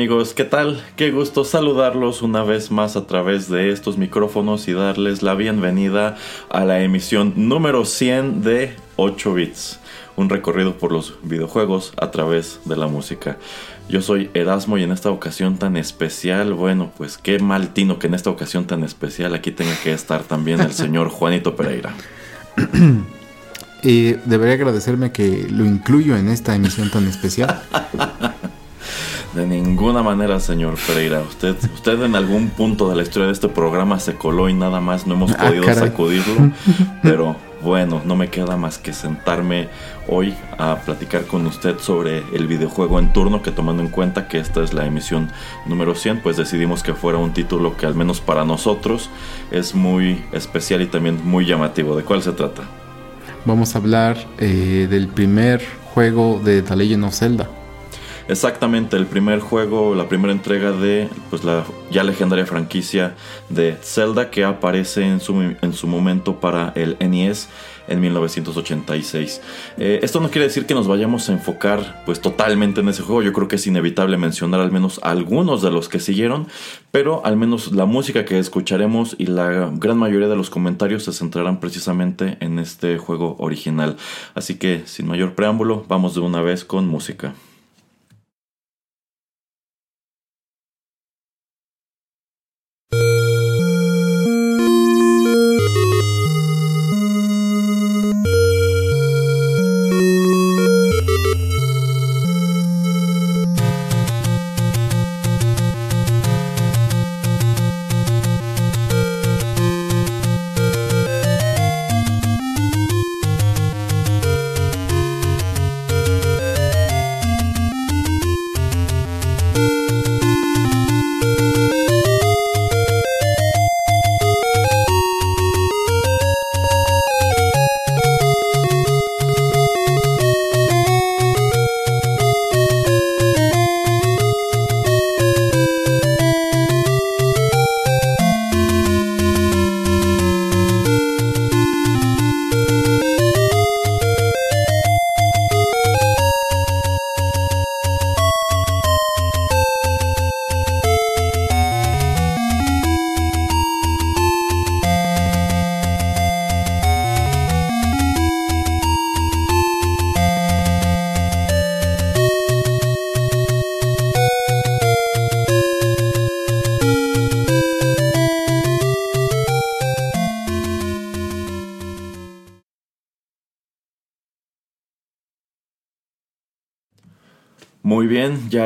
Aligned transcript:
Amigos, 0.00 0.32
¿qué 0.32 0.44
tal? 0.44 0.82
Qué 0.96 1.10
gusto 1.10 1.44
saludarlos 1.44 2.22
una 2.22 2.42
vez 2.42 2.70
más 2.70 2.96
a 2.96 3.06
través 3.06 3.50
de 3.50 3.70
estos 3.70 3.98
micrófonos 3.98 4.66
y 4.66 4.72
darles 4.72 5.22
la 5.22 5.34
bienvenida 5.34 6.16
a 6.48 6.64
la 6.64 6.80
emisión 6.80 7.34
número 7.36 7.84
100 7.84 8.40
de 8.40 8.74
8 8.96 9.34
bits, 9.34 9.78
un 10.16 10.30
recorrido 10.30 10.78
por 10.78 10.90
los 10.90 11.16
videojuegos 11.22 11.92
a 11.98 12.10
través 12.10 12.60
de 12.64 12.78
la 12.78 12.86
música. 12.86 13.36
Yo 13.90 14.00
soy 14.00 14.30
Erasmo 14.32 14.78
y 14.78 14.84
en 14.84 14.92
esta 14.92 15.10
ocasión 15.10 15.58
tan 15.58 15.76
especial, 15.76 16.54
bueno, 16.54 16.90
pues 16.96 17.18
qué 17.18 17.38
mal 17.38 17.74
tino 17.74 17.98
que 17.98 18.06
en 18.06 18.14
esta 18.14 18.30
ocasión 18.30 18.64
tan 18.64 18.84
especial 18.84 19.34
aquí 19.34 19.50
tenga 19.50 19.78
que 19.84 19.92
estar 19.92 20.22
también 20.22 20.62
el 20.62 20.72
señor 20.72 21.10
Juanito 21.10 21.54
Pereira. 21.56 21.92
Y 23.82 24.12
debería 24.24 24.54
agradecerme 24.54 25.12
que 25.12 25.46
lo 25.50 25.66
incluyo 25.66 26.16
en 26.16 26.30
esta 26.30 26.54
emisión 26.54 26.90
tan 26.90 27.06
especial. 27.06 27.60
De 29.34 29.46
ninguna 29.46 30.02
manera, 30.02 30.40
señor 30.40 30.74
Pereira. 30.86 31.20
Usted, 31.20 31.54
usted 31.72 32.02
en 32.02 32.16
algún 32.16 32.48
punto 32.48 32.88
de 32.90 32.96
la 32.96 33.02
historia 33.02 33.26
de 33.26 33.32
este 33.32 33.48
programa 33.48 34.00
se 34.00 34.14
coló 34.14 34.48
y 34.48 34.54
nada 34.54 34.80
más 34.80 35.06
no 35.06 35.14
hemos 35.14 35.30
Ah, 35.38 35.46
podido 35.46 35.72
sacudirlo. 35.72 36.50
Pero 37.02 37.36
bueno, 37.62 38.02
no 38.04 38.16
me 38.16 38.28
queda 38.28 38.56
más 38.56 38.78
que 38.78 38.92
sentarme 38.92 39.68
hoy 40.08 40.34
a 40.58 40.76
platicar 40.84 41.26
con 41.26 41.46
usted 41.46 41.78
sobre 41.78 42.24
el 42.34 42.48
videojuego 42.48 42.98
en 42.98 43.12
turno, 43.12 43.40
que 43.40 43.52
tomando 43.52 43.82
en 43.84 43.88
cuenta 43.90 44.26
que 44.26 44.38
esta 44.38 44.64
es 44.64 44.72
la 44.74 44.84
emisión 44.84 45.30
número 45.64 45.94
100, 45.94 46.22
pues 46.22 46.36
decidimos 46.36 46.82
que 46.82 46.94
fuera 46.94 47.18
un 47.18 47.32
título 47.32 47.76
que 47.76 47.86
al 47.86 47.94
menos 47.94 48.20
para 48.20 48.44
nosotros 48.44 49.10
es 49.52 49.76
muy 49.76 50.24
especial 50.32 50.82
y 50.82 50.86
también 50.86 51.20
muy 51.24 51.46
llamativo. 51.46 51.94
¿De 51.94 52.02
cuál 52.02 52.22
se 52.24 52.32
trata? 52.32 52.62
Vamos 53.44 53.76
a 53.76 53.78
hablar 53.78 54.16
eh, 54.38 54.88
del 54.90 55.06
primer 55.06 55.62
juego 55.94 56.40
de 56.44 56.62
The 56.62 56.74
Legend 56.74 57.04
of 57.04 57.14
Zelda. 57.14 57.48
Exactamente, 58.30 58.96
el 58.96 59.06
primer 59.06 59.40
juego, 59.40 59.96
la 59.96 60.08
primera 60.08 60.32
entrega 60.32 60.70
de 60.70 61.08
pues 61.30 61.42
la 61.42 61.64
ya 61.90 62.04
legendaria 62.04 62.46
franquicia 62.46 63.16
de 63.48 63.76
Zelda 63.82 64.30
que 64.30 64.44
aparece 64.44 65.02
en 65.02 65.18
su, 65.18 65.34
en 65.60 65.72
su 65.72 65.88
momento 65.88 66.38
para 66.38 66.72
el 66.76 66.96
NES 67.00 67.48
en 67.88 68.00
1986. 68.00 69.42
Eh, 69.78 69.98
esto 70.04 70.20
no 70.20 70.30
quiere 70.30 70.46
decir 70.46 70.64
que 70.64 70.74
nos 70.74 70.86
vayamos 70.86 71.28
a 71.28 71.32
enfocar 71.32 72.04
pues 72.06 72.20
totalmente 72.20 72.82
en 72.82 72.88
ese 72.88 73.02
juego, 73.02 73.20
yo 73.20 73.32
creo 73.32 73.48
que 73.48 73.56
es 73.56 73.66
inevitable 73.66 74.16
mencionar 74.16 74.60
al 74.60 74.70
menos 74.70 75.00
algunos 75.02 75.60
de 75.60 75.72
los 75.72 75.88
que 75.88 75.98
siguieron, 75.98 76.46
pero 76.92 77.26
al 77.26 77.36
menos 77.36 77.72
la 77.72 77.84
música 77.84 78.24
que 78.24 78.38
escucharemos 78.38 79.16
y 79.18 79.26
la 79.26 79.72
gran 79.74 79.98
mayoría 79.98 80.28
de 80.28 80.36
los 80.36 80.50
comentarios 80.50 81.02
se 81.02 81.12
centrarán 81.12 81.58
precisamente 81.58 82.36
en 82.38 82.60
este 82.60 82.96
juego 82.96 83.34
original. 83.40 83.96
Así 84.36 84.54
que 84.54 84.82
sin 84.84 85.08
mayor 85.08 85.34
preámbulo, 85.34 85.84
vamos 85.88 86.14
de 86.14 86.20
una 86.20 86.42
vez 86.42 86.64
con 86.64 86.86
música. 86.86 87.34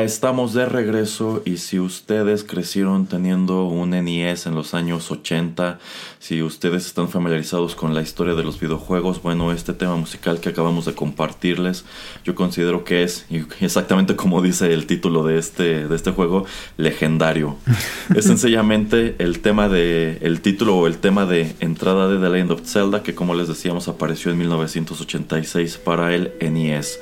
Estamos 0.05 0.53
de 0.53 0.65
regreso 0.67 1.41
y 1.45 1.57
si 1.57 1.79
ustedes 1.79 2.43
crecieron 2.43 3.07
teniendo 3.07 3.65
un 3.65 3.89
NES 3.89 4.45
en 4.45 4.53
los 4.53 4.75
años 4.75 5.09
80, 5.09 5.79
si 6.19 6.43
ustedes 6.43 6.85
están 6.85 7.09
familiarizados 7.09 7.75
con 7.75 7.95
la 7.95 8.03
historia 8.03 8.35
de 8.35 8.43
los 8.43 8.59
videojuegos, 8.59 9.21
bueno, 9.21 9.51
este 9.51 9.73
tema 9.73 9.95
musical 9.95 10.39
que 10.39 10.49
acabamos 10.49 10.85
de 10.85 10.93
compartirles, 10.93 11.85
yo 12.23 12.35
considero 12.35 12.83
que 12.83 13.03
es 13.03 13.25
exactamente 13.59 14.15
como 14.15 14.43
dice 14.43 14.71
el 14.73 14.85
título 14.85 15.23
de 15.23 15.39
este, 15.39 15.87
de 15.87 15.95
este 15.95 16.11
juego, 16.11 16.45
legendario. 16.77 17.57
es 18.15 18.25
sencillamente 18.25 19.15
el 19.17 19.39
tema 19.39 19.69
de, 19.69 20.19
el 20.21 20.41
título 20.41 20.77
o 20.77 20.87
el 20.87 20.99
tema 20.99 21.25
de 21.25 21.55
entrada 21.59 22.07
de 22.07 22.19
The 22.19 22.29
Legend 22.29 22.51
of 22.51 22.61
Zelda, 22.63 23.01
que 23.01 23.15
como 23.15 23.33
les 23.33 23.47
decíamos 23.47 23.87
apareció 23.87 24.31
en 24.31 24.37
1986 24.37 25.77
para 25.79 26.13
el 26.13 26.31
NES. 26.39 26.99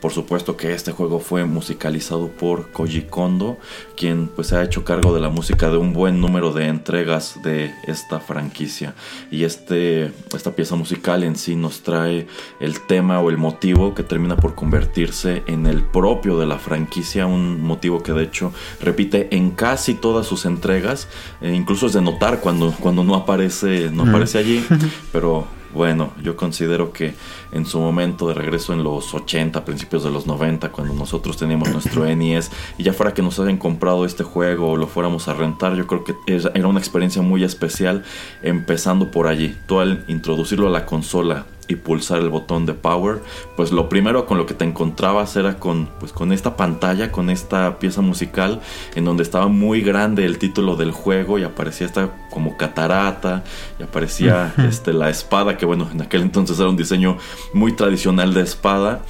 Por 0.00 0.12
supuesto 0.12 0.56
que 0.56 0.72
este 0.72 0.92
juego 0.92 1.20
fue 1.20 1.44
musicalizado 1.44 2.28
por 2.28 2.70
Koji 2.70 3.02
Kondo, 3.02 3.58
quien 3.96 4.28
pues 4.28 4.48
se 4.48 4.56
ha 4.56 4.62
hecho 4.62 4.84
cargo 4.84 5.14
de 5.14 5.20
la 5.20 5.30
música 5.30 5.70
de 5.70 5.78
un 5.78 5.92
buen 5.92 6.20
número 6.20 6.52
de 6.52 6.66
entregas 6.68 7.40
de 7.42 7.74
esta 7.86 8.20
franquicia. 8.20 8.94
Y 9.30 9.44
este, 9.44 10.12
esta 10.34 10.52
pieza 10.52 10.76
musical 10.76 11.24
en 11.24 11.36
sí 11.36 11.56
nos 11.56 11.82
trae 11.82 12.26
el 12.60 12.80
tema 12.80 13.20
o 13.20 13.30
el 13.30 13.38
motivo 13.38 13.94
que 13.94 14.02
termina 14.02 14.36
por 14.36 14.54
convertirse 14.54 15.42
en 15.46 15.66
el 15.66 15.82
propio 15.84 16.38
de 16.38 16.46
la 16.46 16.58
franquicia, 16.58 17.26
un 17.26 17.62
motivo 17.62 18.02
que 18.02 18.12
de 18.12 18.24
hecho 18.24 18.52
repite 18.80 19.34
en 19.34 19.50
casi 19.50 19.94
todas 19.94 20.26
sus 20.26 20.44
entregas, 20.44 21.08
e 21.40 21.52
incluso 21.52 21.86
es 21.86 21.94
de 21.94 22.02
notar 22.02 22.40
cuando, 22.40 22.72
cuando 22.80 23.02
no 23.02 23.14
aparece, 23.14 23.90
no 23.90 24.04
aparece 24.04 24.38
allí, 24.38 24.64
pero 25.12 25.46
bueno, 25.76 26.12
yo 26.22 26.36
considero 26.36 26.92
que 26.92 27.14
en 27.52 27.66
su 27.66 27.78
momento 27.78 28.26
de 28.28 28.34
regreso 28.34 28.72
en 28.72 28.82
los 28.82 29.14
80, 29.14 29.64
principios 29.64 30.02
de 30.02 30.10
los 30.10 30.26
90, 30.26 30.72
cuando 30.72 30.94
nosotros 30.94 31.36
teníamos 31.36 31.68
nuestro 31.68 32.04
NES 32.16 32.50
y 32.78 32.82
ya 32.82 32.92
fuera 32.92 33.14
que 33.14 33.22
nos 33.22 33.38
hayan 33.38 33.58
comprado 33.58 34.04
este 34.04 34.24
juego 34.24 34.70
o 34.70 34.76
lo 34.76 34.86
fuéramos 34.86 35.28
a 35.28 35.34
rentar, 35.34 35.76
yo 35.76 35.86
creo 35.86 36.02
que 36.02 36.14
era 36.26 36.66
una 36.66 36.80
experiencia 36.80 37.20
muy 37.22 37.44
especial 37.44 38.04
empezando 38.42 39.10
por 39.10 39.26
allí. 39.26 39.54
Tú 39.66 39.78
al 39.78 40.04
introducirlo 40.08 40.66
a 40.66 40.70
la 40.70 40.86
consola 40.86 41.46
y 41.68 41.76
pulsar 41.76 42.20
el 42.20 42.28
botón 42.28 42.66
de 42.66 42.74
power, 42.74 43.22
pues 43.56 43.72
lo 43.72 43.88
primero 43.88 44.26
con 44.26 44.38
lo 44.38 44.46
que 44.46 44.54
te 44.54 44.64
encontrabas 44.64 45.36
era 45.36 45.58
con, 45.58 45.88
pues 45.98 46.12
con 46.12 46.32
esta 46.32 46.56
pantalla, 46.56 47.12
con 47.12 47.30
esta 47.30 47.78
pieza 47.78 48.00
musical 48.00 48.60
en 48.94 49.04
donde 49.04 49.22
estaba 49.22 49.48
muy 49.48 49.80
grande 49.80 50.24
el 50.24 50.38
título 50.38 50.76
del 50.76 50.92
juego 50.92 51.38
y 51.38 51.44
aparecía 51.44 51.86
esta 51.86 52.10
como 52.30 52.56
catarata 52.56 53.44
y 53.78 53.82
aparecía 53.82 54.54
este, 54.68 54.92
la 54.92 55.08
espada, 55.08 55.56
que 55.56 55.64
bueno, 55.66 55.88
en 55.90 56.02
aquel 56.02 56.22
entonces 56.22 56.58
era 56.58 56.68
un 56.68 56.76
diseño 56.76 57.16
muy 57.54 57.72
tradicional 57.72 58.34
de 58.34 58.42
espada. 58.42 59.02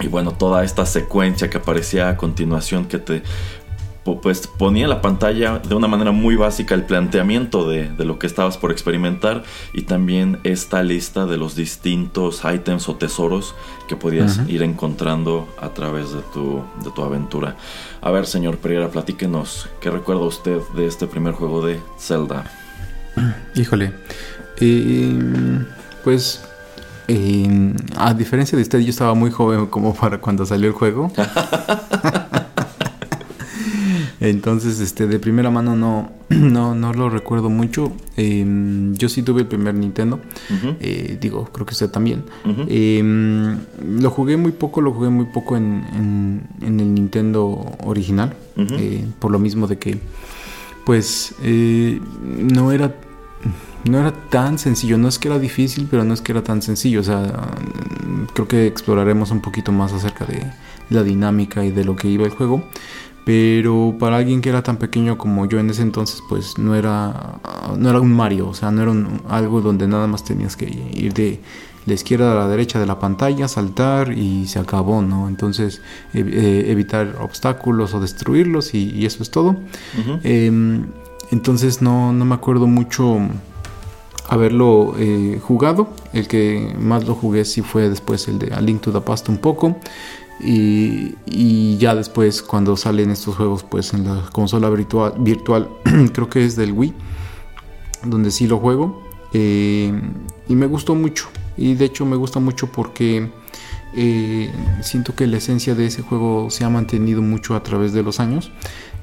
Y 0.00 0.08
bueno, 0.08 0.32
toda 0.32 0.64
esta 0.64 0.84
secuencia 0.86 1.48
que 1.48 1.58
aparecía 1.58 2.08
a 2.08 2.16
continuación 2.16 2.86
que 2.86 2.98
te 2.98 3.22
pues 4.04 4.46
ponía 4.46 4.84
en 4.84 4.90
la 4.90 5.02
pantalla 5.02 5.58
de 5.58 5.74
una 5.74 5.86
manera 5.86 6.10
muy 6.10 6.36
básica 6.36 6.74
el 6.74 6.84
planteamiento 6.84 7.68
de, 7.68 7.90
lo 7.98 8.18
que 8.18 8.26
estabas 8.26 8.56
por 8.56 8.72
experimentar 8.72 9.44
y 9.72 9.82
también 9.82 10.38
esta 10.42 10.82
lista 10.82 11.26
de 11.26 11.36
los 11.36 11.54
distintos 11.54 12.42
ítems 12.44 12.88
o 12.88 12.96
tesoros 12.96 13.54
que 13.88 13.96
podías 13.96 14.40
ir 14.48 14.62
encontrando 14.62 15.48
a 15.60 15.70
través 15.70 16.12
de 16.12 16.22
tu, 16.32 16.62
de 16.82 16.90
tu 16.90 17.02
aventura. 17.02 17.56
A 18.00 18.10
ver, 18.10 18.26
señor 18.26 18.58
Pereira, 18.58 18.88
platíquenos, 18.88 19.68
¿qué 19.80 19.90
recuerda 19.90 20.22
usted 20.22 20.60
de 20.74 20.86
este 20.86 21.06
primer 21.06 21.34
juego 21.34 21.64
de 21.64 21.80
Zelda? 21.98 22.44
Híjole, 23.54 23.92
eh, 24.60 25.64
pues 26.04 26.42
eh, 27.08 27.74
a 27.96 28.14
diferencia 28.14 28.56
de 28.56 28.62
usted, 28.62 28.78
yo 28.78 28.90
estaba 28.90 29.14
muy 29.14 29.30
joven 29.30 29.66
como 29.66 29.94
para 29.94 30.18
cuando 30.18 30.46
salió 30.46 30.68
el 30.68 30.74
juego. 30.74 31.12
Entonces, 34.20 34.80
este, 34.80 35.06
de 35.06 35.18
primera 35.18 35.50
mano 35.50 35.74
no, 35.74 36.12
no, 36.28 36.74
no 36.74 36.92
lo 36.92 37.08
recuerdo 37.08 37.48
mucho. 37.48 37.92
Em, 38.16 38.94
yo 38.94 39.08
sí 39.08 39.22
tuve 39.22 39.42
el 39.42 39.46
primer 39.46 39.74
Nintendo. 39.74 40.20
Eh, 40.80 41.16
digo, 41.20 41.46
creo 41.52 41.66
que 41.66 41.72
usted 41.72 41.90
también. 41.90 42.24
Em, 42.68 43.58
lo 43.98 44.10
jugué 44.10 44.36
muy 44.36 44.52
poco, 44.52 44.82
lo 44.82 44.92
jugué 44.92 45.08
muy 45.08 45.26
poco 45.26 45.56
en, 45.56 46.42
en, 46.60 46.80
el 46.80 46.94
Nintendo 46.94 47.72
original. 47.84 48.34
Eh, 48.56 49.06
por 49.18 49.30
lo 49.30 49.38
mismo 49.38 49.66
de 49.66 49.78
que, 49.78 49.98
pues, 50.84 51.34
eh, 51.42 51.98
no 52.22 52.72
era 52.72 52.94
no 53.84 53.98
era 53.98 54.12
tan 54.12 54.58
sencillo, 54.58 54.98
no 54.98 55.08
es 55.08 55.18
que 55.18 55.28
era 55.28 55.38
difícil, 55.38 55.88
pero 55.90 56.04
no 56.04 56.12
es 56.12 56.20
que 56.20 56.32
era 56.32 56.42
tan 56.42 56.60
sencillo, 56.60 57.00
o 57.00 57.02
sea, 57.02 57.32
creo 58.34 58.46
que 58.46 58.66
exploraremos 58.66 59.30
un 59.30 59.40
poquito 59.40 59.72
más 59.72 59.92
acerca 59.92 60.26
de 60.26 60.44
la 60.90 61.02
dinámica 61.02 61.64
y 61.64 61.70
de 61.70 61.84
lo 61.84 61.96
que 61.96 62.08
iba 62.08 62.24
el 62.24 62.30
juego, 62.30 62.62
pero 63.24 63.96
para 63.98 64.16
alguien 64.16 64.40
que 64.40 64.48
era 64.48 64.62
tan 64.62 64.76
pequeño 64.76 65.18
como 65.18 65.46
yo 65.46 65.58
en 65.58 65.70
ese 65.70 65.82
entonces 65.82 66.22
pues 66.28 66.58
no 66.58 66.74
era 66.74 67.40
no 67.76 67.90
era 67.90 68.00
un 68.00 68.12
Mario 68.12 68.48
o 68.48 68.54
sea 68.54 68.70
no 68.70 68.82
era 68.82 68.92
algo 69.28 69.60
donde 69.60 69.86
nada 69.86 70.06
más 70.06 70.24
tenías 70.24 70.56
que 70.56 70.66
ir 70.94 71.12
de 71.12 71.40
la 71.86 71.94
izquierda 71.94 72.32
a 72.32 72.34
la 72.34 72.48
derecha 72.48 72.78
de 72.78 72.86
la 72.86 72.98
pantalla 72.98 73.48
saltar 73.48 74.12
y 74.12 74.46
se 74.46 74.58
acabó 74.58 75.02
no 75.02 75.28
entonces 75.28 75.80
eh, 76.14 76.64
evitar 76.68 77.16
obstáculos 77.20 77.94
o 77.94 78.00
destruirlos 78.00 78.74
y, 78.74 79.04
eso 79.04 79.22
es 79.22 79.30
todo. 79.30 79.56
Em, 80.22 80.86
entonces 81.30 81.80
no, 81.80 82.12
no 82.12 82.24
me 82.24 82.34
acuerdo 82.34 82.66
mucho 82.66 83.18
haberlo 84.30 84.94
eh, 84.96 85.40
jugado. 85.42 85.88
El 86.12 86.28
que 86.28 86.74
más 86.78 87.06
lo 87.06 87.14
jugué 87.14 87.44
sí 87.44 87.62
fue 87.62 87.88
después 87.88 88.28
el 88.28 88.38
de 88.38 88.54
A 88.54 88.60
Link 88.60 88.80
to 88.80 88.92
the 88.92 89.00
Past 89.00 89.28
un 89.28 89.38
poco 89.38 89.76
y, 90.42 91.76
ya 91.78 91.94
después 91.94 92.42
cuando 92.42 92.76
salen 92.76 93.10
estos 93.10 93.36
juegos 93.36 93.62
pues 93.62 93.94
en 93.94 94.04
la 94.04 94.22
consola 94.32 94.68
virtual, 94.68 95.14
virtual 95.18 95.68
creo 96.12 96.28
que 96.28 96.44
es 96.44 96.56
del 96.56 96.72
Wii 96.72 96.92
donde 98.04 98.30
sí 98.30 98.46
lo 98.46 98.58
juego 98.58 99.02
eh, 99.32 99.92
y 100.48 100.54
me 100.54 100.66
gustó 100.66 100.94
mucho. 100.94 101.28
Y 101.56 101.74
de 101.74 101.84
hecho 101.84 102.06
me 102.06 102.16
gusta 102.16 102.40
mucho 102.40 102.68
porque 102.68 103.30
eh, 103.94 104.52
siento 104.82 105.14
que 105.14 105.26
la 105.26 105.36
esencia 105.36 105.74
de 105.74 105.86
ese 105.86 106.02
juego 106.02 106.48
se 106.50 106.64
ha 106.64 106.70
mantenido 106.70 107.22
mucho 107.22 107.54
a 107.54 107.62
través 107.62 107.92
de 107.92 108.02
los 108.02 108.20
años. 108.20 108.50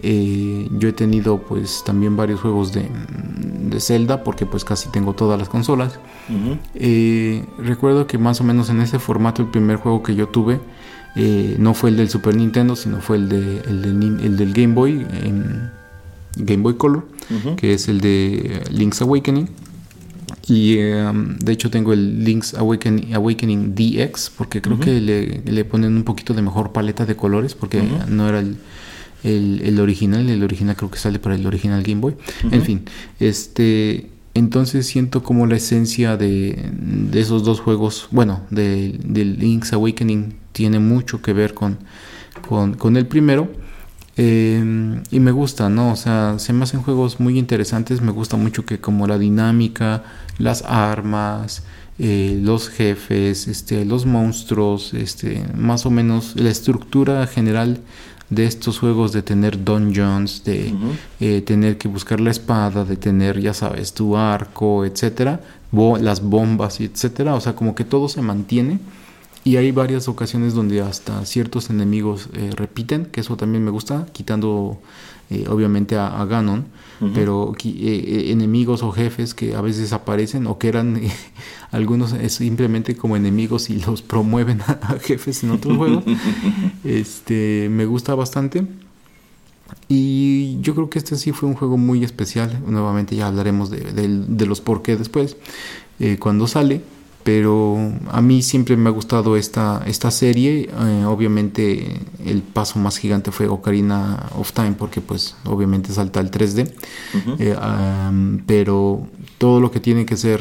Eh, 0.02 0.68
yo 0.72 0.90
he 0.90 0.94
tenido 0.94 1.40
pues 1.40 1.84
también 1.84 2.16
varios 2.16 2.42
juegos 2.42 2.72
de, 2.72 2.88
de, 2.88 3.80
Zelda 3.80 4.24
porque 4.24 4.46
pues 4.46 4.64
casi 4.64 4.90
tengo 4.90 5.14
todas 5.14 5.40
las 5.40 5.50
consolas. 5.50 6.00
Recuerdo 7.58 8.06
que 8.06 8.18
más 8.18 8.40
o 8.42 8.44
menos 8.44 8.70
en 8.70 8.82
ese 8.82 9.00
formato 9.00 9.42
el 9.42 9.50
primer 9.50 9.78
juego 9.78 10.04
que 10.04 10.16
yo 10.16 10.28
tuve 10.28 10.60
eh, 11.20 11.56
no 11.58 11.74
fue 11.74 11.90
el 11.90 11.98
del 11.98 12.10
Super 12.10 12.36
Nintendo, 12.36 12.76
sino 12.76 13.02
fue 13.02 13.18
el, 13.18 13.28
de, 13.28 13.62
el, 13.68 14.38
del, 14.38 14.54
Game 14.54 14.76
Boy, 14.76 15.06
en 15.24 15.72
Game 16.36 16.62
Boy 16.62 16.76
Color, 16.76 17.08
que 17.58 17.74
es 17.74 17.88
el 17.88 18.02
de 18.02 18.62
Link's 18.72 19.02
Awakening. 19.02 19.50
Y 20.48 20.78
em, 20.78 21.38
de 21.40 21.52
hecho 21.52 21.72
tengo 21.72 21.92
el 21.92 22.24
Link's 22.24 22.54
Awakening, 22.54 23.16
Awakening 23.16 23.74
DX, 23.74 24.32
porque 24.38 24.62
creo 24.62 24.80
que 24.80 25.02
le, 25.02 25.66
ponen 25.66 25.96
un 25.98 26.04
poquito 26.04 26.36
de 26.36 26.44
mejor 26.44 26.72
paleta 26.72 27.06
de 27.06 27.16
colores, 27.16 27.56
porque 27.56 27.82
no 28.08 28.30
era 28.30 28.40
el, 28.40 28.58
el, 29.24 29.80
original, 29.80 30.30
el 30.30 30.44
original 30.44 30.76
creo 30.76 30.92
que 30.92 31.00
sale 31.00 31.18
para 31.18 31.34
el 31.34 31.48
original 31.48 31.82
Game 31.82 32.00
Boy. 32.00 32.16
En 32.52 32.62
fin, 32.62 32.84
este 33.20 34.08
entonces 34.38 34.86
siento 34.86 35.24
como 35.24 35.46
la 35.46 35.56
esencia 35.56 36.18
de, 36.18 36.72
esos 37.14 37.44
dos 37.44 37.60
juegos, 37.60 38.08
bueno, 38.12 38.42
de, 38.50 38.98
Link's 39.04 39.74
Awakening 39.74 40.36
tiene 40.52 40.80
mucho 40.80 41.22
que 41.22 41.34
ver 41.34 41.54
con, 41.54 41.78
con, 42.48 42.98
el 42.98 43.08
primero. 43.08 43.50
Eh, 44.20 45.02
y 45.12 45.20
me 45.20 45.32
gusta, 45.32 45.70
¿no? 45.70 45.92
O 45.92 45.96
sea, 45.96 46.40
se 46.40 46.52
me 46.52 46.64
hacen 46.64 46.82
juegos 46.82 47.20
muy 47.20 47.38
interesantes. 47.38 48.02
Me 48.02 48.12
gusta 48.12 48.36
mucho 48.36 48.66
que 48.66 48.80
como 48.80 49.06
la 49.06 49.20
dinámica, 49.20 50.04
las 50.40 50.64
armas, 50.64 51.64
eh, 52.00 52.40
los 52.42 52.70
jefes, 52.70 53.48
este, 53.48 53.86
los 53.86 54.06
monstruos, 54.06 54.94
este, 54.94 55.44
más 55.56 55.86
o 55.86 55.90
menos 55.90 56.36
la 56.36 56.50
estructura 56.50 57.26
general 57.26 57.82
de 58.30 58.46
estos 58.46 58.80
juegos 58.80 59.14
de 59.14 59.22
tener 59.22 59.64
dungeons, 59.64 60.44
de 60.44 60.74
eh, 61.20 61.42
tener 61.42 61.78
que 61.78 61.88
buscar 61.88 62.20
la 62.20 62.32
espada, 62.32 62.84
de 62.84 62.98
tener, 62.98 63.40
ya 63.40 63.54
sabes, 63.54 63.94
tu 63.94 64.18
arco, 64.18 64.86
etcétera, 64.86 65.42
las 66.02 66.22
bombas, 66.22 66.80
etcétera. 66.82 67.36
O 67.36 67.42
sea, 67.42 67.56
como 67.56 67.76
que 67.76 67.84
todo 67.84 68.10
se 68.10 68.22
mantiene. 68.22 68.80
Y 69.44 69.56
hay 69.56 69.72
varias 69.72 70.10
ocasiones 70.10 70.54
donde 70.54 70.82
hasta 70.82 71.26
ciertos 71.26 71.70
enemigos 71.70 72.30
eh, 72.34 72.52
repiten, 72.54 73.06
que 73.06 73.22
eso 73.22 73.38
también 73.38 73.64
me 73.64 73.72
gusta, 73.72 74.06
quitando 74.12 74.78
eh, 75.30 75.46
obviamente 75.48 75.96
a 75.96 76.26
Ganon 76.26 76.66
pero 77.14 77.54
eh, 77.64 77.70
eh, 77.70 78.32
enemigos 78.32 78.82
o 78.84 78.92
jefes 78.92 79.34
que 79.34 79.56
a 79.56 79.62
veces 79.62 79.94
aparecen 79.94 80.48
o 80.48 80.58
que 80.58 80.68
eran 80.68 81.00
algunos 81.72 82.16
simplemente 82.30 82.96
como 82.96 83.16
enemigos 83.16 83.70
y 83.70 83.80
los 83.80 84.02
promueven 84.02 84.62
a, 84.68 84.98
jefes 85.02 85.44
en 85.44 85.52
otros 85.52 85.78
juegos. 85.78 86.04
este, 86.84 87.70
me 87.72 87.86
gusta 87.86 88.16
bastante. 88.16 88.66
Y 89.90 90.60
yo 90.62 90.76
creo 90.76 90.90
que 90.90 91.00
este 91.00 91.18
sí 91.18 91.32
fue 91.32 91.50
un 91.50 91.56
juego 91.56 91.78
muy 91.78 92.04
especial. 92.04 92.62
Nuevamente 92.66 93.16
ya 93.16 93.28
hablaremos 93.28 93.70
de, 93.70 93.80
de 93.82 94.46
los 94.46 94.62
por 94.62 94.82
qué 94.82 94.96
después, 94.96 95.38
eh, 96.00 96.18
cuando 96.20 96.48
sale 96.48 96.82
pero 97.28 97.76
a 98.10 98.22
mí 98.22 98.42
siempre 98.42 98.78
me 98.78 98.88
ha 98.88 98.94
gustado 98.94 99.36
esta, 99.36 99.84
esta 99.86 100.12
serie. 100.12 100.70
Eh, 100.72 101.04
obviamente 101.06 102.00
el 102.26 102.42
paso 102.42 102.80
más 102.80 102.98
gigante 102.98 103.34
fue 103.34 103.50
Ocarina 103.50 104.30
of 104.38 104.54
Time 104.54 104.76
porque 104.80 105.02
pues 105.02 105.36
obviamente 105.44 105.92
salta 105.92 106.22
el 106.22 106.32
3D. 106.32 106.72
Eh, 107.38 108.42
pero 108.46 109.10
todo 109.40 109.60
lo 109.60 109.72
que 109.72 109.82
tiene 109.82 110.06
que 110.06 110.16
ser 110.16 110.40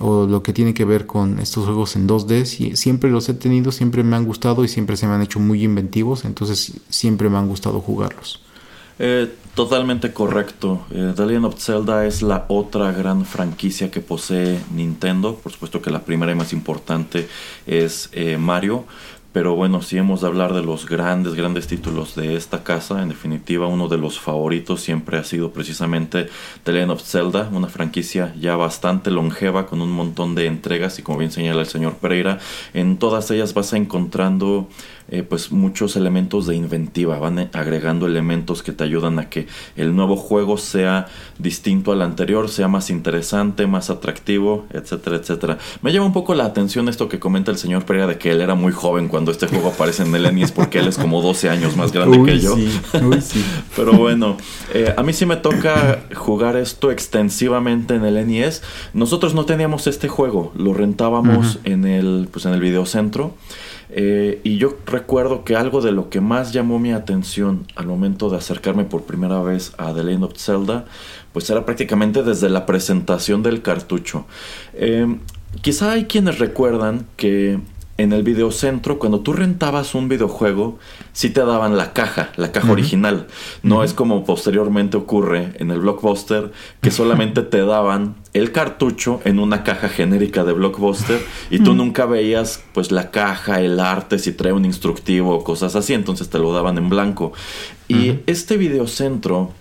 o 0.00 0.26
lo 0.26 0.42
que 0.42 0.52
tiene 0.52 0.74
que 0.74 0.84
ver 0.84 1.06
con 1.06 1.38
estos 1.38 1.64
juegos 1.64 1.96
en 1.96 2.06
2D 2.06 2.74
siempre 2.74 3.08
los 3.10 3.26
he 3.30 3.32
tenido, 3.32 3.72
siempre 3.72 4.02
me 4.02 4.14
han 4.14 4.26
gustado 4.26 4.64
y 4.64 4.68
siempre 4.68 4.98
se 4.98 5.06
me 5.06 5.14
han 5.14 5.22
hecho 5.22 5.40
muy 5.40 5.64
inventivos, 5.64 6.26
entonces 6.26 6.74
siempre 6.90 7.30
me 7.30 7.38
han 7.38 7.48
gustado 7.48 7.80
jugarlos. 7.80 8.42
Eh, 8.98 9.32
totalmente 9.54 10.12
correcto. 10.12 10.86
Eh, 10.90 11.12
The 11.14 11.26
Legend 11.26 11.46
of 11.46 11.60
Zelda 11.60 12.06
es 12.06 12.22
la 12.22 12.46
otra 12.48 12.92
gran 12.92 13.24
franquicia 13.24 13.90
que 13.90 14.00
posee 14.00 14.60
Nintendo. 14.74 15.36
Por 15.36 15.52
supuesto 15.52 15.80
que 15.80 15.90
la 15.90 16.04
primera 16.04 16.32
y 16.32 16.34
más 16.34 16.52
importante 16.52 17.28
es 17.66 18.08
eh, 18.12 18.36
Mario. 18.38 18.86
Pero 19.30 19.54
bueno, 19.54 19.82
si 19.82 19.98
hemos 19.98 20.22
de 20.22 20.26
hablar 20.26 20.54
de 20.54 20.62
los 20.62 20.88
grandes, 20.88 21.34
grandes 21.34 21.66
títulos 21.66 22.14
de 22.14 22.34
esta 22.34 22.64
casa, 22.64 23.02
en 23.02 23.10
definitiva 23.10 23.66
uno 23.66 23.86
de 23.86 23.98
los 23.98 24.18
favoritos 24.18 24.80
siempre 24.80 25.18
ha 25.18 25.22
sido 25.22 25.52
precisamente 25.52 26.28
The 26.64 26.72
Legend 26.72 26.92
of 26.92 27.02
Zelda, 27.02 27.48
una 27.52 27.68
franquicia 27.68 28.34
ya 28.40 28.56
bastante 28.56 29.10
longeva 29.10 29.66
con 29.66 29.82
un 29.82 29.92
montón 29.92 30.34
de 30.34 30.46
entregas. 30.46 30.98
Y 30.98 31.02
como 31.02 31.18
bien 31.18 31.30
señala 31.30 31.60
el 31.60 31.66
señor 31.66 31.96
Pereira, 31.96 32.38
en 32.72 32.96
todas 32.96 33.30
ellas 33.30 33.52
vas 33.52 33.74
encontrando 33.74 34.66
eh, 35.10 35.22
pues 35.22 35.52
muchos 35.52 35.96
elementos 35.96 36.46
de 36.46 36.56
inventiva, 36.56 37.18
van 37.18 37.50
agregando 37.52 38.06
elementos 38.06 38.62
que 38.62 38.72
te 38.72 38.84
ayudan 38.84 39.18
a 39.18 39.28
que 39.30 39.46
el 39.76 39.94
nuevo 39.94 40.16
juego 40.16 40.56
sea 40.58 41.06
distinto 41.38 41.92
al 41.92 42.02
anterior, 42.02 42.48
sea 42.48 42.68
más 42.68 42.90
interesante, 42.90 43.66
más 43.66 43.88
atractivo, 43.90 44.66
etcétera, 44.70 45.16
etcétera. 45.16 45.58
Me 45.80 45.92
llama 45.92 46.06
un 46.06 46.12
poco 46.12 46.34
la 46.34 46.44
atención 46.44 46.88
esto 46.88 47.08
que 47.08 47.18
comenta 47.18 47.50
el 47.50 47.58
señor 47.58 47.84
Pereira 47.84 48.06
de 48.06 48.18
que 48.18 48.32
él 48.32 48.40
era 48.40 48.54
muy 48.54 48.72
joven 48.72 49.08
cuando 49.08 49.17
este 49.26 49.46
juego 49.46 49.68
aparece 49.68 50.02
en 50.02 50.14
el 50.14 50.34
NES 50.34 50.52
porque 50.52 50.78
él 50.78 50.88
es 50.88 50.98
como 50.98 51.20
12 51.22 51.48
años 51.50 51.76
más 51.76 51.92
grande 51.92 52.22
que 52.24 52.40
yo. 52.40 52.56
Pero 53.76 53.92
bueno, 53.92 54.36
eh, 54.72 54.94
a 54.96 55.02
mí 55.02 55.12
sí 55.12 55.26
me 55.26 55.36
toca 55.36 56.04
jugar 56.14 56.56
esto 56.56 56.90
extensivamente 56.90 57.94
en 57.94 58.04
el 58.04 58.26
NES. 58.26 58.62
Nosotros 58.92 59.34
no 59.34 59.44
teníamos 59.44 59.86
este 59.86 60.08
juego, 60.08 60.52
lo 60.56 60.74
rentábamos 60.74 61.58
en 61.64 61.84
el 61.84 62.28
pues 62.30 62.46
en 62.46 62.54
el 62.54 62.60
videocentro. 62.60 63.34
Eh, 63.90 64.40
y 64.44 64.58
yo 64.58 64.76
recuerdo 64.86 65.44
que 65.44 65.56
algo 65.56 65.80
de 65.80 65.92
lo 65.92 66.10
que 66.10 66.20
más 66.20 66.52
llamó 66.52 66.78
mi 66.78 66.92
atención 66.92 67.66
al 67.74 67.86
momento 67.86 68.28
de 68.28 68.36
acercarme 68.36 68.84
por 68.84 69.04
primera 69.04 69.40
vez 69.40 69.72
a 69.78 69.94
The 69.94 70.04
Legend 70.04 70.24
of 70.24 70.36
Zelda, 70.36 70.84
pues 71.32 71.48
era 71.48 71.64
prácticamente 71.64 72.22
desde 72.22 72.50
la 72.50 72.66
presentación 72.66 73.42
del 73.42 73.62
cartucho. 73.62 74.26
Eh, 74.74 75.18
quizá 75.62 75.92
hay 75.92 76.04
quienes 76.04 76.38
recuerdan 76.38 77.06
que 77.16 77.60
en 77.98 78.12
el 78.12 78.22
videocentro, 78.22 79.00
cuando 79.00 79.20
tú 79.20 79.32
rentabas 79.32 79.96
un 79.96 80.08
videojuego, 80.08 80.78
sí 81.12 81.30
te 81.30 81.40
daban 81.40 81.76
la 81.76 81.92
caja, 81.92 82.30
la 82.36 82.52
caja 82.52 82.70
original. 82.70 83.26
No 83.64 83.82
es 83.82 83.92
como 83.92 84.24
posteriormente 84.24 84.96
ocurre 84.96 85.52
en 85.56 85.72
el 85.72 85.80
blockbuster, 85.80 86.52
que 86.80 86.92
solamente 86.92 87.42
te 87.42 87.60
daban 87.66 88.14
el 88.34 88.52
cartucho 88.52 89.20
en 89.24 89.40
una 89.40 89.64
caja 89.64 89.88
genérica 89.88 90.44
de 90.44 90.52
blockbuster 90.52 91.20
y 91.50 91.58
tú 91.58 91.74
nunca 91.74 92.06
veías 92.06 92.62
pues 92.72 92.92
la 92.92 93.10
caja, 93.10 93.60
el 93.60 93.80
arte, 93.80 94.20
si 94.20 94.30
trae 94.32 94.52
un 94.52 94.64
instructivo 94.64 95.34
o 95.34 95.42
cosas 95.42 95.74
así, 95.74 95.92
entonces 95.92 96.30
te 96.30 96.38
lo 96.38 96.52
daban 96.52 96.78
en 96.78 96.88
blanco. 96.88 97.32
Y 97.88 98.20
este 98.26 98.56
videocentro 98.58 99.52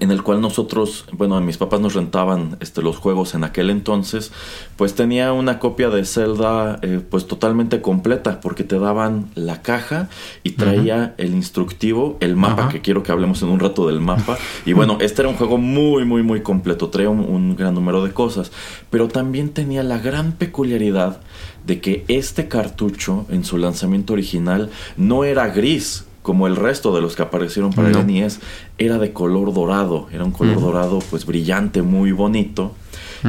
en 0.00 0.10
el 0.10 0.24
cual 0.24 0.40
nosotros, 0.40 1.04
bueno, 1.12 1.40
mis 1.40 1.58
papás 1.58 1.80
nos 1.80 1.94
rentaban 1.94 2.56
este, 2.58 2.82
los 2.82 2.96
juegos 2.96 3.34
en 3.34 3.44
aquel 3.44 3.70
entonces, 3.70 4.32
pues 4.76 4.96
tenía 4.96 5.32
una 5.32 5.60
copia 5.60 5.90
de 5.90 6.04
Zelda 6.04 6.80
eh, 6.82 7.00
pues 7.08 7.28
totalmente 7.28 7.80
completa, 7.80 8.40
porque 8.40 8.64
te 8.64 8.80
daban 8.80 9.30
la 9.36 9.62
caja 9.62 10.08
y 10.42 10.52
traía 10.52 11.14
el 11.18 11.34
instructivo, 11.34 12.16
el 12.20 12.34
mapa, 12.34 12.68
que 12.68 12.80
quiero 12.80 13.04
que 13.04 13.12
hablemos 13.12 13.42
en 13.42 13.48
un 13.48 13.60
rato 13.60 13.86
del 13.86 14.00
mapa, 14.00 14.36
y 14.64 14.72
bueno, 14.72 14.98
este 15.00 15.22
era 15.22 15.28
un 15.28 15.36
juego 15.36 15.56
muy, 15.56 16.04
muy, 16.04 16.24
muy 16.24 16.40
completo, 16.40 16.88
traía 16.88 17.10
un 17.10 17.54
gran 17.54 17.74
número 17.74 18.04
de 18.04 18.12
cosas, 18.12 18.50
pero 18.90 19.06
también 19.06 19.50
tenía 19.50 19.84
la 19.84 19.98
gran 19.98 20.32
peculiaridad 20.32 21.20
de 21.64 21.80
que 21.80 22.04
este 22.08 22.48
cartucho 22.48 23.26
en 23.28 23.44
su 23.44 23.58
lanzamiento 23.58 24.12
original 24.12 24.70
no 24.96 25.24
era 25.24 25.48
gris, 25.48 26.05
como 26.26 26.48
el 26.48 26.56
resto 26.56 26.92
de 26.92 27.00
los 27.00 27.14
que 27.14 27.22
aparecieron 27.22 27.72
para 27.72 27.88
el 27.88 28.04
NES, 28.04 28.40
era 28.78 28.98
de 28.98 29.12
color 29.12 29.54
dorado, 29.54 30.08
era 30.10 30.24
un 30.24 30.32
color 30.32 30.60
dorado 30.60 30.98
pues 31.08 31.24
brillante, 31.24 31.82
muy 31.82 32.10
bonito. 32.10 32.72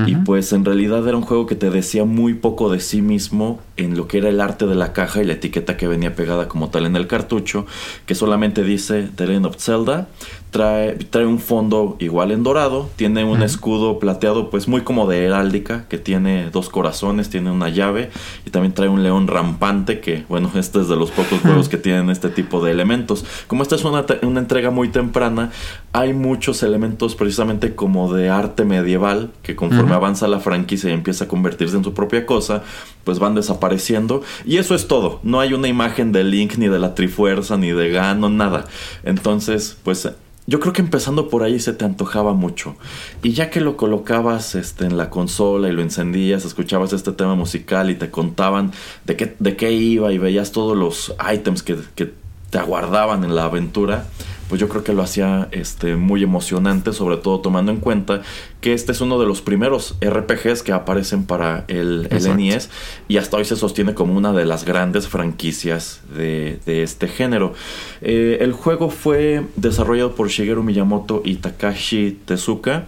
Y 0.07 0.15
pues 0.15 0.51
en 0.51 0.65
realidad 0.65 1.07
era 1.07 1.15
un 1.15 1.23
juego 1.23 1.45
que 1.45 1.55
te 1.55 1.69
decía 1.69 2.05
muy 2.05 2.33
poco 2.33 2.71
de 2.71 2.79
sí 2.79 3.03
mismo 3.03 3.59
en 3.77 3.95
lo 3.97 4.07
que 4.07 4.17
era 4.17 4.29
el 4.29 4.41
arte 4.41 4.65
de 4.65 4.73
la 4.73 4.93
caja 4.93 5.21
y 5.21 5.25
la 5.25 5.33
etiqueta 5.33 5.77
que 5.77 5.87
venía 5.87 6.15
pegada 6.15 6.47
como 6.47 6.69
tal 6.69 6.87
en 6.87 6.95
el 6.95 7.05
cartucho, 7.05 7.67
que 8.07 8.15
solamente 8.15 8.63
dice 8.63 9.09
The 9.15 9.27
Legend 9.27 9.45
of 9.45 9.57
Zelda, 9.57 10.07
trae, 10.51 10.93
trae 10.95 11.25
un 11.25 11.39
fondo 11.39 11.95
igual 11.99 12.31
en 12.31 12.43
dorado, 12.43 12.89
tiene 12.95 13.23
un 13.23 13.41
escudo 13.43 13.99
plateado 13.99 14.49
pues 14.49 14.67
muy 14.67 14.81
como 14.81 15.07
de 15.07 15.25
heráldica, 15.25 15.87
que 15.87 15.97
tiene 15.97 16.49
dos 16.49 16.69
corazones, 16.69 17.29
tiene 17.29 17.51
una 17.51 17.69
llave 17.69 18.09
y 18.45 18.49
también 18.49 18.73
trae 18.73 18.89
un 18.89 19.03
león 19.03 19.27
rampante, 19.27 19.99
que 19.99 20.25
bueno, 20.29 20.51
este 20.55 20.81
es 20.81 20.87
de 20.87 20.95
los 20.95 21.11
pocos 21.11 21.41
juegos 21.41 21.69
que 21.69 21.77
tienen 21.77 22.09
este 22.09 22.29
tipo 22.29 22.63
de 22.63 22.71
elementos. 22.71 23.25
Como 23.47 23.63
esta 23.63 23.75
es 23.75 23.83
una, 23.83 24.05
una 24.23 24.39
entrega 24.39 24.71
muy 24.71 24.89
temprana, 24.89 25.51
hay 25.93 26.13
muchos 26.13 26.63
elementos 26.63 27.15
precisamente 27.15 27.75
como 27.75 28.13
de 28.13 28.29
arte 28.29 28.65
medieval, 28.65 29.31
que 29.43 29.55
conforme 29.55 29.95
avanza 29.95 30.27
la 30.27 30.39
franquicia 30.39 30.89
y 30.89 30.93
empieza 30.93 31.25
a 31.25 31.27
convertirse 31.27 31.75
en 31.75 31.83
su 31.83 31.93
propia 31.93 32.25
cosa, 32.25 32.63
pues 33.03 33.19
van 33.19 33.35
desapareciendo. 33.35 34.21
Y 34.45 34.57
eso 34.57 34.75
es 34.75 34.87
todo. 34.87 35.19
No 35.23 35.39
hay 35.39 35.53
una 35.53 35.67
imagen 35.67 36.11
de 36.11 36.23
Link, 36.23 36.57
ni 36.57 36.67
de 36.67 36.79
la 36.79 36.95
Trifuerza, 36.95 37.57
ni 37.57 37.71
de 37.71 37.89
Gano, 37.89 38.29
nada. 38.29 38.65
Entonces, 39.03 39.77
pues 39.83 40.07
yo 40.47 40.61
creo 40.61 40.71
que 40.71 40.81
empezando 40.81 41.29
por 41.29 41.43
ahí 41.43 41.59
se 41.59 41.73
te 41.73 41.83
antojaba 41.83 42.33
mucho. 42.33 42.75
Y 43.21 43.33
ya 43.33 43.49
que 43.49 43.59
lo 43.59 43.75
colocabas 43.75 44.55
este, 44.55 44.85
en 44.85 44.95
la 44.95 45.09
consola 45.09 45.67
y 45.67 45.73
lo 45.73 45.81
encendías, 45.81 46.45
escuchabas 46.45 46.93
este 46.93 47.11
tema 47.11 47.35
musical 47.35 47.89
y 47.89 47.95
te 47.95 48.09
contaban 48.09 48.71
de 49.05 49.17
qué, 49.17 49.35
de 49.39 49.57
qué 49.57 49.73
iba 49.73 50.13
y 50.13 50.17
veías 50.17 50.53
todos 50.53 50.77
los 50.77 51.13
items 51.33 51.63
que, 51.63 51.77
que 51.95 52.13
te 52.49 52.57
aguardaban 52.57 53.25
en 53.25 53.35
la 53.35 53.43
aventura, 53.43 54.05
pues 54.49 54.61
yo 54.61 54.69
creo 54.69 54.83
que 54.83 54.93
lo 54.93 55.03
hacía 55.03 55.47
este, 55.51 55.95
muy 55.95 56.23
emocionante, 56.23 56.93
sobre 56.93 57.17
todo 57.17 57.39
tomando 57.39 57.71
en 57.71 57.79
cuenta 57.79 58.21
que 58.61 58.73
este 58.73 58.91
es 58.91 59.01
uno 59.01 59.19
de 59.19 59.25
los 59.25 59.41
primeros 59.41 59.95
RPGs 60.01 60.63
que 60.63 60.71
aparecen 60.71 61.25
para 61.25 61.65
el, 61.67 62.07
NES 62.09 62.69
y 63.07 63.17
hasta 63.17 63.37
hoy 63.37 63.45
se 63.45 63.55
sostiene 63.55 63.93
como 63.93 64.15
una 64.15 64.33
de 64.33 64.45
las 64.45 64.65
grandes 64.65 65.07
franquicias 65.07 66.01
de, 66.15 66.59
este 66.65 67.07
género. 67.07 67.53
Eh, 68.01 68.37
el 68.41 68.53
juego 68.53 68.89
fue 68.89 69.43
desarrollado 69.55 70.15
por 70.15 70.29
Shigeru 70.29 70.63
Miyamoto 70.63 71.21
y 71.23 71.35
Takashi 71.35 72.19
Tezuka, 72.25 72.85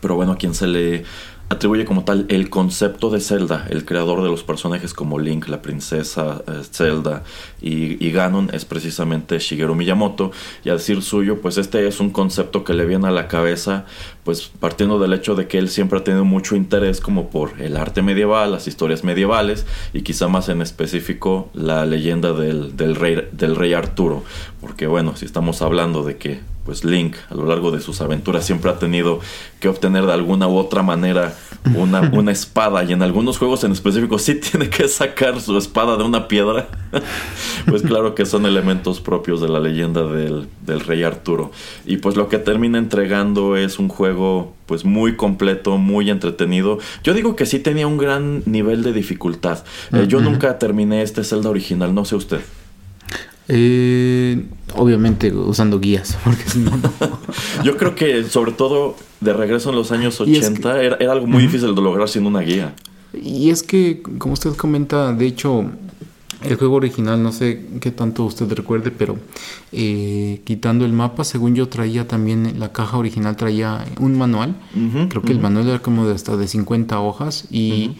pero 0.00 0.14
bueno, 0.14 0.32
a 0.32 0.36
quien 0.36 0.54
se 0.54 0.66
le 0.66 1.04
atribuye 1.48 1.84
como 1.84 2.04
tal 2.04 2.26
el 2.28 2.50
concepto 2.50 3.08
de 3.08 3.20
Zelda, 3.20 3.66
el 3.70 3.84
creador 3.84 4.22
de 4.22 4.28
los 4.28 4.42
personajes 4.42 4.92
como 4.92 5.18
Link, 5.18 5.46
la 5.46 5.62
princesa 5.62 6.42
eh, 6.48 6.62
Zelda 6.68 7.22
y, 7.60 8.10
Ganon 8.10 8.50
es 8.52 8.64
precisamente 8.64 9.38
Shigeru 9.38 9.74
Miyamoto. 9.74 10.32
Y 10.64 10.70
a 10.70 10.74
decir 10.74 11.02
suyo 11.02 11.40
pues 11.40 11.58
este 11.58 11.86
es 11.86 12.00
un 12.00 12.10
concepto 12.10 12.64
que 12.64 12.74
le 12.74 12.86
viene 12.86 13.06
a 13.08 13.10
la 13.10 13.28
cabeza 13.28 13.84
pues 14.24 14.50
partiendo 14.58 14.98
del 14.98 15.12
hecho 15.12 15.34
de 15.34 15.46
que 15.46 15.58
él 15.58 15.68
siempre 15.68 15.98
ha 15.98 16.04
tenido 16.04 16.24
mucho 16.24 16.56
interés 16.56 17.00
como 17.00 17.30
por 17.30 17.60
el 17.60 17.76
arte 17.76 18.02
medieval, 18.02 18.50
las 18.50 18.66
historias 18.66 19.04
medievales 19.04 19.66
y 19.92 20.02
quizá 20.02 20.26
más 20.28 20.48
en 20.48 20.62
específico 20.62 21.48
la 21.54 21.86
leyenda 21.86 22.32
del, 22.32 22.76
del, 22.76 22.96
rey, 22.96 23.28
del 23.32 23.54
rey 23.54 23.72
Arturo. 23.72 24.24
Porque 24.60 24.86
bueno 24.86 25.14
si 25.16 25.24
estamos 25.26 25.62
hablando 25.62 26.02
de 26.02 26.16
que 26.16 26.55
pues 26.66 26.84
Link 26.84 27.16
a 27.30 27.34
lo 27.34 27.46
largo 27.46 27.70
de 27.70 27.80
sus 27.80 28.00
aventuras 28.00 28.44
siempre 28.44 28.70
ha 28.70 28.78
tenido 28.78 29.20
que 29.60 29.68
obtener 29.68 30.04
de 30.04 30.12
alguna 30.12 30.48
u 30.48 30.56
otra 30.56 30.82
manera 30.82 31.34
una, 31.76 32.00
una 32.12 32.32
espada 32.32 32.82
y 32.84 32.92
en 32.92 33.02
algunos 33.02 33.38
juegos 33.38 33.62
en 33.64 33.72
específico 33.72 34.18
sí 34.18 34.34
tiene 34.34 34.68
que 34.68 34.88
sacar 34.88 35.40
su 35.40 35.56
espada 35.56 35.96
de 35.96 36.02
una 36.02 36.28
piedra. 36.28 36.68
pues 37.66 37.82
claro 37.82 38.14
que 38.14 38.26
son 38.26 38.46
elementos 38.46 39.00
propios 39.00 39.40
de 39.40 39.48
la 39.48 39.60
leyenda 39.60 40.02
del, 40.02 40.48
rey 40.66 41.04
Arturo. 41.04 41.52
Y 41.86 41.98
pues 41.98 42.16
lo 42.16 42.28
que 42.28 42.38
termina 42.38 42.78
entregando 42.78 43.56
es 43.56 43.78
un 43.78 43.88
juego 43.88 44.54
pues 44.66 44.84
muy 44.84 45.14
completo, 45.14 45.78
muy 45.78 46.10
entretenido. 46.10 46.78
Yo 47.04 47.14
digo 47.14 47.36
que 47.36 47.46
sí 47.46 47.60
tenía 47.60 47.86
un 47.86 47.96
gran 47.96 48.42
nivel 48.44 48.82
de 48.82 48.92
dificultad. 48.92 49.64
Eh, 49.92 50.06
yo 50.08 50.20
nunca 50.20 50.58
terminé 50.58 51.02
este 51.02 51.22
Zelda 51.22 51.48
original, 51.48 51.94
no 51.94 52.04
sé 52.04 52.16
usted. 52.16 52.40
Eh, 53.48 54.44
obviamente 54.74 55.32
usando 55.32 55.78
guías, 55.78 56.18
porque 56.24 56.42
si 56.48 56.58
no, 56.58 56.72
Yo 57.62 57.76
creo 57.76 57.94
que 57.94 58.24
sobre 58.24 58.52
todo 58.52 58.96
de 59.20 59.32
regreso 59.32 59.70
en 59.70 59.76
los 59.76 59.92
años 59.92 60.20
80 60.20 60.82
era, 60.82 61.12
algo 61.12 61.26
muy 61.26 61.42
difícil 61.42 61.74
de 61.74 61.80
lograr 61.80 62.08
sin 62.08 62.26
una 62.26 62.40
guía. 62.40 62.74
Y 63.12 63.50
es 63.50 63.62
que, 63.62 64.02
como 64.18 64.34
usted 64.34 64.54
comenta, 64.56 65.12
de 65.12 65.26
hecho, 65.26 65.64
el 66.42 66.56
juego 66.56 66.74
original, 66.74 67.22
no 67.22 67.32
sé 67.32 67.64
qué 67.80 67.90
tanto 67.90 68.24
usted 68.24 68.52
recuerde, 68.52 68.90
pero 68.90 69.16
eh, 69.72 70.42
quitando 70.44 70.84
el 70.84 70.92
mapa, 70.92 71.24
según 71.24 71.54
yo 71.54 71.68
traía 71.68 72.06
también, 72.06 72.58
la 72.58 72.72
caja 72.72 72.98
original 72.98 73.36
traía 73.36 73.86
un 74.00 74.18
manual. 74.18 74.56
Creo 75.08 75.22
que 75.22 75.32
el 75.32 75.40
manual 75.40 75.68
era 75.68 75.78
como 75.78 76.06
de 76.06 76.14
hasta 76.14 76.36
de 76.36 76.48
50 76.48 77.00
hojas 77.00 77.46
y... 77.50 77.96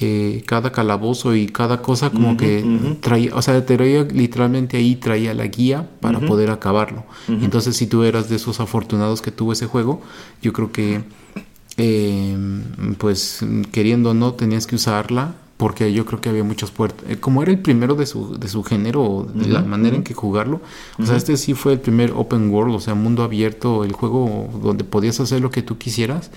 Eh, 0.00 0.44
cada 0.46 0.70
calabozo 0.70 1.34
y 1.34 1.48
cada 1.48 1.82
cosa 1.82 2.10
como 2.10 2.36
que 2.36 2.64
traía, 3.00 3.34
o 3.34 3.42
sea, 3.42 3.66
traía 3.66 4.04
literalmente 4.04 4.76
ahí 4.76 4.94
traía 4.94 5.34
la 5.34 5.46
guía 5.48 5.88
para 6.00 6.20
poder 6.20 6.50
acabarlo. 6.50 7.04
Entonces, 7.26 7.76
si 7.76 7.88
tú 7.88 8.04
eras 8.04 8.28
de 8.28 8.36
esos 8.36 8.60
afortunados 8.60 9.22
que 9.22 9.32
tuvo 9.32 9.52
ese 9.52 9.66
juego, 9.66 10.00
yo 10.40 10.52
creo 10.52 10.70
que, 10.70 11.02
em, 11.76 12.62
pues, 12.96 13.44
queriendo 13.72 14.10
o 14.10 14.14
no, 14.14 14.34
tenías 14.34 14.68
que 14.68 14.76
usarla 14.76 15.34
porque 15.56 15.92
yo 15.92 16.06
creo 16.06 16.20
que 16.20 16.28
había 16.28 16.44
muchas 16.44 16.70
puertas. 16.70 17.04
Eh, 17.10 17.16
como 17.16 17.42
era 17.42 17.50
el 17.50 17.58
primero 17.58 17.96
de 17.96 18.06
su, 18.06 18.38
de 18.38 18.46
su 18.46 18.62
género, 18.62 19.26
de 19.34 19.48
la 19.48 19.62
manera 19.62 19.96
en 19.96 20.04
que 20.04 20.14
jugarlo, 20.14 20.60
o 20.96 21.04
sea, 21.04 21.16
este 21.16 21.36
sí 21.36 21.54
fue 21.54 21.72
el 21.72 21.80
primer 21.80 22.12
open 22.12 22.50
world, 22.50 22.76
o 22.76 22.80
sea, 22.80 22.94
mundo 22.94 23.24
abierto, 23.24 23.82
el 23.82 23.92
juego 23.92 24.48
donde 24.62 24.84
podías 24.84 25.18
hacer 25.18 25.40
lo 25.40 25.50
que 25.50 25.62
tú 25.62 25.76
quisieras. 25.76 26.30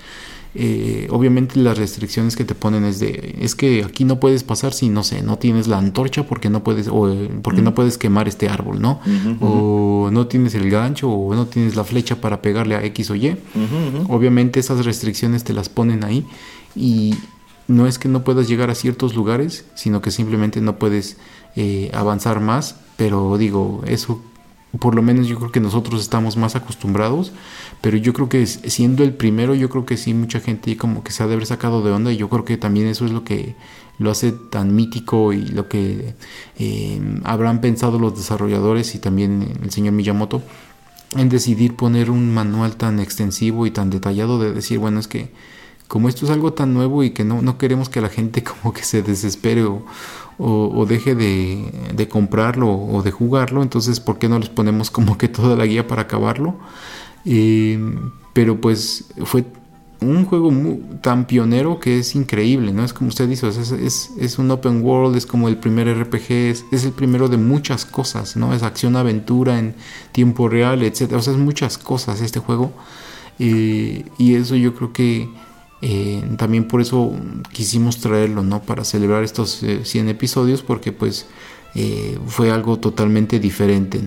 Eh, 0.53 1.07
obviamente 1.09 1.57
las 1.59 1.77
restricciones 1.77 2.35
que 2.35 2.43
te 2.43 2.55
ponen 2.55 2.83
es 2.83 2.99
de 2.99 3.37
es 3.39 3.55
que 3.55 3.85
aquí 3.85 4.03
no 4.03 4.19
puedes 4.19 4.43
pasar 4.43 4.73
si 4.73 4.89
no 4.89 5.01
sé 5.01 5.21
no 5.21 5.37
tienes 5.37 5.67
la 5.67 5.77
antorcha 5.77 6.27
porque 6.27 6.49
no 6.49 6.61
puedes 6.61 6.89
o 6.89 7.09
eh, 7.09 7.29
porque 7.41 7.61
no 7.61 7.73
puedes 7.73 7.97
quemar 7.97 8.27
este 8.27 8.49
árbol 8.49 8.81
no 8.81 8.99
o 9.39 10.09
no 10.11 10.27
tienes 10.27 10.53
el 10.55 10.69
gancho 10.69 11.09
o 11.09 11.33
no 11.35 11.45
tienes 11.45 11.77
la 11.77 11.85
flecha 11.85 12.19
para 12.19 12.41
pegarle 12.41 12.75
a 12.75 12.83
x 12.83 13.11
o 13.11 13.15
y. 13.15 13.37
Obviamente 14.09 14.59
esas 14.59 14.83
restricciones 14.83 15.45
te 15.45 15.53
las 15.53 15.69
ponen 15.69 16.03
ahí 16.03 16.25
y 16.75 17.15
no 17.69 17.87
es 17.87 17.97
que 17.97 18.09
no 18.09 18.25
puedas 18.25 18.49
llegar 18.49 18.69
a 18.69 18.75
ciertos 18.75 19.15
lugares 19.15 19.63
sino 19.75 20.01
que 20.01 20.11
simplemente 20.11 20.59
no 20.59 20.77
puedes 20.77 21.15
eh, 21.55 21.91
avanzar 21.93 22.41
más 22.41 22.75
pero 22.97 23.37
digo 23.37 23.83
eso 23.87 24.21
por 24.79 24.95
lo 24.95 25.01
menos 25.01 25.27
yo 25.27 25.37
creo 25.37 25.51
que 25.51 25.59
nosotros 25.59 26.01
estamos 26.01 26.37
más 26.37 26.55
acostumbrados, 26.55 27.33
pero 27.81 27.97
yo 27.97 28.13
creo 28.13 28.29
que 28.29 28.45
siendo 28.45 29.03
el 29.03 29.13
primero, 29.13 29.53
yo 29.53 29.69
creo 29.69 29.85
que 29.85 29.97
sí 29.97 30.13
mucha 30.13 30.39
gente 30.39 30.77
como 30.77 31.03
que 31.03 31.11
se 31.11 31.23
ha 31.23 31.27
de 31.27 31.33
haber 31.33 31.45
sacado 31.45 31.81
de 31.81 31.91
onda 31.91 32.11
y 32.11 32.17
yo 32.17 32.29
creo 32.29 32.45
que 32.45 32.57
también 32.57 32.87
eso 32.87 33.05
es 33.05 33.11
lo 33.11 33.23
que 33.23 33.55
lo 33.99 34.09
hace 34.09 34.31
tan 34.31 34.75
mítico 34.75 35.33
y 35.33 35.41
lo 35.41 35.67
que 35.67 36.15
eh, 36.57 37.01
habrán 37.23 37.61
pensado 37.61 37.99
los 37.99 38.15
desarrolladores 38.15 38.95
y 38.95 38.99
también 38.99 39.59
el 39.61 39.71
señor 39.71 39.93
Miyamoto 39.93 40.41
en 41.15 41.29
decidir 41.29 41.75
poner 41.75 42.09
un 42.09 42.33
manual 42.33 42.77
tan 42.77 42.99
extensivo 42.99 43.65
y 43.65 43.71
tan 43.71 43.89
detallado 43.89 44.39
de 44.39 44.53
decir, 44.53 44.79
bueno, 44.79 44.99
es 44.99 45.07
que 45.07 45.31
como 45.87 46.07
esto 46.07 46.25
es 46.25 46.31
algo 46.31 46.53
tan 46.53 46.73
nuevo 46.73 47.03
y 47.03 47.09
que 47.09 47.25
no, 47.25 47.41
no 47.41 47.57
queremos 47.57 47.89
que 47.89 47.99
la 47.99 48.07
gente 48.07 48.43
como 48.61 48.73
que 48.73 48.83
se 48.83 49.03
desespere 49.03 49.65
o, 49.65 49.83
o, 50.37 50.85
deje 50.87 51.15
de, 51.15 52.07
comprarlo 52.09 52.71
o 52.71 53.03
de 53.03 53.11
jugarlo, 53.11 53.61
entonces 53.61 53.99
¿por 53.99 54.17
qué 54.17 54.27
no 54.27 54.39
les 54.39 54.49
ponemos 54.49 54.89
como 54.89 55.17
que 55.17 55.27
toda 55.27 55.55
la 55.55 55.65
guía 55.65 55.87
para 55.87 56.03
acabarlo? 56.03 56.55
Eh, 57.25 57.79
pero 58.33 58.59
pues 58.59 59.05
fue 59.25 59.45
un 60.01 60.25
juego 60.25 60.51
tan 61.01 61.25
pionero 61.25 61.79
que 61.79 61.99
es 61.99 62.15
increíble, 62.15 62.73
¿no? 62.73 62.83
Es 62.83 62.91
como 62.91 63.09
usted 63.09 63.29
dice, 63.29 63.47
es, 63.47 64.09
es, 64.19 64.39
un 64.39 64.49
open 64.49 64.83
world, 64.83 65.15
es 65.15 65.27
como 65.27 65.47
el 65.47 65.57
primer 65.57 65.87
RPG, 65.87 66.31
es, 66.71 66.85
el 66.85 66.91
primero 66.91 67.27
de 67.27 67.37
muchas 67.37 67.85
cosas, 67.85 68.35
¿no? 68.35 68.53
Es 68.53 68.63
acción-aventura 68.63 69.59
en 69.59 69.75
tiempo 70.11 70.49
real, 70.49 70.81
etc. 70.81 71.13
O 71.13 71.21
sea, 71.21 71.33
es 71.33 71.39
muchas 71.39 71.77
cosas 71.77 72.19
este 72.21 72.39
juego. 72.39 72.71
Eh, 73.37 74.05
y 74.17 74.35
eso 74.35 74.55
yo 74.55 74.73
creo 74.73 74.91
que 74.91 75.29
eh, 75.81 76.23
también 76.37 76.65
por 76.65 76.81
eso 76.81 77.13
quisimos 77.51 77.97
traerlo, 77.99 78.43
¿no? 78.43 78.61
Para 78.61 78.83
celebrar 78.83 79.23
estos 79.23 79.63
100 79.83 80.07
eh, 80.07 80.11
episodios 80.11 80.61
porque 80.61 80.91
pues 80.91 81.27
eh, 81.75 82.19
fue 82.27 82.51
algo 82.51 82.77
totalmente 82.77 83.39
diferente. 83.39 84.01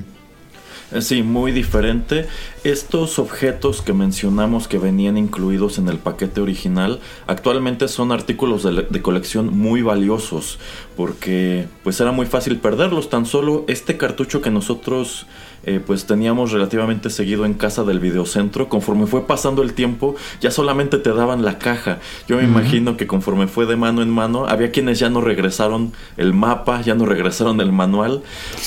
Sí, 1.01 1.25
muy 1.25 1.51
diferente. 1.51 2.29
Estos 2.63 3.19
objetos 3.19 3.83
que 3.83 3.93
mencionamos 3.93 4.69
que 4.69 4.79
venían 4.79 5.19
incluidos 5.19 5.79
en 5.79 5.89
el 5.89 5.99
paquete 5.99 6.41
original 6.41 7.01
actualmente 7.27 7.89
son 7.89 8.13
artículos 8.13 8.63
de, 8.63 9.03
colección 9.03 9.59
muy 9.59 9.83
valiosos 9.83 10.61
porque 10.97 11.67
pues 11.83 12.01
era 12.01 12.13
muy 12.13 12.27
fácil 12.27 12.59
perderlos. 12.59 13.11
Tan 13.11 13.27
solo 13.27 13.65
este 13.67 13.97
cartucho 13.97 14.41
que 14.41 14.51
nosotros 14.51 15.27
eh, 15.67 15.81
pues 15.85 16.07
teníamos 16.07 16.53
relativamente 16.53 17.11
seguido 17.11 17.45
en 17.45 17.55
casa 17.55 17.85
del 17.85 18.01
videocentro. 18.01 18.69
Conforme 18.69 19.07
fue 19.07 19.27
pasando 19.27 19.63
el 19.63 19.75
tiempo, 19.75 20.17
ya 20.41 20.51
solamente 20.51 20.99
te 20.99 21.13
daban 21.13 21.45
la 21.45 21.59
caja. 21.59 21.99
Yo 22.29 22.37
me 22.37 22.45
imagino 22.45 22.97
que 22.97 23.07
conforme 23.07 23.47
fue 23.47 23.67
de 23.67 23.77
mano 23.77 24.03
en 24.03 24.11
mano, 24.11 24.47
había 24.47 24.71
quienes 24.71 24.99
ya 24.99 25.11
no 25.11 25.21
regresaron 25.21 25.93
el 26.17 26.33
mapa, 26.35 26.81
ya 26.83 26.95
no 26.95 27.07
regresaron 27.07 27.61
el 27.61 27.73
manual. 27.73 28.23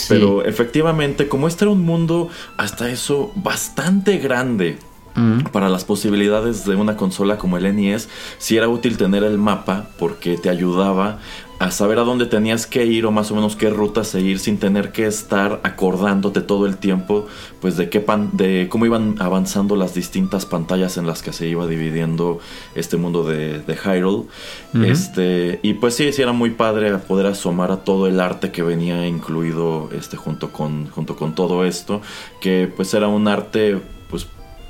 Pero 0.10 0.44
efectivamente, 0.44 1.27
como 1.27 1.48
este 1.48 1.66
era 1.66 1.72
un 1.72 1.84
mundo 1.84 2.30
hasta 2.58 2.89
eso 2.89 3.32
bastante 3.36 4.18
grande, 4.18 4.77
para 5.51 5.69
las 5.69 5.83
posibilidades 5.83 6.65
de 6.65 6.75
una 6.75 6.95
consola 6.95 7.38
como 7.38 7.57
el 7.57 7.75
NES, 7.75 8.09
sí 8.38 8.57
era 8.57 8.69
útil 8.69 8.97
tener 8.97 9.24
el 9.24 9.38
mapa 9.38 9.89
porque 9.97 10.38
te 10.38 10.50
ayudaba 10.50 11.19
a 11.59 11.71
saber 11.71 11.97
a 11.97 12.03
dónde 12.03 12.27
tenías 12.27 12.67
que 12.67 12.86
ir 12.86 13.05
o 13.05 13.12
más 13.12 13.31
o 13.31 13.36
menos 13.36 13.55
qué 13.55 13.69
ruta 13.69 14.03
seguir 14.03 14.39
sin 14.39 14.59
tener 14.59 14.91
que 14.91 15.07
estar 15.07 15.59
acordándote 15.63 16.41
todo 16.41 16.67
el 16.67 16.77
tiempo 16.77 17.25
pues 17.59 17.77
de 17.77 17.89
qué 17.89 18.00
pan, 18.00 18.29
de 18.33 18.67
cómo 18.69 18.86
iban 18.86 19.15
avanzando 19.19 19.75
las 19.75 19.95
distintas 19.95 20.45
pantallas 20.45 20.97
en 20.97 21.07
las 21.07 21.24
que 21.24 21.33
se 21.33 21.47
iba 21.47 21.65
dividiendo 21.65 22.39
este 22.75 22.97
mundo 22.97 23.24
de, 23.24 23.59
de 23.59 23.75
Hyrule. 23.75 24.25
Este 24.83 25.59
y 25.63 25.74
pues 25.74 25.95
sí 25.95 26.12
sí 26.12 26.21
era 26.21 26.31
muy 26.31 26.51
padre 26.51 26.95
poder 27.00 27.25
asomar 27.25 27.71
a 27.71 27.77
todo 27.77 28.07
el 28.07 28.19
arte 28.19 28.51
que 28.51 28.61
venía 28.61 29.07
incluido 29.07 29.89
este 29.92 30.15
junto 30.15 30.51
con 30.51 30.87
junto 30.87 31.15
con 31.15 31.33
todo 31.33 31.65
esto 31.65 32.01
que 32.39 32.72
pues 32.75 32.94
era 32.94 33.07
un 33.07 33.27
arte 33.27 33.81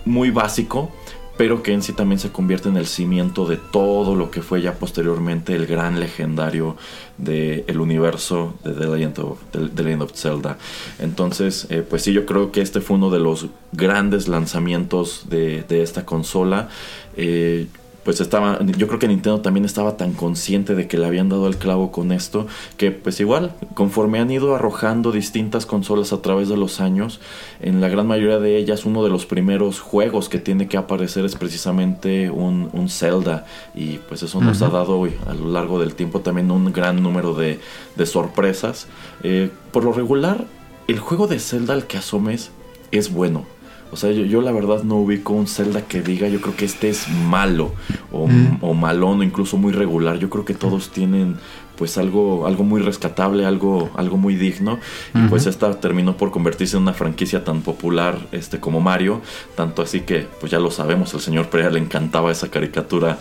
muy 0.08 0.32
básico 0.32 0.92
pero 1.38 1.62
que 1.62 1.72
en 1.72 1.84
sí 1.84 1.94
también 1.94 2.20
se 2.20 2.32
convierte 2.32 2.68
en 2.68 2.78
el 2.78 2.88
cimiento 2.88 3.46
de 3.46 3.58
todo 3.58 4.16
lo 4.16 4.32
que 4.32 4.42
fue 4.42 4.62
ya 4.62 4.74
posteriormente 4.74 5.56
el 5.56 5.68
gran 5.68 6.00
legendario 6.00 6.76
del 7.18 7.80
universo 7.80 8.56
de 8.64 8.74
The 8.74 9.84
Legend 9.84 10.02
of, 10.02 10.14
Zelda. 10.14 10.58
Entonces, 11.00 11.68
eh, 11.70 11.86
pues 11.88 12.02
sí, 12.02 12.12
yo 12.12 12.26
creo 12.26 12.52
que 12.52 12.62
este 12.62 12.82
fue 12.82 12.98
uno 12.98 13.12
de 13.12 13.20
los 13.20 13.48
grandes 13.72 14.28
lanzamientos 14.28 15.30
de, 15.30 15.64
de 15.64 15.84
esta 15.84 16.06
consola. 16.06 16.70
Eh, 17.16 17.68
pues 18.08 18.22
estaba, 18.22 18.60
yo 18.64 18.88
creo 18.88 19.00
que 19.00 19.10
Nintendo 19.10 19.42
también 19.42 19.66
estaba 19.66 19.98
tan 19.98 20.14
consciente 20.14 20.76
de 20.76 20.88
que 20.88 20.98
le 20.98 21.06
habían 21.06 21.28
dado 21.28 21.46
el 21.50 21.58
clavo 21.58 21.92
con 21.92 22.14
esto, 22.14 22.48
que 22.78 22.90
pues 22.92 23.20
igual, 23.20 23.52
conforme 23.74 24.20
han 24.22 24.32
ido 24.32 24.56
arrojando 24.56 25.12
distintas 25.12 25.66
consolas 25.66 26.14
a 26.14 26.22
través 26.22 26.48
de 26.48 26.56
los 26.56 26.80
años, 26.80 27.20
en 27.60 27.82
la 27.82 27.90
gran 27.90 28.08
mayoría 28.08 28.40
de 28.40 28.56
ellas 28.56 28.86
uno 28.86 29.04
de 29.04 29.10
los 29.10 29.26
primeros 29.26 29.82
juegos 29.82 30.30
que 30.30 30.40
tiene 30.40 30.70
que 30.70 30.78
aparecer 30.78 31.26
es 31.26 31.36
precisamente 31.36 32.30
un, 32.30 32.70
un 32.72 32.88
Zelda, 32.88 33.46
y 33.76 33.98
pues 33.98 34.24
eso 34.24 34.40
nos 34.40 34.62
ha 34.62 34.70
dado 34.70 35.04
a 35.04 35.34
lo 35.34 35.52
largo 35.52 35.78
del 35.78 35.94
tiempo 35.94 36.22
también 36.22 36.50
un 36.50 36.72
gran 36.72 37.04
número 37.04 37.34
de, 37.34 37.60
de 37.98 38.06
sorpresas. 38.06 38.88
Eh, 39.24 39.50
por 39.74 39.84
lo 39.84 39.92
regular, 39.92 40.46
el 40.88 41.00
juego 41.00 41.28
de 41.28 41.40
Zelda 41.40 41.74
al 41.74 41.88
que 41.88 41.98
asomes 41.98 42.52
es 42.92 43.12
bueno 43.12 43.57
o 43.92 43.96
sea, 43.96 44.12
yo, 44.12 44.42
la 44.42 44.52
verdad 44.52 44.84
no 44.84 44.96
ubico 44.98 45.34
un 45.34 45.48
Zelda 45.48 45.82
que 45.82 46.02
diga, 46.02 46.28
yo 46.28 46.42
creo 46.42 46.56
que 46.56 46.66
este 46.66 46.90
es 46.90 47.08
malo 47.10 47.74
o, 48.12 48.28
mm. 48.28 48.60
o 48.62 48.74
malón 48.74 49.20
o 49.20 49.24
incluso 49.24 49.58
muy 49.58 49.72
regular. 49.74 50.20
Yo 50.20 50.30
creo 50.30 50.46
que 50.46 50.54
todos 50.54 50.90
tienen 50.90 51.38
pues 51.78 51.98
algo, 51.98 52.48
algo 52.48 52.64
muy 52.64 52.82
rescatable, 52.82 53.46
algo, 53.46 53.90
algo 53.96 54.18
muy 54.18 54.36
digno. 54.36 54.80
Y 55.14 55.28
pues 55.30 55.46
esta 55.46 55.80
terminó 55.80 56.18
por 56.18 56.32
convertirse 56.32 56.76
en 56.76 56.84
una 56.84 56.94
franquicia 56.94 57.44
tan 57.44 57.62
popular 57.62 58.28
este, 58.32 58.60
como 58.60 58.82
Mario. 58.82 59.22
Tanto 59.56 59.84
así 59.84 60.02
que, 60.02 60.28
pues 60.40 60.52
ya 60.52 60.60
lo 60.60 60.72
sabemos, 60.72 61.14
al 61.14 61.22
señor 61.22 61.50
Pereira 61.50 61.72
le 61.72 61.80
encantaba 61.80 62.32
esa 62.32 62.50
caricatura 62.50 63.20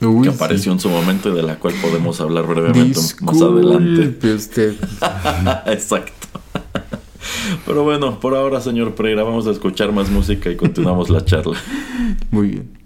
que 0.00 0.28
apareció 0.28 0.72
en 0.72 0.80
su 0.80 0.88
momento 0.88 1.28
y 1.28 1.34
de 1.34 1.42
la 1.42 1.56
cual 1.56 1.74
podemos 1.82 2.20
hablar 2.20 2.46
brevemente 2.46 2.98
más 3.20 3.40
adelante. 3.40 4.34
Usted. 4.34 4.74
Exacto. 5.66 6.40
Pero 7.66 7.84
bueno, 7.84 8.20
por 8.20 8.34
ahora, 8.34 8.60
señor 8.60 8.94
Pereira, 8.94 9.22
vamos 9.22 9.46
a 9.46 9.50
escuchar 9.50 9.92
más 9.92 10.10
música 10.10 10.50
y 10.50 10.56
continuamos 10.56 11.10
la 11.10 11.24
charla. 11.24 11.56
Muy 12.30 12.48
bien. 12.48 12.77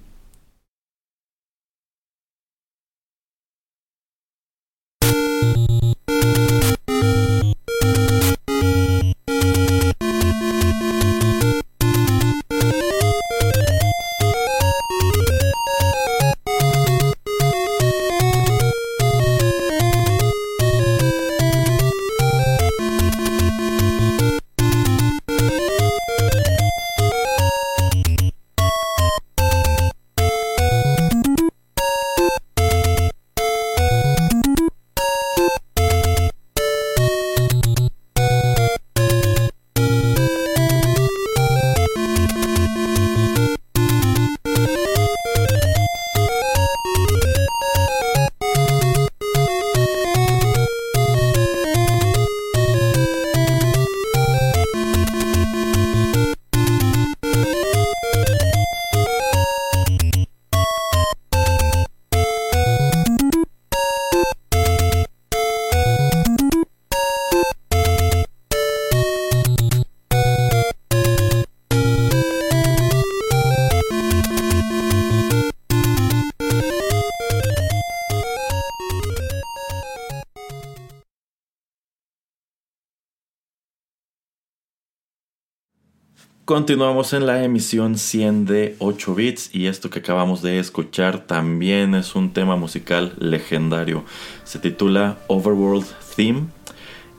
Continuamos 86.53 87.15
en 87.15 87.25
la 87.25 87.43
emisión 87.45 87.97
100 87.97 88.45
de 88.45 88.77
8 88.79 89.15
bits 89.15 89.55
y 89.55 89.69
esto 89.69 89.89
que 89.89 90.01
acabamos 90.01 90.43
de 90.43 90.59
escuchar 90.59 91.21
también 91.21 91.95
es 91.95 92.15
un 92.15 92.35
tema 92.35 92.57
musical 92.57 93.15
legendario. 93.19 94.05
Se 94.45 94.59
titula 94.59 95.17
Overworld 95.29 95.87
Theme 96.15 96.49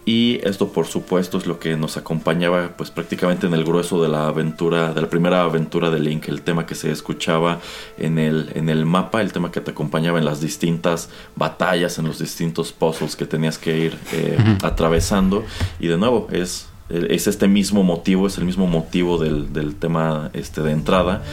y 0.06 0.39
esto 0.43 0.67
por 0.67 0.86
supuesto 0.86 1.39
es 1.39 1.48
lo 1.48 1.60
que 1.60 1.76
nos 1.76 1.98
acompañaba 1.98 2.78
pues 2.78 2.91
prácticamente 2.91 3.48
en 3.48 3.56
el 3.56 3.63
grueso 3.63 4.04
de 4.04 4.08
la 4.08 4.28
aventura, 4.28 4.93
de 4.93 5.02
la 5.02 5.10
primera 5.10 5.41
aventura 5.41 5.89
de 5.89 6.00
Link, 6.00 6.28
el 6.28 6.43
tema 6.43 6.67
que 6.67 6.76
se 6.76 6.91
escuchaba 6.91 7.60
en 7.98 8.19
el, 8.19 8.52
en 8.54 8.69
el 8.69 8.86
mapa, 8.86 9.24
el 9.24 9.34
tema 9.34 9.52
que 9.52 9.62
te 9.62 9.72
acompañaba 9.72 10.19
en 10.19 10.26
las 10.26 10.41
distintas 10.41 11.10
batallas, 11.36 11.98
en 11.98 12.06
los 12.06 12.19
distintos 12.19 12.72
puzzles 12.72 13.15
que 13.15 13.26
tenías 13.26 13.58
que 13.58 13.80
ir 13.80 13.98
eh, 14.12 14.38
atravesando. 14.62 15.43
Y 15.80 15.88
de 15.88 15.98
nuevo, 15.98 16.28
es, 16.32 16.67
es 17.10 17.27
este 17.27 17.47
mismo 17.47 17.84
motivo, 17.84 18.27
es 18.27 18.38
el 18.38 18.45
mismo 18.45 18.67
motivo 18.67 19.17
del, 19.17 19.51
del 19.53 19.75
tema 19.75 20.29
este, 20.34 20.62
de 20.62 20.71
entrada 20.71 21.23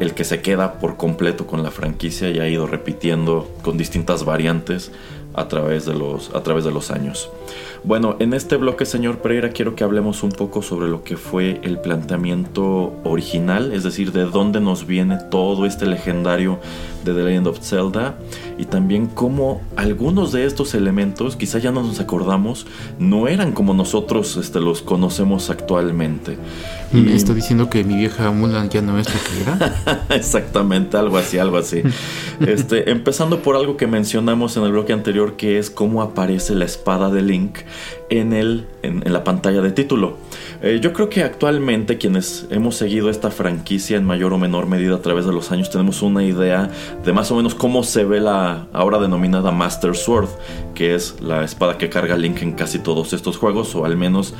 el 0.00 0.14
que 0.14 0.24
se 0.24 0.40
queda 0.40 0.80
por 0.80 0.96
completo 0.96 1.46
con 1.46 1.62
la 1.62 1.70
franquicia 1.70 2.30
y 2.30 2.40
ha 2.40 2.48
ido 2.48 2.66
repitiendo 2.66 3.48
con 3.62 3.78
distintas 3.78 4.24
variantes 4.24 4.90
a 5.34 5.48
través 5.48 5.86
de 5.86 5.94
los, 5.94 6.34
a 6.34 6.42
través 6.42 6.64
de 6.64 6.72
los 6.72 6.90
años. 6.90 7.30
Bueno, 7.84 8.16
en 8.20 8.32
este 8.32 8.56
bloque, 8.56 8.86
señor 8.86 9.18
Pereira, 9.18 9.50
quiero 9.50 9.74
que 9.74 9.82
hablemos 9.82 10.22
un 10.22 10.30
poco 10.30 10.62
sobre 10.62 10.88
lo 10.88 11.02
que 11.02 11.16
fue 11.16 11.60
el 11.64 11.78
planteamiento 11.80 12.92
original, 13.02 13.72
es 13.72 13.82
decir, 13.82 14.12
de 14.12 14.24
dónde 14.24 14.60
nos 14.60 14.86
viene 14.86 15.18
todo 15.30 15.66
este 15.66 15.86
legendario 15.86 16.60
de 17.04 17.12
The 17.12 17.24
Legend 17.24 17.46
of 17.48 17.58
Zelda 17.60 18.14
y 18.56 18.66
también 18.66 19.08
cómo 19.08 19.60
algunos 19.74 20.30
de 20.30 20.46
estos 20.46 20.74
elementos, 20.74 21.34
quizá 21.34 21.58
ya 21.58 21.72
no 21.72 21.82
nos 21.82 21.98
acordamos, 21.98 22.66
no 23.00 23.26
eran 23.26 23.50
como 23.50 23.74
nosotros 23.74 24.36
este, 24.36 24.60
los 24.60 24.82
conocemos 24.82 25.50
actualmente. 25.50 26.38
Y... 26.92 27.10
Estoy 27.12 27.34
diciendo 27.34 27.68
que 27.68 27.82
mi 27.82 27.96
vieja 27.96 28.30
Mulan 28.30 28.68
ya 28.68 28.82
no 28.82 28.98
es 28.98 29.08
lo 29.12 29.20
que 29.20 29.40
era. 29.40 30.04
Exactamente, 30.10 30.96
algo 30.96 31.16
así, 31.16 31.38
algo 31.38 31.56
así. 31.56 31.82
este, 32.46 32.90
empezando 32.90 33.40
por 33.40 33.56
algo 33.56 33.76
que 33.76 33.88
mencionamos 33.88 34.56
en 34.56 34.62
el 34.62 34.70
bloque 34.72 34.92
anterior, 34.92 35.34
que 35.36 35.58
es 35.58 35.70
cómo 35.70 36.02
aparece 36.02 36.54
la 36.54 36.64
espada 36.64 37.10
de 37.10 37.22
Link 37.22 37.41
en, 38.10 38.32
el, 38.32 38.66
en, 38.82 39.12
la 39.12 39.24
pantalla 39.24 39.60
de 39.60 39.70
título. 39.70 40.16
Eh, 40.62 40.78
yo 40.82 40.92
creo 40.92 41.08
que 41.08 41.22
actualmente 41.22 41.98
quienes 41.98 42.46
hemos 42.50 42.76
seguido 42.76 43.10
esta 43.10 43.30
franquicia 43.30 43.96
en 43.96 44.04
mayor 44.04 44.32
o 44.32 44.38
menor 44.38 44.66
medida 44.66 44.96
a 44.96 45.02
través 45.02 45.26
de 45.26 45.32
los 45.32 45.50
años 45.50 45.70
tenemos 45.70 46.02
una 46.02 46.22
idea 46.22 46.70
de 47.04 47.12
más 47.12 47.30
o 47.30 47.36
menos 47.36 47.54
cómo 47.54 47.82
se 47.82 48.04
ve 48.04 48.20
la 48.20 48.66
ahora 48.72 48.98
denominada 48.98 49.50
Master 49.50 49.96
Sword, 49.96 50.28
que 50.74 50.94
es 50.94 51.20
la 51.20 51.44
espada 51.44 51.78
que 51.78 51.88
carga 51.88 52.16
Link 52.16 52.42
en 52.42 52.52
casi 52.52 52.78
todos 52.78 53.12
estos 53.12 53.36
juegos, 53.36 53.74
o 53.74 53.84
al 53.84 53.96
menos 53.96 54.34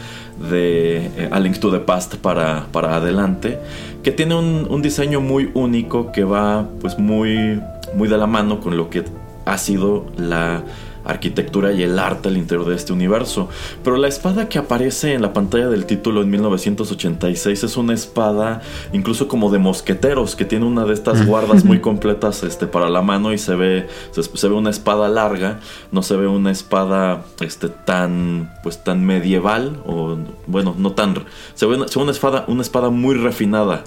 de 0.50 1.06
eh, 1.16 1.28
A 1.30 1.40
Link 1.40 1.58
to 1.58 1.70
the 1.70 1.80
Past 1.80 2.16
para, 2.16 2.66
para 2.72 2.96
adelante, 2.96 3.58
que 4.02 4.12
tiene 4.12 4.34
un, 4.34 4.66
un 4.68 4.82
diseño 4.82 5.20
muy 5.20 5.50
único 5.54 6.12
que 6.12 6.24
va 6.24 6.68
pues 6.80 6.98
muy, 6.98 7.60
muy 7.94 8.08
de 8.08 8.18
la 8.18 8.26
mano 8.26 8.60
con 8.60 8.76
lo 8.76 8.90
que 8.90 9.04
ha 9.44 9.58
sido 9.58 10.06
la 10.16 10.62
arquitectura 11.04 11.72
y 11.72 11.82
el 11.82 11.98
arte 11.98 12.28
al 12.28 12.36
interior 12.36 12.66
de 12.68 12.74
este 12.74 12.92
universo. 12.92 13.48
Pero 13.82 13.96
la 13.96 14.08
espada 14.08 14.48
que 14.48 14.58
aparece 14.58 15.14
en 15.14 15.22
la 15.22 15.32
pantalla 15.32 15.68
del 15.68 15.86
título 15.86 16.22
en 16.22 16.30
1986 16.30 17.64
es 17.64 17.76
una 17.76 17.94
espada 17.94 18.62
incluso 18.92 19.28
como 19.28 19.50
de 19.50 19.58
mosqueteros, 19.58 20.36
que 20.36 20.44
tiene 20.44 20.66
una 20.66 20.84
de 20.84 20.94
estas 20.94 21.26
guardas 21.26 21.64
muy 21.64 21.80
completas 21.80 22.42
este, 22.42 22.66
para 22.66 22.88
la 22.88 23.02
mano 23.02 23.32
y 23.32 23.38
se 23.38 23.54
ve, 23.54 23.88
se, 24.12 24.48
ve 24.48 24.54
una 24.54 24.70
espada 24.70 25.08
larga, 25.08 25.60
no 25.90 26.02
se 26.02 26.16
ve 26.16 26.26
una 26.26 26.50
espada 26.50 27.24
este, 27.40 27.68
tan, 27.68 28.52
pues, 28.62 28.82
tan 28.82 29.04
medieval, 29.04 29.82
o 29.86 30.18
bueno, 30.46 30.74
no 30.78 30.92
tan... 30.92 31.14
Se 31.54 31.66
ve, 31.66 31.76
se 31.88 31.98
ve 31.98 32.02
una, 32.02 32.12
espada, 32.12 32.44
una 32.48 32.62
espada 32.62 32.90
muy 32.90 33.14
refinada 33.14 33.84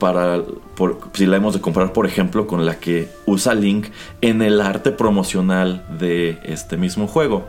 para 0.00 0.42
si 1.12 1.26
la 1.26 1.36
hemos 1.36 1.54
de 1.54 1.60
comparar 1.60 1.92
por 1.92 2.06
ejemplo 2.06 2.48
con 2.48 2.66
la 2.66 2.80
que 2.80 3.08
usa 3.26 3.54
Link 3.54 3.88
en 4.22 4.42
el 4.42 4.60
arte 4.60 4.90
promocional 4.90 5.84
de 6.00 6.40
este 6.42 6.76
mismo 6.76 7.06
juego. 7.06 7.46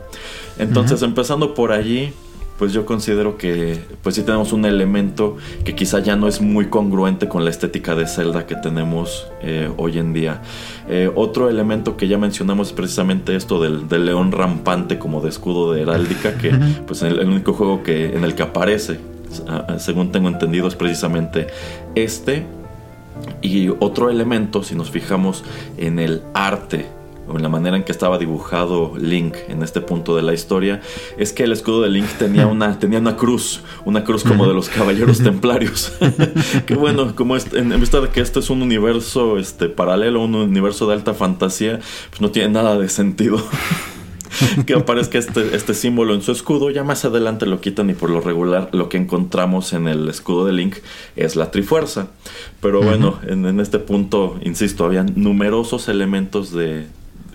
Entonces 0.58 1.02
empezando 1.02 1.54
por 1.54 1.72
allí, 1.72 2.12
pues 2.58 2.74
yo 2.74 2.84
considero 2.84 3.38
que 3.38 3.80
pues 4.02 4.14
sí 4.14 4.22
tenemos 4.22 4.52
un 4.52 4.66
elemento 4.66 5.38
que 5.64 5.74
quizá 5.74 6.00
ya 6.00 6.14
no 6.14 6.28
es 6.28 6.42
muy 6.42 6.66
congruente 6.66 7.26
con 7.26 7.44
la 7.44 7.50
estética 7.50 7.94
de 7.94 8.06
Zelda 8.06 8.46
que 8.46 8.54
tenemos 8.54 9.26
eh, 9.40 9.70
hoy 9.78 9.98
en 9.98 10.12
día. 10.12 10.42
Eh, 10.88 11.10
otro 11.14 11.48
elemento 11.48 11.96
que 11.96 12.06
ya 12.06 12.18
mencionamos 12.18 12.68
es 12.68 12.72
precisamente 12.74 13.34
esto 13.34 13.60
del, 13.60 13.88
león 14.04 14.30
rampante 14.30 14.98
como 14.98 15.22
de 15.22 15.30
escudo 15.30 15.72
de 15.72 15.82
heráldica, 15.82 16.36
que 16.36 16.50
pues 16.86 17.02
el, 17.02 17.18
el 17.18 17.28
único 17.28 17.54
juego 17.54 17.82
que, 17.82 18.14
en 18.14 18.24
el 18.24 18.34
que 18.34 18.42
aparece 18.42 19.00
según 19.78 20.12
tengo 20.12 20.28
entendido, 20.28 20.68
es 20.68 20.74
precisamente 20.74 21.48
este. 21.94 22.46
Y 23.40 23.68
otro 23.68 24.10
elemento, 24.10 24.62
si 24.62 24.74
nos 24.74 24.90
fijamos 24.90 25.44
en 25.76 25.98
el 25.98 26.22
arte 26.34 26.86
o 27.28 27.36
en 27.36 27.42
la 27.42 27.48
manera 27.48 27.76
en 27.76 27.84
que 27.84 27.92
estaba 27.92 28.18
dibujado 28.18 28.94
Link 28.98 29.36
en 29.48 29.62
este 29.62 29.80
punto 29.80 30.16
de 30.16 30.22
la 30.22 30.32
historia, 30.32 30.80
es 31.18 31.32
que 31.32 31.44
el 31.44 31.52
escudo 31.52 31.82
de 31.82 31.88
Link 31.88 32.06
tenía 32.18 32.46
una, 32.46 32.78
tenía 32.80 32.98
una 32.98 33.16
cruz, 33.16 33.60
una 33.84 34.02
cruz 34.04 34.24
como 34.24 34.46
de 34.46 34.54
los 34.54 34.68
caballeros 34.68 35.18
templarios. 35.18 35.92
que 36.66 36.74
bueno, 36.74 37.14
como 37.14 37.36
en, 37.36 37.80
vista 37.80 38.00
de 38.00 38.08
que 38.08 38.20
este 38.20 38.40
es 38.40 38.50
un 38.50 38.62
universo 38.62 39.38
este, 39.38 39.68
paralelo, 39.68 40.20
un 40.22 40.34
universo 40.34 40.86
de 40.86 40.94
alta 40.94 41.14
fantasía, 41.14 41.80
pues 42.10 42.20
no 42.20 42.30
tiene 42.30 42.48
nada 42.48 42.78
de 42.78 42.88
sentido. 42.88 43.42
que 44.66 44.74
aparezca 44.74 45.18
este, 45.18 45.54
este 45.54 45.74
símbolo 45.74 46.14
en 46.14 46.22
su 46.22 46.32
escudo. 46.32 46.70
Ya 46.70 46.84
más 46.84 47.04
adelante 47.04 47.46
lo 47.46 47.60
quitan 47.60 47.90
y 47.90 47.94
por 47.94 48.10
lo 48.10 48.20
regular 48.20 48.68
lo 48.72 48.88
que 48.88 48.96
encontramos 48.96 49.72
en 49.72 49.88
el 49.88 50.08
escudo 50.08 50.46
de 50.46 50.52
Link 50.52 50.76
es 51.16 51.36
la 51.36 51.50
Trifuerza. 51.50 52.08
Pero 52.60 52.82
bueno, 52.82 53.18
en, 53.26 53.46
en 53.46 53.60
este 53.60 53.78
punto, 53.78 54.38
insisto, 54.42 54.84
había 54.84 55.02
numerosos 55.02 55.88
elementos 55.88 56.52
de 56.52 56.86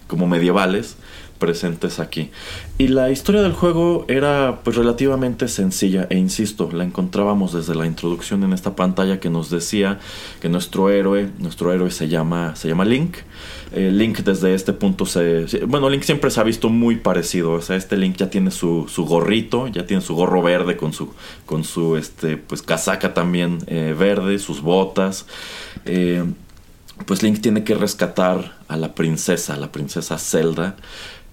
como 0.08 0.28
medievales 0.28 0.98
presentes 1.38 2.00
aquí. 2.00 2.30
Y 2.78 2.90
la 2.90 3.10
historia 3.10 3.42
del 3.42 3.54
juego 3.54 4.06
era 4.08 4.60
pues 4.64 4.76
relativamente 4.76 5.48
sencilla 5.48 6.08
e 6.10 6.18
insisto, 6.18 6.70
la 6.72 6.84
encontrábamos 6.84 7.54
desde 7.54 7.76
la 7.76 7.86
introducción 7.86 8.44
en 8.44 8.54
esta 8.54 8.76
pantalla 8.76 9.20
que 9.20 9.30
nos 9.30 9.50
decía 9.50 10.00
que 10.42 10.50
nuestro 10.50 10.90
héroe, 10.90 11.30
nuestro 11.40 11.72
héroe 11.74 11.92
se 11.92 12.08
llama 12.08 12.56
se 12.56 12.68
llama 12.68 12.86
Link. 12.86 13.18
Eh, 13.74 13.92
Link 13.92 14.20
desde 14.20 14.54
este 14.54 14.74
punto 14.74 15.06
se 15.06 15.46
bueno, 15.68 15.90
Link 15.90 16.04
siempre 16.04 16.32
se 16.32 16.40
ha 16.40 16.44
visto 16.44 16.70
muy 16.70 16.98
parecido, 16.98 17.52
o 17.52 17.62
sea, 17.62 17.76
este 17.76 17.98
Link 17.98 18.18
ya 18.18 18.30
tiene 18.30 18.52
su, 18.52 18.86
su 18.88 19.06
gorrito, 19.06 19.68
ya 19.68 19.86
tiene 19.86 20.02
su 20.02 20.16
gorro 20.16 20.42
verde 20.42 20.78
con 20.78 20.94
su 20.94 21.14
con 21.46 21.64
su 21.64 21.98
este 21.98 22.38
pues 22.38 22.62
casaca 22.62 23.14
también 23.14 23.60
eh, 23.68 23.96
verde, 23.98 24.40
sus 24.40 24.62
botas. 24.62 25.26
Eh, 25.86 26.24
pues 27.06 27.22
Link 27.24 27.42
tiene 27.42 27.64
que 27.64 27.76
rescatar 27.76 28.58
a 28.68 28.78
la 28.78 28.96
princesa, 28.96 29.54
a 29.54 29.58
la 29.58 29.72
princesa 29.72 30.18
Zelda. 30.18 30.76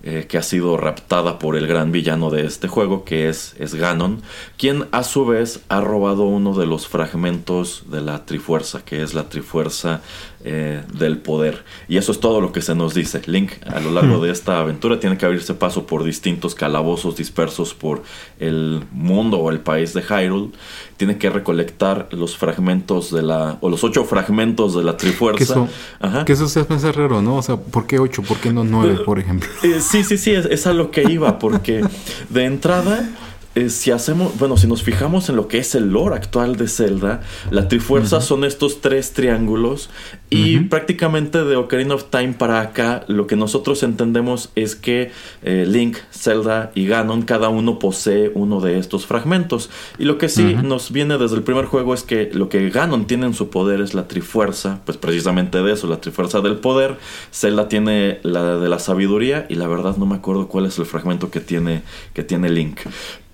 Eh, 0.07 0.27
que 0.29 0.37
ha 0.37 0.43
sido 0.43 0.77
raptada 0.77 1.39
por 1.39 1.57
el 1.57 1.67
gran 1.67 1.91
villano 1.91 2.29
de 2.29 2.45
este 2.45 2.69
juego, 2.69 3.05
que 3.05 3.31
es, 3.31 3.57
es 3.59 3.75
Ganon, 3.75 4.21
quien 4.59 4.87
a 4.93 5.03
su 5.03 5.25
vez 5.25 5.61
ha 5.71 5.81
robado 5.81 6.25
uno 6.25 6.53
de 6.53 6.67
los 6.67 6.87
fragmentos 6.87 7.85
de 7.87 8.03
la 8.03 8.27
Trifuerza, 8.27 8.85
que 8.85 9.03
es 9.03 9.15
la 9.15 9.31
Trifuerza 9.31 10.03
eh, 10.45 10.83
del 10.93 11.19
poder. 11.19 11.65
Y 11.89 11.97
eso 11.97 12.13
es 12.13 12.21
todo 12.21 12.41
lo 12.41 12.53
que 12.53 12.61
se 12.61 12.75
nos 12.75 12.93
dice. 12.95 13.23
Link 13.27 13.53
a 13.67 13.81
lo 13.81 13.91
largo 13.91 14.23
de 14.23 14.31
esta 14.31 14.61
aventura 14.61 15.01
tiene 15.01 15.17
que 15.17 15.25
abrirse 15.25 15.55
paso 15.55 15.87
por 15.87 16.05
distintos 16.05 16.55
calabozos 16.55 17.17
dispersos 17.17 17.73
por 17.73 18.03
el 18.39 18.85
mundo 18.93 19.39
o 19.39 19.51
el 19.51 19.61
país 19.61 19.95
de 19.95 20.03
Hyrule. 20.03 20.51
Tiene 20.99 21.19
que 21.19 21.31
recolectar 21.31 22.09
los 22.13 22.37
fragmentos 22.37 23.11
de 23.11 23.23
la... 23.23 23.57
o 23.61 23.69
los 23.69 23.83
ocho 23.83 24.05
fragmentos 24.05 24.75
de 24.75 24.85
la 24.85 24.97
Trifuerza. 24.97 25.39
Que 25.39 25.45
eso, 25.45 25.69
Ajá. 25.99 26.25
que 26.25 26.35
eso 26.35 26.47
se 26.47 26.61
hace 26.61 26.93
raro, 26.93 27.23
¿no? 27.23 27.37
O 27.37 27.43
sea, 27.43 27.57
¿por 27.57 27.87
qué 27.87 27.99
ocho? 27.99 28.23
¿Por 28.23 28.37
qué 28.37 28.53
no 28.53 28.65
nueve, 28.65 28.99
por 29.05 29.19
ejemplo? 29.19 29.49
Eh, 29.63 29.81
sí, 29.81 30.05
sí, 30.05 30.19
sí, 30.19 30.33
es, 30.33 30.45
es 30.47 30.67
a 30.67 30.75
lo 30.75 30.91
que 30.91 31.11
iba, 31.11 31.39
porque 31.39 31.83
de 32.29 32.45
entrada 32.45 33.09
eh, 33.55 33.71
si 33.71 33.91
hacemos, 33.91 34.37
bueno, 34.39 34.57
si 34.57 34.67
nos 34.67 34.83
fijamos 34.83 35.29
en 35.29 35.37
lo 35.37 35.47
que 35.47 35.59
es 35.59 35.75
el 35.75 35.91
lore 35.91 36.17
actual 36.17 36.57
de 36.57 36.67
Zelda, 36.67 37.23
la 37.51 37.69
Trifuerza 37.69 38.21
son 38.21 38.45
estos 38.45 38.81
tres 38.81 39.13
triángulos 39.13 39.91
y 40.31 40.59
prácticamente 40.61 41.45
de 41.45 41.55
Ocarina 41.55 41.95
of 41.95 42.07
Time 42.11 42.33
para 42.33 42.61
acá 42.61 43.05
lo 43.07 43.29
que 43.29 43.37
nosotros 43.37 43.85
entendemos 43.85 44.51
es 44.57 44.75
que 44.75 45.13
eh, 45.43 45.65
Link, 45.69 45.99
Zelda 46.13 46.73
y 46.75 46.87
Ganon 46.87 47.23
cada 47.23 47.49
uno 47.49 47.79
posee 47.79 48.33
uno 48.35 48.61
de 48.61 48.79
estos 48.79 49.07
fragmentos. 49.07 49.71
Y 49.99 50.05
lo 50.05 50.19
que 50.19 50.29
sí 50.29 50.57
nos 50.63 50.91
viene 50.91 51.19
desde 51.19 51.37
el 51.37 51.45
primer 51.45 51.67
juego 51.67 51.95
es 51.95 52.03
que 52.03 52.31
lo 52.33 52.49
que 52.49 52.69
Ganon 52.71 53.07
tiene 53.07 53.27
en 53.27 53.35
su 53.35 53.51
poder 53.51 53.81
es 53.81 53.95
la 53.95 54.09
Trifuerza, 54.09 54.81
pues 54.85 54.99
precisamente 54.99 55.63
de 55.63 55.73
eso, 55.73 55.87
la 55.87 56.01
Trifuerza 56.01 56.41
del 56.41 56.57
poder, 56.57 56.97
Zelda 57.33 57.69
tiene 57.69 58.19
la 58.23 58.57
de 58.57 58.69
la 58.69 58.81
sabiduría 58.81 59.47
y 59.49 59.55
la 59.55 59.69
verdad 59.69 59.97
no 59.97 60.07
me 60.07 60.17
acuerdo 60.17 60.49
cuál 60.49 60.67
es 60.67 60.79
el 60.79 60.87
fragmento 60.87 61.31
que 61.31 61.41
tiene 61.41 61.83
que 62.13 62.25
tiene 62.25 62.49
Link. 62.49 62.81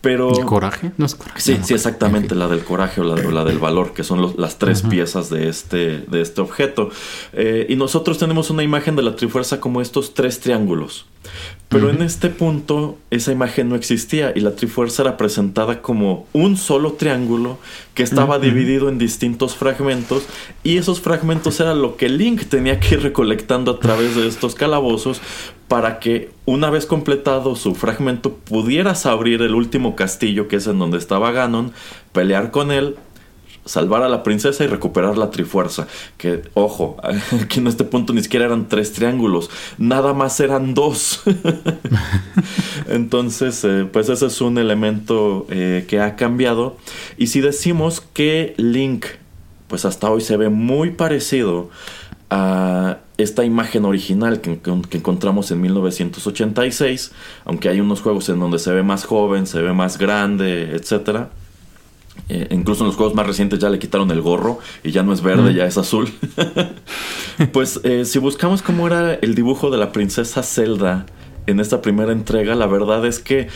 Pero, 0.01 0.31
¿El 0.33 0.47
coraje? 0.47 0.93
No 0.97 1.05
es 1.05 1.15
coraje. 1.15 1.41
Sí, 1.41 1.59
sí, 1.63 1.75
exactamente, 1.75 2.35
la 2.35 2.49
del 2.49 2.65
coraje 2.65 3.03
o 3.03 3.05
la, 3.05 3.45
del 3.45 3.59
valor, 3.59 3.93
que 3.93 4.03
son 4.03 4.35
las 4.39 4.59
tres 4.59 4.83
piezas 4.83 5.29
de 5.29 5.49
este, 5.49 5.99
de 5.99 6.23
este 6.23 6.41
objeto. 6.41 6.91
Eh, 7.35 7.67
y 7.69 7.77
nosotros 7.77 8.17
tenemos 8.17 8.49
una 8.49 8.63
imagen 8.63 8.97
de 8.97 9.03
la 9.03 9.15
Trifuerza 9.15 9.61
como 9.61 9.83
estos 9.83 10.15
tres 10.15 10.41
triángulos. 10.41 11.07
Pero 11.71 11.89
en 11.89 12.03
este 12.03 12.31
punto 12.31 12.99
esa 13.13 13.31
imagen 13.31 13.69
no 13.69 13.77
existía 13.77 14.33
y 14.35 14.41
la 14.41 14.57
Trifuerza 14.57 15.03
era 15.03 15.17
presentada 15.17 15.81
como 15.83 16.27
un 16.33 16.57
solo 16.57 16.95
triángulo 16.95 17.59
que 17.95 18.03
estaba 18.03 18.41
dividido 18.41 18.89
en 18.89 18.99
distintos 18.99 19.55
fragmentos 19.55 20.25
y 20.65 20.79
esos 20.79 21.01
fragmentos 21.01 21.61
era 21.61 21.77
lo 21.77 21.97
que 21.97 22.09
Link 22.09 22.47
tenía 22.47 22.81
que 22.81 22.97
ir 22.97 23.03
recolectando 23.05 23.71
a 23.71 23.79
través 23.79 24.17
de 24.17 24.27
estos 24.27 24.57
calabozos 24.57 25.21
para 25.69 26.01
que 26.01 26.33
una 26.45 26.71
vez 26.71 26.87
completado 26.87 27.55
su 27.55 27.77
fragmento 27.77 28.35
pudieras 28.35 29.07
abrir 29.07 29.41
el 29.43 29.55
último 29.55 29.95
castillo 29.95 30.49
que 30.49 30.57
es 30.57 30.67
en 30.67 30.81
donde 30.81 30.99
estaba 30.99 31.31
Ganon, 31.31 31.73
pelear 32.11 32.51
con 32.51 32.73
él 32.73 32.97
salvar 33.65 34.03
a 34.03 34.09
la 34.09 34.23
princesa 34.23 34.65
y 34.65 34.67
recuperar 34.67 35.19
la 35.19 35.31
trifuerza. 35.31 35.87
Que, 36.17 36.43
ojo, 36.55 36.97
aquí 37.43 37.61
en 37.61 37.67
este 37.67 37.85
punto 37.85 38.13
ni 38.13 38.23
siquiera 38.23 38.47
eran 38.47 38.69
tres 38.69 38.93
triángulos, 38.93 39.51
nada 39.79 40.13
más 40.13 40.41
eran 40.41 40.75
dos. 40.75 41.23
Entonces, 42.89 43.65
eh, 43.65 43.87
pues 43.91 44.09
ese 44.09 44.27
es 44.27 44.41
un 44.41 44.59
elemento 44.59 45.47
eh, 45.51 45.85
que 45.89 46.01
ha 46.01 46.17
cambiado. 46.17 46.77
Y 47.17 47.29
si 47.29 47.41
decimos 47.41 48.01
que 48.01 48.55
Link, 48.57 49.07
pues 49.69 49.85
hasta 49.85 50.11
hoy 50.11 50.21
se 50.21 50.37
ve 50.37 50.49
muy 50.49 50.91
parecido 50.91 51.71
a 52.31 52.99
esta 53.19 53.45
imagen 53.45 53.85
original 53.85 54.41
que, 54.41 54.59
que, 54.59 54.97
encontramos 54.97 55.51
en 55.51 55.61
1986, 55.61 57.13
aunque 57.45 57.69
hay 57.69 57.81
unos 57.81 58.01
juegos 58.01 58.29
en 58.29 58.39
donde 58.39 58.59
se 58.59 58.73
ve 58.73 58.83
más 58.83 59.05
joven, 59.05 59.47
se 59.47 59.61
ve 59.61 59.73
más 59.73 59.99
grande, 59.99 60.71
etcétera 60.73 61.31
eh, 62.29 62.49
incluso 62.51 62.85
en 62.85 62.89
los 62.89 62.97
juegos 62.97 63.15
más 63.15 63.27
recientes 63.27 63.59
ya 63.59 63.71
le 63.71 63.79
quitaron 63.79 64.11
el 64.11 64.21
gorro 64.21 64.59
y 64.83 64.91
ya 64.91 65.03
no 65.03 65.13
es 65.13 65.23
verde, 65.23 65.55
ya 65.55 65.67
es 65.67 65.79
azul. 65.79 66.13
pues 67.53 67.81
eh, 67.85 68.05
si 68.05 68.19
buscamos 68.19 68.63
cómo 68.63 68.87
era 68.87 69.15
el 69.15 69.35
dibujo 69.35 69.71
de 69.71 69.79
la 69.79 69.93
princesa 69.93 70.43
Zelda 70.43 71.07
en 71.47 71.61
esta 71.61 71.83
primera 71.83 72.13
entrega, 72.13 72.55
la 72.55 72.67
verdad 72.67 73.05
es 73.07 73.19
que 73.19 73.49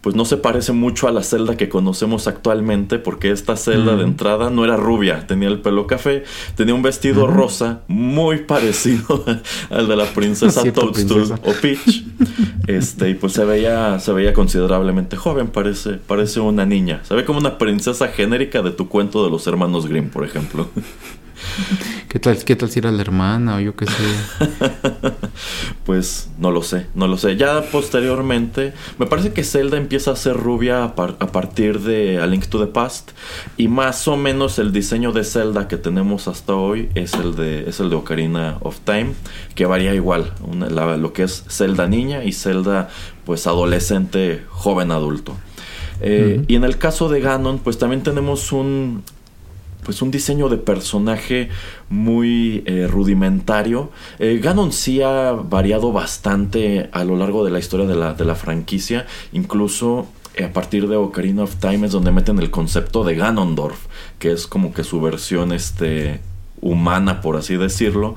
pues 0.00 0.16
no 0.16 0.24
se 0.24 0.38
parece 0.38 0.72
mucho 0.72 1.08
a 1.08 1.12
la 1.12 1.22
celda 1.22 1.56
que 1.56 1.68
conocemos 1.68 2.26
actualmente, 2.26 2.98
porque 2.98 3.30
esta 3.30 3.56
celda 3.56 3.96
de 3.96 4.04
entrada 4.04 4.48
no 4.48 4.64
era 4.64 4.76
rubia, 4.76 5.26
tenía 5.26 5.48
el 5.48 5.60
pelo 5.60 5.86
café, 5.86 6.24
tenía 6.56 6.74
un 6.74 6.82
vestido 6.82 7.26
rosa 7.26 7.80
muy 7.86 8.38
parecido 8.38 9.24
al 9.70 9.88
de 9.88 9.96
la 9.96 10.06
princesa 10.06 10.62
Toadstool 10.72 11.34
o 11.42 11.52
Peach. 11.60 12.04
Este, 12.66 13.10
y 13.10 13.14
pues 13.14 13.34
se 13.34 13.44
veía, 13.44 13.98
se 13.98 14.12
veía 14.12 14.32
considerablemente 14.32 15.16
joven, 15.16 15.48
parece, 15.48 15.94
parece 15.94 16.40
una 16.40 16.64
niña. 16.64 17.00
Se 17.04 17.14
ve 17.14 17.24
como 17.24 17.38
una 17.38 17.58
princesa 17.58 18.08
genérica 18.08 18.62
de 18.62 18.70
tu 18.70 18.88
cuento 18.88 19.24
de 19.24 19.30
los 19.30 19.46
hermanos 19.46 19.86
Grimm, 19.86 20.08
por 20.08 20.24
ejemplo. 20.24 20.68
¿Qué 22.08 22.18
tal, 22.18 22.36
¿Qué 22.44 22.56
tal 22.56 22.70
si 22.70 22.78
era 22.78 22.90
la 22.90 23.02
hermana 23.02 23.56
o 23.56 23.60
yo 23.60 23.76
qué 23.76 23.86
sé? 23.86 24.02
pues 25.84 26.28
no 26.38 26.50
lo 26.50 26.62
sé, 26.62 26.86
no 26.94 27.06
lo 27.06 27.16
sé. 27.16 27.36
Ya 27.36 27.62
posteriormente, 27.70 28.72
me 28.98 29.06
parece 29.06 29.32
que 29.32 29.44
Zelda 29.44 29.76
empieza 29.76 30.12
a 30.12 30.16
ser 30.16 30.36
rubia 30.36 30.84
a, 30.84 30.94
partir 30.94 31.80
de 31.80 32.20
A 32.20 32.26
Link 32.26 32.46
to 32.46 32.58
the 32.58 32.66
Past. 32.66 33.12
Y 33.56 33.68
más 33.68 34.08
o 34.08 34.16
menos 34.16 34.58
el 34.58 34.72
diseño 34.72 35.12
de 35.12 35.24
Zelda 35.24 35.68
que 35.68 35.76
tenemos 35.76 36.28
hasta 36.28 36.54
hoy 36.54 36.88
es 36.94 37.14
el 37.14 37.36
de, 37.36 37.68
es 37.68 37.80
el 37.80 37.90
de 37.90 37.96
Ocarina 37.96 38.58
of 38.60 38.80
Time, 38.80 39.12
que 39.54 39.66
varía 39.66 39.94
igual. 39.94 40.32
lo 40.68 41.12
que 41.12 41.24
es 41.24 41.44
Zelda 41.48 41.86
niña 41.86 42.24
y 42.24 42.32
Zelda 42.32 42.88
pues 43.24 43.46
adolescente, 43.46 44.42
joven 44.48 44.90
adulto. 44.90 45.36
Eh, 46.02 46.44
y 46.48 46.54
en 46.54 46.64
el 46.64 46.78
caso 46.78 47.08
de 47.08 47.20
Ganon, 47.20 47.58
pues 47.58 47.78
también 47.78 48.02
tenemos 48.02 48.52
un, 48.52 49.02
pues 49.84 50.02
un 50.02 50.10
diseño 50.10 50.48
de 50.48 50.56
personaje 50.56 51.48
muy 51.88 52.62
eh, 52.66 52.86
rudimentario. 52.88 53.90
Eh, 54.18 54.40
Ganon 54.42 54.72
sí 54.72 55.02
ha 55.02 55.32
variado 55.32 55.92
bastante 55.92 56.88
a 56.92 57.04
lo 57.04 57.16
largo 57.16 57.44
de 57.44 57.50
la 57.50 57.58
historia 57.58 57.86
de 57.86 57.96
la, 57.96 58.14
de 58.14 58.24
la 58.24 58.34
franquicia, 58.34 59.06
incluso 59.32 60.06
eh, 60.34 60.44
a 60.44 60.52
partir 60.52 60.88
de 60.88 60.96
Ocarina 60.96 61.42
of 61.42 61.56
Time 61.56 61.86
es 61.86 61.92
donde 61.92 62.12
meten 62.12 62.38
el 62.38 62.50
concepto 62.50 63.04
de 63.04 63.14
Ganondorf, 63.16 63.86
que 64.18 64.32
es 64.32 64.46
como 64.46 64.72
que 64.72 64.84
su 64.84 65.00
versión 65.00 65.52
este, 65.52 66.20
humana, 66.60 67.20
por 67.20 67.36
así 67.36 67.56
decirlo. 67.56 68.14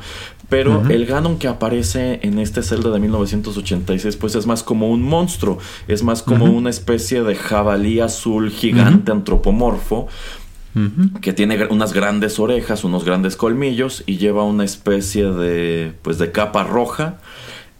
Pero 0.49 0.87
el 0.87 1.07
Ganon 1.07 1.39
que 1.39 1.47
aparece 1.47 2.19
en 2.21 2.37
este 2.37 2.61
Zelda 2.61 2.91
de 2.91 2.99
1986, 2.99 4.17
pues 4.17 4.35
es 4.35 4.45
más 4.45 4.61
como 4.61 4.91
un 4.91 5.01
monstruo, 5.01 5.57
es 5.87 6.03
más 6.03 6.21
como 6.21 6.45
una 6.45 6.69
especie 6.69 7.23
de 7.23 7.33
jabalí 7.33 7.99
azul 7.99 8.51
gigante 8.51 9.11
antropomorfo 9.11 10.09
que 11.21 11.33
tiene 11.33 11.65
unas 11.67 11.93
grandes 11.93 12.39
orejas, 12.39 12.83
unos 12.83 13.05
grandes 13.05 13.35
colmillos 13.35 14.03
y 14.05 14.17
lleva 14.17 14.43
una 14.43 14.63
especie 14.63 15.25
de, 15.25 15.93
pues, 16.01 16.17
de 16.17 16.31
capa 16.31 16.63
roja. 16.63 17.19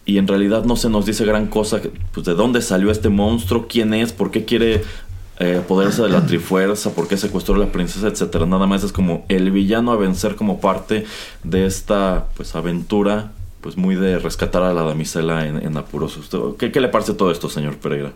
Y 0.05 0.17
en 0.17 0.27
realidad 0.27 0.65
no 0.65 0.75
se 0.75 0.89
nos 0.89 1.05
dice 1.05 1.25
gran 1.25 1.47
cosa, 1.47 1.81
pues 2.11 2.25
de 2.25 2.33
dónde 2.33 2.61
salió 2.61 2.91
este 2.91 3.09
monstruo, 3.09 3.67
quién 3.69 3.93
es, 3.93 4.11
por 4.11 4.31
qué 4.31 4.43
quiere 4.43 4.83
eh, 5.39 5.61
apoderarse 5.63 6.01
de 6.01 6.09
la 6.09 6.25
trifuerza, 6.27 6.91
por 6.91 7.07
qué 7.07 7.17
secuestró 7.17 7.55
a 7.55 7.59
la 7.59 7.71
princesa, 7.71 8.07
etcétera. 8.07 8.45
Nada 8.45 8.67
más 8.67 8.83
es 8.83 8.91
como 8.91 9.25
el 9.29 9.51
villano 9.51 9.91
a 9.91 9.95
vencer 9.95 10.35
como 10.35 10.59
parte 10.59 11.05
de 11.43 11.65
esta 11.65 12.27
pues 12.35 12.53
aventura, 12.55 13.31
pues 13.61 13.77
muy 13.77 13.95
de 13.95 14.19
rescatar 14.19 14.61
a 14.63 14.73
la 14.73 14.83
damisela 14.83 15.47
en, 15.47 15.57
en 15.57 15.77
apuros. 15.77 16.19
¿Qué, 16.59 16.71
¿Qué, 16.71 16.81
le 16.81 16.89
parece 16.89 17.13
todo 17.13 17.31
esto, 17.31 17.49
señor 17.49 17.77
Pereira? 17.77 18.11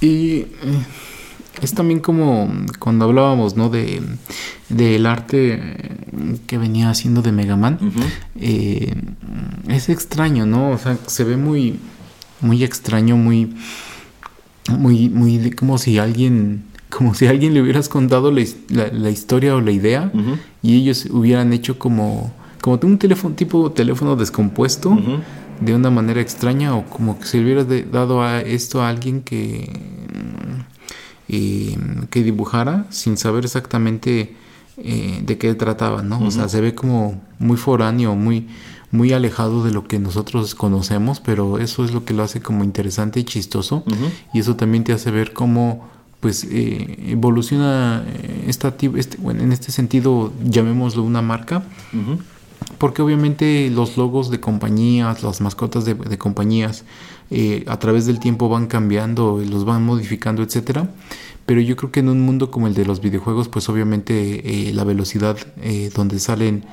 Y 0.00 0.46
es 1.62 1.74
también 1.74 2.00
como 2.00 2.52
cuando 2.78 3.04
hablábamos, 3.04 3.56
¿no? 3.56 3.68
De 3.68 4.02
del 4.68 5.06
arte 5.06 5.60
que 6.46 6.58
venía 6.58 6.90
haciendo 6.90 7.22
de 7.22 7.32
Mega 7.32 7.56
Man. 7.56 7.78
Eh, 8.36 8.94
es 9.68 9.88
extraño, 9.88 10.46
¿no? 10.46 10.70
O 10.70 10.78
sea, 10.78 10.98
se 11.06 11.24
ve 11.24 11.36
muy, 11.36 11.78
muy 12.40 12.64
extraño, 12.64 13.16
muy, 13.16 13.54
muy, 14.70 15.08
muy 15.08 15.50
como 15.52 15.78
si 15.78 15.98
alguien, 15.98 16.64
como 16.90 17.14
si 17.14 17.26
alguien 17.26 17.54
le 17.54 17.62
hubieras 17.62 17.88
contado 17.88 18.30
la, 18.30 19.10
historia 19.10 19.56
o 19.56 19.60
la 19.60 19.70
idea 19.70 20.12
y 20.62 20.76
ellos 20.76 21.06
hubieran 21.10 21.52
hecho 21.52 21.78
como, 21.78 22.32
como 22.60 22.78
un 22.82 22.98
teléfono, 22.98 23.34
tipo 23.34 23.70
teléfono 23.72 24.16
descompuesto. 24.16 24.96
De 25.60 25.74
una 25.74 25.90
manera 25.90 26.20
extraña, 26.20 26.76
o 26.76 26.84
como 26.84 27.18
que 27.18 27.26
se 27.26 27.40
hubiera 27.40 27.64
dado 27.64 28.22
a 28.22 28.40
esto 28.42 28.80
a 28.80 28.88
alguien 28.88 29.22
que 29.22 29.68
que 31.28 32.22
dibujara 32.22 32.86
sin 32.90 33.16
saber 33.16 33.44
exactamente 33.44 34.34
eh, 34.78 35.20
de 35.24 35.38
qué 35.38 35.54
trataba, 35.54 36.02
¿no? 36.02 36.20
O 36.20 36.30
sea, 36.30 36.48
se 36.48 36.60
ve 36.60 36.74
como 36.74 37.20
muy 37.38 37.56
foráneo, 37.56 38.14
muy, 38.14 38.46
muy 38.92 39.12
alejado 39.12 39.64
de 39.64 39.72
lo 39.72 39.88
que 39.88 39.98
nosotros 39.98 40.54
conocemos, 40.54 41.20
pero 41.20 41.58
eso 41.58 41.84
es 41.84 41.92
lo 41.92 42.04
que 42.04 42.14
lo 42.14 42.22
hace 42.22 42.40
como 42.40 42.64
interesante 42.64 43.20
y 43.20 43.24
chistoso. 43.24 43.84
Y 44.32 44.38
eso 44.38 44.56
también 44.56 44.84
te 44.84 44.92
hace 44.92 45.10
ver 45.10 45.32
cómo 45.32 45.88
pues 46.20 46.44
eh, 46.44 46.96
evoluciona 47.08 48.04
eh, 48.06 48.44
esta, 48.48 48.74
este, 48.96 49.18
bueno, 49.18 49.42
en 49.42 49.52
este 49.52 49.70
sentido 49.70 50.32
llamémoslo 50.44 51.02
una 51.02 51.22
marca. 51.22 51.64
Porque 52.78 53.02
obviamente 53.02 53.70
los 53.70 53.96
logos 53.96 54.30
de 54.30 54.38
compañías, 54.40 55.22
las 55.22 55.40
mascotas 55.40 55.84
de, 55.84 55.94
de 55.94 56.18
compañías, 56.18 56.84
eh, 57.30 57.64
a 57.66 57.78
través 57.78 58.06
del 58.06 58.20
tiempo 58.20 58.48
van 58.48 58.66
cambiando, 58.66 59.42
los 59.48 59.64
van 59.64 59.84
modificando, 59.84 60.42
etcétera. 60.42 60.90
Pero 61.44 61.60
yo 61.60 61.76
creo 61.76 61.90
que 61.90 62.00
en 62.00 62.08
un 62.08 62.20
mundo 62.20 62.50
como 62.50 62.66
el 62.66 62.74
de 62.74 62.84
los 62.84 63.00
videojuegos, 63.00 63.48
pues 63.48 63.68
obviamente 63.68 64.68
eh, 64.68 64.72
la 64.72 64.84
velocidad 64.84 65.36
eh, 65.60 65.90
donde 65.94 66.18
salen 66.18 66.64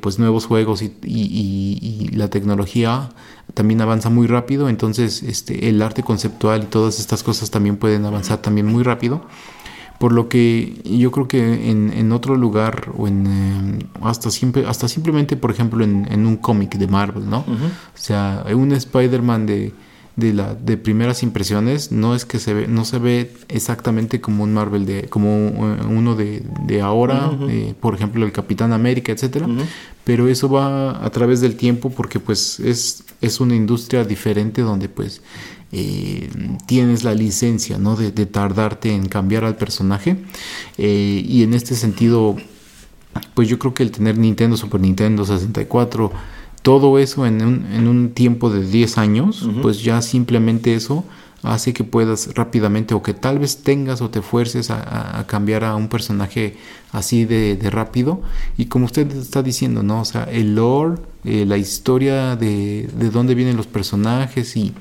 pues 0.00 0.18
nuevos 0.18 0.44
juegos 0.46 0.82
y, 0.82 2.10
la 2.12 2.28
tecnología 2.30 3.10
también 3.54 3.80
avanza 3.80 4.10
muy 4.10 4.26
rápido, 4.26 4.68
entonces 4.68 5.22
este, 5.22 5.68
el 5.68 5.80
arte 5.82 6.02
conceptual 6.02 6.64
y 6.64 6.66
todas 6.66 6.98
estas 6.98 7.22
cosas 7.22 7.52
también 7.52 7.76
pueden 7.76 8.04
avanzar 8.04 8.38
también 8.38 8.66
muy 8.66 8.82
rápido. 8.82 9.24
Por 10.00 10.10
lo 10.10 10.28
que 10.28 10.80
yo 10.84 11.12
creo 11.12 11.28
que 11.28 11.70
en, 11.70 12.10
otro 12.10 12.34
lugar 12.34 12.90
o 12.96 13.06
en 13.06 13.88
hasta 14.02 14.32
siempre 14.32 14.66
hasta 14.66 14.88
simplemente 14.88 15.36
por 15.36 15.52
ejemplo 15.52 15.84
en, 15.84 16.26
un 16.26 16.38
cómic 16.38 16.74
de 16.74 16.88
Marvel, 16.88 17.30
¿no? 17.30 17.38
O 17.38 17.44
sea, 17.94 18.44
un 18.52 18.72
Spider-Man 18.72 19.46
de 19.46 19.72
de 20.18 20.32
la 20.32 20.54
de 20.54 20.76
primeras 20.76 21.22
impresiones 21.22 21.92
no 21.92 22.16
es 22.16 22.24
que 22.24 22.40
se 22.40 22.52
ve 22.52 22.66
no 22.66 22.84
se 22.84 22.98
ve 22.98 23.30
exactamente 23.48 24.20
como 24.20 24.42
un 24.42 24.52
Marvel 24.52 24.84
de 24.84 25.04
como 25.04 25.46
uno 25.46 26.16
de, 26.16 26.42
de 26.66 26.80
ahora 26.80 27.30
por 27.80 27.94
ejemplo 27.94 28.26
el 28.26 28.32
Capitán 28.32 28.72
América 28.72 29.12
etcétera. 29.12 29.46
Pero 30.02 30.26
eso 30.26 30.48
va 30.48 31.04
a 31.04 31.10
través 31.10 31.40
del 31.40 31.54
tiempo 31.54 31.90
porque 31.90 32.18
pues 32.18 32.58
es 32.58 33.04
es 33.20 33.40
una 33.40 33.54
industria 33.54 34.04
diferente 34.04 34.62
donde 34.62 34.88
pues 34.88 35.22
eh, 35.70 36.28
tienes 36.66 37.04
la 37.04 37.14
licencia 37.14 37.78
¿no? 37.78 37.94
de, 37.94 38.10
tardarte 38.26 38.92
en 38.92 39.06
cambiar 39.06 39.44
al 39.44 39.56
personaje. 39.56 40.16
Eh, 40.78 41.22
y 41.26 41.42
en 41.44 41.54
este 41.54 41.74
sentido 41.74 42.36
pues 43.34 43.48
yo 43.48 43.58
creo 43.58 43.72
que 43.72 43.84
el 43.84 43.92
tener 43.92 44.18
Nintendo 44.18 44.56
Super 44.56 44.80
Nintendo 44.80 45.24
64 45.24 46.10
todo 46.62 46.98
eso 46.98 47.26
en 47.26 47.42
un, 47.42 47.66
en 47.72 47.88
un 47.88 48.10
tiempo 48.10 48.50
de 48.50 48.64
10 48.64 48.98
años, 48.98 49.48
pues 49.62 49.82
ya 49.82 50.02
simplemente 50.02 50.74
eso 50.74 51.04
hace 51.42 51.72
que 51.72 51.84
puedas 51.84 52.34
rápidamente 52.34 52.94
o 52.94 53.02
que 53.02 53.14
tal 53.14 53.38
vez 53.38 53.58
tengas 53.62 54.00
o 54.00 54.10
te 54.10 54.22
fuerces 54.22 54.70
a, 54.70 55.24
cambiar 55.28 55.64
a 55.64 55.76
un 55.76 55.88
personaje 55.88 56.56
así 56.92 57.24
de, 57.24 57.58
rápido. 57.70 58.20
Y 58.56 58.66
como 58.66 58.86
usted 58.86 59.10
está 59.12 59.42
diciendo, 59.42 59.82
¿no? 59.82 60.00
O 60.00 60.04
sea, 60.04 60.24
el 60.24 60.56
lore, 60.56 61.00
eh, 61.24 61.44
la 61.46 61.56
historia 61.56 62.36
de, 62.36 62.88
de 62.92 63.10
dónde 63.10 63.34
vienen 63.34 63.56
los 63.56 63.66
personajes 63.66 64.56
y 64.56 64.74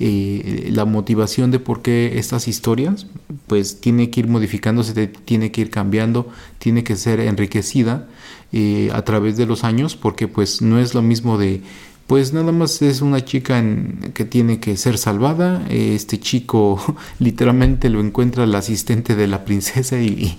eh, 0.00 0.70
la 0.72 0.86
motivación 0.86 1.50
de 1.50 1.58
por 1.58 1.82
qué 1.82 2.18
estas 2.18 2.48
historias, 2.48 3.06
pues 3.46 3.80
tiene 3.80 4.10
que 4.10 4.20
ir 4.20 4.28
modificándose, 4.28 5.06
tiene 5.06 5.52
que 5.52 5.60
ir 5.60 5.70
cambiando, 5.70 6.26
tiene 6.58 6.84
que 6.84 6.96
ser 6.96 7.20
enriquecida 7.20 8.08
eh, 8.52 8.90
a 8.94 9.02
través 9.02 9.36
de 9.36 9.44
los 9.44 9.62
años, 9.62 9.96
porque 9.96 10.26
pues 10.26 10.62
no 10.62 10.78
es 10.78 10.94
lo 10.94 11.02
mismo 11.02 11.36
de 11.36 11.60
pues 12.06 12.32
nada 12.32 12.50
más 12.50 12.82
es 12.82 13.02
una 13.02 13.24
chica 13.24 13.62
que 14.14 14.24
tiene 14.24 14.58
que 14.58 14.76
ser 14.76 14.98
salvada. 14.98 15.64
Este 15.68 16.18
chico 16.18 16.82
literalmente 17.20 17.88
lo 17.88 18.00
encuentra 18.00 18.42
el 18.42 18.54
asistente 18.56 19.14
de 19.14 19.28
la 19.28 19.44
princesa 19.44 20.00
y, 20.00 20.36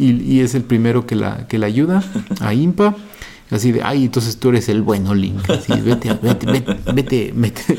y, 0.00 0.40
es 0.40 0.56
el 0.56 0.64
primero 0.64 1.06
que 1.06 1.14
la, 1.14 1.46
que 1.46 1.58
la 1.58 1.66
ayuda 1.66 2.02
a 2.40 2.52
Impa. 2.52 2.96
Así 3.52 3.70
de, 3.70 3.82
ay, 3.82 4.06
entonces 4.06 4.38
tú 4.38 4.48
eres 4.48 4.68
el 4.70 4.80
bueno, 4.80 5.14
Link. 5.14 5.48
Así, 5.50 5.72
vete, 5.80 6.18
vete, 6.22 6.46
vete, 6.92 7.32
vete, 7.36 7.78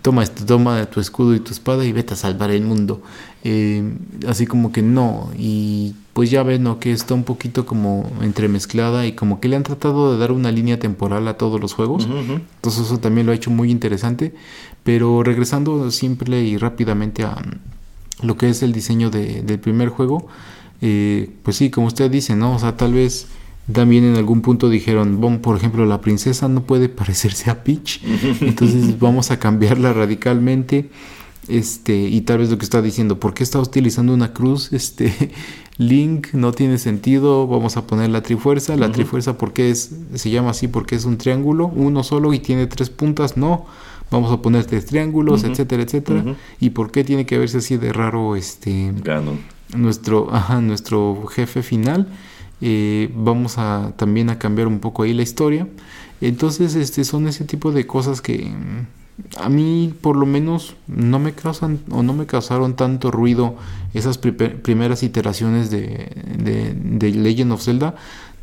toma, 0.00 0.22
esto, 0.22 0.46
toma 0.46 0.86
tu 0.86 1.00
escudo 1.00 1.34
y 1.34 1.40
tu 1.40 1.50
espada 1.50 1.84
y 1.84 1.92
vete 1.92 2.14
a 2.14 2.16
salvar 2.16 2.52
el 2.52 2.62
mundo. 2.62 3.02
Eh, 3.42 3.82
así 4.28 4.46
como 4.46 4.70
que 4.70 4.80
no. 4.80 5.30
Y 5.36 5.94
pues 6.12 6.30
ya 6.30 6.44
ves, 6.44 6.60
¿no? 6.60 6.78
Que 6.78 6.92
está 6.92 7.14
un 7.14 7.24
poquito 7.24 7.66
como 7.66 8.08
entremezclada 8.20 9.04
y 9.04 9.12
como 9.12 9.40
que 9.40 9.48
le 9.48 9.56
han 9.56 9.64
tratado 9.64 10.12
de 10.12 10.18
dar 10.18 10.30
una 10.30 10.52
línea 10.52 10.78
temporal 10.78 11.26
a 11.26 11.34
todos 11.36 11.60
los 11.60 11.72
juegos. 11.72 12.06
Entonces 12.06 12.86
eso 12.86 12.98
también 12.98 13.26
lo 13.26 13.32
ha 13.32 13.34
hecho 13.34 13.50
muy 13.50 13.70
interesante. 13.72 14.34
Pero 14.84 15.24
regresando 15.24 15.90
simple 15.90 16.42
y 16.44 16.58
rápidamente 16.58 17.24
a 17.24 17.42
lo 18.22 18.36
que 18.36 18.50
es 18.50 18.62
el 18.62 18.72
diseño 18.72 19.10
del 19.10 19.58
primer 19.58 19.88
juego, 19.88 20.28
eh, 20.80 21.30
pues 21.42 21.56
sí, 21.56 21.70
como 21.70 21.88
usted 21.88 22.10
dice, 22.10 22.36
¿no? 22.36 22.54
O 22.54 22.58
sea, 22.58 22.76
tal 22.76 22.92
vez 22.92 23.26
también 23.70 24.04
en 24.04 24.16
algún 24.16 24.40
punto 24.40 24.68
dijeron, 24.68 25.20
bon, 25.20 25.38
por 25.38 25.56
ejemplo, 25.56 25.86
la 25.86 26.00
princesa 26.00 26.48
no 26.48 26.64
puede 26.64 26.88
parecerse 26.88 27.50
a 27.50 27.62
Peach, 27.62 28.00
entonces 28.40 28.98
vamos 28.98 29.30
a 29.30 29.38
cambiarla 29.38 29.92
radicalmente. 29.92 30.90
Este, 31.48 31.96
y 31.96 32.20
tal 32.20 32.38
vez 32.38 32.50
lo 32.50 32.58
que 32.58 32.64
está 32.64 32.80
diciendo, 32.80 33.18
¿por 33.18 33.34
qué 33.34 33.42
está 33.42 33.58
utilizando 33.58 34.14
una 34.14 34.32
cruz? 34.32 34.72
Este, 34.72 35.32
Link 35.76 36.28
no 36.34 36.52
tiene 36.52 36.78
sentido, 36.78 37.46
vamos 37.46 37.76
a 37.76 37.86
poner 37.86 38.10
la 38.10 38.22
trifuerza. 38.22 38.76
La 38.76 38.92
trifuerza, 38.92 39.38
¿por 39.38 39.52
qué 39.52 39.70
es, 39.70 39.90
se 40.14 40.30
llama 40.30 40.50
así? 40.50 40.68
Porque 40.68 40.94
es 40.94 41.04
un 41.04 41.18
triángulo, 41.18 41.66
uno 41.66 42.04
solo 42.04 42.32
y 42.32 42.38
tiene 42.38 42.66
tres 42.66 42.90
puntas, 42.90 43.36
no. 43.36 43.66
Vamos 44.10 44.30
a 44.30 44.42
poner 44.42 44.66
tres 44.66 44.86
triángulos, 44.86 45.42
etcétera, 45.42 45.82
etcétera. 45.82 46.36
¿Y 46.60 46.70
por 46.70 46.90
qué 46.90 47.02
tiene 47.02 47.24
que 47.24 47.38
verse 47.38 47.58
así 47.58 47.78
de 47.78 47.92
raro 47.92 48.36
este 48.36 48.92
nuestro, 49.74 50.28
ajá, 50.32 50.60
nuestro 50.60 51.26
jefe 51.28 51.62
final? 51.62 52.08
Eh, 52.64 53.10
vamos 53.16 53.58
a 53.58 53.92
también 53.96 54.30
a 54.30 54.38
cambiar 54.38 54.68
un 54.68 54.78
poco 54.78 55.02
ahí 55.02 55.12
la 55.12 55.22
historia. 55.22 55.66
Entonces, 56.20 56.76
este 56.76 57.02
son 57.02 57.26
ese 57.26 57.44
tipo 57.44 57.72
de 57.72 57.88
cosas 57.88 58.22
que 58.22 58.44
mm, 58.44 59.40
a 59.42 59.48
mí 59.48 59.92
por 60.00 60.16
lo 60.16 60.26
menos 60.26 60.76
no 60.86 61.18
me 61.18 61.32
causan 61.32 61.80
o 61.90 62.04
no 62.04 62.12
me 62.12 62.26
causaron 62.26 62.76
tanto 62.76 63.10
ruido 63.10 63.56
esas 63.94 64.16
primeras 64.16 65.02
iteraciones 65.02 65.70
de, 65.70 66.08
de, 66.38 67.10
Legend 67.10 67.52
of 67.52 67.62
Zelda 67.62 67.96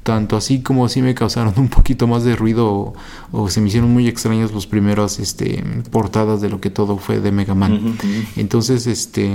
tanto 0.03 0.37
así 0.37 0.61
como 0.61 0.85
así 0.85 1.01
me 1.01 1.15
causaron 1.15 1.53
un 1.57 1.69
poquito 1.69 2.05
más 2.07 2.23
de 2.23 2.35
ruido 2.35 2.93
o, 3.31 3.49
se 3.49 3.61
me 3.61 3.69
hicieron 3.69 3.91
muy 3.91 4.07
extrañas 4.07 4.51
las 4.51 4.67
primeras 4.67 5.19
este, 5.19 5.63
portadas 5.91 6.41
de 6.41 6.49
lo 6.49 6.59
que 6.59 6.69
todo 6.69 6.97
fue 6.97 7.19
de 7.19 7.31
Mega 7.31 7.55
Man. 7.55 7.97
Entonces, 8.35 8.85
este 8.87 9.29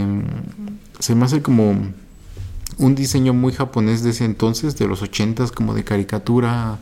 se 0.99 1.15
me 1.15 1.25
hace 1.25 1.43
como 1.43 1.75
un 2.79 2.95
diseño 2.95 3.35
muy 3.35 3.53
japonés 3.53 4.03
de 4.03 4.11
ese 4.11 4.25
entonces, 4.25 4.77
de 4.77 4.87
los 4.87 5.03
ochentas, 5.03 5.53
como 5.53 5.75
de 5.75 5.85
caricatura 5.85 6.79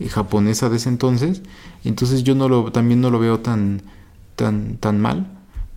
eh, 0.00 0.08
japonesa 0.08 0.68
de 0.68 0.76
ese 0.76 0.88
entonces. 0.88 1.42
Entonces 1.84 2.24
yo 2.24 2.34
no 2.34 2.48
lo, 2.48 2.72
también 2.72 3.00
no 3.00 3.10
lo 3.10 3.18
veo 3.18 3.40
tan, 3.40 3.82
tan, 4.36 4.76
tan 4.78 5.00
mal. 5.00 5.30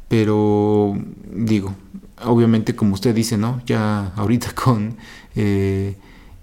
Pero 0.08 0.97
digo, 1.34 1.75
obviamente 2.23 2.75
como 2.75 2.93
usted 2.93 3.13
dice, 3.13 3.38
¿no? 3.38 3.62
Ya 3.65 4.13
ahorita 4.15 4.51
con, 4.56 4.95
eh, 5.36 5.95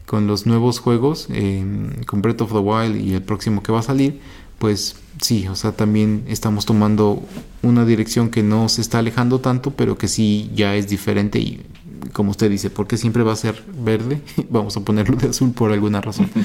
con 0.06 0.26
los 0.26 0.46
nuevos 0.46 0.78
juegos, 0.80 1.28
em, 1.30 2.04
con 2.04 2.22
Breath 2.22 2.42
of 2.42 2.52
the 2.52 2.58
Wild 2.58 2.96
y 2.96 3.14
el 3.14 3.22
próximo 3.22 3.62
que 3.62 3.72
va 3.72 3.80
a 3.80 3.82
salir, 3.82 4.20
pues 4.58 4.96
sí, 5.20 5.48
o 5.48 5.56
sea, 5.56 5.72
también 5.72 6.24
estamos 6.28 6.66
tomando 6.66 7.22
una 7.62 7.84
dirección 7.84 8.30
que 8.30 8.42
no 8.42 8.68
se 8.68 8.80
está 8.80 8.98
alejando 8.98 9.40
tanto, 9.40 9.72
pero 9.72 9.98
que 9.98 10.08
sí 10.08 10.50
ya 10.54 10.76
es 10.76 10.88
diferente 10.88 11.38
y 11.38 11.66
como 12.12 12.31
usted 12.31 12.51
dice, 12.51 12.71
porque 12.71 12.97
siempre 12.97 13.23
va 13.23 13.33
a 13.33 13.37
ser 13.37 13.62
verde, 13.79 14.21
vamos 14.51 14.77
a 14.77 14.81
ponerlo 14.81 15.17
de 15.17 15.29
azul 15.29 15.53
por 15.53 15.73
alguna 15.73 16.01
razón. 16.01 16.31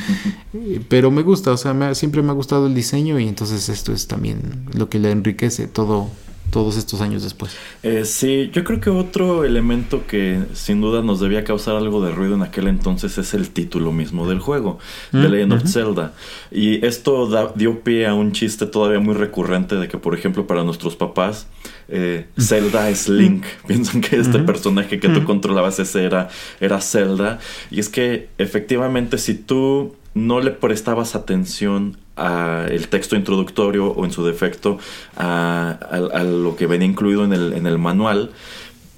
Eh, 0.52 0.82
pero 0.90 1.12
me 1.12 1.22
gusta, 1.22 1.52
o 1.52 1.58
sea, 1.58 1.94
siempre 1.94 2.24
me 2.24 2.32
ha 2.32 2.34
gustado 2.34 2.66
el 2.68 2.74
diseño 2.74 3.20
y 3.20 3.28
entonces 3.28 3.70
esto 3.70 3.94
es 3.94 4.08
también 4.08 4.66
lo 4.74 4.90
que 4.90 4.98
le 4.98 5.12
enriquece 5.12 5.68
todo 5.68 6.10
todos 6.50 6.78
estos 6.78 7.02
años 7.02 7.24
después. 7.24 7.56
Eh, 7.84 8.06
sí, 8.06 8.50
yo 8.54 8.64
creo 8.64 8.80
que 8.80 8.90
otro 8.90 9.44
elemento 9.44 10.06
que 10.08 10.44
sin 10.54 10.82
duda 10.82 11.02
nos 11.02 11.20
debía 11.20 11.44
causar 11.44 11.76
algo 11.76 12.04
de 12.04 12.12
ruido 12.12 12.36
en 12.36 12.42
aquel 12.42 12.68
entonces 12.68 13.18
es 13.18 13.34
el 13.34 13.50
título 13.50 13.92
mismo 13.92 14.28
del 14.28 14.40
juego, 14.40 14.80
The 15.12 15.18
mm, 15.18 15.32
Legend 15.32 15.54
of 15.54 15.64
Zelda. 15.66 16.14
Y 16.52 16.86
esto 16.86 17.54
dio 17.56 17.82
pie 17.82 18.08
a 18.08 18.14
un 18.14 18.32
chiste 18.32 18.66
todavía 18.66 19.00
muy 19.00 19.14
recurrente 19.14 19.76
de 19.76 19.88
que, 19.88 19.98
por 19.98 20.18
ejemplo, 20.18 20.48
para 20.48 20.64
nuestros 20.64 20.96
papás, 20.96 21.48
eh, 21.90 22.28
Zelda 22.38 22.90
es 22.90 23.10
Link. 23.10 23.44
Piensan 23.68 24.02
que 24.02 24.18
este 24.18 24.40
personaje 24.40 25.00
que 25.00 25.10
tú 25.10 25.24
controlabas 25.24 25.80
ese 25.80 26.06
era, 26.06 26.30
era 26.60 26.82
Zelda. 26.82 27.40
Y 27.72 27.80
es 27.80 27.90
que 27.90 28.30
efectivamente 28.38 29.18
si 29.18 29.34
tú 29.34 29.96
no 30.14 30.42
le 30.42 30.52
prestabas 30.52 31.16
atención 31.16 31.98
el 32.70 32.90
texto 32.90 33.16
introductorio 33.16 33.88
o 33.88 34.04
en 34.04 34.12
su 34.12 34.26
defecto 34.26 34.78
a, 35.16 35.80
lo 36.24 36.56
que 36.58 36.68
venía 36.68 36.88
incluido 36.88 37.24
en 37.24 37.32
el, 37.32 37.54
en 37.54 37.66
el 37.66 37.78
manual, 37.78 38.32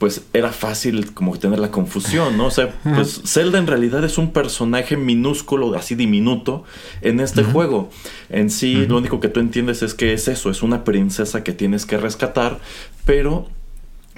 pues 0.01 0.23
era 0.33 0.51
fácil 0.51 1.13
como 1.13 1.37
tener 1.37 1.59
la 1.59 1.69
confusión, 1.69 2.35
¿no? 2.35 2.47
O 2.47 2.49
sea, 2.49 2.73
pues 2.95 3.21
Zelda 3.23 3.59
en 3.59 3.67
realidad 3.67 4.03
es 4.03 4.17
un 4.17 4.33
personaje 4.33 4.97
minúsculo, 4.97 5.75
así 5.75 5.93
diminuto, 5.93 6.63
en 7.01 7.19
este 7.19 7.43
juego. 7.43 7.91
En 8.27 8.49
sí, 8.49 8.87
lo 8.87 8.97
único 8.97 9.19
que 9.19 9.29
tú 9.29 9.39
entiendes 9.39 9.83
es 9.83 9.93
que 9.93 10.13
es 10.13 10.27
eso, 10.27 10.49
es 10.49 10.63
una 10.63 10.83
princesa 10.83 11.43
que 11.43 11.53
tienes 11.53 11.85
que 11.85 11.97
rescatar, 11.97 12.57
pero 13.05 13.47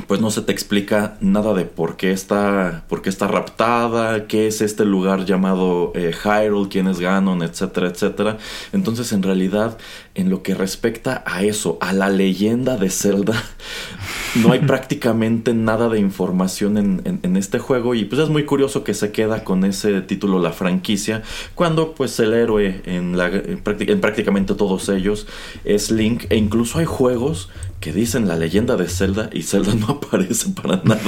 pues 0.08 0.20
no 0.20 0.32
se 0.32 0.42
te 0.42 0.52
explica 0.52 1.18
nada 1.22 1.54
de 1.54 1.66
por 1.66 1.98
qué 1.98 2.12
está, 2.12 2.84
por 2.90 3.02
qué 3.02 3.10
está 3.10 3.28
raptada, 3.28 4.28
qué 4.28 4.48
es 4.48 4.62
este 4.62 4.86
lugar 4.86 5.26
llamado 5.26 5.92
eh, 5.96 6.12
Hyrule, 6.14 6.70
quién 6.70 6.88
es 6.88 7.00
Ganon, 7.00 7.44
etcétera, 7.44 7.88
etcétera. 7.88 8.38
Entonces, 8.74 9.12
en 9.14 9.24
realidad, 9.24 9.78
en 10.16 10.30
lo 10.30 10.44
que 10.44 10.56
respecta 10.56 11.24
a 11.26 11.44
eso, 11.44 11.78
a 11.80 11.94
la 11.94 12.10
leyenda 12.10 12.78
de 12.78 12.90
Zelda, 12.90 13.42
no 14.36 14.52
hay 14.52 14.60
prácticamente 14.68 15.54
nada 15.54 15.90
de 15.90 16.00
información 16.00 16.78
en, 16.78 17.34
este 17.38 17.58
juego 17.58 17.96
y 17.96 18.06
pues 18.06 18.22
es 18.22 18.30
muy 18.30 18.46
curioso 18.46 18.84
que 18.84 18.94
se 18.94 19.12
queda 19.12 19.44
con 19.44 19.66
ese 19.66 20.02
título 20.02 20.40
la 20.40 20.52
franquicia 20.52 21.24
cuando 21.56 21.94
pues 21.96 22.20
el 22.20 22.34
héroe 22.34 22.82
en, 22.86 23.18
la, 23.18 23.28
en 23.28 23.60
prácticamente 24.02 24.54
todos 24.54 24.88
ellos 24.90 25.26
es 25.66 25.90
Link 25.90 26.26
e 26.30 26.38
incluso 26.38 26.78
hay 26.78 26.86
juegos 26.86 27.50
que 27.84 27.92
dicen 27.92 28.30
la 28.30 28.38
leyenda 28.38 28.78
de 28.78 28.88
Zelda 28.88 29.30
y 29.34 29.42
Zelda 29.42 29.76
no 29.78 29.88
aparece 29.88 30.52
para 30.52 30.78
nada. 30.86 31.02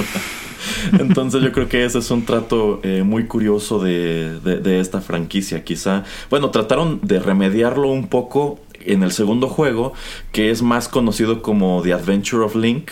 Entonces 0.98 1.42
yo 1.42 1.50
creo 1.50 1.70
que 1.70 1.86
ese 1.86 2.00
es 2.00 2.10
un 2.10 2.26
trato 2.26 2.80
eh, 2.82 3.02
muy 3.02 3.24
curioso 3.24 3.78
de, 3.78 4.38
de, 4.40 4.78
esta 4.78 5.00
franquicia. 5.00 5.64
Quizá, 5.64 6.04
bueno, 6.28 6.50
trataron 6.50 7.00
de 7.02 7.18
remediarlo 7.18 7.88
un 7.88 8.08
poco 8.08 8.60
en 8.84 9.02
el 9.02 9.12
segundo 9.12 9.48
juego, 9.48 9.94
que 10.32 10.50
es 10.50 10.60
más 10.60 10.86
conocido 10.88 11.40
como 11.40 11.80
The 11.82 11.94
Adventure 11.94 12.44
of 12.44 12.54
Link. 12.54 12.90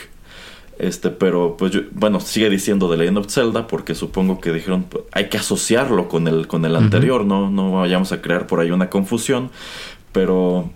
Este, 0.78 1.10
pero 1.10 1.58
pues 1.58 1.72
bueno, 1.92 2.20
sigue 2.20 2.48
diciendo 2.48 2.88
The 2.88 2.96
Legend 2.96 3.18
of 3.18 3.30
Zelda 3.30 3.66
porque 3.66 3.94
supongo 3.94 4.40
que 4.40 4.50
dijeron 4.50 4.84
pues, 4.84 5.04
hay 5.12 5.28
que 5.28 5.36
asociarlo 5.36 6.08
con 6.08 6.26
el, 6.26 6.46
con 6.46 6.64
el 6.64 6.74
anterior, 6.74 7.26
¿no? 7.26 7.50
No 7.50 7.72
vayamos 7.72 8.12
a 8.12 8.22
crear 8.22 8.46
por 8.46 8.60
ahí 8.60 8.70
una 8.70 8.88
confusión. 8.88 9.50
Pero 10.10 10.70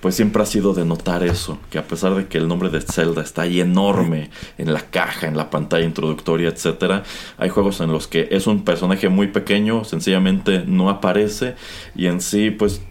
pues 0.00 0.14
siempre 0.14 0.42
ha 0.42 0.46
sido 0.46 0.74
de 0.74 0.84
notar 0.84 1.22
eso, 1.22 1.58
que 1.70 1.78
a 1.78 1.86
pesar 1.86 2.14
de 2.14 2.26
que 2.26 2.38
el 2.38 2.48
nombre 2.48 2.68
de 2.68 2.80
Zelda 2.80 3.22
está 3.22 3.42
ahí 3.42 3.60
enorme 3.60 4.30
en 4.58 4.72
la 4.72 4.80
caja, 4.80 5.26
en 5.26 5.36
la 5.36 5.50
pantalla 5.50 5.84
introductoria, 5.84 6.48
etcétera, 6.48 7.02
hay 7.38 7.48
juegos 7.48 7.80
en 7.80 7.92
los 7.92 8.06
que 8.06 8.28
es 8.30 8.46
un 8.46 8.64
personaje 8.64 9.08
muy 9.08 9.28
pequeño, 9.28 9.84
sencillamente 9.84 10.64
no 10.66 10.90
aparece 10.90 11.54
y 11.94 12.06
en 12.06 12.20
sí 12.20 12.50
pues 12.50 12.82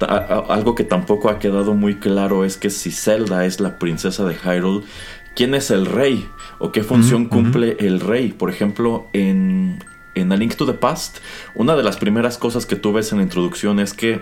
algo 0.49 0.75
que 0.75 0.84
tampoco 0.84 1.30
ha 1.30 1.39
quedado 1.39 1.73
muy 1.73 1.95
claro 1.95 2.43
es 2.43 2.57
que 2.57 2.69
si 2.69 2.91
Zelda 2.91 3.45
es 3.45 3.59
la 3.59 3.77
princesa 3.77 4.25
de 4.25 4.36
Hyrule, 4.36 4.84
¿quién 5.36 5.53
es 5.53 5.71
el 5.71 5.86
rey 5.86 6.27
o 6.59 6.71
qué 6.71 6.84
función 6.84 7.25
cumple 7.25 7.77
el 7.80 7.99
rey? 7.99 8.32
Por 8.32 8.49
ejemplo, 8.49 9.07
en 9.13 9.80
en 10.15 10.32
A 10.32 10.38
Link 10.38 10.55
to 10.55 10.65
the 10.65 10.73
Past, 10.73 11.17
una 11.53 11.75
de 11.75 11.84
las 11.84 11.97
primeras 11.97 12.38
cosas 12.38 12.65
que 12.65 12.75
tú 12.75 12.93
ves 12.93 13.11
en 13.11 13.19
la 13.19 13.23
introducción 13.23 13.80
es 13.80 13.93
que 13.93 14.21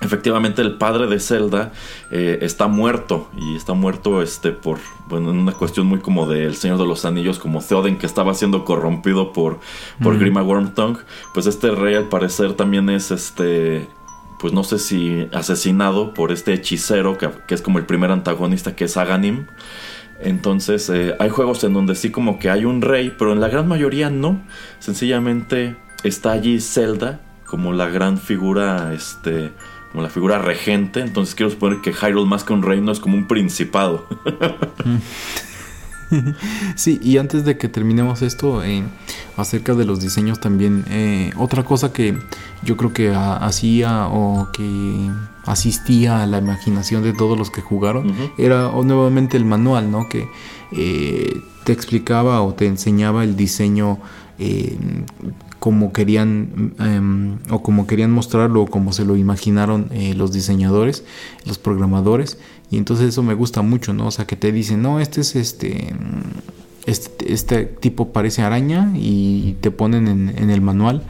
efectivamente 0.00 0.62
el 0.62 0.76
padre 0.76 1.06
de 1.06 1.18
Zelda 1.18 1.72
eh, 2.10 2.38
está 2.42 2.68
muerto 2.68 3.28
y 3.36 3.56
está 3.56 3.72
muerto 3.72 4.22
este 4.22 4.52
por 4.52 4.78
bueno 5.08 5.30
en 5.30 5.38
una 5.38 5.52
cuestión 5.52 5.86
muy 5.86 5.98
como 5.98 6.26
del 6.26 6.54
Señor 6.54 6.78
de 6.78 6.86
los 6.86 7.04
Anillos 7.04 7.38
como 7.38 7.60
Theoden 7.60 7.98
que 7.98 8.06
estaba 8.06 8.34
siendo 8.34 8.64
corrompido 8.64 9.32
por 9.32 9.58
por 10.02 10.18
Grima 10.18 10.42
Wormtongue. 10.42 11.00
Pues 11.34 11.46
este 11.46 11.70
rey 11.70 11.94
al 11.94 12.08
parecer 12.08 12.54
también 12.54 12.90
es 12.90 13.10
este 13.10 13.88
pues 14.38 14.52
no 14.52 14.62
sé 14.62 14.78
si 14.78 15.28
asesinado 15.32 16.14
por 16.14 16.30
este 16.30 16.54
hechicero 16.54 17.18
que, 17.18 17.28
es 17.48 17.60
como 17.60 17.78
el 17.78 17.86
primer 17.86 18.12
antagonista 18.12 18.76
que 18.76 18.84
es 18.84 18.96
Aganim. 18.96 19.46
Entonces 20.20 20.88
eh, 20.90 21.16
hay 21.18 21.28
juegos 21.28 21.62
en 21.64 21.74
donde 21.74 21.94
sí 21.96 22.10
como 22.10 22.38
que 22.38 22.50
hay 22.50 22.64
un 22.64 22.82
rey 22.82 23.14
pero 23.18 23.32
en 23.32 23.40
la 23.40 23.48
gran 23.48 23.66
mayoría 23.66 24.10
no. 24.10 24.40
Sencillamente 24.78 25.76
está 26.04 26.30
allí 26.30 26.60
Zelda 26.60 27.20
como 27.44 27.72
la 27.72 27.88
gran 27.88 28.18
figura 28.18 28.92
este 28.92 29.52
como 29.92 30.02
la 30.02 30.10
figura 30.10 30.38
regente. 30.38 31.00
Entonces 31.00 31.34
quiero 31.34 31.50
suponer 31.50 31.80
que 31.80 31.92
Hyrule 31.92 32.28
más 32.28 32.44
que 32.44 32.52
un 32.52 32.62
reino 32.62 32.92
es 32.92 33.00
como 33.00 33.16
un 33.16 33.26
principado. 33.26 34.06
sí, 36.74 36.98
y 37.02 37.18
antes 37.18 37.44
de 37.44 37.58
que 37.58 37.68
terminemos 37.68 38.22
esto, 38.22 38.62
eh, 38.64 38.82
acerca 39.36 39.74
de 39.74 39.84
los 39.84 40.00
diseños 40.00 40.40
también, 40.40 40.84
eh, 40.88 41.32
otra 41.36 41.64
cosa 41.64 41.92
que 41.92 42.18
yo 42.62 42.76
creo 42.76 42.92
que 42.92 43.14
hacía 43.14 44.08
o 44.08 44.48
que 44.52 45.10
asistía 45.46 46.22
a 46.22 46.26
la 46.26 46.38
imaginación 46.38 47.02
de 47.02 47.12
todos 47.12 47.38
los 47.38 47.50
que 47.50 47.62
jugaron 47.62 48.14
era 48.36 48.70
nuevamente 48.70 49.36
el 49.36 49.44
manual, 49.44 49.90
¿no? 49.90 50.08
Que 50.08 50.28
eh, 50.72 51.40
te 51.64 51.72
explicaba 51.72 52.42
o 52.42 52.54
te 52.54 52.66
enseñaba 52.66 53.24
el 53.24 53.36
diseño 53.36 53.98
como 55.58 55.92
querían 55.92 56.74
em, 56.78 57.38
o 57.50 57.62
como 57.62 57.86
querían 57.86 58.10
mostrarlo 58.10 58.62
o 58.62 58.66
como 58.66 58.92
se 58.92 59.04
lo 59.04 59.16
imaginaron 59.16 59.88
eh, 59.90 60.14
los 60.14 60.32
diseñadores, 60.32 61.04
los 61.44 61.58
programadores 61.58 62.38
y 62.70 62.76
entonces 62.76 63.08
eso 63.08 63.22
me 63.22 63.34
gusta 63.34 63.62
mucho, 63.62 63.92
¿no? 63.92 64.06
O 64.06 64.10
sea, 64.10 64.26
que 64.26 64.36
te 64.36 64.52
dicen, 64.52 64.82
"No, 64.82 65.00
este 65.00 65.20
es 65.20 65.36
este 65.36 65.94
este, 66.86 67.32
este 67.32 67.64
tipo 67.64 68.12
parece 68.12 68.42
araña" 68.42 68.92
y 68.94 69.56
te 69.60 69.70
ponen 69.70 70.08
en, 70.08 70.50
el 70.50 70.60
manual 70.60 71.02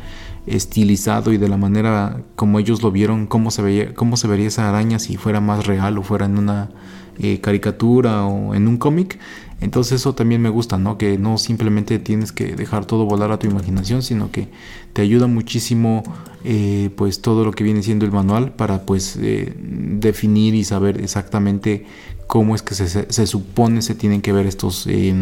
estilizado 0.46 1.32
y 1.32 1.36
de 1.36 1.49
la 1.49 1.59
manera 1.59 2.22
como 2.34 2.59
ellos 2.59 2.82
lo 2.82 2.90
vieron, 2.90 3.26
cómo 3.26 3.51
se 3.51 3.61
veía 3.62 3.94
cómo 3.94 4.16
se 4.16 4.28
vería 4.28 4.49
esa 4.49 4.68
araña 4.68 4.99
si 4.99 5.16
fuera 5.16 5.40
más 5.40 5.66
real 5.66 5.99
o 5.99 6.03
fuera 6.03 6.24
en 6.26 6.38
una 6.38 6.70
eh, 7.18 7.40
caricatura 7.40 8.24
o 8.24 8.55
en 8.55 8.66
un 8.68 8.78
cómic 8.78 9.18
entonces 9.61 10.01
eso 10.01 10.15
también 10.15 10.41
me 10.41 10.49
gusta, 10.49 10.79
¿no? 10.79 10.99
Que 10.99 11.19
no 11.19 11.37
simplemente 11.37 11.99
tienes 11.99 12.33
que 12.33 12.55
dejar 12.55 12.85
todo 12.85 13.07
volar 13.07 13.33
a 13.33 13.39
tu 13.39 13.49
imaginación, 13.49 14.03
sino 14.03 14.31
que 14.31 14.49
te 14.93 15.03
ayuda 15.03 15.27
muchísimo 15.27 16.03
eh, 16.45 16.91
pues 16.97 17.21
todo 17.21 17.45
lo 17.45 17.53
que 17.53 17.65
viene 17.65 17.83
siendo 17.83 18.05
el 18.05 18.13
manual 18.13 18.53
para 18.53 18.83
pues 18.83 19.19
eh, 19.21 19.53
definir 19.57 20.55
y 20.55 20.63
saber 20.63 21.01
exactamente 21.01 21.87
cómo 22.29 22.55
es 22.55 22.63
que 22.63 22.75
se, 22.75 23.27
supone 23.27 23.83
se 23.83 23.95
tienen 23.95 24.21
que 24.23 24.33
ver 24.33 24.47
estos 24.47 24.87
eh, 24.87 25.15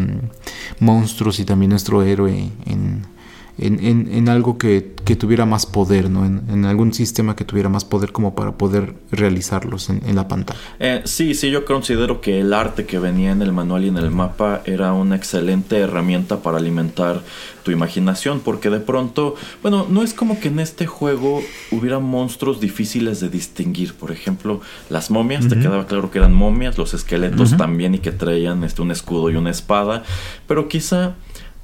monstruos 0.79 1.39
y 1.39 1.45
también 1.45 1.71
nuestro 1.71 2.03
héroe 2.03 2.51
en, 2.65 3.16
en, 3.59 4.29
algo 4.29 4.57
que, 4.57 4.95
tuviera 5.17 5.45
más 5.45 5.65
poder, 5.65 6.09
¿no? 6.09 6.25
En, 6.25 6.65
algún 6.65 6.93
sistema 6.93 7.35
que 7.35 7.45
tuviera 7.45 7.69
más 7.69 7.85
poder 7.85 8.11
como 8.11 8.35
para 8.35 8.53
poder 8.53 8.93
realizarlos 9.11 9.89
en, 9.89 10.15
la 10.15 10.27
pantalla. 10.27 10.59
Eh, 10.79 11.01
sí, 11.05 11.33
sí, 11.33 11.49
yo 11.49 11.65
considero 11.65 12.21
que 12.21 12.39
el 12.39 12.53
arte 12.53 12.85
que 12.85 12.99
venía 12.99 13.31
en 13.31 13.41
el 13.41 13.51
manual 13.51 13.85
y 13.85 13.87
en 13.87 13.97
el 13.97 14.11
mapa 14.11 14.61
era 14.65 14.93
una 14.93 15.15
excelente 15.15 15.77
herramienta 15.77 16.41
para 16.41 16.57
alimentar 16.57 17.21
tu 17.63 17.71
imaginación, 17.71 18.39
porque 18.39 18.69
de 18.69 18.79
pronto, 18.79 19.35
bueno, 19.61 19.85
no 19.89 20.03
es 20.03 20.13
como 20.13 20.39
que 20.39 20.47
en 20.47 20.59
este 20.59 20.85
juego 20.85 21.41
hubiera 21.71 21.99
monstruos 21.99 22.61
difíciles 22.61 23.19
de 23.19 23.29
distinguir. 23.29 23.93
Por 23.93 24.11
ejemplo, 24.11 24.61
las 24.89 25.11
momias, 25.11 25.47
te 25.47 25.59
quedaba 25.59 25.85
claro 25.87 26.09
que 26.11 26.19
eran 26.19 26.33
momias, 26.33 26.77
los 26.77 26.93
esqueletos 26.93 27.57
también 27.57 27.95
y 27.95 27.99
que 27.99 28.11
traían 28.11 28.63
este, 28.63 28.81
un 28.81 28.91
escudo 28.91 29.29
y 29.29 29.35
una 29.35 29.49
espada, 29.49 30.03
pero 30.47 30.67
quizá 30.67 31.15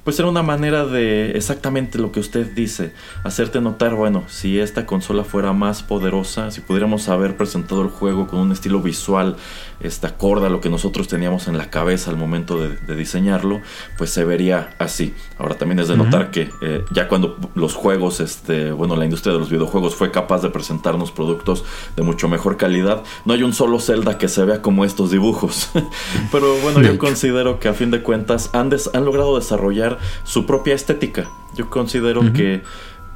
pues 0.04 0.20
era 0.20 0.28
una 0.28 0.43
manera 0.43 0.86
de 0.86 1.32
exactamente 1.32 1.97
lo 1.97 2.12
que 2.12 2.20
usted 2.20 2.51
dice, 2.51 2.93
hacerte 3.24 3.62
notar, 3.62 3.95
bueno, 3.95 4.24
si 4.28 4.60
esta 4.60 4.86
consola 4.86 5.24
fuera 5.24 5.54
más 5.54 5.82
poderosa, 5.82 6.51
si 6.51 6.62
pudiéramos 6.62 7.08
haber 7.10 7.38
presentado 7.38 7.82
el 7.82 7.89
juego 7.89 8.28
con 8.28 8.39
un 8.39 8.51
estilo 8.51 8.82
visual 8.82 9.38
este, 9.84 10.08
acorde 10.08 10.48
a 10.48 10.50
lo 10.50 10.62
que 10.62 10.70
nosotros 10.70 11.08
teníamos 11.08 11.48
en 11.48 11.58
la 11.58 11.70
cabeza 11.70 12.12
al 12.12 12.18
momento 12.18 12.60
de, 12.60 12.96
diseñarlo, 12.96 13.62
pues 13.98 14.12
se 14.12 14.24
vería 14.24 14.76
así. 14.80 15.14
Ahora 15.38 15.56
también 15.56 15.80
es 15.80 15.88
de 15.88 15.98
notar 15.98 16.32
que 16.32 16.50
eh, 16.62 16.84
ya 16.92 17.08
cuando 17.08 17.38
los 17.56 17.74
juegos, 17.74 18.20
este, 18.20 18.72
bueno, 18.72 18.96
la 18.96 19.06
industria 19.06 19.34
de 19.34 19.40
los 19.40 19.50
videojuegos 19.50 19.96
fue 19.96 20.12
capaz 20.12 20.42
de 20.42 20.50
presentarnos 20.50 21.12
productos 21.12 21.64
de 21.96 22.04
mucho 22.04 22.28
mejor 22.28 22.58
calidad, 22.58 23.04
no 23.26 23.34
hay 23.34 23.44
un 23.44 23.54
solo 23.54 23.80
Zelda 23.80 24.18
que 24.18 24.28
se 24.28 24.44
vea 24.46 24.62
como 24.62 24.86
estos 24.86 25.12
dibujos. 25.12 25.70
Pero 26.32 26.56
bueno, 26.60 26.82
yo 26.82 26.98
considero 26.98 27.60
que 27.60 27.68
a 27.68 27.74
fin 27.74 27.92
de 27.92 28.02
cuentas 28.02 28.50
han, 28.54 28.72
han 28.94 29.06
logrado 29.06 29.38
desarrollar 29.38 30.00
su 30.24 30.46
propia 30.46 30.76
estética. 30.76 31.30
Yo 31.56 31.70
considero 31.70 32.34
que 32.34 32.64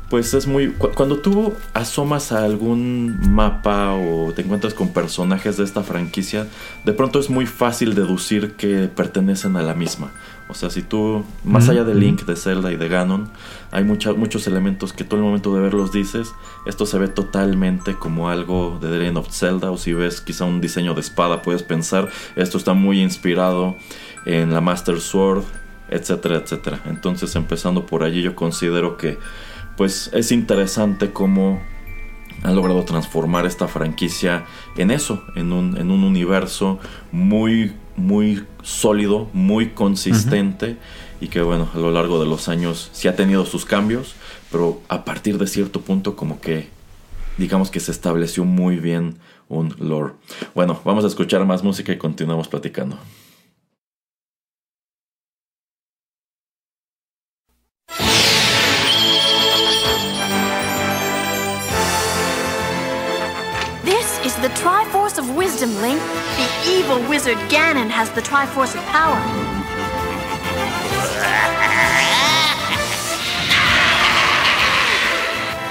pues 0.09 0.33
es 0.33 0.47
muy... 0.47 0.69
cuando 0.69 1.17
tú 1.17 1.53
asomas 1.73 2.31
a 2.31 2.43
algún 2.45 3.17
mapa 3.29 3.93
o 3.93 4.31
te 4.33 4.41
encuentras 4.41 4.73
con 4.73 4.93
personajes 4.93 5.57
de 5.57 5.63
esta 5.63 5.83
franquicia, 5.83 6.47
de 6.85 6.93
pronto 6.93 7.19
es 7.19 7.29
muy 7.29 7.45
fácil 7.45 7.93
deducir 7.93 8.53
que 8.53 8.87
pertenecen 8.87 9.57
a 9.57 9.61
la 9.61 9.73
misma. 9.73 10.11
O 10.49 10.53
sea, 10.53 10.69
si 10.69 10.81
tú, 10.81 11.25
más 11.43 11.67
allá 11.67 11.83
de 11.83 11.93
Link, 11.93 12.23
de 12.23 12.37
Zelda 12.37 12.71
y 12.71 12.77
de 12.77 12.87
Ganon, 12.87 13.29
hay 13.69 13.83
muchos 13.83 14.47
elementos 14.47 14.93
que 14.93 15.03
tú 15.03 15.17
el 15.17 15.21
momento 15.21 15.53
de 15.53 15.59
verlos 15.59 15.91
dices, 15.91 16.31
esto 16.65 16.85
se 16.85 16.97
ve 16.97 17.09
totalmente 17.09 17.95
como 17.95 18.29
algo 18.29 18.79
de 18.81 18.87
The 18.87 18.97
Legend 18.97 19.17
of 19.17 19.29
Zelda, 19.29 19.71
o 19.71 19.77
si 19.77 19.91
ves 19.91 20.21
quizá 20.21 20.45
un 20.45 20.61
diseño 20.61 20.93
de 20.93 21.01
espada, 21.01 21.41
puedes 21.41 21.63
pensar, 21.63 22.07
esto 22.37 22.57
está 22.57 22.73
muy 22.73 23.01
inspirado 23.01 23.75
en 24.25 24.53
la 24.53 24.61
Master 24.61 25.01
Sword, 25.01 25.43
etcétera, 25.89 26.37
etcétera. 26.37 26.79
Entonces, 26.85 27.35
empezando 27.35 27.85
por 27.85 28.03
allí, 28.03 28.21
yo 28.21 28.33
considero 28.33 28.95
que 28.95 29.17
pues 29.77 30.09
es 30.13 30.31
interesante 30.31 31.11
cómo 31.11 31.61
han 32.43 32.55
logrado 32.55 32.83
transformar 32.83 33.45
esta 33.45 33.67
franquicia 33.67 34.45
en 34.75 34.91
eso, 34.91 35.23
en 35.35 35.51
un, 35.51 35.77
en 35.77 35.91
un 35.91 36.03
universo 36.03 36.79
muy, 37.11 37.73
muy 37.95 38.43
sólido, 38.63 39.29
muy 39.33 39.69
consistente 39.69 40.77
y 41.19 41.27
que 41.27 41.41
bueno, 41.41 41.69
a 41.73 41.77
lo 41.77 41.91
largo 41.91 42.19
de 42.19 42.27
los 42.27 42.47
años 42.47 42.89
sí 42.93 43.07
ha 43.07 43.15
tenido 43.15 43.45
sus 43.45 43.65
cambios, 43.65 44.15
pero 44.51 44.81
a 44.87 45.05
partir 45.05 45.37
de 45.37 45.47
cierto 45.47 45.81
punto 45.81 46.15
como 46.15 46.39
que 46.41 46.69
digamos 47.37 47.71
que 47.71 47.79
se 47.79 47.91
estableció 47.91 48.45
muy 48.45 48.77
bien 48.77 49.17
un 49.47 49.75
lore. 49.79 50.13
Bueno, 50.53 50.79
vamos 50.83 51.03
a 51.05 51.07
escuchar 51.07 51.45
más 51.45 51.63
música 51.63 51.91
y 51.91 51.97
continuamos 51.97 52.47
platicando. 52.47 52.97
Wizard 67.27 67.49
Ganon 67.49 67.89
has 67.89 68.09
the 68.11 68.21
Triforce 68.21 68.73
of 68.73 68.83
Power. 68.85 69.19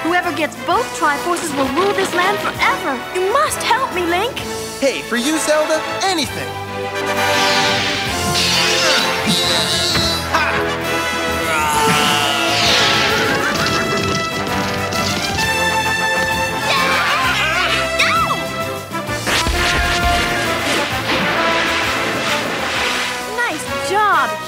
Whoever 0.03 0.37
gets 0.37 0.55
both 0.67 0.87
Triforces 0.99 1.57
will 1.57 1.69
rule 1.81 1.95
this 1.95 2.13
land 2.15 2.39
forever. 2.41 2.93
You 3.15 3.33
must 3.33 3.63
help 3.63 3.95
me, 3.95 4.05
Link. 4.05 4.37
Hey, 4.81 5.01
for 5.03 5.17
you, 5.17 5.39
Zelda, 5.39 5.81
anything. 6.03 6.47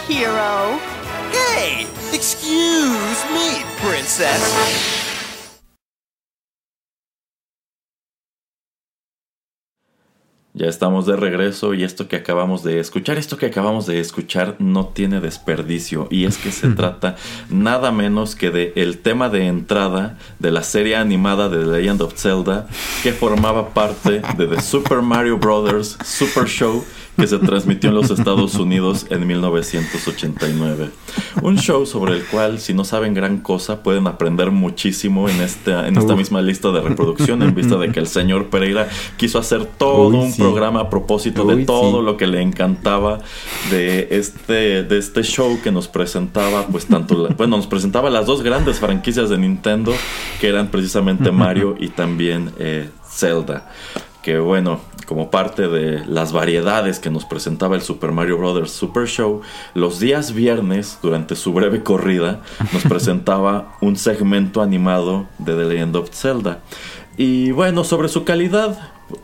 Hero. 0.09 0.81
Hey, 1.31 1.87
excuse 2.13 3.25
me, 3.31 3.63
princess. 3.81 5.09
Ya 10.55 10.67
estamos 10.67 11.07
de 11.07 11.15
regreso 11.15 11.73
y 11.73 11.85
esto 11.85 12.09
que 12.09 12.17
acabamos 12.17 12.65
de 12.65 12.81
escuchar, 12.81 13.17
esto 13.17 13.37
que 13.37 13.47
acabamos 13.47 13.87
de 13.87 14.01
escuchar 14.01 14.57
no 14.59 14.89
tiene 14.89 15.21
desperdicio 15.21 16.09
y 16.11 16.25
es 16.25 16.37
que 16.37 16.51
se 16.51 16.71
trata 16.71 17.15
nada 17.49 17.93
menos 17.93 18.35
que 18.35 18.51
de 18.51 18.73
el 18.75 18.99
tema 18.99 19.29
de 19.29 19.47
entrada 19.47 20.19
de 20.41 20.51
la 20.51 20.65
serie 20.65 20.97
animada 20.97 21.49
de 21.49 21.59
The 21.59 21.67
Legend 21.67 22.03
of 22.03 22.15
Zelda 22.17 22.67
que 23.05 23.13
formaba 23.13 23.69
parte 23.69 24.21
de 24.37 24.47
The 24.49 24.61
Super 24.61 25.01
Mario 25.01 25.39
Bros. 25.39 25.97
Super 26.03 26.49
Show 26.49 26.85
que 27.19 27.27
se 27.27 27.39
transmitió 27.39 27.91
en 27.91 27.97
los 27.97 28.11
Estados 28.11 28.55
Unidos 28.55 29.07
en 29.11 29.27
1989. 29.27 30.91
Un 31.43 31.59
show 31.59 31.85
sobre 31.85 32.15
el 32.15 32.25
cual, 32.25 32.61
si 32.61 32.75
no 32.75 32.85
saben 32.85 33.13
gran 33.13 33.39
cosa, 33.39 33.83
pueden 33.83 34.07
aprender 34.07 34.53
muchísimo 34.53 35.29
en 35.29 35.41
esta, 35.41 35.89
en 35.89 35.97
esta 35.97 36.15
misma 36.15 36.41
lista 36.41 36.71
de 36.71 36.81
reproducción, 36.81 37.43
en 37.43 37.55
vista 37.55 37.77
de 37.77 37.91
que 37.91 37.99
el 37.99 38.07
señor 38.07 38.51
Pereira 38.51 38.89
quiso 39.17 39.39
hacer 39.39 39.67
todo 39.67 40.09
un 40.09 40.35
programa 40.37 40.81
a 40.81 40.91
propósito 40.91 41.45
de 41.45 41.65
todo 41.65 42.03
lo 42.03 42.17
que 42.17 42.29
le 42.29 42.41
encantaba 42.41 43.19
de 43.71 44.09
este, 44.13 44.85
de 44.85 44.99
este 44.99 45.23
show 45.23 45.59
que 45.63 45.73
nos 45.73 45.89
presentaba, 45.89 46.67
pues 46.69 46.87
tanto, 46.87 47.29
bueno, 47.37 47.57
nos 47.57 47.67
presentaba 47.67 48.11
las 48.11 48.27
dos 48.27 48.43
grandes 48.43 48.79
franquicias 48.79 49.29
de 49.29 49.39
Nintendo, 49.39 49.93
que 50.41 50.49
eran 50.49 50.69
precisamente 50.69 51.33
Mario 51.33 51.77
y 51.79 51.89
también 51.89 52.53
eh, 52.59 52.89
Zelda. 53.09 53.71
Que 54.23 54.39
bueno, 54.39 54.81
como 55.07 55.31
parte 55.31 55.69
de 55.69 56.05
las 56.05 56.33
variedades 56.33 56.99
que 57.01 57.11
nos 57.11 57.25
presentaba 57.25 57.77
el 57.77 57.83
Super 57.83 58.13
Mario 58.13 58.37
Bros. 58.37 58.71
Super 58.71 59.07
Show, 59.07 59.41
los 59.75 60.01
días 60.01 60.35
viernes, 60.35 60.99
durante 61.03 61.35
su 61.35 61.53
breve 61.53 61.83
corrida, 61.83 62.43
nos 62.73 62.83
presentaba 62.89 63.77
un 63.81 63.97
segmento 63.97 64.61
animado 64.61 65.27
de 65.39 65.55
The 65.55 65.65
Legend 65.65 65.97
of 65.97 66.11
Zelda. 66.11 66.61
Y 67.17 67.53
bueno, 67.53 67.85
sobre 67.85 68.09
su 68.09 68.25
calidad, 68.25 68.79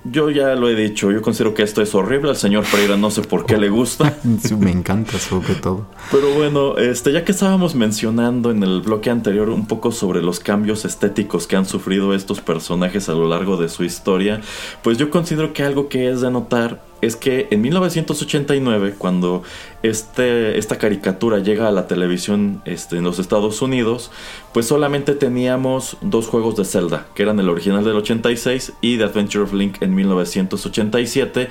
yo 0.04 0.30
ya 0.30 0.54
lo 0.54 0.68
he 0.68 0.74
dicho, 0.74 1.10
yo 1.10 1.20
considero 1.22 1.54
que 1.54 1.62
esto 1.62 1.82
es 1.82 1.94
horrible. 1.94 2.30
Al 2.30 2.36
señor 2.36 2.64
Pereira 2.64 2.96
no 2.96 3.10
sé 3.10 3.22
por 3.22 3.46
qué 3.46 3.56
le 3.58 3.68
gusta. 3.68 4.16
me 4.58 4.70
encanta 4.70 5.18
sobre 5.18 5.54
todo. 5.54 5.86
Pero 6.10 6.32
bueno, 6.34 6.76
este, 6.78 7.12
ya 7.12 7.24
que 7.24 7.32
estábamos 7.32 7.74
mencionando 7.74 8.50
en 8.50 8.62
el 8.62 8.80
bloque 8.80 9.10
anterior 9.10 9.50
un 9.50 9.66
poco 9.66 9.92
sobre 9.92 10.22
los 10.22 10.40
cambios 10.40 10.84
estéticos 10.84 11.46
que 11.46 11.56
han 11.56 11.66
sufrido 11.66 12.14
estos 12.14 12.40
personajes 12.40 13.08
a 13.08 13.12
lo 13.12 13.28
largo 13.28 13.56
de 13.56 13.68
su 13.68 13.84
historia, 13.84 14.40
pues 14.82 14.98
yo 14.98 15.10
considero 15.10 15.52
que 15.52 15.62
algo 15.62 15.88
que 15.88 16.10
es 16.10 16.20
de 16.20 16.30
notar 16.30 16.82
es 17.00 17.16
que 17.16 17.48
en 17.50 17.60
1989, 17.60 18.94
cuando 18.96 19.42
este, 19.82 20.58
esta 20.58 20.78
caricatura 20.78 21.38
llega 21.38 21.68
a 21.68 21.70
la 21.70 21.86
televisión 21.86 22.62
este, 22.64 22.96
en 22.96 23.04
los 23.04 23.18
Estados 23.18 23.60
Unidos, 23.62 24.10
pues 24.52 24.66
solamente 24.66 25.14
teníamos 25.14 25.96
dos 26.00 26.26
juegos 26.28 26.56
de 26.56 26.64
Zelda, 26.64 27.06
que 27.14 27.22
eran 27.22 27.38
el 27.40 27.48
original 27.48 27.84
del 27.84 27.96
86 27.96 28.72
y 28.80 28.96
The 28.96 29.04
Adventure 29.04 29.44
of 29.44 29.52
Link 29.52 29.82
en 29.82 29.94
1987, 29.94 31.48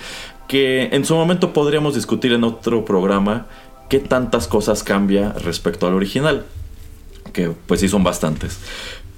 que 0.47 0.89
en 0.91 1.05
su 1.05 1.15
momento 1.15 1.53
podríamos 1.53 1.95
discutir 1.95 2.33
en 2.33 2.43
otro 2.43 2.85
programa 2.85 3.47
qué 3.89 3.99
tantas 3.99 4.47
cosas 4.47 4.83
cambia 4.83 5.33
respecto 5.33 5.87
al 5.87 5.93
original, 5.93 6.45
que 7.31 7.51
pues 7.67 7.79
sí 7.81 7.89
son 7.89 8.03
bastantes. 8.03 8.59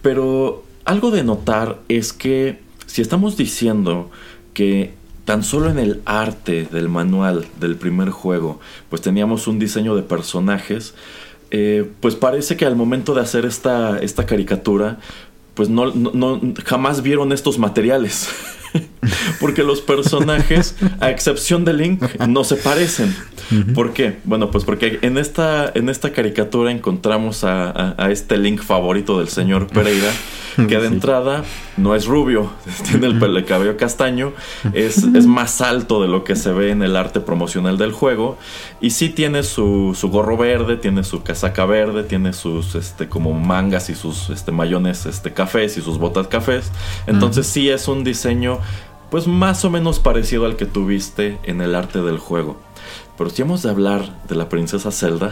Pero 0.02 0.64
algo 0.84 1.12
de 1.12 1.24
notar 1.24 1.80
es 1.88 2.14
que 2.14 2.60
si 2.86 3.02
estamos 3.02 3.38
diciendo 3.38 4.10
que 4.54 4.94
tan 5.26 5.44
solo 5.44 5.70
en 5.70 5.80
el 5.80 6.02
arte 6.06 6.68
del 6.72 6.88
manual 6.88 7.46
del 7.60 7.76
primer 7.76 8.12
juego, 8.12 8.60
pues 8.90 9.02
teníamos 9.02 9.48
un 9.48 9.60
diseño 9.60 9.96
de 9.96 10.04
personajes, 10.04 10.94
eh, 11.52 11.90
pues 12.00 12.16
parece 12.16 12.56
que 12.56 12.66
al 12.66 12.76
momento 12.76 13.14
de 13.14 13.22
hacer 13.22 13.46
esta, 13.46 13.98
esta 14.00 14.26
caricatura, 14.26 15.00
pues 15.56 15.70
no, 15.70 15.92
no, 15.92 16.40
jamás 16.64 17.02
vieron 17.02 17.32
estos 17.32 17.58
materiales. 17.58 18.30
Porque 19.40 19.64
los 19.64 19.80
personajes, 19.80 20.76
a 21.00 21.10
excepción 21.10 21.64
de 21.64 21.74
Link, 21.74 22.04
no 22.28 22.44
se 22.44 22.58
parecen. 22.58 23.16
¿Por 23.74 23.94
qué? 23.94 24.18
Bueno, 24.26 24.52
pues 24.52 24.66
porque 24.66 25.00
en 25.02 25.18
esta, 25.18 25.72
en 25.74 25.88
esta 25.88 26.12
caricatura 26.12 26.72
encontramos 26.72 27.46
a, 27.46 27.96
este 28.10 28.38
Link 28.38 28.62
favorito 28.62 29.20
del 29.20 29.30
señor 29.30 29.68
Pereira, 29.68 30.12
que 30.56 30.78
de 30.78 30.88
entrada 30.88 31.46
no 31.78 31.96
es 31.96 32.06
rubio, 32.06 32.52
tiene 32.90 33.08
el, 33.08 33.20
pelo, 33.20 33.44
cabello 33.46 33.78
castaño, 33.78 34.34
es, 34.74 35.06
más 35.26 35.62
alto 35.62 36.02
de 36.02 36.08
lo 36.08 36.24
que 36.24 36.36
se 36.36 36.52
ve 36.52 36.72
en 36.72 36.82
el 36.84 36.96
arte 36.96 37.20
promocional 37.20 37.78
del 37.78 37.92
juego, 37.92 38.38
y 38.82 38.92
sí 38.92 39.10
tiene 39.10 39.44
su, 39.44 39.96
su 40.00 40.10
gorro 40.10 40.38
verde, 40.38 40.78
tiene 40.78 41.04
su 41.04 41.24
casaca 41.24 41.66
verde, 41.66 42.04
tiene 42.04 42.34
sus 42.34 42.76
este, 42.76 43.10
como 43.10 43.34
mangas 43.34 43.90
y 43.90 43.96
sus 43.96 44.30
este, 44.30 44.52
mayones 44.52 45.06
este, 45.06 45.34
cafés 45.34 45.78
y 45.78 45.82
sus 45.82 45.98
botas 45.98 46.28
cafés. 46.28 46.72
Entonces 47.08 47.48
sí 47.48 47.70
es 47.70 47.88
un 47.88 48.04
diseño 48.04 48.60
pues 49.10 49.28
más 49.28 49.64
o 49.66 49.70
menos 49.70 50.00
parecido 50.00 50.46
al 50.46 50.56
que 50.56 50.66
tuviste 50.66 51.38
en 51.44 51.62
el 51.62 51.76
arte 51.76 52.02
del 52.02 52.18
juego. 52.18 52.58
Pero 53.18 53.30
si 53.30 53.42
hemos 53.42 53.64
de 53.64 53.70
hablar 53.70 54.10
de 54.28 54.36
la 54.36 54.50
princesa 54.50 54.92
Zelda, 54.92 55.32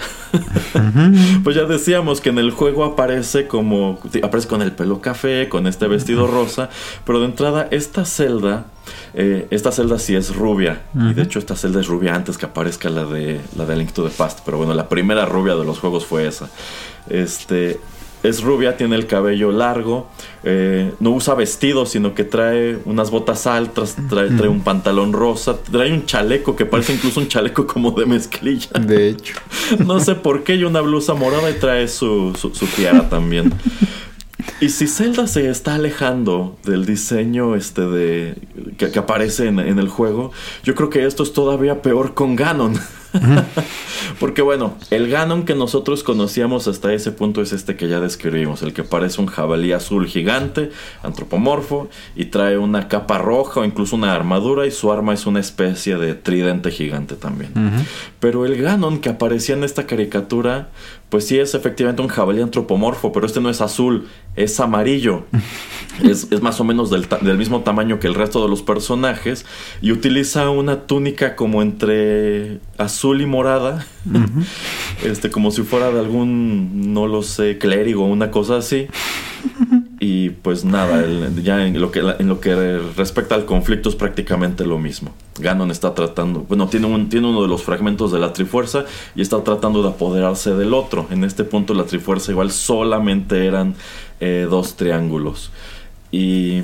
pues 1.43 1.55
ya 1.55 1.65
decíamos 1.65 2.21
que 2.21 2.29
en 2.29 2.39
el 2.39 2.51
juego 2.51 2.85
aparece 2.85 3.47
como. 3.47 3.99
aparece 4.21 4.47
con 4.47 4.61
el 4.61 4.71
pelo 4.71 5.01
café, 5.01 5.49
con 5.49 5.67
este 5.67 5.87
vestido 5.87 6.27
rosa. 6.27 6.69
Pero 7.05 7.19
de 7.19 7.25
entrada, 7.25 7.67
esta 7.71 8.05
Zelda. 8.05 8.65
Eh, 9.13 9.47
esta 9.51 9.71
Zelda 9.71 9.99
sí 9.99 10.15
es 10.15 10.35
rubia. 10.35 10.81
Y 10.93 11.13
de 11.13 11.21
hecho, 11.21 11.39
esta 11.39 11.55
Zelda 11.55 11.79
es 11.79 11.87
rubia 11.87 12.15
antes 12.15 12.37
que 12.37 12.45
aparezca 12.45 12.89
la 12.89 13.05
de, 13.05 13.39
la 13.55 13.65
de 13.65 13.75
Link 13.75 13.91
to 13.91 14.03
the 14.03 14.09
Past. 14.09 14.39
Pero 14.45 14.57
bueno, 14.57 14.73
la 14.73 14.89
primera 14.89 15.25
rubia 15.25 15.55
de 15.55 15.63
los 15.63 15.79
juegos 15.79 16.05
fue 16.05 16.27
esa. 16.27 16.49
Este 17.09 17.79
es 18.23 18.41
rubia, 18.41 18.77
tiene 18.77 18.95
el 18.95 19.05
cabello 19.05 19.51
largo, 19.51 20.07
eh, 20.43 20.93
no 21.01 21.11
usa 21.11 21.35
vestido, 21.35 21.85
sino 21.85 22.15
que 22.15 22.23
trae 22.23 22.77
unas 22.85 23.11
botas 23.11 23.45
altas, 23.45 23.97
trae, 24.09 24.29
un 24.47 24.61
pantalón 24.61 25.11
rosa, 25.11 25.57
trae 25.57 25.91
un 25.91 26.05
chaleco 26.05 26.55
que 26.55 26.65
parece 26.65 26.93
incluso 26.93 27.19
un 27.19 27.27
chaleco 27.27 27.67
como 27.67 27.91
de 27.91 28.05
mezclilla. 28.05 28.69
De 28.79 29.09
hecho. 29.09 29.35
no 29.85 29.99
sé 29.99 30.15
por 30.15 30.43
qué, 30.43 30.55
y 30.55 30.63
una 30.63 30.79
blusa 30.79 31.13
morada 31.13 31.51
y 31.51 31.55
trae 31.55 31.87
su, 31.89 32.33
su, 32.35 32.65
tiara 32.67 33.09
también. 33.09 33.53
Y 34.61 34.69
si 34.69 34.87
Zelda 34.87 35.27
se 35.27 35.49
está 35.49 35.75
alejando 35.75 36.57
del 36.63 36.85
diseño 36.85 37.55
este 37.55 37.81
de 37.81 38.35
que, 38.77 38.97
aparece 38.97 39.47
en, 39.47 39.59
en, 39.59 39.79
el 39.79 39.89
juego, 39.89 40.31
yo 40.63 40.75
creo 40.75 40.89
que 40.89 41.05
esto 41.05 41.23
es 41.23 41.33
todavía 41.33 41.81
peor 41.81 42.13
con 42.13 42.37
Ganon. 42.37 42.79
Porque 44.19 44.41
bueno, 44.41 44.75
el 44.89 45.09
Ganon 45.09 45.43
que 45.43 45.55
nosotros 45.55 46.03
conocíamos 46.03 46.67
hasta 46.67 46.93
ese 46.93 47.11
punto 47.11 47.41
es 47.41 47.53
este 47.53 47.75
que 47.75 47.87
ya 47.87 47.99
describimos, 47.99 48.61
el 48.61 48.73
que 48.73 48.83
parece 48.83 49.21
un 49.21 49.27
jabalí 49.27 49.71
azul 49.71 50.07
gigante, 50.07 50.71
antropomorfo, 51.03 51.89
y 52.15 52.25
trae 52.25 52.57
una 52.57 52.87
capa 52.87 53.17
roja 53.17 53.61
o 53.61 53.65
incluso 53.65 53.95
una 53.95 54.13
armadura 54.13 54.65
y 54.65 54.71
su 54.71 54.91
arma 54.91 55.13
es 55.13 55.25
una 55.25 55.39
especie 55.39 55.97
de 55.97 56.15
tridente 56.15 56.71
gigante 56.71 57.15
también. 57.15 57.51
Pero 58.19 58.45
el 58.45 58.61
Ganon 58.61 58.99
que 58.99 59.09
aparecía 59.09 59.55
en 59.55 59.63
esta 59.63 59.85
caricatura, 59.85 60.69
pues 61.13 61.27
sí 61.27 61.37
es 61.37 61.53
efectivamente 61.53 62.01
un 62.01 62.07
jabalí 62.07 62.41
antropomorfo, 62.41 63.11
pero 63.11 63.27
este 63.27 63.39
no 63.39 63.51
es 63.51 63.61
azul, 63.61 64.07
es 64.35 64.59
amarillo. 64.59 65.25
es, 66.03 66.41
más 66.41 66.59
o 66.59 66.63
menos 66.63 66.89
del, 66.89 67.07
del 67.21 67.37
mismo 67.37 67.61
tamaño 67.61 67.99
que 67.99 68.07
el 68.07 68.15
resto 68.15 68.41
de 68.41 68.49
los 68.49 68.63
personajes 68.63 69.45
y 69.79 69.91
utiliza 69.91 70.49
una 70.49 70.87
túnica 70.87 71.35
como 71.35 71.61
entre 71.61 72.61
azul 72.79 73.21
y 73.21 73.27
morada, 73.27 73.85
este, 75.03 75.29
como 75.29 75.51
si 75.51 75.61
fuera 75.61 75.91
de 75.91 75.99
algún, 75.99 76.95
no 76.95 77.05
lo 77.05 77.21
sé, 77.21 77.59
clérigo, 77.59 78.07
una 78.07 78.31
cosa 78.31 78.57
así. 78.57 78.87
Y 80.05 80.31
pues 80.31 80.65
nada, 80.65 81.01
ya 81.41 81.65
en 81.65 81.79
lo, 81.79 81.89
que, 81.89 81.99
en 82.01 82.27
lo 82.27 82.41
que 82.41 82.77
respecta 82.97 83.35
al 83.35 83.45
conflicto 83.45 83.87
es 83.87 83.95
prácticamente 83.95 84.65
lo 84.65 84.77
mismo. 84.77 85.13
Ganon 85.39 85.71
está 85.71 85.93
tratando, 85.93 86.41
bueno, 86.41 86.67
tiene, 86.67 86.87
un, 86.87 87.07
tiene 87.07 87.29
uno 87.29 87.41
de 87.41 87.47
los 87.47 87.63
fragmentos 87.63 88.11
de 88.11 88.19
la 88.19 88.33
Trifuerza 88.33 88.83
y 89.15 89.21
está 89.21 89.41
tratando 89.45 89.81
de 89.81 89.87
apoderarse 89.87 90.55
del 90.55 90.73
otro. 90.73 91.07
En 91.09 91.23
este 91.23 91.45
punto 91.45 91.73
la 91.73 91.85
Trifuerza 91.85 92.33
igual 92.33 92.51
solamente 92.51 93.45
eran 93.45 93.75
eh, 94.19 94.45
dos 94.49 94.75
triángulos. 94.75 95.51
Y 96.11 96.63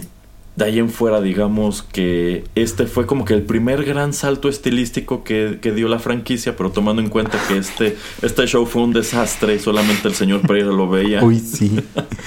de 0.60 0.66
ahí 0.66 0.78
en 0.78 0.90
fuera, 0.90 1.22
digamos 1.22 1.82
que 1.82 2.44
este 2.54 2.86
fue 2.86 3.06
como 3.06 3.24
que 3.24 3.34
el 3.34 3.44
primer 3.44 3.86
gran 3.86 4.12
salto 4.12 4.50
estilístico 4.50 5.24
que, 5.24 5.58
dio 5.64 5.88
la 5.88 6.00
franquicia, 6.00 6.58
pero 6.58 6.70
tomando 6.72 7.02
en 7.02 7.10
cuenta 7.10 7.40
que 7.48 7.58
este, 7.58 7.98
este 8.22 8.46
show 8.46 8.66
fue 8.66 8.82
un 8.82 8.92
desastre 8.92 9.56
y 9.56 9.60
solamente 9.60 10.10
el 10.10 10.16
señor 10.16 10.42
Pereira 10.42 10.72
lo 10.72 10.90
veía. 10.90 11.24
Uy, 11.24 11.40
sí. 11.40 11.80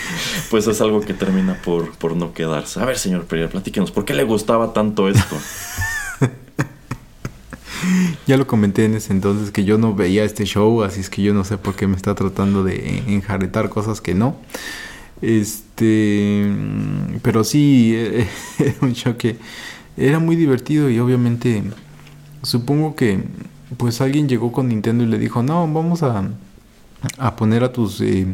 pues 0.51 0.66
es 0.66 0.80
algo 0.80 1.03
que 1.03 1.12
termina 1.12 1.61
por, 1.62 1.93
por 1.99 2.16
no 2.16 2.33
quedarse. 2.33 2.80
A 2.80 2.87
ver, 2.87 2.97
señor 2.97 3.26
Pereira, 3.26 3.51
platíquenos, 3.51 3.91
¿por 3.91 4.07
qué 4.07 4.14
le 4.14 4.24
gustaba 4.24 4.72
tanto 4.72 5.11
esto? 5.11 5.37
ya 8.26 8.39
lo 8.39 8.47
comenté 8.47 8.87
en 8.87 8.95
ese 8.95 9.12
entonces 9.12 9.51
que 9.51 9.64
yo 9.64 9.76
no 9.76 9.95
veía 9.95 10.24
este 10.24 10.47
show, 10.47 10.83
así 10.85 11.01
es 11.01 11.11
que 11.11 11.20
yo 11.20 11.35
no 11.35 11.45
sé 11.45 11.59
por 11.59 11.74
qué 11.74 11.87
me 11.87 11.97
está 11.97 12.14
tratando 12.14 12.64
de 12.64 13.03
enjaretar 13.09 13.68
cosas 13.68 14.01
que 14.01 14.14
no. 14.14 14.37
Este, 15.23 16.53
pero 17.23 17.45
sí, 17.45 17.95
era 18.59 18.75
un 18.83 18.93
show 18.93 19.16
que 19.16 19.37
era 19.97 20.18
muy 20.18 20.37
divertido 20.37 20.91
y 20.91 20.99
obviamente 20.99 21.62
supongo 22.43 22.97
que 22.97 23.20
pues 23.77 24.01
alguien 24.01 24.29
llegó 24.29 24.53
con 24.53 24.68
Nintendo 24.68 25.05
y 25.05 25.07
le 25.07 25.18
dijo, 25.18 25.43
no, 25.43 25.73
vamos 25.73 26.03
a, 26.03 26.29
a 27.18 27.37
poner 27.37 27.64
a 27.64 27.73
tus 27.73 28.01
eh, 28.01 28.27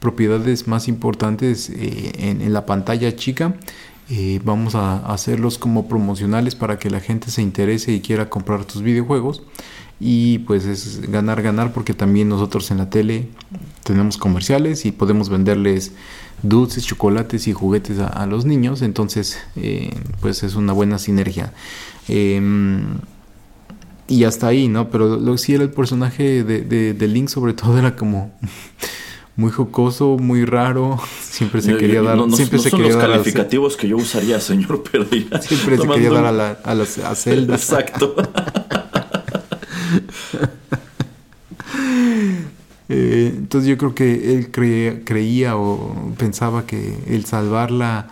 propiedades 0.00 0.66
más 0.66 0.88
importantes 0.88 1.70
eh, 1.70 2.12
en, 2.18 2.52
la 2.52 2.66
pantalla 2.66 3.14
chica 3.16 3.54
eh, 4.10 4.40
vamos 4.44 4.74
a 4.74 4.96
hacerlos 5.06 5.58
como 5.58 5.88
promocionales 5.88 6.54
para 6.54 6.78
que 6.78 6.90
la 6.90 7.00
gente 7.00 7.30
se 7.30 7.40
interese 7.40 7.92
y 7.92 8.00
quiera 8.00 8.28
comprar 8.28 8.64
tus 8.64 8.82
videojuegos. 8.82 9.42
Y 10.04 10.40
pues 10.40 10.64
es 10.64 11.00
ganar, 11.12 11.42
ganar, 11.42 11.72
porque 11.72 11.94
también 11.94 12.28
nosotros 12.28 12.72
en 12.72 12.78
la 12.78 12.90
tele 12.90 13.28
tenemos 13.84 14.16
comerciales 14.16 14.84
y 14.84 14.90
podemos 14.90 15.28
venderles 15.28 15.92
dulces, 16.42 16.84
chocolates 16.84 17.46
y 17.46 17.52
juguetes 17.52 18.00
a, 18.00 18.26
los 18.26 18.44
niños. 18.44 18.82
Entonces, 18.82 19.38
eh, 19.54 19.94
pues 20.20 20.42
es 20.42 20.56
una 20.56 20.72
buena 20.72 20.98
sinergia. 20.98 21.52
Em, 22.08 22.82
y 24.08 24.24
hasta 24.24 24.48
ahí, 24.48 24.66
¿no? 24.66 24.90
Pero 24.90 25.20
lo 25.20 25.32
que 25.32 25.38
sí 25.38 25.54
era 25.54 25.62
el 25.62 25.70
personaje 25.70 26.42
de, 26.42 26.94
de 26.94 27.08
Link, 27.08 27.28
sobre 27.28 27.52
todo, 27.54 27.78
era 27.78 27.94
como 27.94 28.32
muy 29.36 29.52
jocoso, 29.52 30.16
muy 30.18 30.44
raro. 30.44 30.98
Siempre 31.20 31.62
se 31.62 31.76
quería 31.76 32.02
dar. 32.02 32.18
siempre 32.30 32.58
se 32.58 32.70
son 32.70 32.82
los 32.82 32.96
calificativos 32.96 33.76
que 33.76 33.88
yo 33.88 33.98
usaría, 33.98 34.40
señor 34.40 34.82
Pereira. 34.90 35.40
Siempre 35.40 35.78
se 35.78 35.86
quería 35.86 36.10
dar 36.10 36.26
a, 36.26 36.32
la, 36.32 36.58
a, 36.64 36.74
las, 36.74 36.98
a 36.98 37.14
Zelda. 37.14 37.54
Exacto. 37.54 38.16
Eh, 42.88 43.32
entonces 43.38 43.70
yo 43.70 43.78
creo 43.78 43.94
que 43.94 44.34
él 44.34 44.50
creía 44.50 45.56
o 45.56 46.12
pensaba 46.18 46.66
que 46.66 46.94
el 47.06 47.24
salvarla 47.24 48.08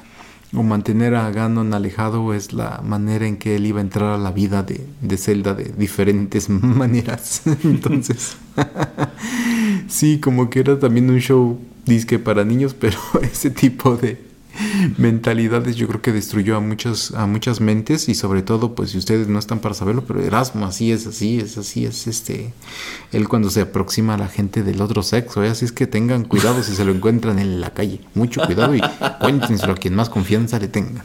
o 0.54 0.62
mantener 0.62 1.14
a 1.14 1.30
Ganon 1.30 1.74
alejado 1.74 2.32
es 2.32 2.52
la 2.52 2.80
manera 2.82 3.26
en 3.26 3.36
que 3.36 3.56
él 3.56 3.66
iba 3.66 3.78
a 3.78 3.82
entrar 3.82 4.14
a 4.14 4.18
la 4.18 4.32
vida 4.32 4.62
de, 4.62 4.86
de 5.00 5.16
Zelda 5.16 5.54
de 5.54 5.64
diferentes 5.76 6.48
maneras. 6.48 7.42
Entonces, 7.64 8.36
sí, 9.88 10.18
como 10.18 10.50
que 10.50 10.60
era 10.60 10.78
también 10.78 11.10
un 11.10 11.20
show 11.20 11.60
disque 11.84 12.18
para 12.18 12.44
niños, 12.44 12.74
pero 12.74 12.98
ese 13.22 13.50
tipo 13.50 13.96
de, 13.96 14.18
mentalidades 14.98 15.76
yo 15.76 15.88
creo 15.88 16.02
que 16.02 16.12
destruyó 16.12 16.56
a 16.56 16.60
muchas 16.60 17.12
a 17.14 17.26
muchas 17.26 17.60
mentes 17.60 18.08
y 18.08 18.14
sobre 18.14 18.42
todo 18.42 18.74
pues 18.74 18.90
si 18.90 18.98
ustedes 18.98 19.28
no 19.28 19.38
están 19.38 19.60
para 19.60 19.74
saberlo 19.74 20.04
pero 20.04 20.22
Erasmo 20.22 20.66
así 20.66 20.92
es 20.92 21.06
así 21.06 21.38
es 21.38 21.58
así 21.58 21.84
es 21.84 22.06
este 22.06 22.52
él 23.12 23.28
cuando 23.28 23.50
se 23.50 23.62
aproxima 23.62 24.14
a 24.14 24.18
la 24.18 24.28
gente 24.28 24.62
del 24.62 24.80
otro 24.80 25.02
sexo 25.02 25.42
¿eh? 25.44 25.48
así 25.48 25.64
es 25.64 25.72
que 25.72 25.86
tengan 25.86 26.24
cuidado 26.24 26.62
si 26.62 26.74
se 26.74 26.84
lo 26.84 26.92
encuentran 26.92 27.38
en 27.38 27.60
la 27.60 27.70
calle 27.70 28.00
mucho 28.14 28.40
cuidado 28.42 28.74
y 28.74 28.80
cuéntenselo 29.20 29.72
a 29.72 29.76
quien 29.76 29.94
más 29.94 30.08
confianza 30.08 30.58
le 30.58 30.68
tenga 30.68 31.04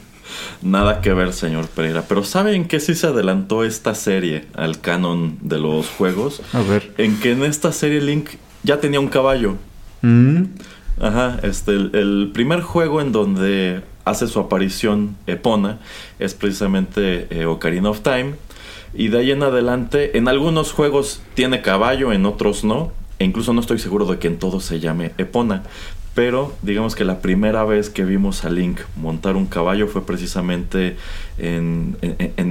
Nada 0.61 1.01
que 1.01 1.13
ver, 1.13 1.33
señor 1.33 1.67
Pereira. 1.67 2.03
Pero 2.07 2.23
¿saben 2.23 2.67
que 2.67 2.79
sí 2.79 2.95
se 2.95 3.07
adelantó 3.07 3.63
esta 3.63 3.95
serie 3.95 4.45
al 4.53 4.81
canon 4.81 5.37
de 5.41 5.59
los 5.59 5.87
juegos? 5.89 6.41
A 6.53 6.61
ver. 6.61 6.93
En 6.97 7.19
que 7.19 7.31
en 7.31 7.43
esta 7.43 7.71
serie 7.71 8.01
Link 8.01 8.31
ya 8.63 8.79
tenía 8.79 8.99
un 8.99 9.07
caballo. 9.07 9.55
Mm. 10.01 10.43
Ajá, 10.99 11.39
este, 11.43 11.73
el, 11.73 12.31
primer 12.33 12.61
juego 12.61 13.01
en 13.01 13.11
donde 13.11 13.81
hace 14.05 14.27
su 14.27 14.39
aparición 14.39 15.17
Epona 15.27 15.79
es 16.19 16.33
precisamente 16.33 17.27
eh, 17.29 17.45
Ocarina 17.45 17.89
of 17.89 18.01
Time. 18.01 18.35
Y 18.93 19.09
de 19.09 19.19
ahí 19.19 19.31
en 19.31 19.43
adelante, 19.43 20.17
en 20.17 20.29
algunos 20.29 20.71
juegos 20.71 21.21
tiene 21.33 21.61
caballo, 21.61 22.13
en 22.13 22.25
otros 22.25 22.63
no. 22.63 22.91
E 23.19 23.25
incluso 23.25 23.53
no 23.53 23.61
estoy 23.61 23.79
seguro 23.79 24.05
de 24.05 24.19
que 24.19 24.27
en 24.27 24.39
todos 24.39 24.63
se 24.63 24.79
llame 24.79 25.11
Epona. 25.17 25.63
Pero 26.13 26.53
digamos 26.61 26.95
que 26.95 27.03
la 27.03 27.19
primera 27.19 27.65
vez 27.65 27.89
que 27.89 28.05
vimos 28.05 28.45
a 28.45 28.49
Link 28.49 28.79
montar 28.95 29.35
un 29.35 29.47
caballo 29.47 29.87
fue 29.87 30.05
precisamente 30.05 30.95
en, 31.37 31.97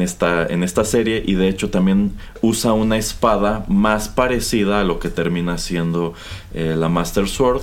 esta, 0.03 0.47
en 0.47 0.62
esta 0.62 0.84
serie. 0.84 1.22
Y 1.24 1.32
de 1.34 1.49
hecho 1.49 1.70
también 1.70 2.12
usa 2.42 2.74
una 2.74 2.99
espada 2.99 3.64
más 3.66 4.11
parecida 4.11 4.80
a 4.80 4.84
lo 4.84 4.99
que 4.99 5.09
termina 5.09 5.57
siendo 5.57 6.12
eh, 6.53 6.74
la 6.76 6.90
Master 6.90 7.26
Sword. 7.26 7.62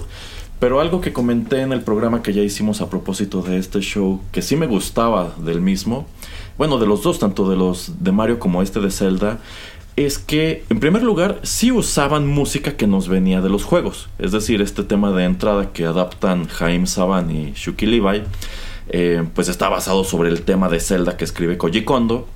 Pero 0.61 0.79
algo 0.79 1.01
que 1.01 1.11
comenté 1.11 1.61
en 1.61 1.73
el 1.73 1.81
programa 1.81 2.21
que 2.21 2.33
ya 2.33 2.43
hicimos 2.43 2.81
a 2.81 2.89
propósito 2.91 3.41
de 3.41 3.57
este 3.57 3.79
show, 3.79 4.21
que 4.31 4.43
sí 4.43 4.55
me 4.55 4.67
gustaba 4.67 5.33
del 5.39 5.59
mismo, 5.59 6.05
bueno, 6.55 6.77
de 6.77 6.85
los 6.85 7.01
dos, 7.01 7.17
tanto 7.17 7.49
de 7.49 7.55
los 7.55 8.03
de 8.03 8.11
Mario 8.11 8.37
como 8.37 8.61
este 8.61 8.79
de 8.79 8.91
Zelda, 8.91 9.39
es 9.95 10.19
que, 10.19 10.63
en 10.69 10.79
primer 10.79 11.01
lugar, 11.01 11.39
sí 11.41 11.71
usaban 11.71 12.27
música 12.27 12.77
que 12.77 12.85
nos 12.85 13.07
venía 13.07 13.41
de 13.41 13.49
los 13.49 13.63
juegos. 13.63 14.07
Es 14.19 14.33
decir, 14.33 14.61
este 14.61 14.83
tema 14.83 15.11
de 15.11 15.23
entrada 15.23 15.73
que 15.73 15.85
adaptan 15.85 16.47
Jaime 16.47 16.85
Saban 16.85 17.31
y 17.31 17.53
Shuki 17.55 17.87
Levi, 17.87 18.21
eh, 18.89 19.23
pues 19.33 19.47
está 19.47 19.67
basado 19.67 20.03
sobre 20.03 20.29
el 20.29 20.43
tema 20.43 20.69
de 20.69 20.79
Zelda 20.79 21.17
que 21.17 21.23
escribe 21.23 21.57
Koji 21.57 21.85
Kondo 21.85 22.27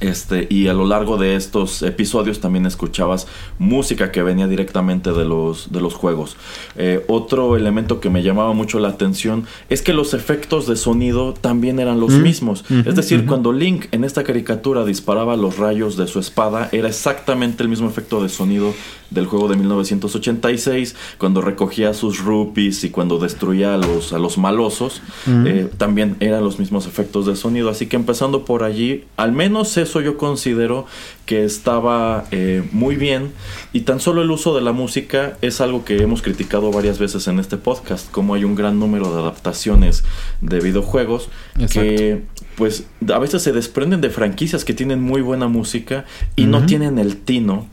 este, 0.00 0.46
y 0.50 0.68
a 0.68 0.74
lo 0.74 0.86
largo 0.86 1.16
de 1.16 1.36
estos 1.36 1.82
episodios 1.82 2.40
también 2.40 2.66
escuchabas 2.66 3.26
música 3.58 4.10
que 4.12 4.22
venía 4.22 4.46
directamente 4.46 5.12
de 5.12 5.24
los, 5.24 5.72
de 5.72 5.80
los 5.80 5.94
juegos. 5.94 6.36
Eh, 6.76 7.04
otro 7.08 7.56
elemento 7.56 8.00
que 8.00 8.10
me 8.10 8.22
llamaba 8.22 8.52
mucho 8.52 8.78
la 8.78 8.88
atención 8.88 9.46
es 9.68 9.82
que 9.82 9.92
los 9.92 10.14
efectos 10.14 10.66
de 10.66 10.76
sonido 10.76 11.34
también 11.34 11.78
eran 11.78 12.00
los 12.00 12.12
mm. 12.12 12.22
mismos. 12.22 12.64
es 12.68 12.94
decir, 12.94 13.26
cuando 13.26 13.52
Link 13.52 13.86
en 13.92 14.04
esta 14.04 14.24
caricatura 14.24 14.84
disparaba 14.84 15.36
los 15.36 15.58
rayos 15.58 15.96
de 15.96 16.06
su 16.06 16.18
espada, 16.18 16.68
era 16.72 16.88
exactamente 16.88 17.62
el 17.62 17.68
mismo 17.68 17.88
efecto 17.88 18.22
de 18.22 18.28
sonido 18.28 18.74
del 19.10 19.26
juego 19.26 19.48
de 19.48 19.56
1986, 19.56 20.96
cuando 21.18 21.40
recogía 21.40 21.94
sus 21.94 22.18
rupees 22.18 22.84
y 22.84 22.90
cuando 22.90 23.18
destruía 23.18 23.74
a 23.74 23.78
los, 23.78 24.12
a 24.12 24.18
los 24.18 24.38
malosos, 24.38 25.02
eh, 25.26 25.68
también 25.76 26.16
eran 26.20 26.42
los 26.42 26.58
mismos 26.58 26.86
efectos 26.86 27.26
de 27.26 27.36
sonido. 27.36 27.70
Así 27.70 27.86
que 27.86 27.96
empezando 27.96 28.44
por 28.44 28.64
allí, 28.64 29.04
al 29.16 29.32
menos 29.32 29.76
eso 29.84 30.00
yo 30.00 30.16
considero 30.16 30.86
que 31.24 31.44
estaba 31.44 32.24
eh, 32.32 32.62
muy 32.72 32.96
bien 32.96 33.32
y 33.72 33.82
tan 33.82 34.00
solo 34.00 34.22
el 34.22 34.30
uso 34.30 34.54
de 34.54 34.60
la 34.60 34.72
música 34.72 35.38
es 35.40 35.60
algo 35.60 35.84
que 35.84 36.02
hemos 36.02 36.20
criticado 36.20 36.70
varias 36.72 36.98
veces 36.98 37.28
en 37.28 37.38
este 37.38 37.56
podcast, 37.56 38.10
como 38.10 38.34
hay 38.34 38.44
un 38.44 38.56
gran 38.56 38.78
número 38.78 39.12
de 39.14 39.20
adaptaciones 39.20 40.04
de 40.40 40.60
videojuegos 40.60 41.28
que 41.70 42.22
pues 42.56 42.86
a 43.12 43.18
veces 43.18 43.42
se 43.42 43.52
desprenden 43.52 44.00
de 44.00 44.10
franquicias 44.10 44.64
que 44.64 44.74
tienen 44.74 45.00
muy 45.00 45.22
buena 45.22 45.48
música 45.48 46.04
y 46.36 46.46
no 46.46 46.66
tienen 46.66 46.98
el 46.98 47.16
tino 47.16 47.66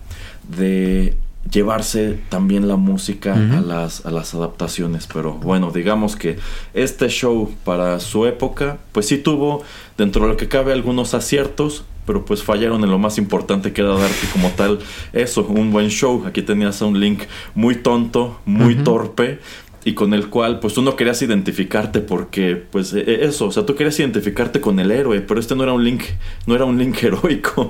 de 0.55 1.15
llevarse 1.49 2.19
también 2.29 2.67
la 2.67 2.75
música 2.75 3.33
a, 3.33 3.61
las, 3.61 4.05
a 4.05 4.11
las 4.11 4.33
adaptaciones. 4.33 5.07
Pero 5.11 5.33
bueno, 5.33 5.71
digamos 5.71 6.15
que 6.15 6.37
este 6.73 7.07
show 7.09 7.51
para 7.63 7.99
su 7.99 8.25
época, 8.25 8.77
pues 8.91 9.07
sí 9.07 9.17
tuvo 9.17 9.63
dentro 9.97 10.23
de 10.23 10.29
lo 10.29 10.37
que 10.37 10.47
cabe 10.47 10.73
algunos 10.73 11.13
aciertos, 11.13 11.83
pero 12.11 12.25
pues 12.25 12.43
fallaron 12.43 12.83
en 12.83 12.89
lo 12.89 12.99
más 12.99 13.17
importante 13.17 13.71
que 13.71 13.79
era 13.79 13.91
darte 13.91 14.27
como 14.33 14.49
tal 14.49 14.79
eso, 15.13 15.45
un 15.45 15.71
buen 15.71 15.87
show. 15.87 16.25
Aquí 16.25 16.41
tenías 16.41 16.81
a 16.81 16.85
un 16.85 16.99
Link 16.99 17.21
muy 17.55 17.75
tonto, 17.75 18.41
muy 18.43 18.75
torpe, 18.75 19.39
y 19.85 19.93
con 19.93 20.13
el 20.13 20.27
cual 20.27 20.59
pues 20.59 20.73
tú 20.73 20.81
no 20.81 20.97
querías 20.97 21.21
identificarte 21.21 22.01
porque 22.01 22.57
pues 22.57 22.91
e, 22.91 22.99
e, 22.99 23.25
eso, 23.27 23.45
o 23.45 23.51
sea, 23.53 23.65
tú 23.65 23.75
querías 23.75 23.97
identificarte 23.97 24.59
con 24.59 24.77
el 24.81 24.91
héroe, 24.91 25.21
pero 25.21 25.39
este 25.39 25.55
no 25.55 25.63
era 25.63 25.71
un 25.71 25.85
link, 25.85 26.03
no 26.47 26.53
era 26.53 26.65
un 26.65 26.77
link 26.77 26.97
heroico. 27.01 27.69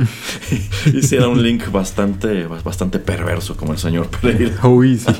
y 0.91 1.03
sí 1.03 1.17
era 1.17 1.27
un 1.27 1.43
link 1.43 1.71
bastante 1.71 2.47
bastante 2.47 2.97
perverso 2.97 3.55
como 3.55 3.73
el 3.73 3.77
señor 3.77 4.07
Pereira. 4.07 4.67
Uy, 4.67 4.97
sí. 4.97 5.13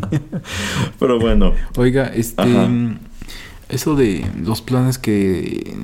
pero 0.98 1.18
bueno. 1.18 1.52
Oiga, 1.76 2.06
este 2.06 2.42
eso 3.70 3.94
de 3.94 4.26
los 4.42 4.62
planes 4.62 4.98
que 4.98 5.76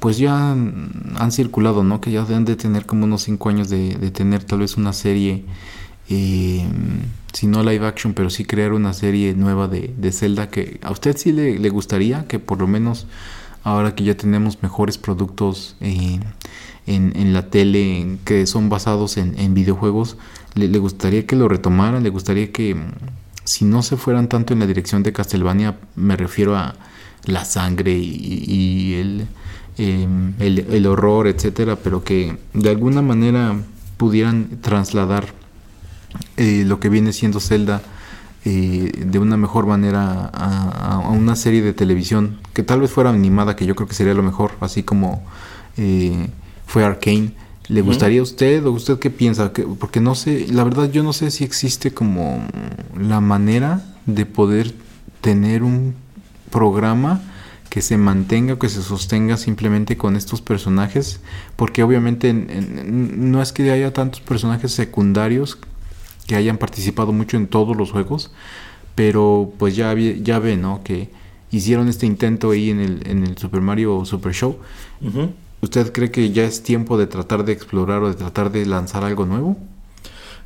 pues 0.00 0.18
ya 0.18 0.52
han 0.52 1.32
circulado, 1.32 1.82
¿no? 1.82 2.00
Que 2.00 2.10
ya 2.10 2.24
deben 2.24 2.44
de 2.44 2.56
tener 2.56 2.86
como 2.86 3.04
unos 3.04 3.22
5 3.22 3.48
años 3.48 3.68
de, 3.68 3.94
tener 4.10 4.44
tal 4.44 4.60
vez 4.60 4.76
una 4.76 4.92
serie 4.92 5.44
eh, 6.08 6.66
si 7.32 7.46
no 7.46 7.62
live 7.62 7.86
action, 7.86 8.14
pero 8.14 8.30
sí 8.30 8.44
crear 8.44 8.72
una 8.72 8.92
serie 8.92 9.34
nueva 9.34 9.68
de, 9.68 9.94
de 9.96 10.12
Zelda 10.12 10.50
que 10.50 10.78
a 10.82 10.90
usted 10.90 11.16
sí 11.16 11.32
le, 11.32 11.68
gustaría 11.70 12.26
que 12.26 12.38
por 12.38 12.58
lo 12.58 12.66
menos 12.66 13.06
ahora 13.64 13.94
que 13.94 14.04
ya 14.04 14.16
tenemos 14.16 14.62
mejores 14.62 14.98
productos 14.98 15.76
eh, 15.80 16.20
en, 16.86 17.12
en, 17.16 17.32
la 17.32 17.48
tele 17.48 18.18
que 18.24 18.46
son 18.46 18.68
basados 18.68 19.16
en, 19.16 19.38
en 19.38 19.54
videojuegos, 19.54 20.16
le, 20.54 20.68
le, 20.68 20.78
gustaría 20.78 21.26
que 21.26 21.36
lo 21.36 21.48
retomaran, 21.48 22.02
le 22.02 22.10
gustaría 22.10 22.52
que 22.52 22.76
si 23.44 23.64
no 23.64 23.82
se 23.82 23.96
fueran 23.96 24.28
tanto 24.28 24.52
en 24.52 24.60
la 24.60 24.66
dirección 24.66 25.02
de 25.02 25.12
Castlevania, 25.12 25.78
me 25.96 26.16
refiero 26.16 26.56
a 26.56 26.74
la 27.24 27.44
sangre 27.44 27.92
y, 27.92 28.44
y 28.46 28.94
el, 28.94 29.26
eh, 29.78 30.06
el, 30.38 30.58
el 30.70 30.86
horror, 30.86 31.26
etcétera, 31.26 31.76
pero 31.76 32.04
que 32.04 32.36
de 32.54 32.70
alguna 32.70 33.02
manera 33.02 33.56
pudieran 33.96 34.58
trasladar 34.60 35.26
eh, 36.36 36.64
lo 36.66 36.80
que 36.80 36.88
viene 36.88 37.12
siendo 37.12 37.40
Zelda 37.40 37.82
eh, 38.44 38.90
de 39.06 39.18
una 39.18 39.36
mejor 39.36 39.66
manera 39.66 40.26
a, 40.34 41.08
una 41.10 41.36
serie 41.36 41.62
de 41.62 41.72
televisión 41.72 42.40
que 42.52 42.62
tal 42.62 42.80
vez 42.80 42.90
fuera 42.90 43.10
animada, 43.10 43.54
que 43.54 43.66
yo 43.66 43.74
creo 43.76 43.86
que 43.86 43.94
sería 43.94 44.14
lo 44.14 44.22
mejor, 44.22 44.52
así 44.60 44.82
como 44.82 45.22
eh, 45.76 46.28
fue 46.66 46.84
Arkane. 46.84 47.32
¿Le 47.68 47.80
gustaría 47.80 48.20
a 48.20 48.24
usted 48.24 48.66
o 48.66 48.72
usted 48.72 48.98
qué 48.98 49.08
piensa? 49.08 49.52
porque 49.78 50.00
no 50.00 50.16
sé, 50.16 50.46
la 50.50 50.64
verdad 50.64 50.90
yo 50.90 51.04
no 51.04 51.12
sé 51.12 51.30
si 51.30 51.44
existe 51.44 51.94
como 51.94 52.44
la 52.98 53.20
manera 53.20 53.84
de 54.06 54.26
poder 54.26 54.74
tener 55.20 55.62
un 55.62 55.94
programa 56.52 57.20
que 57.68 57.80
se 57.80 57.96
mantenga 57.96 58.54
o 58.54 58.58
que 58.58 58.68
se 58.68 58.82
sostenga 58.82 59.36
simplemente 59.36 59.96
con 59.96 60.14
estos 60.14 60.42
personajes, 60.42 61.20
porque 61.56 61.82
obviamente 61.82 62.34
no 62.34 63.40
es 63.40 63.52
que 63.52 63.70
haya 63.72 63.92
tantos 63.94 64.20
personajes 64.20 64.72
secundarios 64.72 65.58
que 66.26 66.36
hayan 66.36 66.58
participado 66.58 67.12
mucho 67.12 67.38
en 67.38 67.46
todos 67.48 67.74
los 67.74 67.90
juegos, 67.90 68.30
pero 68.94 69.52
pues 69.58 69.74
ya, 69.74 69.94
ya 69.94 70.38
ve, 70.38 70.58
¿no? 70.58 70.82
Que 70.84 71.08
hicieron 71.50 71.88
este 71.88 72.04
intento 72.04 72.50
ahí 72.50 72.68
en 72.68 72.80
el, 72.80 73.06
en 73.06 73.24
el 73.24 73.38
Super 73.38 73.62
Mario 73.62 74.04
Super 74.04 74.34
Show. 74.34 74.58
¿Usted 75.62 75.92
cree 75.92 76.10
que 76.10 76.30
ya 76.30 76.44
es 76.44 76.62
tiempo 76.62 76.98
de 76.98 77.06
tratar 77.06 77.44
de 77.44 77.52
explorar 77.52 78.02
o 78.02 78.08
de 78.08 78.14
tratar 78.14 78.52
de 78.52 78.66
lanzar 78.66 79.02
algo 79.02 79.24
nuevo? 79.24 79.56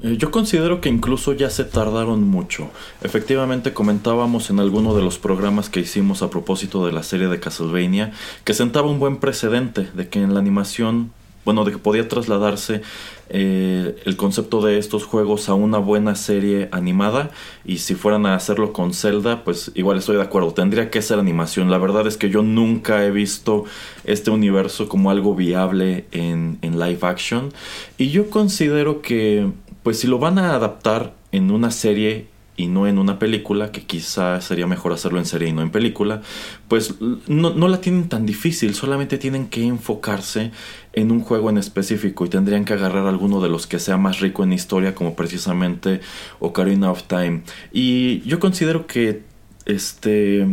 Eh, 0.02 0.16
yo 0.18 0.30
considero 0.30 0.80
que 0.80 0.88
incluso 0.88 1.32
ya 1.32 1.50
se 1.50 1.64
tardaron 1.64 2.24
mucho. 2.24 2.70
Efectivamente 3.02 3.72
comentábamos 3.72 4.50
en 4.50 4.60
alguno 4.60 4.94
de 4.94 5.02
los 5.02 5.18
programas 5.18 5.70
que 5.70 5.80
hicimos 5.80 6.22
a 6.22 6.30
propósito 6.30 6.86
de 6.86 6.92
la 6.92 7.02
serie 7.02 7.28
de 7.28 7.40
Castlevania 7.40 8.12
que 8.44 8.54
sentaba 8.54 8.90
un 8.90 8.98
buen 8.98 9.18
precedente 9.18 9.88
de 9.94 10.08
que 10.08 10.20
en 10.20 10.34
la 10.34 10.40
animación, 10.40 11.12
bueno, 11.44 11.64
de 11.64 11.72
que 11.72 11.78
podía 11.78 12.08
trasladarse 12.08 12.82
eh, 13.28 13.96
el 14.04 14.16
concepto 14.16 14.60
de 14.60 14.78
estos 14.78 15.04
juegos 15.04 15.48
a 15.48 15.54
una 15.54 15.78
buena 15.78 16.14
serie 16.14 16.68
animada 16.72 17.30
y 17.64 17.78
si 17.78 17.94
fueran 17.94 18.26
a 18.26 18.34
hacerlo 18.34 18.72
con 18.72 18.92
Zelda, 18.92 19.44
pues 19.44 19.72
igual 19.74 19.98
estoy 19.98 20.16
de 20.16 20.22
acuerdo, 20.22 20.52
tendría 20.52 20.90
que 20.90 21.02
ser 21.02 21.18
animación. 21.18 21.70
La 21.70 21.78
verdad 21.78 22.06
es 22.06 22.16
que 22.16 22.28
yo 22.28 22.42
nunca 22.42 23.04
he 23.04 23.10
visto 23.10 23.64
este 24.04 24.30
universo 24.30 24.88
como 24.88 25.10
algo 25.10 25.34
viable 25.34 26.04
en, 26.12 26.58
en 26.62 26.78
live 26.78 27.00
action 27.02 27.52
y 27.96 28.10
yo 28.10 28.28
considero 28.28 29.00
que 29.00 29.50
pues 29.86 30.00
si 30.00 30.08
lo 30.08 30.18
van 30.18 30.36
a 30.40 30.56
adaptar 30.56 31.14
en 31.30 31.52
una 31.52 31.70
serie 31.70 32.26
y 32.56 32.66
no 32.66 32.88
en 32.88 32.98
una 32.98 33.20
película, 33.20 33.70
que 33.70 33.84
quizá 33.84 34.40
sería 34.40 34.66
mejor 34.66 34.92
hacerlo 34.92 35.20
en 35.20 35.26
serie 35.26 35.46
y 35.46 35.52
no 35.52 35.62
en 35.62 35.70
película, 35.70 36.22
pues 36.66 36.96
no, 37.28 37.68
la 37.68 37.80
tienen 37.80 38.08
tan 38.08 38.26
difícil, 38.26 38.74
solamente 38.74 39.16
tienen 39.16 39.46
que 39.46 39.62
enfocarse 39.62 40.50
en 40.92 41.12
un 41.12 41.20
juego 41.20 41.50
en 41.50 41.58
específico 41.58 42.26
y 42.26 42.28
tendrían 42.28 42.64
que 42.64 42.72
agarrar 42.72 43.06
alguno 43.06 43.40
de 43.40 43.48
los 43.48 43.68
que 43.68 43.78
sea 43.78 43.96
más 43.96 44.18
rico 44.18 44.42
en 44.42 44.54
historia, 44.54 44.92
como 44.92 45.14
precisamente 45.14 46.00
Ocarina 46.40 46.90
of 46.90 47.04
Time. 47.04 47.44
Y 47.72 48.22
yo 48.22 48.40
considero 48.40 48.88
que 48.88 49.22
este 49.66 50.48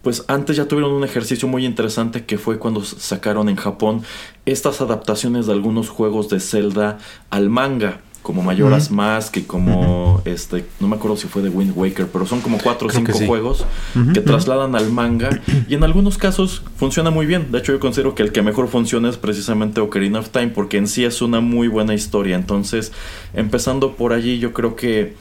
pues 0.00 0.24
antes 0.28 0.56
ya 0.56 0.66
tuvieron 0.66 0.92
un 0.92 1.04
ejercicio 1.04 1.46
muy 1.46 1.66
interesante 1.66 2.24
que 2.24 2.38
fue 2.38 2.58
cuando 2.58 2.82
sacaron 2.84 3.50
en 3.50 3.56
Japón 3.56 4.02
estas 4.46 4.80
adaptaciones 4.80 5.46
de 5.46 5.52
algunos 5.52 5.90
juegos 5.90 6.30
de 6.30 6.40
Zelda 6.40 6.96
al 7.28 7.50
manga 7.50 8.00
como 8.26 8.42
Mayoras 8.42 8.90
Mask 8.90 9.36
y 9.36 9.42
como 9.42 10.20
este 10.24 10.64
no 10.80 10.88
me 10.88 10.96
acuerdo 10.96 11.16
si 11.16 11.28
fue 11.28 11.42
de 11.42 11.48
Wind 11.48 11.74
Waker 11.76 12.08
pero 12.08 12.26
son 12.26 12.40
como 12.40 12.58
cuatro 12.58 12.88
o 12.88 12.90
cinco 12.90 13.12
juegos 13.12 13.64
que 14.12 14.20
trasladan 14.20 14.74
al 14.74 14.90
manga 14.90 15.30
y 15.68 15.74
en 15.74 15.84
algunos 15.84 16.18
casos 16.18 16.64
funciona 16.76 17.10
muy 17.10 17.24
bien. 17.24 17.52
De 17.52 17.58
hecho 17.58 17.70
yo 17.70 17.78
considero 17.78 18.16
que 18.16 18.24
el 18.24 18.32
que 18.32 18.42
mejor 18.42 18.66
funciona 18.66 19.08
es 19.08 19.16
precisamente 19.16 19.80
Ocarina 19.80 20.18
of 20.18 20.30
Time 20.30 20.48
porque 20.48 20.76
en 20.76 20.88
sí 20.88 21.04
es 21.04 21.22
una 21.22 21.40
muy 21.40 21.68
buena 21.68 21.94
historia. 21.94 22.34
Entonces 22.34 22.90
empezando 23.32 23.92
por 23.92 24.12
allí 24.12 24.40
yo 24.40 24.52
creo 24.52 24.74
que 24.74 25.14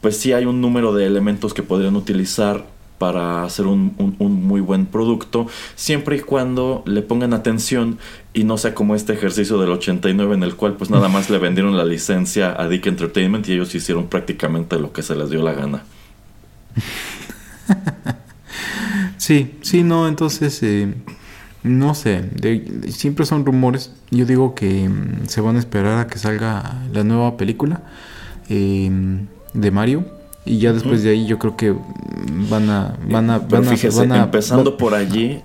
pues 0.00 0.16
sí 0.16 0.32
hay 0.32 0.44
un 0.44 0.60
número 0.60 0.94
de 0.94 1.06
elementos 1.06 1.54
que 1.54 1.64
podrían 1.64 1.96
utilizar 1.96 2.66
para 2.98 3.44
hacer 3.44 3.66
un, 3.66 3.94
muy 4.18 4.60
buen 4.60 4.86
producto, 4.86 5.46
siempre 5.74 6.16
y 6.16 6.20
cuando 6.20 6.82
le 6.86 7.02
pongan 7.02 7.34
atención 7.34 7.98
y 8.32 8.44
no 8.44 8.56
sea 8.56 8.74
como 8.74 8.94
este 8.94 9.12
ejercicio 9.12 9.58
del 9.58 9.70
89 9.70 10.34
en 10.34 10.42
el 10.42 10.54
cual 10.54 10.74
pues 10.74 10.90
nada 10.90 11.08
más 11.08 11.28
le 11.30 11.38
vendieron 11.38 11.76
la 11.76 11.84
licencia 11.84 12.54
a 12.58 12.68
Dick 12.68 12.86
Entertainment 12.86 13.48
y 13.48 13.52
ellos 13.52 13.74
hicieron 13.74 14.06
prácticamente 14.06 14.78
lo 14.78 14.92
que 14.92 15.02
se 15.02 15.14
les 15.16 15.30
dio 15.30 15.42
la 15.42 15.52
gana. 15.52 15.82
Sí, 19.16 19.54
sí, 19.62 19.84
no, 19.84 20.06
entonces, 20.06 20.62
eh, 20.62 20.92
no 21.62 21.94
sé, 21.94 22.28
siempre 22.90 23.24
son 23.24 23.46
rumores. 23.46 23.90
Yo 24.10 24.26
digo 24.26 24.54
que 24.54 24.86
mm, 24.86 25.28
se 25.28 25.40
van 25.40 25.56
a 25.56 25.60
esperar 25.60 25.98
a 25.98 26.06
que 26.08 26.18
salga 26.18 26.82
la 26.92 27.04
nueva 27.04 27.38
película 27.38 27.80
eh, 28.50 28.90
de 29.54 29.70
Mario 29.70 30.04
y 30.46 30.58
ya 30.58 30.72
después 30.72 31.02
de 31.02 31.10
ahí 31.10 31.26
yo 31.26 31.38
creo 31.38 31.56
que 31.56 31.74
van 32.50 32.68
a 32.68 32.96
van 33.08 33.30
a, 33.30 33.38
van 33.38 33.66
a, 34.12 34.22
empezando 34.22 34.76
por 34.76 34.94
allí 34.94 35.40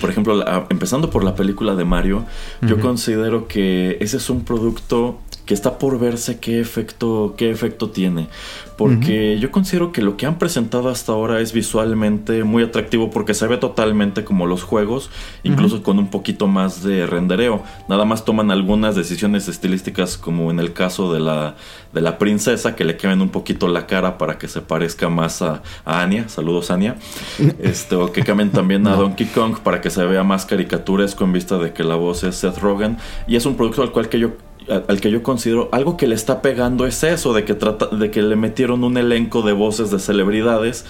por 0.00 0.10
ejemplo 0.10 0.44
empezando 0.70 1.10
por 1.10 1.24
la 1.24 1.34
película 1.34 1.74
de 1.74 1.84
Mario 1.84 2.24
yo 2.62 2.80
considero 2.80 3.48
que 3.48 3.96
ese 4.00 4.16
es 4.18 4.30
un 4.30 4.42
producto 4.42 5.18
que 5.46 5.54
está 5.54 5.78
por 5.78 5.98
verse 5.98 6.38
qué 6.38 6.60
efecto 6.60 7.34
qué 7.36 7.50
efecto 7.50 7.90
tiene. 7.90 8.28
Porque 8.76 9.38
yo 9.38 9.52
considero 9.52 9.92
que 9.92 10.02
lo 10.02 10.16
que 10.16 10.26
han 10.26 10.38
presentado 10.38 10.88
hasta 10.88 11.12
ahora 11.12 11.40
es 11.40 11.52
visualmente 11.52 12.42
muy 12.42 12.64
atractivo 12.64 13.10
porque 13.10 13.32
se 13.32 13.46
ve 13.46 13.56
totalmente 13.56 14.24
como 14.24 14.46
los 14.46 14.64
juegos, 14.64 15.10
incluso 15.44 15.82
con 15.84 16.00
un 16.00 16.08
poquito 16.08 16.48
más 16.48 16.82
de 16.82 17.06
rendereo. 17.06 17.62
Nada 17.88 18.04
más 18.04 18.24
toman 18.24 18.50
algunas 18.50 18.96
decisiones 18.96 19.46
estilísticas 19.46 20.18
como 20.18 20.50
en 20.50 20.58
el 20.58 20.72
caso 20.72 21.12
de 21.12 21.20
la, 21.20 21.54
de 21.92 22.00
la 22.00 22.18
princesa, 22.18 22.74
que 22.74 22.84
le 22.84 22.96
quemen 22.96 23.20
un 23.20 23.28
poquito 23.28 23.68
la 23.68 23.86
cara 23.86 24.18
para 24.18 24.38
que 24.38 24.48
se 24.48 24.60
parezca 24.60 25.08
más 25.08 25.40
a, 25.40 25.62
Anya, 25.84 26.28
saludos 26.28 26.72
Anya, 26.72 26.96
este, 27.60 27.94
o 27.94 28.12
que 28.12 28.24
cambien 28.24 28.50
también 28.50 28.86
a 28.88 28.96
Donkey 28.96 29.26
Kong 29.26 29.58
para 29.62 29.80
que 29.80 29.90
se 29.90 30.04
vea 30.04 30.24
más 30.24 30.46
caricaturesco 30.46 31.22
en 31.22 31.32
vista 31.32 31.58
de 31.58 31.72
que 31.72 31.84
la 31.84 31.94
voz 31.94 32.24
es 32.24 32.36
Seth 32.36 32.58
Rogen, 32.58 32.98
y 33.28 33.36
es 33.36 33.46
un 33.46 33.56
producto 33.56 33.82
al 33.82 33.92
cual 33.92 34.08
que 34.08 34.18
yo 34.18 34.32
al 34.68 35.00
que 35.00 35.10
yo 35.10 35.22
considero 35.22 35.68
algo 35.72 35.96
que 35.96 36.06
le 36.06 36.14
está 36.14 36.40
pegando 36.42 36.86
es 36.86 37.02
eso 37.04 37.32
de 37.32 37.44
que 37.44 37.54
trata 37.54 37.86
de 37.86 38.10
que 38.10 38.22
le 38.22 38.36
metieron 38.36 38.84
un 38.84 38.96
elenco 38.96 39.42
de 39.42 39.52
voces 39.52 39.90
de 39.90 39.98
celebridades 39.98 40.84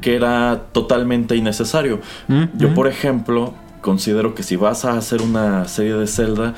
que 0.00 0.14
era 0.14 0.64
totalmente 0.72 1.36
innecesario. 1.36 2.00
Yo 2.56 2.74
por 2.74 2.86
ejemplo 2.88 3.54
considero 3.80 4.34
que 4.34 4.42
si 4.42 4.56
vas 4.56 4.84
a 4.84 4.96
hacer 4.96 5.22
una 5.22 5.68
serie 5.68 5.94
de 5.94 6.06
Zelda 6.06 6.54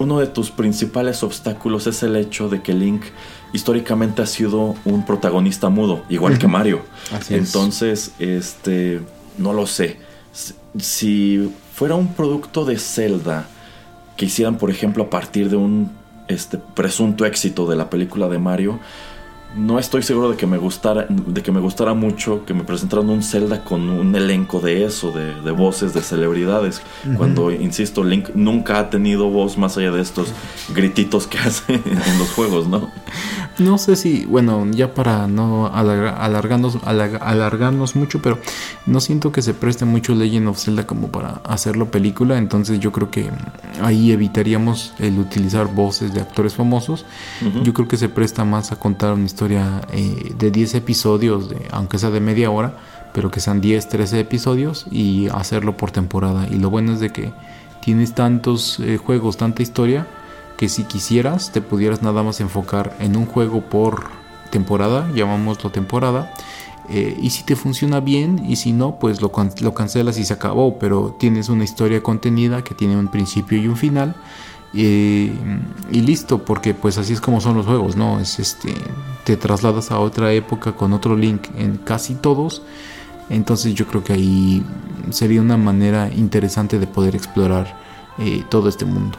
uno 0.00 0.18
de 0.18 0.26
tus 0.26 0.50
principales 0.50 1.22
obstáculos 1.22 1.86
es 1.86 2.02
el 2.02 2.16
hecho 2.16 2.48
de 2.48 2.62
que 2.62 2.72
Link 2.72 3.02
históricamente 3.52 4.22
ha 4.22 4.26
sido 4.26 4.74
un 4.86 5.04
protagonista 5.04 5.68
mudo, 5.68 6.04
igual 6.08 6.38
que 6.38 6.48
Mario. 6.48 6.80
Entonces, 7.28 8.12
este, 8.18 9.02
no 9.36 9.52
lo 9.52 9.66
sé. 9.66 9.98
Si 10.78 11.52
fuera 11.74 11.96
un 11.96 12.14
producto 12.14 12.64
de 12.64 12.78
Zelda 12.78 13.46
que 14.16 14.24
hicieran, 14.24 14.56
por 14.56 14.70
ejemplo, 14.70 15.04
a 15.04 15.10
partir 15.10 15.50
de 15.50 15.56
un 15.56 15.90
este 16.30 16.58
presunto 16.58 17.24
éxito 17.24 17.66
de 17.66 17.76
la 17.76 17.90
película 17.90 18.28
de 18.28 18.38
Mario, 18.38 18.80
no 19.54 19.78
estoy 19.78 20.02
seguro 20.02 20.30
de 20.30 20.36
que 20.36 20.46
me 20.46 20.58
gustara, 20.58 21.06
de 21.08 21.42
que 21.42 21.50
me 21.50 21.60
gustara 21.60 21.92
mucho 21.94 22.44
que 22.44 22.54
me 22.54 22.62
presentaran 22.62 23.10
un 23.10 23.22
Zelda 23.22 23.64
con 23.64 23.88
un 23.88 24.14
elenco 24.14 24.60
de 24.60 24.84
eso, 24.84 25.12
de, 25.12 25.50
voces 25.50 25.92
de 25.92 26.02
celebridades. 26.02 26.82
Cuando, 27.16 27.50
insisto, 27.50 28.04
Link 28.04 28.30
nunca 28.34 28.78
ha 28.78 28.90
tenido 28.90 29.28
voz 29.28 29.58
más 29.58 29.76
allá 29.76 29.90
de 29.90 30.02
estos 30.02 30.32
grititos 30.72 31.26
que 31.26 31.38
hace 31.38 31.74
en 31.74 32.18
los 32.18 32.30
juegos, 32.30 32.68
¿no? 32.68 32.90
No 33.60 33.76
sé 33.76 33.94
si, 33.94 34.24
bueno, 34.24 34.66
ya 34.70 34.94
para 34.94 35.26
no 35.26 35.66
alargarnos, 35.66 36.78
alargarnos 36.82 37.94
mucho, 37.94 38.22
pero 38.22 38.38
no 38.86 39.00
siento 39.00 39.32
que 39.32 39.42
se 39.42 39.52
preste 39.52 39.84
mucho 39.84 40.14
Legend 40.14 40.48
of 40.48 40.58
Zelda 40.58 40.86
como 40.86 41.08
para 41.08 41.42
hacerlo 41.44 41.90
película, 41.90 42.38
entonces 42.38 42.80
yo 42.80 42.90
creo 42.90 43.10
que 43.10 43.30
ahí 43.82 44.12
evitaríamos 44.12 44.94
el 44.98 45.18
utilizar 45.18 45.74
voces 45.74 46.14
de 46.14 46.22
actores 46.22 46.54
famosos. 46.54 47.04
Yo 47.62 47.74
creo 47.74 47.86
que 47.86 47.98
se 47.98 48.08
presta 48.08 48.46
más 48.46 48.72
a 48.72 48.76
contar 48.76 49.12
una 49.12 49.26
historia 49.26 49.82
eh, 49.92 50.34
de 50.38 50.50
10 50.50 50.76
episodios, 50.76 51.50
de, 51.50 51.66
aunque 51.70 51.98
sea 51.98 52.08
de 52.08 52.20
media 52.20 52.50
hora, 52.50 52.78
pero 53.12 53.30
que 53.30 53.40
sean 53.40 53.60
10, 53.60 53.90
13 53.90 54.20
episodios 54.20 54.86
y 54.90 55.28
hacerlo 55.28 55.76
por 55.76 55.90
temporada. 55.90 56.46
Y 56.50 56.56
lo 56.56 56.70
bueno 56.70 56.94
es 56.94 57.00
de 57.00 57.10
que 57.10 57.30
tienes 57.82 58.14
tantos 58.14 58.80
eh, 58.80 58.96
juegos, 58.96 59.36
tanta 59.36 59.62
historia 59.62 60.06
que 60.60 60.68
si 60.68 60.84
quisieras 60.84 61.52
te 61.52 61.62
pudieras 61.62 62.02
nada 62.02 62.22
más 62.22 62.38
enfocar 62.42 62.94
en 63.00 63.16
un 63.16 63.24
juego 63.24 63.62
por 63.62 64.10
temporada, 64.50 65.10
llamámoslo 65.14 65.70
temporada, 65.70 66.34
eh, 66.90 67.16
y 67.18 67.30
si 67.30 67.44
te 67.44 67.56
funciona 67.56 68.00
bien 68.00 68.44
y 68.46 68.56
si 68.56 68.74
no, 68.74 68.98
pues 68.98 69.22
lo, 69.22 69.32
lo 69.62 69.72
cancelas 69.72 70.18
y 70.18 70.24
se 70.26 70.34
acabó, 70.34 70.78
pero 70.78 71.16
tienes 71.18 71.48
una 71.48 71.64
historia 71.64 72.02
contenida 72.02 72.62
que 72.62 72.74
tiene 72.74 72.98
un 72.98 73.08
principio 73.08 73.56
y 73.56 73.68
un 73.68 73.76
final. 73.78 74.14
y 74.74 75.30
listo, 75.90 76.44
porque 76.44 76.74
pues 76.74 76.98
así 76.98 77.14
es 77.14 77.22
como 77.22 77.40
son 77.40 77.56
los 77.56 77.64
juegos, 77.64 77.96
¿no? 77.96 78.20
Es 78.20 78.38
este, 78.38 78.74
te 79.24 79.38
trasladas 79.38 79.90
a 79.90 79.98
otra 79.98 80.30
época 80.34 80.72
con 80.72 80.92
otro 80.92 81.16
link 81.16 81.48
en 81.56 81.78
casi 81.78 82.16
todos. 82.16 82.60
Entonces 83.30 83.72
yo 83.72 83.86
creo 83.86 84.04
que 84.04 84.12
ahí 84.12 84.62
sería 85.08 85.40
una 85.40 85.56
manera 85.56 86.10
interesante 86.14 86.78
de 86.78 86.86
poder 86.86 87.16
explorar 87.16 87.78
eh, 88.18 88.44
todo 88.50 88.68
este 88.68 88.84
mundo. 88.84 89.16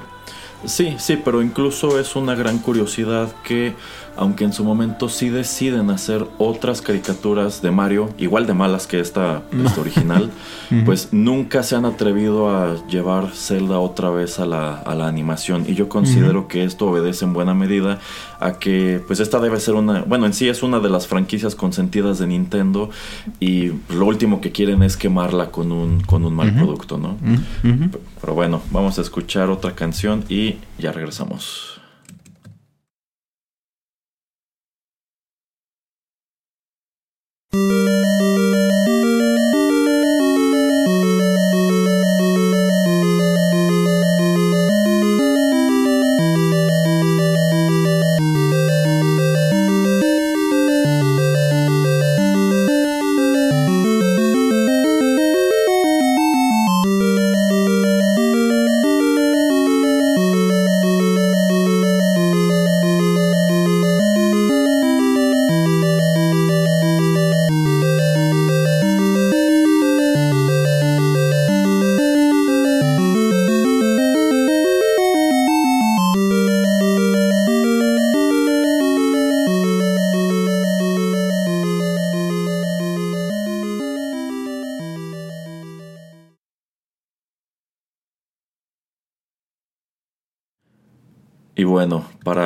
Sí, 0.65 0.95
sí, 0.99 1.17
pero 1.17 1.41
incluso 1.41 1.99
es 1.99 2.15
una 2.15 2.35
gran 2.35 2.59
curiosidad 2.59 3.33
que 3.43 3.75
aunque 4.15 4.43
en 4.43 4.53
su 4.53 4.63
momento 4.63 5.09
sí 5.09 5.29
deciden 5.29 5.89
hacer 5.89 6.25
otras 6.37 6.81
caricaturas 6.81 7.61
de 7.61 7.71
Mario, 7.71 8.09
igual 8.17 8.45
de 8.45 8.53
malas 8.53 8.87
que 8.87 8.99
esta, 8.99 9.43
original, 9.77 10.29
pues 10.85 11.09
nunca 11.11 11.63
se 11.63 11.75
han 11.75 11.85
atrevido 11.85 12.49
a 12.49 12.85
llevar 12.87 13.29
Zelda 13.33 13.79
otra 13.79 14.09
vez 14.09 14.39
a 14.39 14.45
la, 14.45 14.75
a 14.75 14.95
la 14.95 15.07
animación. 15.07 15.65
Y 15.67 15.75
yo 15.75 15.89
considero 15.89 16.47
que 16.47 16.63
esto 16.63 16.87
obedece 16.87 17.25
en 17.25 17.33
buena 17.33 17.53
medida 17.53 17.99
a 18.39 18.53
que 18.53 19.01
pues 19.05 19.19
esta 19.19 19.39
debe 19.39 19.59
ser 19.59 19.75
una, 19.75 20.01
bueno, 20.01 20.25
en 20.25 20.33
sí 20.33 20.49
es 20.49 20.63
una 20.63 20.79
de 20.79 20.89
las 20.89 21.07
franquicias 21.07 21.55
consentidas 21.55 22.19
de 22.19 22.27
Nintendo 22.27 22.89
y 23.39 23.71
lo 23.89 24.05
último 24.05 24.41
que 24.41 24.51
quieren 24.51 24.83
es 24.83 24.97
quemarla 24.97 25.51
con 25.51 25.71
un, 25.71 26.01
con 26.01 26.25
un 26.25 26.33
mal 26.33 26.53
producto, 26.53 26.97
¿no? 26.97 27.17
Pero 28.19 28.33
bueno, 28.33 28.61
vamos 28.71 28.97
a 28.99 29.01
escuchar 29.01 29.49
otra 29.49 29.73
canción 29.73 30.23
y 30.29 30.57
ya 30.77 30.91
regresamos. 30.91 31.80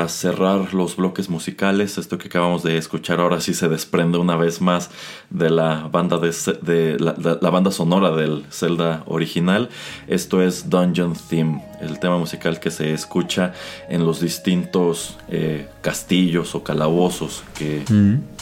Para 0.05 0.13
cerrar 0.13 0.73
los 0.75 0.97
bloques 0.97 1.31
musicales, 1.31 1.97
esto 1.97 2.19
que 2.19 2.27
acabamos 2.27 2.61
de 2.61 2.77
escuchar 2.77 3.19
ahora 3.19 3.41
sí 3.41 3.55
se 3.55 3.69
desprende 3.69 4.19
una 4.19 4.35
vez 4.35 4.61
más 4.61 4.91
de 5.31 5.49
la 5.49 5.87
banda 5.91 6.19
de, 6.19 6.97
la, 6.99 7.49
banda 7.49 7.71
sonora 7.71 8.11
del 8.11 8.45
Zelda 8.51 9.01
original. 9.07 9.69
Esto 10.07 10.43
es 10.43 10.69
Dungeon 10.69 11.15
Theme, 11.27 11.63
el 11.81 11.99
tema 11.99 12.19
musical 12.19 12.59
que 12.59 12.69
se 12.69 12.93
escucha 12.93 13.53
en 13.89 14.05
los 14.05 14.19
distintos 14.19 15.17
eh, 15.27 15.69
castillos 15.81 16.53
o 16.53 16.63
calabozos 16.63 17.43
que 17.57 17.83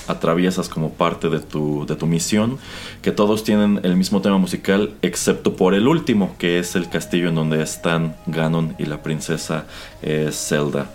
atraviesas 0.08 0.68
como 0.68 0.90
parte 0.90 1.30
de 1.30 1.40
tu, 1.40 1.86
de 1.86 1.96
tu 1.96 2.08
misión, 2.08 2.58
que 3.02 3.14
todos 3.14 3.46
tienen 3.46 3.80
el 3.84 3.96
mismo 3.96 4.22
tema 4.22 4.38
musical 4.38 4.96
excepto 5.02 5.56
por 5.56 5.76
el 5.76 5.88
último, 5.88 6.36
que 6.38 6.60
es 6.60 6.76
el 6.76 6.90
castillo 6.90 7.30
en 7.30 7.36
donde 7.36 7.64
están 7.64 8.18
Ganon 8.28 8.76
y 8.78 8.86
la 8.86 9.02
princesa 9.02 9.66
eh, 10.02 10.30
Zelda. 10.34 10.90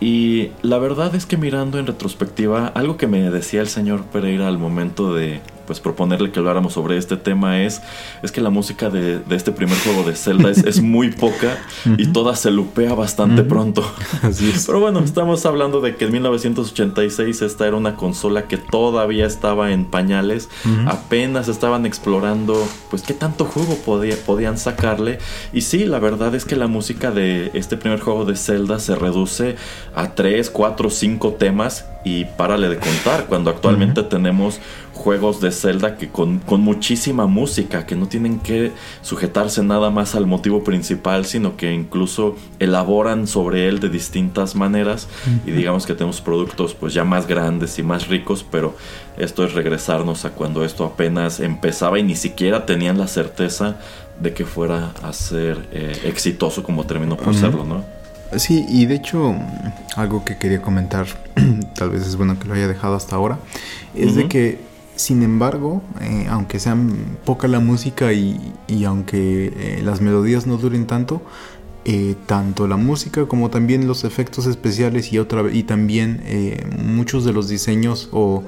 Y 0.00 0.50
la 0.62 0.78
verdad 0.78 1.14
es 1.14 1.26
que 1.26 1.36
mirando 1.36 1.78
en 1.78 1.86
retrospectiva, 1.86 2.68
algo 2.68 2.96
que 2.96 3.06
me 3.06 3.30
decía 3.30 3.60
el 3.60 3.68
señor 3.68 4.04
Pereira 4.04 4.46
al 4.46 4.58
momento 4.58 5.14
de 5.14 5.40
pues 5.68 5.80
proponerle 5.80 6.32
que 6.32 6.38
habláramos 6.38 6.72
sobre 6.72 6.96
este 6.96 7.18
tema 7.18 7.62
es, 7.62 7.82
es 8.22 8.32
que 8.32 8.40
la 8.40 8.48
música 8.48 8.88
de, 8.88 9.20
este 9.28 9.52
primer 9.52 9.76
juego 9.78 10.02
de 10.02 10.16
Zelda 10.16 10.50
es, 10.50 10.80
muy 10.80 11.10
poca 11.10 11.58
y 11.98 12.06
toda 12.06 12.34
se 12.36 12.50
lupea 12.50 12.94
bastante 12.94 13.42
pronto. 13.42 13.84
Así 14.22 14.48
es. 14.48 14.64
Pero 14.64 14.80
bueno, 14.80 15.00
estamos 15.00 15.44
hablando 15.44 15.82
de 15.82 15.94
que 15.96 16.06
en 16.06 16.12
1986 16.12 17.42
esta 17.42 17.66
era 17.66 17.76
una 17.76 17.96
consola 17.96 18.48
que 18.48 18.56
todavía 18.56 19.26
estaba 19.26 19.70
en 19.70 19.84
pañales, 19.84 20.48
apenas 20.86 21.48
estaban 21.48 21.84
explorando 21.84 22.66
pues 22.88 23.02
qué 23.02 23.12
tanto 23.12 23.44
juego 23.44 23.76
podía, 23.84 24.16
podían 24.24 24.56
sacarle. 24.56 25.18
Y 25.52 25.60
sí, 25.60 25.84
la 25.84 25.98
verdad 25.98 26.34
es 26.34 26.46
que 26.46 26.56
la 26.56 26.66
música 26.66 27.10
de 27.10 27.50
este 27.52 27.76
primer 27.76 28.00
juego 28.00 28.24
de 28.24 28.36
Zelda 28.36 28.78
se 28.78 28.94
reduce 28.94 29.56
a 29.94 30.14
3, 30.14 30.48
4, 30.48 30.88
5 30.88 31.34
temas 31.34 31.84
y 32.04 32.24
párale 32.24 32.68
de 32.68 32.78
contar 32.78 33.26
cuando 33.26 33.50
actualmente 33.50 34.02
tenemos 34.02 34.60
juegos 34.98 35.40
de 35.40 35.52
Zelda 35.52 35.96
que 35.96 36.08
con, 36.08 36.42
muchísima 36.48 37.26
música, 37.26 37.86
que 37.86 37.94
no 37.94 38.08
tienen 38.08 38.40
que 38.40 38.72
sujetarse 39.00 39.62
nada 39.62 39.90
más 39.90 40.14
al 40.14 40.26
motivo 40.26 40.64
principal, 40.64 41.24
sino 41.24 41.56
que 41.56 41.72
incluso 41.72 42.36
elaboran 42.58 43.26
sobre 43.26 43.68
él 43.68 43.78
de 43.78 43.88
distintas 43.88 44.54
maneras. 44.54 45.08
Y 45.46 45.52
digamos 45.52 45.86
que 45.86 45.94
tenemos 45.94 46.20
productos 46.20 46.74
pues 46.74 46.92
ya 46.94 47.04
más 47.04 47.26
grandes 47.26 47.78
y 47.78 47.82
más 47.82 48.08
ricos, 48.08 48.44
pero 48.50 48.76
esto 49.16 49.44
es 49.44 49.54
regresarnos 49.54 50.24
a 50.24 50.30
cuando 50.30 50.64
esto 50.64 50.84
apenas 50.84 51.40
empezaba 51.40 51.98
y 51.98 52.02
ni 52.02 52.16
siquiera 52.16 52.66
tenían 52.66 52.98
la 52.98 53.06
certeza 53.06 53.76
de 54.20 54.34
que 54.34 54.44
fuera 54.44 54.92
a 55.02 55.12
ser 55.12 55.68
eh, 55.72 55.96
exitoso 56.04 56.64
como 56.64 56.84
terminó 56.84 57.16
por 57.16 57.34
serlo, 57.34 57.64
¿no? 57.64 57.84
Sí, 58.36 58.66
y 58.68 58.84
de 58.84 58.96
hecho, 58.96 59.34
algo 59.96 60.24
que 60.24 60.36
quería 60.36 60.60
comentar, 60.60 61.06
tal 61.74 61.90
vez 61.90 62.06
es 62.06 62.16
bueno 62.16 62.38
que 62.38 62.46
lo 62.46 62.54
haya 62.54 62.68
dejado 62.68 62.94
hasta 62.94 63.16
ahora, 63.16 63.38
es 63.94 64.16
de 64.16 64.28
que 64.28 64.58
sin 64.98 65.22
embargo, 65.22 65.80
eh, 66.00 66.26
aunque 66.28 66.58
sea 66.58 66.76
poca 67.24 67.46
la 67.46 67.60
música 67.60 68.12
y, 68.12 68.52
aunque 68.84 69.52
eh, 69.56 69.80
las 69.84 70.00
melodías 70.00 70.46
no 70.46 70.56
duren 70.56 70.88
tanto, 70.88 71.22
eh, 71.84 72.16
tanto 72.26 72.66
la 72.66 72.76
música 72.76 73.26
como 73.26 73.48
también 73.48 73.86
los 73.86 74.02
efectos 74.02 74.46
especiales 74.46 75.12
y 75.12 75.20
otra 75.20 75.44
y 75.52 75.62
también 75.62 76.20
muchos 76.84 77.24
de 77.24 77.32
los 77.32 77.48
diseños 77.48 78.08
o 78.12 78.42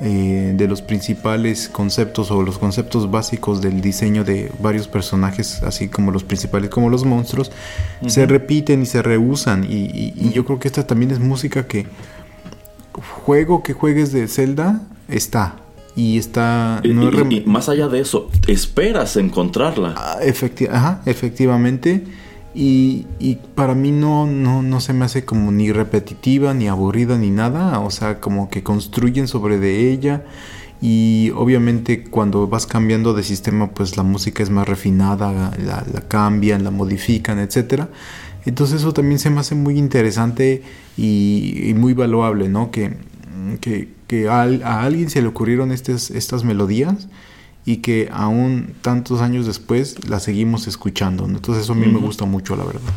de 0.00 0.66
los 0.68 0.82
principales 0.82 1.68
conceptos 1.68 2.30
o 2.30 2.42
los 2.42 2.58
conceptos 2.58 3.10
básicos 3.10 3.60
del 3.60 3.80
diseño 3.80 4.24
de 4.24 4.52
varios 4.60 4.88
personajes, 4.88 5.62
así 5.62 5.88
como 5.88 6.12
los 6.12 6.22
principales 6.22 6.70
como 6.70 6.88
los 6.88 7.04
monstruos, 7.04 7.50
se 8.06 8.26
repiten 8.26 8.82
y 8.82 8.86
se 8.86 9.02
reusan. 9.02 9.64
Y, 9.64 10.12
y 10.14 10.30
yo 10.32 10.44
creo 10.44 10.60
que 10.60 10.68
esta 10.68 10.86
también 10.86 11.10
es 11.10 11.18
música 11.18 11.66
que 11.66 11.86
juego 13.24 13.62
que 13.62 13.72
juegues 13.72 14.12
de 14.12 14.28
Zelda 14.28 14.82
está 15.08 15.56
y 15.96 16.18
está... 16.18 16.82
y, 16.84 16.92
más 17.46 17.70
allá 17.70 17.88
de 17.88 18.00
eso, 18.00 18.30
esperas 18.46 19.16
encontrarla. 19.16 19.94
Ah, 19.96 20.18
ajá, 20.70 21.02
efectivamente. 21.06 22.04
Y, 22.54 23.06
y, 23.18 23.38
para 23.54 23.74
mí 23.74 23.90
no, 23.92 24.26
no, 24.26 24.62
no 24.62 24.80
se 24.80 24.92
me 24.92 25.06
hace 25.06 25.24
como 25.24 25.50
ni 25.52 25.72
repetitiva, 25.72 26.52
ni 26.52 26.68
aburrida, 26.68 27.16
ni 27.16 27.30
nada. 27.30 27.80
O 27.80 27.90
sea, 27.90 28.20
como 28.20 28.50
que 28.50 28.62
construyen 28.62 29.26
sobre 29.26 29.58
de 29.58 29.90
ella. 29.90 30.24
Y 30.82 31.32
obviamente 31.34 32.04
cuando 32.04 32.46
vas 32.46 32.66
cambiando 32.66 33.14
de 33.14 33.22
sistema, 33.22 33.70
pues 33.70 33.96
la 33.96 34.02
música 34.02 34.42
es 34.42 34.50
más 34.50 34.68
refinada, 34.68 35.52
la, 35.58 35.84
la 35.90 36.00
cambian, 36.02 36.62
la 36.62 36.70
modifican, 36.70 37.38
etcétera. 37.38 37.88
Entonces 38.44 38.82
eso 38.82 38.92
también 38.92 39.18
se 39.18 39.30
me 39.30 39.40
hace 39.40 39.54
muy 39.54 39.78
interesante 39.78 40.62
y, 40.96 41.70
y 41.70 41.74
muy 41.74 41.94
valuable, 41.94 42.50
¿no? 42.50 42.70
Que, 42.70 42.92
que, 43.60 43.88
que 44.06 44.28
a, 44.28 44.42
alguien 44.82 45.10
se 45.10 45.22
le 45.22 45.28
ocurrieron 45.28 45.72
estas, 45.72 46.10
estas 46.10 46.44
melodías 46.44 47.08
y 47.64 47.78
que 47.78 48.08
aún 48.12 48.74
tantos 48.82 49.20
años 49.20 49.46
después 49.46 50.08
las 50.08 50.22
seguimos 50.22 50.66
escuchando. 50.66 51.24
Entonces 51.26 51.64
eso 51.64 51.72
a 51.72 51.76
mí 51.76 51.86
me 51.86 51.98
gusta 51.98 52.24
mucho, 52.24 52.56
la 52.56 52.64
verdad. 52.64 52.92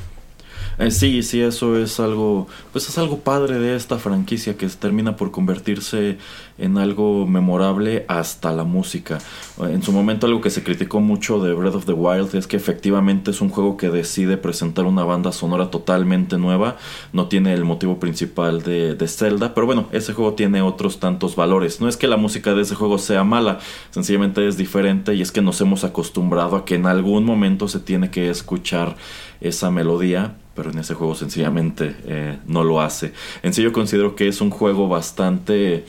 Eh, 0.80 0.92
sí, 0.92 1.24
sí, 1.24 1.42
eso 1.42 1.78
es 1.78 2.00
algo, 2.00 2.48
pues 2.72 2.88
es 2.88 2.98
algo 2.98 3.20
padre 3.20 3.60
de 3.60 3.76
esta 3.76 3.98
franquicia 3.98 4.56
que 4.56 4.68
termina 4.68 5.18
por 5.18 5.30
convertirse 5.30 6.18
en 6.60 6.78
algo 6.78 7.26
memorable 7.26 8.06
hasta 8.08 8.52
la 8.52 8.64
música. 8.64 9.20
En 9.60 9.84
su 9.84 9.92
momento 9.92 10.28
algo 10.28 10.42
que 10.42 10.50
se 10.50 10.64
criticó 10.64 11.00
mucho 11.00 11.40
de 11.40 11.54
Breath 11.54 11.76
of 11.76 11.86
the 11.86 11.94
Wild 11.94 12.36
es 12.36 12.48
que 12.48 12.58
efectivamente 12.58 13.32
es 13.32 13.42
un 13.42 13.50
juego 13.50 13.78
que 13.78 13.90
decide 13.90 14.38
presentar 14.38 14.86
una 14.86 15.04
banda 15.04 15.32
sonora 15.32 15.72
totalmente 15.72 16.38
nueva, 16.38 16.78
no 17.14 17.28
tiene 17.28 17.54
el 17.54 17.66
motivo 17.66 18.00
principal 18.00 18.62
de, 18.62 18.98
Zelda, 19.08 19.54
pero 19.56 19.66
bueno, 19.66 19.88
ese 19.92 20.14
juego 20.14 20.34
tiene 20.34 20.62
otros 20.62 21.00
tantos 21.00 21.36
valores. 21.36 21.82
No 21.82 21.88
es 21.88 21.98
que 21.98 22.08
la 22.08 22.18
música 22.18 22.54
de 22.54 22.62
ese 22.62 22.76
juego 22.76 23.00
sea 23.00 23.24
mala, 23.24 23.60
sencillamente 23.90 24.48
es 24.48 24.56
diferente 24.56 25.16
y 25.16 25.22
es 25.22 25.32
que 25.32 25.42
nos 25.42 25.60
hemos 25.62 25.84
acostumbrado 25.84 26.56
a 26.56 26.66
que 26.66 26.76
en 26.76 26.86
algún 26.86 27.26
momento 27.26 27.68
se 27.68 27.80
tiene 27.80 28.12
que 28.12 28.30
escuchar 28.30 28.96
esa 29.42 29.72
melodía 29.72 30.36
pero 30.60 30.72
en 30.72 30.80
ese 30.80 30.94
juego 30.94 31.16
sencillamente 31.16 31.96
eh, 32.06 32.38
no 32.46 32.66
lo 32.66 32.82
hace. 32.82 33.14
En 33.44 33.54
sí 33.54 33.64
yo 33.64 33.72
considero 33.72 34.18
que 34.18 34.28
es 34.28 34.42
un 34.42 34.50
juego 34.50 34.90
bastante, 34.90 35.86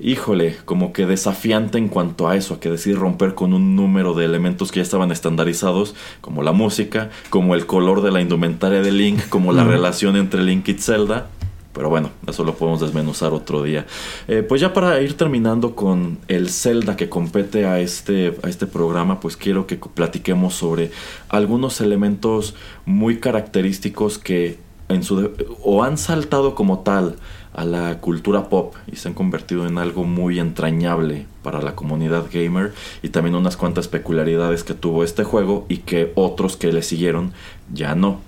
híjole, 0.00 0.56
como 0.64 0.92
que 0.92 1.06
desafiante 1.06 1.78
en 1.78 1.88
cuanto 1.88 2.28
a 2.28 2.36
eso, 2.36 2.54
a 2.54 2.60
que 2.60 2.70
decir 2.70 2.96
romper 2.96 3.34
con 3.34 3.52
un 3.52 3.76
número 3.76 4.14
de 4.14 4.24
elementos 4.24 4.72
que 4.72 4.80
ya 4.80 4.82
estaban 4.82 5.12
estandarizados, 5.12 5.94
como 6.20 6.42
la 6.42 6.52
música, 6.52 7.10
como 7.30 7.54
el 7.54 7.66
color 7.66 8.02
de 8.02 8.10
la 8.10 8.20
indumentaria 8.20 8.82
de 8.82 8.92
Link, 8.92 9.28
como 9.28 9.52
la 9.52 9.64
relación 9.64 10.16
entre 10.16 10.42
Link 10.42 10.68
y 10.68 10.74
Zelda, 10.74 11.28
pero 11.74 11.90
bueno, 11.90 12.10
eso 12.28 12.44
lo 12.44 12.54
podemos 12.54 12.80
desmenuzar 12.80 13.32
otro 13.32 13.62
día. 13.62 13.84
Eh, 14.28 14.44
pues 14.48 14.60
ya 14.60 14.72
para 14.72 15.00
ir 15.00 15.16
terminando 15.16 15.74
con 15.74 16.18
el 16.28 16.48
Zelda 16.48 16.96
que 16.96 17.08
compete 17.08 17.66
a 17.66 17.80
este, 17.80 18.38
a 18.44 18.48
este 18.48 18.66
programa, 18.66 19.18
pues 19.18 19.36
quiero 19.36 19.66
que 19.66 19.76
platiquemos 19.76 20.54
sobre 20.54 20.92
algunos 21.28 21.80
elementos 21.80 22.54
muy 22.86 23.18
característicos 23.18 24.18
que 24.18 24.58
en 24.88 25.02
su 25.02 25.32
o 25.62 25.82
han 25.82 25.98
saltado 25.98 26.54
como 26.54 26.80
tal 26.80 27.16
a 27.54 27.64
la 27.64 28.00
cultura 28.00 28.48
pop 28.48 28.74
y 28.90 28.96
se 28.96 29.08
han 29.08 29.14
convertido 29.14 29.66
en 29.66 29.78
algo 29.78 30.04
muy 30.04 30.40
entrañable 30.40 31.26
para 31.42 31.62
la 31.62 31.74
comunidad 31.74 32.26
gamer 32.32 32.74
y 33.02 33.10
también 33.10 33.36
unas 33.36 33.56
cuantas 33.56 33.88
peculiaridades 33.88 34.64
que 34.64 34.74
tuvo 34.74 35.04
este 35.04 35.24
juego 35.24 35.64
y 35.68 35.78
que 35.78 36.12
otros 36.16 36.56
que 36.56 36.72
le 36.72 36.82
siguieron 36.82 37.32
ya 37.72 37.94
no. 37.94 38.20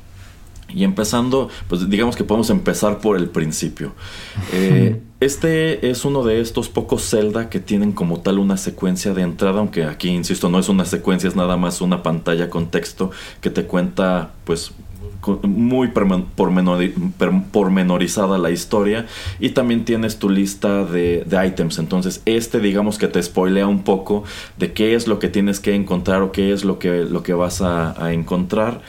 Y 0.68 0.82
empezando, 0.82 1.48
pues 1.68 1.88
digamos 1.88 2.16
que 2.16 2.24
podemos 2.24 2.50
empezar 2.50 2.98
por 2.98 3.16
el 3.16 3.28
principio. 3.28 3.92
Eh, 4.52 5.00
este 5.20 5.90
es 5.90 6.04
uno 6.04 6.24
de 6.24 6.40
estos 6.40 6.68
pocos 6.68 7.08
Zelda 7.08 7.48
que 7.48 7.60
tienen 7.60 7.92
como 7.92 8.20
tal 8.20 8.38
una 8.38 8.56
secuencia 8.56 9.14
de 9.14 9.22
entrada, 9.22 9.60
aunque 9.60 9.84
aquí, 9.84 10.08
insisto, 10.08 10.48
no 10.48 10.58
es 10.58 10.68
una 10.68 10.84
secuencia, 10.84 11.28
es 11.28 11.36
nada 11.36 11.56
más 11.56 11.80
una 11.80 12.02
pantalla 12.02 12.50
con 12.50 12.70
texto 12.70 13.10
que 13.40 13.50
te 13.50 13.64
cuenta 13.64 14.32
pues 14.44 14.72
muy 15.42 15.90
pormenorizada 17.52 18.38
la 18.38 18.50
historia 18.50 19.06
y 19.40 19.50
también 19.50 19.84
tienes 19.84 20.18
tu 20.18 20.30
lista 20.30 20.84
de, 20.84 21.24
de, 21.26 21.46
items. 21.46 21.78
Entonces, 21.78 22.22
este 22.24 22.60
digamos 22.60 22.98
que 22.98 23.08
te 23.08 23.22
spoilea 23.22 23.66
un 23.66 23.82
poco 23.82 24.24
de 24.58 24.72
qué 24.72 24.94
es 24.94 25.06
lo 25.06 25.18
que 25.18 25.28
tienes 25.28 25.60
que 25.60 25.74
encontrar 25.74 26.22
o 26.22 26.32
qué 26.32 26.52
es 26.52 26.64
lo 26.64 26.78
que, 26.78 27.04
lo 27.04 27.22
que 27.22 27.34
vas 27.34 27.62
a, 27.62 27.94
encontrar. 28.12 28.82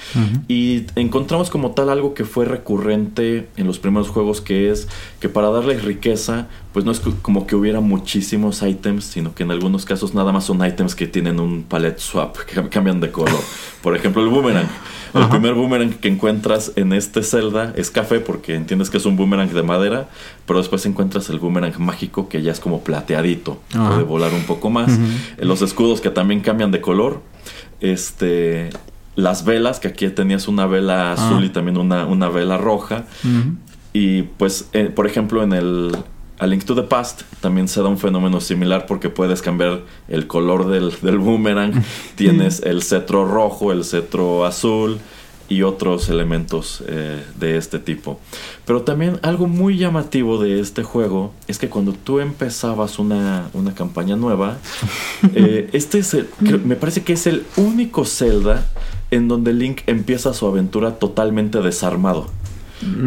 Y 0.47 0.85
encontramos 0.95 1.49
como 1.49 1.71
tal 1.71 1.89
algo 1.89 2.13
que 2.13 2.25
fue 2.25 2.45
recurrente 2.45 3.47
en 3.57 3.67
los 3.67 3.79
primeros 3.79 4.09
juegos, 4.09 4.41
que 4.41 4.69
es 4.69 4.87
que 5.19 5.29
para 5.29 5.49
darle 5.49 5.77
riqueza, 5.77 6.47
pues 6.77 6.85
no 6.85 6.91
es 6.91 7.01
como 7.23 7.47
que 7.47 7.55
hubiera 7.55 7.79
muchísimos 7.79 8.61
items, 8.61 9.05
sino 9.05 9.33
que 9.33 9.41
en 9.41 9.49
algunos 9.49 9.83
casos 9.83 10.13
nada 10.13 10.31
más 10.31 10.43
son 10.43 10.63
items 10.63 10.93
que 10.93 11.07
tienen 11.07 11.39
un 11.39 11.63
palette 11.63 11.97
swap, 11.97 12.37
que 12.45 12.69
cambian 12.69 12.99
de 12.99 13.09
color. 13.09 13.39
Por 13.81 13.95
ejemplo, 13.95 14.21
el 14.21 14.29
boomerang. 14.29 14.67
El 15.15 15.27
primer 15.27 15.55
boomerang 15.55 15.95
que 15.95 16.07
encuentras 16.07 16.73
en 16.75 16.93
este 16.93 17.23
Zelda 17.23 17.73
es 17.75 17.89
café 17.89 18.19
porque 18.19 18.53
entiendes 18.53 18.91
que 18.91 18.97
es 18.97 19.07
un 19.07 19.15
boomerang 19.17 19.49
de 19.51 19.63
madera, 19.63 20.07
pero 20.45 20.59
después 20.59 20.85
encuentras 20.85 21.31
el 21.31 21.39
boomerang 21.39 21.73
mágico 21.79 22.29
que 22.29 22.43
ya 22.43 22.51
es 22.51 22.59
como 22.59 22.81
plateadito, 22.83 23.59
puede 23.71 24.03
volar 24.03 24.31
un 24.35 24.43
poco 24.43 24.69
más. 24.69 24.99
Los 25.39 25.63
escudos 25.63 25.99
que 25.99 26.11
también 26.11 26.41
cambian 26.41 26.69
de 26.69 26.79
color. 26.79 27.23
Este 27.81 28.69
las 29.15 29.45
velas, 29.45 29.79
que 29.79 29.87
aquí 29.87 30.07
tenías 30.09 30.47
una 30.47 30.67
vela 30.67 31.13
azul 31.13 31.41
Ah. 31.41 31.45
y 31.47 31.49
también 31.49 31.77
una, 31.77 32.05
una 32.05 32.29
vela 32.29 32.55
roja. 32.59 33.05
Y 33.93 34.21
pues, 34.21 34.69
eh, 34.73 34.91
por 34.95 35.07
ejemplo, 35.07 35.41
en 35.41 35.53
el 35.53 35.97
A 36.39 36.45
Link 36.47 36.65
to 36.65 36.75
the 36.75 36.83
Past 36.83 37.23
también 37.41 37.67
se 37.67 37.81
da 37.81 37.87
un 37.87 37.97
fenómeno 37.97 38.39
similar 38.41 38.85
porque 38.85 39.09
puedes 39.09 39.41
cambiar 39.41 39.81
el 40.07 40.27
color 40.27 40.67
del, 40.67 40.93
del 41.01 41.17
boomerang. 41.17 41.83
Tienes 42.15 42.61
el 42.61 42.83
cetro 42.83 43.25
rojo, 43.25 43.71
el 43.71 43.83
cetro 43.83 44.45
azul 44.45 44.99
y 45.49 45.61
otros 45.63 46.09
elementos 46.09 46.83
eh, 46.87 47.23
de 47.39 47.57
este 47.57 47.79
tipo. 47.79 48.19
Pero 48.65 48.81
también 48.81 49.17
algo 49.23 49.47
muy 49.47 49.77
llamativo 49.77 50.37
de 50.43 50.59
este 50.59 50.83
juego 50.83 51.33
es 51.47 51.57
que 51.57 51.69
cuando 51.69 51.93
tú 51.93 52.19
empezabas 52.19 52.99
una, 52.99 53.49
una 53.53 53.73
campaña 53.73 54.15
nueva, 54.17 54.57
eh, 55.33 55.69
este 55.73 55.99
es 55.99 56.13
el- 56.13 56.27
me 56.65 56.75
parece 56.75 57.03
que 57.03 57.13
es 57.13 57.25
el 57.27 57.45
único 57.55 58.03
Zelda 58.05 58.67
en 59.09 59.27
donde 59.29 59.53
Link 59.53 59.81
empieza 59.87 60.33
su 60.33 60.45
aventura 60.45 60.99
totalmente 60.99 61.61
desarmado. 61.61 62.27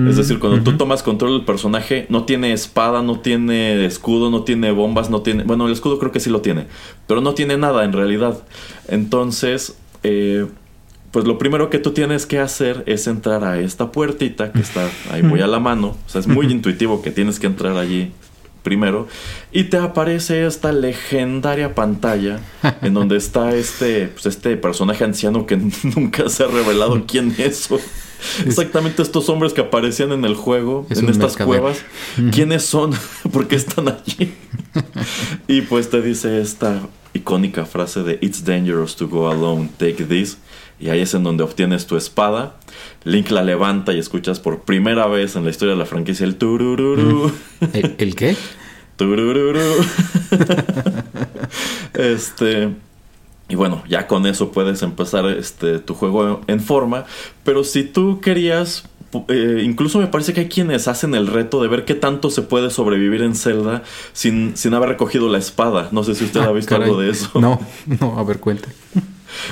Es 0.08 0.16
decir, 0.16 0.40
cuando 0.40 0.62
tú 0.62 0.76
tomas 0.76 1.02
control 1.02 1.38
del 1.38 1.44
personaje, 1.44 2.06
no 2.08 2.24
tiene 2.24 2.52
espada, 2.52 3.02
no 3.02 3.20
tiene 3.20 3.84
escudo, 3.84 4.30
no 4.30 4.42
tiene 4.42 4.72
bombas, 4.72 5.10
no 5.10 5.22
tiene... 5.22 5.44
Bueno, 5.44 5.66
el 5.66 5.72
escudo 5.72 5.98
creo 6.00 6.10
que 6.10 6.18
sí 6.18 6.28
lo 6.28 6.40
tiene, 6.40 6.66
pero 7.06 7.20
no 7.20 7.34
tiene 7.34 7.56
nada 7.56 7.84
en 7.84 7.92
realidad. 7.92 8.42
Entonces, 8.88 9.76
eh, 10.02 10.46
pues 11.12 11.24
lo 11.24 11.38
primero 11.38 11.70
que 11.70 11.78
tú 11.78 11.92
tienes 11.92 12.26
que 12.26 12.38
hacer 12.38 12.82
es 12.86 13.06
entrar 13.06 13.44
a 13.44 13.60
esta 13.60 13.92
puertita 13.92 14.52
que 14.52 14.60
está 14.60 14.88
ahí 15.10 15.22
muy 15.22 15.40
a 15.40 15.46
la 15.46 15.60
mano. 15.60 15.96
O 16.06 16.08
sea, 16.08 16.20
es 16.20 16.26
muy 16.26 16.46
intuitivo 16.46 17.00
que 17.00 17.10
tienes 17.10 17.38
que 17.38 17.46
entrar 17.46 17.76
allí 17.76 18.12
primero. 18.62 19.08
Y 19.52 19.64
te 19.64 19.76
aparece 19.76 20.46
esta 20.46 20.72
legendaria 20.72 21.74
pantalla 21.74 22.40
en 22.82 22.94
donde 22.94 23.16
está 23.16 23.54
este, 23.54 24.08
pues 24.08 24.26
este 24.26 24.56
personaje 24.56 25.04
anciano 25.04 25.46
que 25.46 25.56
nunca 25.96 26.28
se 26.28 26.44
ha 26.44 26.48
revelado 26.48 27.04
quién 27.06 27.34
es. 27.38 27.68
Exactamente 28.46 29.02
estos 29.02 29.28
hombres 29.28 29.52
que 29.52 29.60
aparecían 29.62 30.12
en 30.12 30.24
el 30.24 30.34
juego, 30.34 30.86
Es 30.90 30.98
en 30.98 31.08
estas 31.08 31.32
mercader. 31.38 31.46
cuevas. 31.46 31.82
¿Quiénes 32.32 32.64
son? 32.64 32.92
¿Por 33.32 33.48
qué 33.48 33.56
están 33.56 33.88
allí? 33.88 34.32
y 35.48 35.62
pues 35.62 35.90
te 35.90 36.00
dice 36.02 36.40
esta 36.40 36.80
icónica 37.12 37.64
frase 37.64 38.02
de 38.02 38.18
It's 38.20 38.44
dangerous 38.44 38.96
to 38.96 39.08
go 39.08 39.28
alone, 39.30 39.70
take 39.78 40.04
this. 40.04 40.38
Y 40.78 40.88
ahí 40.88 41.00
es 41.00 41.12
en 41.14 41.22
donde 41.24 41.42
obtienes 41.44 41.86
tu 41.86 41.96
espada. 41.96 42.56
Link 43.04 43.30
la 43.30 43.42
levanta 43.42 43.92
y 43.92 43.98
escuchas 43.98 44.40
por 44.40 44.60
primera 44.62 45.06
vez 45.06 45.36
en 45.36 45.44
la 45.44 45.50
historia 45.50 45.74
de 45.74 45.78
la 45.78 45.84
franquicia 45.86 46.24
el 46.24 46.36
turururu. 46.36 47.30
¿El, 47.74 47.94
el 47.98 48.14
qué? 48.14 48.34
Turururu. 48.96 49.60
este. 51.94 52.70
Y 53.50 53.56
bueno, 53.56 53.82
ya 53.88 54.06
con 54.06 54.24
eso 54.26 54.52
puedes 54.52 54.80
empezar 54.82 55.26
este, 55.26 55.78
tu 55.80 55.92
juego 55.94 56.40
en 56.46 56.60
forma. 56.60 57.04
Pero 57.44 57.64
si 57.64 57.84
tú 57.84 58.20
querías. 58.20 58.84
eh, 59.28 59.62
incluso 59.64 59.98
me 59.98 60.06
parece 60.06 60.32
que 60.32 60.42
hay 60.42 60.48
quienes 60.48 60.86
hacen 60.88 61.14
el 61.16 61.26
reto 61.26 61.60
de 61.60 61.66
ver 61.68 61.84
qué 61.84 61.94
tanto 61.96 62.30
se 62.30 62.42
puede 62.42 62.70
sobrevivir 62.70 63.22
en 63.22 63.34
Zelda 63.34 63.82
sin, 64.12 64.56
sin 64.56 64.72
haber 64.72 64.90
recogido 64.90 65.28
la 65.28 65.38
espada. 65.38 65.88
No 65.90 66.04
sé 66.04 66.14
si 66.14 66.24
usted 66.24 66.40
ha 66.40 66.44
Ah, 66.44 66.52
visto 66.52 66.70
caray. 66.70 66.88
algo 66.88 67.00
de 67.00 67.10
eso. 67.10 67.28
No, 67.40 67.60
no, 68.00 68.18
a 68.18 68.22
ver, 68.24 68.38
cuente. 68.38 68.68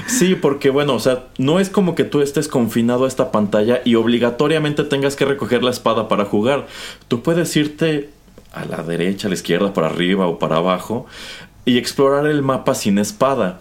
Sí, 0.07 0.35
porque 0.35 0.71
bueno, 0.71 0.95
o 0.95 1.01
sea, 1.01 1.25
no 1.39 1.61
es 1.61 1.71
como 1.71 1.95
que 1.95 2.05
tú 2.05 2.21
estés 2.21 2.49
confinado 2.49 3.05
a 3.05 3.09
esta 3.09 3.31
pantalla 3.33 3.81
y 3.85 3.95
obligatoriamente 3.97 4.85
tengas 4.85 5.17
que 5.17 5.25
recoger 5.25 5.63
la 5.65 5.71
espada 5.71 6.09
para 6.09 6.25
jugar. 6.25 6.67
Tú 7.09 7.23
puedes 7.23 7.55
irte 7.57 8.11
a 8.53 8.65
la 8.65 8.83
derecha, 8.83 9.27
a 9.27 9.31
la 9.31 9.35
izquierda, 9.35 9.73
para 9.73 9.87
arriba 9.89 10.27
o 10.27 10.39
para 10.39 10.57
abajo 10.57 11.07
y 11.65 11.79
explorar 11.79 12.27
el 12.27 12.43
mapa 12.43 12.75
sin 12.75 12.99
espada. 12.99 13.61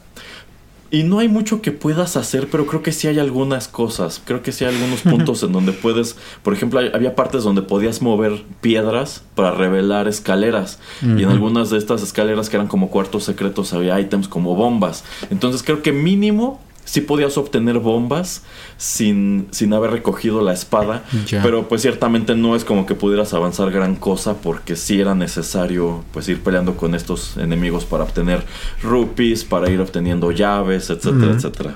Y 0.90 1.04
no 1.04 1.20
hay 1.20 1.28
mucho 1.28 1.62
que 1.62 1.72
puedas 1.72 2.16
hacer, 2.16 2.48
pero 2.50 2.66
creo 2.66 2.82
que 2.82 2.92
sí 2.94 3.08
hay 3.08 3.20
algunas 3.20 3.68
cosas. 3.68 4.22
Creo 4.24 4.42
que 4.42 4.52
sí 4.52 4.64
hay 4.66 4.74
algunos 4.74 5.02
puntos 5.02 5.44
en 5.44 5.52
donde 5.52 5.74
puedes, 5.74 6.16
por 6.44 6.54
ejemplo, 6.54 6.80
hay- 6.80 6.92
había 6.94 7.14
partes 7.16 7.44
donde 7.44 7.62
podías 7.62 8.02
mover 8.02 8.44
piedras 8.62 9.24
para 9.36 9.52
revelar 9.52 10.08
escaleras. 10.08 10.80
Y 11.02 11.24
en 11.24 11.30
algunas 11.30 11.70
de 11.70 11.78
estas 11.78 12.04
escaleras 12.04 12.50
que 12.50 12.56
eran 12.58 12.68
como 12.68 12.90
cuartos 12.90 13.24
secretos 13.26 13.74
había 13.74 14.00
ítems 14.00 14.28
como 14.28 14.56
bombas. 14.56 15.04
Entonces 15.30 15.62
creo 15.64 15.82
que 15.84 15.92
mínimo 15.92 16.62
sí 16.88 17.02
podías 17.02 17.38
obtener 17.38 17.80
bombas 17.80 18.44
sin, 18.78 19.48
sin 19.52 19.74
haber 19.74 19.92
recogido 19.92 20.42
la 20.42 20.54
espada. 20.54 21.04
Pero 21.30 21.68
pues 21.68 21.82
ciertamente 21.82 22.36
no 22.36 22.56
es 22.56 22.64
como 22.64 22.86
que 22.86 22.96
pudieras 22.96 23.34
avanzar 23.34 23.70
gran 23.72 23.96
cosa 23.96 24.36
porque 24.36 24.76
sí 24.76 25.00
era 25.00 25.14
necesario 25.14 26.04
pues 26.14 26.28
ir 26.30 26.42
peleando 26.42 26.78
con 26.78 26.96
estos 26.96 27.38
enemigos 27.38 27.86
para 27.86 28.06
obtener 28.06 28.44
rupees, 28.82 29.44
para 29.44 29.70
ir 29.70 29.82
obteniendo 29.82 30.32
llaves, 30.32 30.90
etcétera, 30.90 31.34
etcétera. 31.34 31.76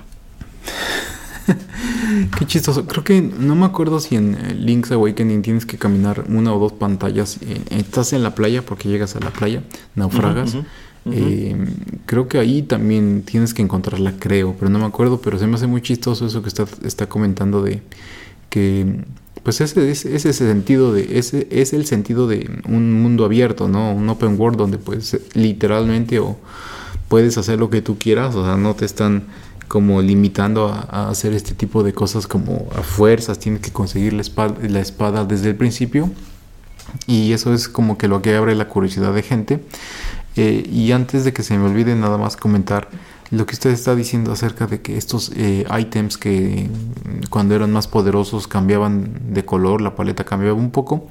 Qué 2.38 2.46
chistoso. 2.46 2.86
Creo 2.86 3.04
que 3.04 3.22
no 3.22 3.56
me 3.56 3.66
acuerdo 3.66 4.00
si 4.00 4.16
en 4.16 4.36
eh, 4.36 4.56
Link's 4.56 4.92
Awakening 4.92 5.42
tienes 5.42 5.66
que 5.66 5.78
caminar 5.78 6.24
una 6.30 6.54
o 6.54 6.60
dos 6.60 6.74
pantallas. 6.74 7.38
Eh, 7.42 7.62
estás 7.72 8.14
en 8.14 8.24
la 8.24 8.36
playa 8.36 8.62
porque 8.62 8.88
llegas 8.90 9.16
a 9.16 9.20
la 9.20 9.32
playa, 9.32 9.64
naufragas. 9.96 10.56
Eh, 11.10 11.56
creo 12.06 12.28
que 12.28 12.38
ahí 12.38 12.62
también 12.62 13.24
tienes 13.24 13.54
que 13.54 13.62
encontrarla, 13.62 14.14
creo, 14.20 14.56
pero 14.60 14.70
no 14.70 14.80
me 14.80 14.86
acuerdo. 14.86 15.20
Pero 15.22 15.40
se 15.40 15.48
me 15.48 15.56
hace 15.56 15.68
muy 15.68 15.82
chistoso 15.82 16.26
eso 16.28 16.42
que 16.42 16.50
está, 16.50 16.66
está 16.84 17.08
comentando 17.08 17.64
de 17.64 17.82
que, 18.50 19.04
pues 19.44 19.62
ese 19.62 19.90
es 19.90 20.06
ese 20.06 20.34
sentido 20.34 20.94
de 20.94 21.18
ese 21.18 21.48
es 21.50 21.74
el 21.74 21.86
sentido 21.86 22.28
de 22.28 22.50
un 22.68 23.02
mundo 23.02 23.26
abierto, 23.26 23.68
no, 23.68 23.94
un 23.94 24.08
open 24.10 24.40
world 24.40 24.58
donde 24.58 24.78
pues 24.78 25.18
literalmente 25.34 26.20
o 26.20 26.38
puedes 27.08 27.38
hacer 27.38 27.58
lo 27.58 27.70
que 27.70 27.82
tú 27.82 27.98
quieras, 27.98 28.36
o 28.36 28.46
sea, 28.46 28.58
no 28.58 28.76
te 28.76 28.86
están 28.86 29.24
como 29.68 30.02
limitando 30.02 30.68
a, 30.68 30.82
a 30.92 31.10
hacer 31.10 31.34
este 31.34 31.56
tipo 31.56 31.82
de 31.82 31.94
cosas 31.94 32.28
como 32.28 32.68
a 32.76 32.82
fuerzas, 32.84 33.40
tienes 33.40 33.62
que 33.62 33.72
conseguir 33.72 34.14
la 34.14 34.22
espada, 34.22 34.56
la 34.68 34.82
espada 34.82 35.26
desde 35.26 35.50
el 35.50 35.56
principio 35.56 36.12
y 37.08 37.34
eso 37.34 37.54
es 37.54 37.68
como 37.68 37.98
que 37.98 38.08
lo 38.08 38.22
que 38.22 38.36
abre 38.36 38.56
la 38.56 38.68
curiosidad 38.68 39.14
de 39.14 39.24
gente. 39.24 39.60
Eh, 40.36 40.68
y 40.72 40.92
antes 40.92 41.26
de 41.26 41.34
que 41.34 41.44
se 41.44 41.58
me 41.58 41.66
olvide 41.66 41.96
nada 41.96 42.18
más 42.18 42.38
comentar 42.38 42.90
lo 43.32 43.46
que 43.46 43.54
usted 43.54 43.70
está 43.70 43.96
diciendo 43.96 44.32
acerca 44.32 44.68
de 44.68 44.82
que 44.82 44.98
estos 44.98 45.32
eh, 45.36 45.66
ítems 45.80 46.18
que 46.18 46.70
mm, 46.70 47.28
cuando 47.30 47.56
eran 47.56 47.72
más 47.72 47.88
poderosos 47.88 48.48
cambiaban 48.48 49.34
de 49.34 49.44
color, 49.46 49.82
la 49.82 49.96
paleta 49.96 50.26
cambiaba 50.26 50.58
un 50.58 50.72
poco. 50.72 51.08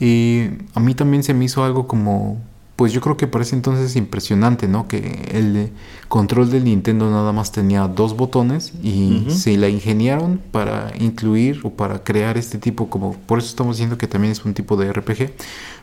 Eh, 0.00 0.58
a 0.74 0.80
mí 0.80 0.94
también 0.94 1.22
se 1.22 1.34
me 1.34 1.44
hizo 1.44 1.64
algo 1.64 1.88
como, 1.88 2.38
pues 2.76 2.92
yo 2.92 3.00
creo 3.00 3.16
que 3.16 3.26
parece 3.26 3.56
entonces 3.56 3.96
impresionante, 3.96 4.68
¿no? 4.68 4.86
Que 4.86 5.28
el 5.32 5.70
control 6.08 6.50
del 6.50 6.64
Nintendo 6.64 7.10
nada 7.10 7.32
más 7.32 7.50
tenía 7.50 7.88
dos 7.88 8.16
botones 8.16 8.72
y 8.82 9.26
se 9.30 9.56
la 9.56 9.68
ingeniaron 9.68 10.40
para 10.52 10.92
incluir 11.00 11.60
o 11.64 11.70
para 11.70 12.04
crear 12.04 12.36
este 12.36 12.58
tipo, 12.58 12.90
como 12.90 13.14
por 13.14 13.38
eso 13.38 13.48
estamos 13.48 13.76
diciendo 13.76 13.96
que 13.96 14.06
también 14.06 14.32
es 14.32 14.44
un 14.44 14.54
tipo 14.54 14.76
de 14.76 14.92
RPG, 14.92 15.32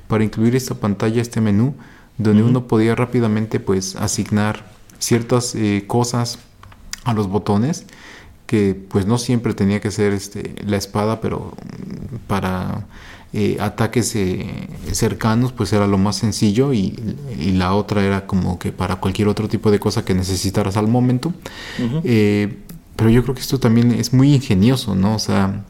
para 0.07 0.23
incluir 0.23 0.55
esta 0.55 0.75
pantalla, 0.75 1.21
este 1.21 1.41
menú, 1.41 1.73
donde 2.17 2.43
uno 2.43 2.67
podía 2.67 2.95
rápidamente 2.95 3.59
pues 3.59 3.95
asignar 3.95 4.71
ciertas 4.99 5.55
eh, 5.55 5.85
cosas 5.87 6.39
a 7.03 7.13
los 7.13 7.27
botones 7.27 7.85
que 8.45 8.75
pues 8.75 9.05
no 9.05 9.17
siempre 9.17 9.53
tenía 9.53 9.81
que 9.81 9.91
ser 9.91 10.13
este, 10.13 10.55
la 10.65 10.77
espada, 10.77 11.21
pero 11.21 11.53
mm, 11.57 12.15
para 12.27 12.85
eh, 13.33 13.57
ataques 13.59 14.15
eh, 14.15 14.45
cercanos 14.91 15.53
pues 15.53 15.73
era 15.73 15.87
lo 15.87 15.97
más 15.97 16.17
sencillo 16.17 16.71
y, 16.71 16.93
y 17.39 17.53
la 17.53 17.73
otra 17.73 18.03
era 18.03 18.27
como 18.27 18.59
que 18.59 18.71
para 18.71 18.97
cualquier 18.97 19.27
otro 19.27 19.47
tipo 19.47 19.71
de 19.71 19.79
cosa 19.79 20.05
que 20.05 20.13
necesitaras 20.13 20.77
al 20.77 20.87
momento. 20.87 21.33
Eh, 22.03 22.59
pero 22.95 23.09
yo 23.09 23.23
creo 23.23 23.33
que 23.33 23.41
esto 23.41 23.59
también 23.59 23.91
es 23.91 24.13
muy 24.13 24.35
ingenioso, 24.35 24.93
¿no? 24.93 25.15
O 25.15 25.19
sea, 25.19 25.63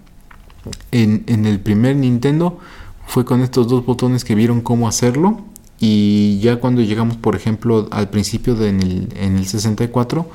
en, 0.91 1.23
en 1.27 1.45
el 1.45 1.61
primer 1.61 1.95
Nintendo 1.95 2.59
fue 3.07 3.23
con 3.23 3.41
estos 3.41 3.69
dos 3.69 3.85
botones 3.85 4.25
que 4.25 4.35
vieron 4.35 4.59
cómo 4.59 4.89
hacerlo. 4.89 5.41
Y 5.85 6.39
ya 6.39 6.61
cuando 6.61 6.81
llegamos, 6.81 7.17
por 7.17 7.35
ejemplo, 7.35 7.89
al 7.91 8.09
principio 8.09 8.55
de 8.55 8.69
en, 8.69 8.79
el, 8.79 9.09
en 9.17 9.35
el 9.35 9.45
64, 9.45 10.29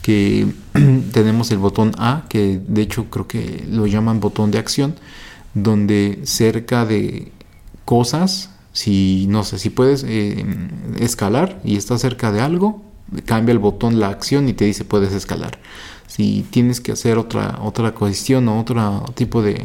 que 0.00 0.46
tenemos 1.12 1.50
el 1.50 1.58
botón 1.58 1.92
A, 1.98 2.24
que 2.30 2.58
de 2.66 2.80
hecho 2.80 3.04
creo 3.10 3.28
que 3.28 3.66
lo 3.70 3.86
llaman 3.86 4.18
botón 4.18 4.50
de 4.50 4.56
acción, 4.56 4.94
donde 5.52 6.20
cerca 6.24 6.86
de 6.86 7.32
cosas, 7.84 8.48
si 8.72 9.26
no 9.28 9.44
sé, 9.44 9.58
si 9.58 9.68
puedes 9.68 10.06
eh, 10.08 10.46
escalar 10.98 11.60
y 11.64 11.76
estás 11.76 12.00
cerca 12.00 12.32
de 12.32 12.40
algo, 12.40 12.82
cambia 13.26 13.52
el 13.52 13.58
botón 13.58 14.00
la 14.00 14.08
acción 14.08 14.48
y 14.48 14.54
te 14.54 14.64
dice 14.64 14.86
puedes 14.86 15.12
escalar. 15.12 15.58
Si 16.06 16.46
tienes 16.48 16.80
que 16.80 16.92
hacer 16.92 17.18
otra, 17.18 17.58
otra 17.60 17.92
cuestión 17.92 18.48
o 18.48 18.58
otro 18.58 19.04
tipo 19.14 19.42
de, 19.42 19.62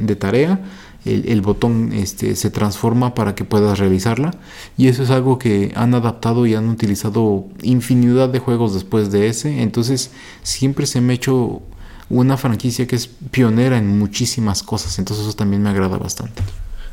de 0.00 0.16
tarea, 0.16 0.58
el, 1.06 1.40
botón 1.40 1.92
este, 1.92 2.36
se 2.36 2.50
transforma 2.50 3.14
para 3.14 3.34
que 3.34 3.44
puedas 3.44 3.78
realizarla. 3.78 4.32
Y 4.76 4.88
eso 4.88 5.02
es 5.02 5.10
algo 5.10 5.38
que 5.38 5.72
han 5.74 5.94
adaptado 5.94 6.46
y 6.46 6.54
han 6.54 6.68
utilizado 6.68 7.46
infinidad 7.62 8.28
de 8.28 8.38
juegos 8.38 8.74
después 8.74 9.10
de 9.12 9.28
ese. 9.28 9.62
Entonces 9.62 10.10
siempre 10.42 10.86
se 10.86 11.00
me 11.00 11.12
ha 11.12 11.16
hecho 11.16 11.62
una 12.08 12.36
franquicia 12.36 12.86
que 12.86 12.96
es 12.96 13.06
pionera 13.06 13.78
en 13.78 13.98
muchísimas 13.98 14.62
cosas. 14.62 14.98
Entonces 14.98 15.26
eso 15.26 15.36
también 15.36 15.62
me 15.62 15.70
agrada 15.70 15.98
bastante. 15.98 16.42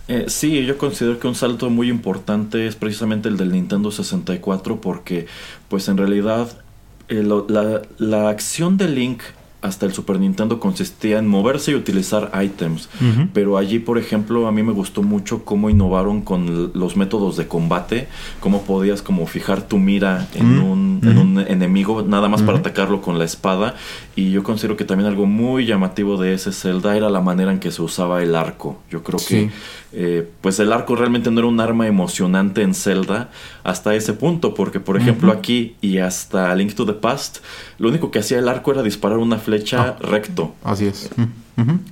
Eh, 0.07 0.26
sí, 0.28 0.66
yo 0.66 0.78
considero 0.78 1.20
que 1.20 1.28
un 1.28 1.36
salto 1.36 1.70
muy 1.70 1.89
importante 1.89 2.68
es 2.68 2.76
precisamente 2.76 3.30
el 3.30 3.38
del 3.38 3.51
Nintendo 3.53 3.89
64 3.89 4.82
porque 4.82 5.28
pues 5.70 5.88
en 5.88 5.97
realidad 5.97 6.61
eh, 7.07 7.24
la, 7.24 7.82
la 7.97 8.30
acción 8.30 8.78
de 8.78 8.89
Link 8.89 9.22
hasta 9.64 9.86
el 9.86 9.93
Super 9.93 10.20
Nintendo 10.20 10.59
consistía 10.59 11.18
en 11.18 11.28
moverse 11.28 11.72
y 11.72 11.76
utilizar 11.76 12.32
items. 12.43 12.89
Pero 13.34 13.57
allí, 13.57 13.80
por 13.80 13.97
ejemplo, 13.97 14.45
a 14.45 14.51
mí 14.51 14.61
me 14.61 14.74
gustó 14.74 15.01
mucho 15.01 15.45
cómo 15.45 15.70
innovaron 15.70 16.22
con 16.22 16.72
los 16.74 16.95
métodos 16.97 17.38
de 17.38 17.47
combate, 17.47 18.07
cómo 18.39 18.64
podías 18.64 19.01
como 19.01 19.26
fijar 19.26 19.68
tu 19.68 19.78
mira 19.78 20.28
en, 20.36 20.59
un, 20.59 20.99
en 21.03 21.18
un 21.18 21.39
enemigo 21.39 22.03
nada 22.03 22.28
más 22.28 22.41
para 22.41 22.59
atacarlo 22.59 23.01
con 23.01 23.18
la 23.18 23.26
espada. 23.26 23.76
Y 24.16 24.32
yo 24.32 24.43
considero 24.43 24.76
que 24.76 24.86
también 24.86 25.09
algo 25.09 25.26
muy 25.26 25.66
llamativo 25.66 26.18
de 26.18 26.34
ese 26.34 26.51
Zelda 26.51 26.95
era 26.97 27.09
la 27.09 27.22
manera 27.22 27.51
en 27.51 27.59
que 27.59 27.72
se 27.72 27.82
usaba 27.82 28.22
el 28.22 28.36
arco. 28.36 28.82
Yo 28.91 29.01
creo 29.01 29.20
que 29.26 29.49
eh, 29.95 30.28
pues 30.41 30.59
el 30.59 30.74
arco 30.74 30.95
realmente 30.95 31.30
no 31.30 31.39
era 31.39 31.47
un 31.47 31.59
arma 31.59 31.88
emocionante 31.88 32.64
en 32.64 32.74
Zelda 32.74 33.30
hasta 33.64 33.93
ese 33.95 34.14
punto, 34.14 34.55
porque 34.55 34.80
por 34.80 34.97
ejemplo 34.97 35.32
aquí 35.32 35.76
y 35.82 35.99
hasta 35.99 36.53
Link 36.55 36.74
to 36.74 36.86
the 36.86 36.93
Past, 36.93 37.38
lo 37.78 37.89
único 37.89 38.09
que 38.09 38.20
hacía 38.20 38.39
el 38.39 38.49
arco 38.49 38.72
era 38.72 38.82
disparar 38.82 39.20
una 39.20 39.38
flecha 39.38 39.53
ah, 39.74 39.97
recto. 39.99 40.54
Así 40.64 40.88
es. 40.88 41.10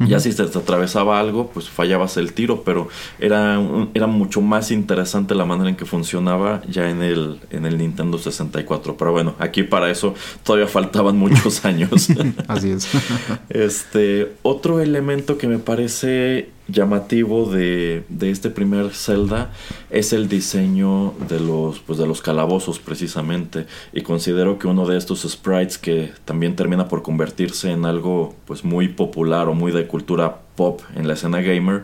Ya 0.08 0.20
si 0.20 0.32
se 0.32 0.46
te 0.46 0.58
atravesaba 0.58 1.20
algo, 1.20 1.52
pues 1.54 1.70
fallabas 1.70 2.18
el 2.18 2.34
tiro, 2.34 2.64
pero 2.64 2.90
era, 3.20 3.62
era 3.94 4.08
mucho 4.08 4.42
más 4.42 4.72
interesante 4.72 5.36
la 5.36 5.46
manera 5.46 5.70
en 5.70 5.76
que 5.76 5.86
funcionaba 5.86 6.64
ya 6.68 6.90
en 6.90 7.04
el, 7.04 7.40
en 7.52 7.66
el 7.66 7.78
Nintendo 7.78 8.18
64. 8.18 8.98
Pero 8.98 9.12
bueno, 9.12 9.36
aquí 9.38 9.62
para 9.64 9.92
eso 9.92 10.16
todavía 10.44 10.68
faltaban 10.68 11.18
muchos 11.18 11.64
años. 11.66 12.10
Así 12.48 12.72
es. 12.72 12.90
este, 13.50 14.34
otro 14.42 14.80
elemento 14.80 15.38
que 15.38 15.48
me 15.48 15.60
parece 15.60 16.50
llamativo 16.72 17.46
de, 17.50 18.04
de, 18.10 18.32
este 18.32 18.50
primer 18.50 18.92
Zelda 18.92 19.52
es 19.90 20.14
el 20.14 20.30
diseño 20.30 21.14
de 21.28 21.40
los, 21.40 21.80
pues 21.80 22.00
de 22.00 22.08
los 22.08 22.22
calabozos 22.22 22.80
precisamente. 22.80 23.66
Y 23.94 24.02
considero 24.02 24.58
que 24.60 24.68
uno 24.68 24.86
de 24.86 24.98
estos 24.98 25.22
sprites 25.22 25.78
que 25.78 26.12
también 26.26 26.56
termina 26.56 26.88
por 26.88 27.02
convertirse 27.02 27.72
en 27.72 27.86
algo 27.86 28.36
pues 28.46 28.64
muy 28.64 28.88
popular 28.88 29.48
o 29.48 29.54
muy 29.54 29.72
de 29.72 29.88
cultura 29.88 30.40
pop 30.56 30.82
en 30.96 31.08
la 31.08 31.14
escena 31.14 31.42
gamer 31.42 31.84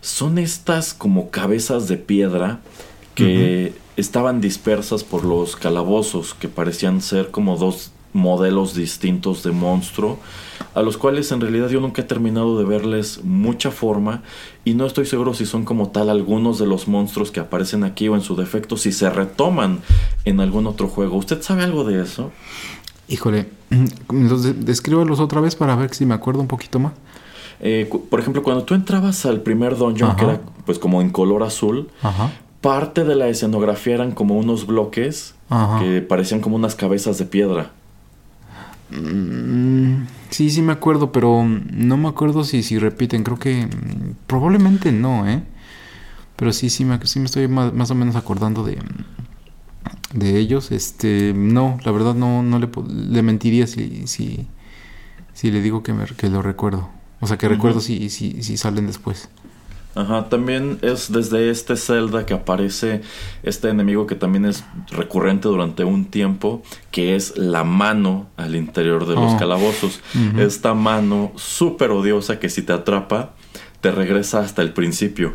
son 0.00 0.38
estas 0.38 0.94
como 0.94 1.30
cabezas 1.30 1.88
de 1.88 1.96
piedra 1.96 2.60
que 3.14 3.72
estaban 3.96 4.40
dispersas 4.40 5.02
por 5.02 5.24
los 5.24 5.56
calabozos 5.56 6.34
que 6.34 6.48
parecían 6.48 7.00
ser 7.00 7.30
como 7.30 7.56
dos 7.56 7.92
modelos 8.12 8.74
distintos 8.74 9.42
de 9.42 9.52
monstruo, 9.52 10.18
a 10.76 10.82
los 10.82 10.98
cuales 10.98 11.32
en 11.32 11.40
realidad 11.40 11.70
yo 11.70 11.80
nunca 11.80 12.02
he 12.02 12.04
terminado 12.04 12.58
de 12.58 12.64
verles 12.66 13.20
mucha 13.24 13.70
forma 13.70 14.22
y 14.62 14.74
no 14.74 14.84
estoy 14.84 15.06
seguro 15.06 15.32
si 15.32 15.46
son 15.46 15.64
como 15.64 15.88
tal 15.88 16.10
algunos 16.10 16.58
de 16.58 16.66
los 16.66 16.86
monstruos 16.86 17.30
que 17.30 17.40
aparecen 17.40 17.82
aquí 17.82 18.08
o 18.08 18.14
en 18.14 18.20
su 18.20 18.36
defecto 18.36 18.76
si 18.76 18.92
se 18.92 19.08
retoman 19.08 19.80
en 20.26 20.38
algún 20.38 20.66
otro 20.66 20.88
juego. 20.88 21.16
¿Usted 21.16 21.40
sabe 21.40 21.64
algo 21.64 21.84
de 21.84 22.02
eso? 22.02 22.30
Híjole, 23.08 23.48
los 24.10 24.66
descríbelos 24.66 25.18
otra 25.18 25.40
vez 25.40 25.56
para 25.56 25.74
ver 25.76 25.94
si 25.94 26.04
me 26.04 26.12
acuerdo 26.12 26.42
un 26.42 26.46
poquito 26.46 26.78
más. 26.78 26.92
Eh, 27.60 27.90
por 28.10 28.20
ejemplo, 28.20 28.42
cuando 28.42 28.64
tú 28.64 28.74
entrabas 28.74 29.24
al 29.24 29.40
primer 29.40 29.78
dungeon, 29.78 30.14
que 30.14 30.24
era 30.24 30.40
pues 30.66 30.78
como 30.78 31.00
en 31.00 31.08
color 31.08 31.42
azul, 31.42 31.88
parte 32.60 33.04
de 33.04 33.14
la 33.14 33.28
escenografía 33.28 33.94
eran 33.94 34.12
como 34.12 34.36
unos 34.36 34.66
bloques 34.66 35.36
que 35.80 36.02
parecían 36.02 36.42
como 36.42 36.56
unas 36.56 36.74
cabezas 36.74 37.16
de 37.16 37.24
piedra. 37.24 37.70
Mm, 38.90 40.06
sí, 40.30 40.50
sí 40.50 40.62
me 40.62 40.72
acuerdo, 40.72 41.12
pero 41.12 41.44
no 41.44 41.96
me 41.96 42.08
acuerdo 42.08 42.44
si, 42.44 42.62
si 42.62 42.78
repiten. 42.78 43.24
Creo 43.24 43.38
que 43.38 43.66
mm, 43.66 44.14
probablemente 44.26 44.92
no, 44.92 45.28
¿eh? 45.28 45.42
Pero 46.36 46.52
sí, 46.52 46.70
sí 46.70 46.84
me, 46.84 47.04
sí 47.06 47.18
me 47.18 47.26
estoy 47.26 47.48
más, 47.48 47.90
o 47.90 47.94
menos 47.94 48.16
acordando 48.16 48.62
de, 48.62 48.78
de 50.12 50.38
ellos. 50.38 50.70
Este, 50.70 51.32
no, 51.34 51.78
la 51.84 51.92
verdad 51.92 52.14
no, 52.14 52.42
no 52.42 52.58
le, 52.58 52.68
le 52.88 53.22
mentiría 53.22 53.66
si, 53.66 54.06
si, 54.06 54.46
si 55.32 55.50
le 55.50 55.62
digo 55.62 55.82
que, 55.82 55.92
me, 55.94 56.04
que 56.04 56.28
lo 56.28 56.42
recuerdo. 56.42 56.90
O 57.20 57.26
sea, 57.26 57.38
que 57.38 57.48
recuerdo 57.48 57.80
si, 57.80 58.10
si, 58.10 58.42
si 58.42 58.56
salen 58.56 58.86
después. 58.86 59.30
Ajá, 59.96 60.28
también 60.28 60.78
es 60.82 61.10
desde 61.10 61.48
este 61.48 61.74
Zelda 61.74 62.26
que 62.26 62.34
aparece 62.34 63.00
este 63.42 63.70
enemigo 63.70 64.06
que 64.06 64.14
también 64.14 64.44
es 64.44 64.62
recurrente 64.90 65.48
durante 65.48 65.84
un 65.84 66.04
tiempo, 66.04 66.62
que 66.90 67.16
es 67.16 67.38
la 67.38 67.64
mano 67.64 68.26
al 68.36 68.56
interior 68.56 69.06
de 69.06 69.14
los 69.14 69.32
oh. 69.32 69.38
calabozos. 69.38 70.00
Esta 70.36 70.74
mano 70.74 71.32
súper 71.36 71.92
odiosa 71.92 72.38
que 72.38 72.50
si 72.50 72.60
te 72.60 72.74
atrapa, 72.74 73.32
te 73.80 73.90
regresa 73.90 74.40
hasta 74.40 74.60
el 74.60 74.74
principio. 74.74 75.32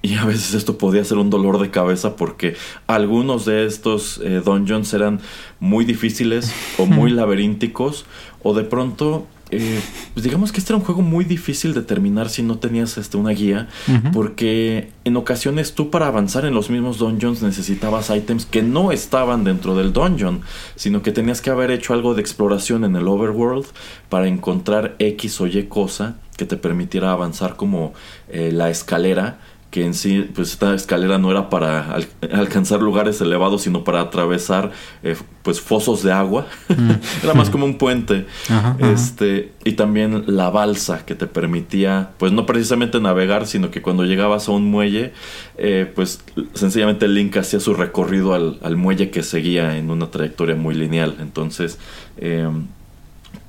Y 0.00 0.14
a 0.14 0.24
veces 0.24 0.54
esto 0.54 0.78
podía 0.78 1.04
ser 1.04 1.18
un 1.18 1.28
dolor 1.28 1.60
de 1.60 1.70
cabeza 1.70 2.16
porque 2.16 2.56
algunos 2.86 3.44
de 3.44 3.66
estos 3.66 4.22
eh, 4.24 4.40
dungeons 4.42 4.94
eran 4.94 5.20
muy 5.60 5.84
difíciles 5.84 6.52
o 6.78 6.86
muy 6.86 7.10
laberínticos 7.10 8.06
o 8.42 8.54
de 8.54 8.64
pronto 8.64 9.26
eh, 9.52 9.80
pues 10.14 10.24
digamos 10.24 10.50
que 10.50 10.60
este 10.60 10.72
era 10.72 10.78
un 10.78 10.84
juego 10.84 11.02
muy 11.02 11.26
difícil 11.26 11.74
de 11.74 11.82
terminar 11.82 12.30
si 12.30 12.42
no 12.42 12.58
tenías 12.58 12.96
este, 12.96 13.18
una 13.18 13.30
guía, 13.30 13.68
porque 14.12 14.90
en 15.04 15.16
ocasiones 15.16 15.74
tú 15.74 15.90
para 15.90 16.06
avanzar 16.06 16.46
en 16.46 16.54
los 16.54 16.70
mismos 16.70 16.98
dungeons 16.98 17.42
necesitabas 17.42 18.08
items 18.08 18.46
que 18.46 18.62
no 18.62 18.92
estaban 18.92 19.44
dentro 19.44 19.76
del 19.76 19.92
dungeon, 19.92 20.40
sino 20.74 21.02
que 21.02 21.12
tenías 21.12 21.42
que 21.42 21.50
haber 21.50 21.70
hecho 21.70 21.92
algo 21.92 22.14
de 22.14 22.22
exploración 22.22 22.84
en 22.84 22.96
el 22.96 23.06
overworld 23.06 23.66
para 24.08 24.26
encontrar 24.26 24.96
X 24.98 25.40
o 25.42 25.46
Y 25.46 25.64
cosa 25.64 26.16
que 26.38 26.46
te 26.46 26.56
permitiera 26.56 27.12
avanzar 27.12 27.56
como 27.56 27.92
eh, 28.28 28.52
la 28.52 28.70
escalera 28.70 29.38
que 29.72 29.86
en 29.86 29.94
sí, 29.94 30.30
pues 30.34 30.50
esta 30.50 30.74
escalera 30.74 31.16
no 31.16 31.30
era 31.30 31.48
para 31.48 31.96
alcanzar 32.30 32.82
lugares 32.82 33.22
elevados, 33.22 33.62
sino 33.62 33.84
para 33.84 34.02
atravesar 34.02 34.70
eh, 35.02 35.16
pues 35.42 35.62
fosos 35.62 36.02
de 36.02 36.12
agua. 36.12 36.46
Mm. 36.68 36.90
era 37.24 37.32
más 37.32 37.48
como 37.48 37.64
un 37.64 37.78
puente. 37.78 38.26
este, 38.80 39.50
y 39.64 39.72
también 39.72 40.24
la 40.26 40.50
balsa 40.50 41.06
que 41.06 41.14
te 41.14 41.26
permitía, 41.26 42.10
pues 42.18 42.32
no 42.32 42.44
precisamente 42.44 43.00
navegar, 43.00 43.46
sino 43.46 43.70
que 43.70 43.80
cuando 43.80 44.04
llegabas 44.04 44.46
a 44.46 44.52
un 44.52 44.70
muelle, 44.70 45.14
eh, 45.56 45.90
pues 45.94 46.22
sencillamente 46.52 47.06
el 47.06 47.14
Link 47.14 47.34
hacía 47.38 47.58
su 47.58 47.72
recorrido 47.72 48.34
al, 48.34 48.58
al, 48.62 48.76
muelle 48.76 49.08
que 49.08 49.22
seguía 49.22 49.78
en 49.78 49.90
una 49.90 50.10
trayectoria 50.10 50.54
muy 50.54 50.74
lineal. 50.74 51.16
Entonces, 51.18 51.78
em, 52.18 52.66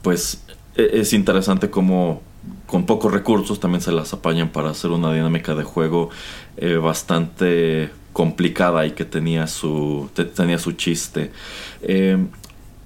pues 0.01 0.41
e, 0.78 1.01
es 1.01 1.11
interesante 1.11 1.69
cómo 1.69 2.21
con 2.68 2.86
pocos 2.86 3.11
recursos 3.11 3.59
también 3.59 3.82
se 3.82 3.91
las 3.91 4.14
apañan 4.14 4.49
para 4.49 4.70
hacer 4.70 4.91
una 4.91 5.14
dinámica 5.14 5.55
de 5.55 5.64
juego 5.64 6.09
eh, 6.57 6.76
bastante 6.76 7.91
complicada 8.14 8.86
y 8.86 8.91
que 8.91 9.05
tenía 9.05 9.47
su, 9.47 10.09
tenía 10.36 10.57
su 10.57 10.74
chiste. 10.74 11.32
Eh, 11.82 12.18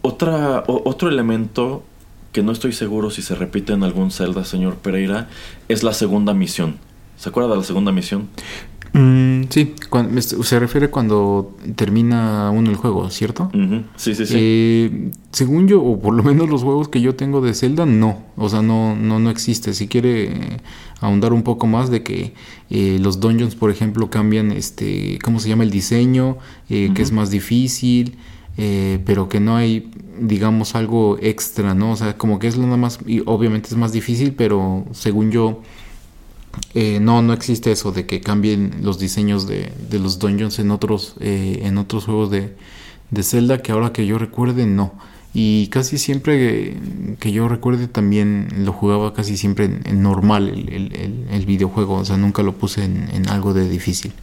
otra, 0.02 0.64
otro 0.68 1.10
elemento 1.10 1.84
que 2.32 2.44
no 2.44 2.52
estoy 2.52 2.74
seguro 2.74 3.10
si 3.10 3.22
se 3.22 3.36
repite 3.36 3.74
en 3.74 3.84
algún 3.84 4.12
Zelda, 4.12 4.46
señor 4.46 4.76
Pereira, 4.76 5.28
es 5.68 5.84
la 5.84 5.94
segunda 5.94 6.34
misión. 6.34 6.78
¿Se 7.18 7.30
acuerda 7.30 7.50
de 7.50 7.58
la 7.58 7.64
segunda 7.64 7.92
misión? 7.92 8.30
Mm, 8.98 9.44
sí, 9.50 9.76
se 10.42 10.60
refiere 10.60 10.90
cuando 10.90 11.56
termina 11.76 12.50
uno 12.50 12.72
el 12.72 12.76
juego, 12.76 13.12
¿cierto? 13.12 13.52
Sí, 13.96 14.16
sí, 14.16 14.26
sí. 14.26 14.34
Eh, 14.36 15.12
según 15.32 15.68
yo, 15.68 15.84
o 15.84 16.00
por 16.00 16.16
lo 16.16 16.24
menos 16.24 16.50
los 16.50 16.64
juegos 16.64 16.90
que 16.90 17.00
yo 17.00 17.14
tengo 17.14 17.40
de 17.42 17.54
Zelda, 17.54 17.86
no. 17.86 18.24
O 18.38 18.50
sea, 18.50 18.64
no, 18.64 18.96
no, 18.96 19.20
no 19.20 19.30
existe. 19.30 19.76
Si 19.76 19.88
quiere 19.88 20.32
eh, 20.32 20.58
ahondar 21.00 21.32
un 21.32 21.44
poco 21.44 21.68
más 21.68 21.92
de 21.92 22.02
que 22.02 22.34
eh, 22.72 22.98
los 23.00 23.20
dungeons, 23.20 23.54
por 23.54 23.70
ejemplo, 23.70 24.10
cambian, 24.10 24.52
este, 24.52 25.20
¿cómo 25.24 25.40
se 25.40 25.50
llama? 25.50 25.64
El 25.64 25.70
diseño, 25.70 26.38
que 26.68 26.92
es 26.98 27.12
más 27.12 27.30
difícil, 27.30 28.18
pero 29.06 29.30
que 29.30 29.40
no 29.40 29.58
hay, 29.58 29.92
digamos, 30.20 30.74
algo 30.74 31.20
extra, 31.22 31.76
¿no? 31.76 31.92
O 31.92 31.96
sea, 31.96 32.18
como 32.18 32.40
que 32.40 32.48
es 32.48 32.58
lo 32.58 32.64
nada 32.64 32.78
más, 32.78 32.98
y 33.06 33.22
obviamente 33.28 33.70
es 33.70 33.76
más 33.76 33.92
difícil, 33.92 34.34
pero 34.34 34.86
según 34.92 35.30
yo 35.30 35.62
eh, 36.74 37.00
no, 37.00 37.22
no 37.22 37.34
existe 37.34 37.72
eso 37.72 37.92
de 37.92 38.06
que 38.06 38.22
cambien 38.22 38.82
los 38.82 39.00
diseños 39.00 39.48
de, 39.48 39.72
los 39.92 40.20
dungeons 40.20 40.60
en 40.60 40.72
otros, 40.72 41.16
eh, 41.20 41.62
en 41.64 41.78
otros 41.78 42.06
juegos 42.06 42.30
de, 42.30 42.54
Zelda 43.24 43.62
que 43.62 43.72
ahora 43.72 43.94
que 43.94 44.06
yo 44.06 44.18
recuerde 44.18 44.66
no. 44.66 44.94
Y 45.34 45.68
casi 45.68 45.98
siempre 45.98 46.78
que, 47.20 47.32
yo 47.32 47.48
recuerde 47.48 47.88
también 47.88 48.48
lo 48.66 48.74
jugaba 48.74 49.14
casi 49.14 49.38
siempre 49.38 49.66
en, 49.66 50.02
normal 50.02 50.50
el, 50.50 51.46
videojuego, 51.46 51.96
o 51.96 52.06
sea, 52.06 52.18
nunca 52.18 52.44
lo 52.44 52.54
puse 52.54 52.84
en, 52.84 53.28
algo 53.30 53.54
de 53.54 53.70
difícil. 53.70 54.14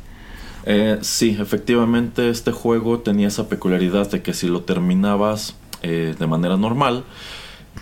Eh, 0.66 0.98
sí, 1.02 1.36
efectivamente 1.40 2.30
este 2.30 2.52
juego 2.52 3.00
tenía 3.00 3.28
esa 3.28 3.48
peculiaridad 3.48 4.10
de 4.10 4.22
que 4.22 4.32
si 4.32 4.46
lo 4.48 4.62
terminabas 4.62 5.54
de 5.82 6.26
manera 6.26 6.56
normal, 6.56 7.04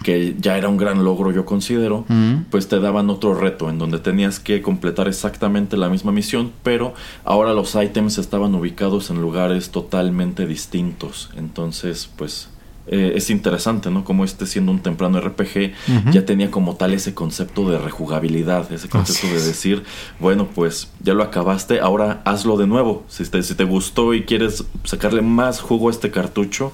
que 0.02 0.36
ya 0.38 0.56
era 0.58 0.68
un 0.68 0.76
gran 0.76 1.04
logro 1.04 1.30
yo 1.30 1.44
considero, 1.44 2.04
pues 2.50 2.68
te 2.68 2.80
daban 2.80 3.10
otro 3.10 3.34
reto 3.34 3.70
en 3.70 3.78
donde 3.78 3.98
tenías 3.98 4.40
que 4.40 4.62
completar 4.62 5.08
exactamente 5.08 5.76
la 5.76 5.88
misma 5.88 6.12
misión, 6.12 6.52
pero 6.62 6.94
ahora 7.24 7.52
los 7.52 7.74
ítems 7.74 8.18
estaban 8.18 8.54
ubicados 8.54 9.10
en 9.10 9.20
lugares 9.20 9.70
totalmente 9.70 10.46
distintos. 10.46 11.30
Entonces, 11.36 12.10
pues 12.16 12.48
eh, 12.88 13.12
es 13.14 13.30
interesante, 13.30 13.90
¿no? 13.90 14.04
Como 14.04 14.24
este 14.24 14.44
siendo 14.44 14.72
un 14.72 14.80
temprano 14.80 15.20
RPG 15.20 15.72
ya 16.10 16.26
tenía 16.26 16.50
como 16.50 16.74
tal 16.74 16.94
ese 16.94 17.14
concepto 17.14 17.70
de 17.70 17.78
rejugabilidad, 17.78 18.72
ese 18.72 18.88
concepto 18.88 19.28
de 19.28 19.40
decir, 19.40 19.84
bueno, 20.18 20.48
pues 20.52 20.90
ya 21.00 21.14
lo 21.14 21.22
acabaste, 21.22 21.78
ahora 21.78 22.22
hazlo 22.24 22.56
de 22.56 22.66
nuevo. 22.66 23.04
Si 23.08 23.24
te, 23.24 23.42
si 23.44 23.54
te 23.54 23.64
gustó 23.64 24.14
y 24.14 24.22
quieres 24.24 24.64
sacarle 24.82 25.22
más 25.22 25.60
jugo 25.60 25.88
a 25.88 25.90
este 25.92 26.10
cartucho, 26.10 26.72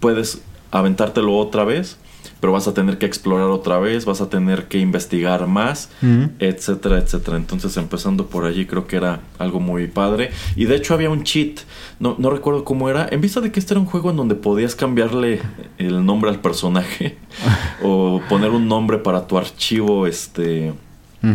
puedes 0.00 0.40
aventártelo 0.70 1.36
otra 1.36 1.64
vez 1.64 1.98
pero 2.40 2.52
vas 2.52 2.66
a 2.66 2.74
tener 2.74 2.98
que 2.98 3.06
explorar 3.06 3.48
otra 3.48 3.78
vez, 3.78 4.04
vas 4.06 4.20
a 4.20 4.30
tener 4.30 4.66
que 4.66 4.78
investigar 4.78 5.46
más, 5.46 5.90
etcétera, 6.38 6.98
etcétera. 6.98 7.36
Entonces, 7.36 7.76
empezando 7.76 8.26
por 8.26 8.44
allí, 8.44 8.66
creo 8.66 8.86
que 8.86 8.96
era 8.96 9.20
algo 9.38 9.60
muy 9.60 9.86
padre. 9.86 10.30
Y 10.56 10.64
de 10.64 10.76
hecho, 10.76 10.94
había 10.94 11.10
un 11.10 11.22
cheat, 11.22 11.60
no, 11.98 12.16
no 12.18 12.30
recuerdo 12.30 12.64
cómo 12.64 12.88
era, 12.88 13.06
en 13.10 13.20
vista 13.20 13.40
de 13.40 13.52
que 13.52 13.60
este 13.60 13.74
era 13.74 13.80
un 13.80 13.86
juego 13.86 14.10
en 14.10 14.16
donde 14.16 14.34
podías 14.34 14.74
cambiarle 14.74 15.40
el 15.78 16.04
nombre 16.04 16.30
al 16.30 16.40
personaje 16.40 17.18
o 17.82 18.22
poner 18.28 18.50
un 18.50 18.68
nombre 18.68 18.98
para 18.98 19.26
tu 19.26 19.36
archivo, 19.38 20.06
este. 20.06 20.72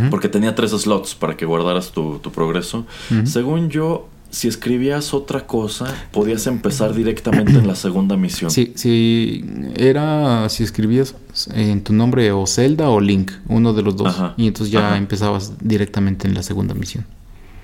Porque 0.09 0.29
tenía 0.29 0.55
tres 0.55 0.71
slots 0.71 1.13
para 1.13 1.37
que 1.37 1.45
guardaras 1.45 1.91
tu, 1.91 2.17
tu 2.17 2.31
progreso. 2.31 2.87
Según 3.23 3.69
yo, 3.69 4.09
si 4.35 4.49
escribías 4.49 5.13
otra 5.13 5.47
cosa, 5.47 5.85
podías 6.11 6.45
empezar 6.45 6.93
directamente 6.93 7.53
en 7.53 7.67
la 7.67 7.75
segunda 7.75 8.17
misión. 8.17 8.51
Sí, 8.51 8.73
sí, 8.75 9.45
era 9.77 10.49
si 10.49 10.63
escribías 10.63 11.15
en 11.53 11.81
tu 11.81 11.93
nombre 11.93 12.33
o 12.33 12.45
Zelda 12.45 12.89
o 12.89 12.99
Link, 12.99 13.31
uno 13.47 13.71
de 13.71 13.81
los 13.81 13.95
dos. 13.95 14.07
Ajá, 14.07 14.33
y 14.35 14.47
entonces 14.47 14.73
ya 14.73 14.87
ajá. 14.89 14.97
empezabas 14.97 15.53
directamente 15.61 16.27
en 16.27 16.33
la 16.33 16.43
segunda 16.43 16.73
misión. 16.73 17.05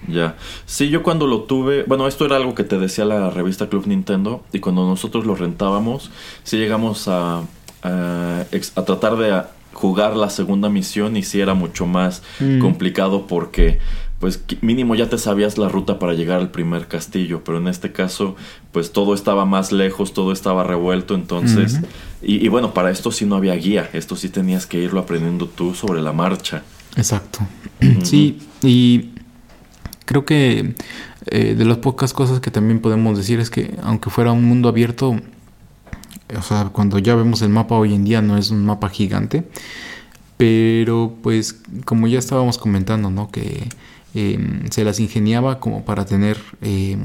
Ya. 0.08 0.38
Sí, 0.66 0.88
yo 0.88 1.04
cuando 1.04 1.28
lo 1.28 1.42
tuve, 1.42 1.84
bueno, 1.84 2.08
esto 2.08 2.26
era 2.26 2.38
algo 2.38 2.56
que 2.56 2.64
te 2.64 2.80
decía 2.80 3.04
la 3.04 3.30
revista 3.30 3.68
Club 3.68 3.86
Nintendo 3.88 4.46
y 4.54 4.60
cuando 4.60 4.88
nosotros 4.88 5.26
lo 5.26 5.36
rentábamos, 5.36 6.10
sí 6.44 6.56
llegamos 6.58 7.10
a, 7.10 7.42
a, 7.84 8.46
tratar 8.86 9.18
de 9.18 9.42
jugar 9.74 10.16
la 10.16 10.30
segunda 10.30 10.70
misión 10.70 11.18
y 11.18 11.24
sí 11.24 11.42
era 11.42 11.54
mucho 11.54 11.86
más 11.86 12.24
Mm. 12.40 12.60
complicado 12.60 13.28
porque 13.28 13.80
pues 14.22 14.40
mínimo 14.62 14.96
ya 14.96 15.10
te 15.10 15.18
sabías 15.18 15.58
la 15.58 15.68
ruta 15.68 16.00
para 16.00 16.14
llegar 16.14 16.40
al 16.40 16.52
primer 16.52 16.88
castillo, 16.88 17.44
pero 17.44 17.58
en 17.58 17.68
este 17.68 17.92
caso 17.92 18.38
pues 18.72 18.94
todo 18.94 19.14
estaba 19.14 19.46
más 19.46 19.74
lejos, 19.74 20.14
todo 20.14 20.32
estaba 20.32 20.64
revuelto, 20.64 21.16
entonces 21.16 21.82
y 22.22 22.48
bueno, 22.48 22.74
para 22.74 22.92
esto 22.92 23.12
sí 23.12 23.26
no 23.26 23.36
había 23.36 23.56
guía, 23.56 23.90
esto 23.92 24.16
sí 24.16 24.30
tenías 24.30 24.68
que 24.68 24.78
irlo 24.78 25.00
aprendiendo 25.00 25.48
tú 25.48 25.74
sobre 25.74 26.02
la 26.02 26.14
marcha. 26.14 26.64
Exacto. 26.96 27.40
Sí, 28.04 28.40
y 28.62 29.10
creo 30.06 30.24
que 30.24 30.76
eh, 31.28 31.56
de 31.56 31.66
las 31.66 31.78
pocas 31.78 32.14
cosas 32.14 32.40
que 32.40 32.52
también 32.52 32.80
podemos 32.80 33.18
decir 33.18 33.40
es 33.40 33.50
que 33.50 33.76
aunque 33.82 34.10
fuera 34.10 34.32
un 34.32 34.46
mundo 34.46 34.70
abierto, 34.70 35.20
o 36.38 36.42
sea, 36.44 36.66
cuando 36.72 37.00
ya 37.00 37.16
vemos 37.16 37.42
el 37.42 37.50
mapa 37.50 37.76
hoy 37.76 37.96
en 37.96 38.04
día 38.04 38.22
no 38.22 38.38
es 38.38 38.52
un 38.52 38.66
mapa 38.66 38.90
gigante, 38.90 39.44
pero 40.38 41.16
pues 41.24 41.62
como 41.86 42.08
ya 42.08 42.20
estábamos 42.20 42.58
comentando, 42.58 43.10
¿no? 43.10 43.30
Que 43.32 43.68
eh, 44.14 44.38
se 44.72 44.84
las 44.84 45.00
ingeniaba 45.00 45.60
como 45.60 45.84
para 45.86 46.06
tener 46.06 46.38
eh, 46.62 46.98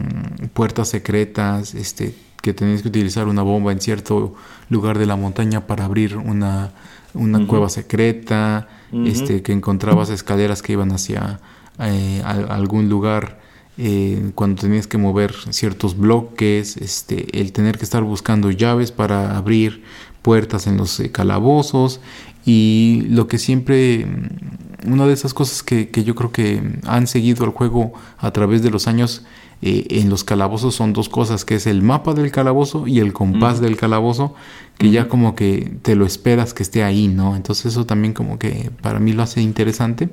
puertas 0.55 0.89
secretas, 0.89 1.75
este, 1.75 2.15
que 2.43 2.53
tenías 2.55 2.83
que 2.83 2.89
utilizar 2.89 3.27
una 3.29 3.43
bomba 3.43 3.73
en 3.73 3.81
cierto 3.81 4.35
lugar 4.71 4.99
de 4.99 5.07
la 5.07 5.17
montaña 5.17 5.67
para 5.67 5.85
abrir 5.85 6.17
una, 6.17 6.73
una 7.15 7.39
cueva 7.47 7.69
secreta, 7.69 8.69
este, 8.93 9.43
que 9.43 9.53
encontrabas 9.53 10.11
escaleras 10.11 10.63
que 10.63 10.73
iban 10.73 10.93
hacia 10.93 11.41
eh, 11.81 12.23
a- 12.25 12.55
algún 12.55 12.89
lugar 12.89 13.41
eh, 13.79 14.31
cuando 14.35 14.63
tenías 14.63 14.87
que 14.87 14.97
mover 14.97 15.35
ciertos 15.51 15.99
bloques, 15.99 16.77
este, 16.79 17.41
el 17.41 17.53
tener 17.53 17.77
que 17.79 17.85
estar 17.85 18.03
buscando 18.05 18.51
llaves 18.51 18.91
para 18.93 19.37
abrir 19.37 19.83
puertas 20.23 20.67
en 20.67 20.77
los 20.79 20.99
eh, 21.01 21.11
calabozos 21.13 22.01
y 22.47 23.03
lo 23.11 23.27
que 23.27 23.39
siempre, 23.39 24.07
mm, 24.07 24.93
una 24.93 25.07
de 25.07 25.13
esas 25.13 25.35
cosas 25.35 25.63
que, 25.63 25.91
que 25.91 26.05
yo 26.05 26.15
creo 26.15 26.33
que 26.33 26.63
han 26.87 27.07
seguido 27.09 27.45
el 27.45 27.51
juego 27.51 27.93
a 28.19 28.31
través 28.31 28.63
de 28.63 28.71
los 28.71 28.87
años 28.87 29.25
eh, 29.63 29.87
en 29.91 30.11
los 30.11 30.23
calabozos 30.23 30.75
son 30.75 30.93
dos 30.93 31.09
cosas, 31.09 31.45
que 31.45 31.55
es 31.55 31.67
el 31.67 31.83
mapa 31.83 32.13
del 32.15 32.31
calabozo 32.31 32.87
y 32.87 33.01
el 33.01 33.13
compás 33.13 33.61
del 33.61 33.77
calabozo, 33.77 34.35
que 34.79 34.91
ya 34.91 35.09
como 35.09 35.35
que 35.35 35.79
te 35.83 35.97
lo 35.97 36.05
esperas 36.05 36.53
que 36.53 36.63
esté 36.63 36.85
ahí, 36.85 37.09
¿no? 37.09 37.37
Entonces 37.37 37.67
eso 37.67 37.87
también 37.87 38.13
como 38.13 38.39
que 38.39 38.71
para 38.83 39.01
mí 39.01 39.13
lo 39.13 39.23
hace 39.23 39.41
interesante. 39.41 40.11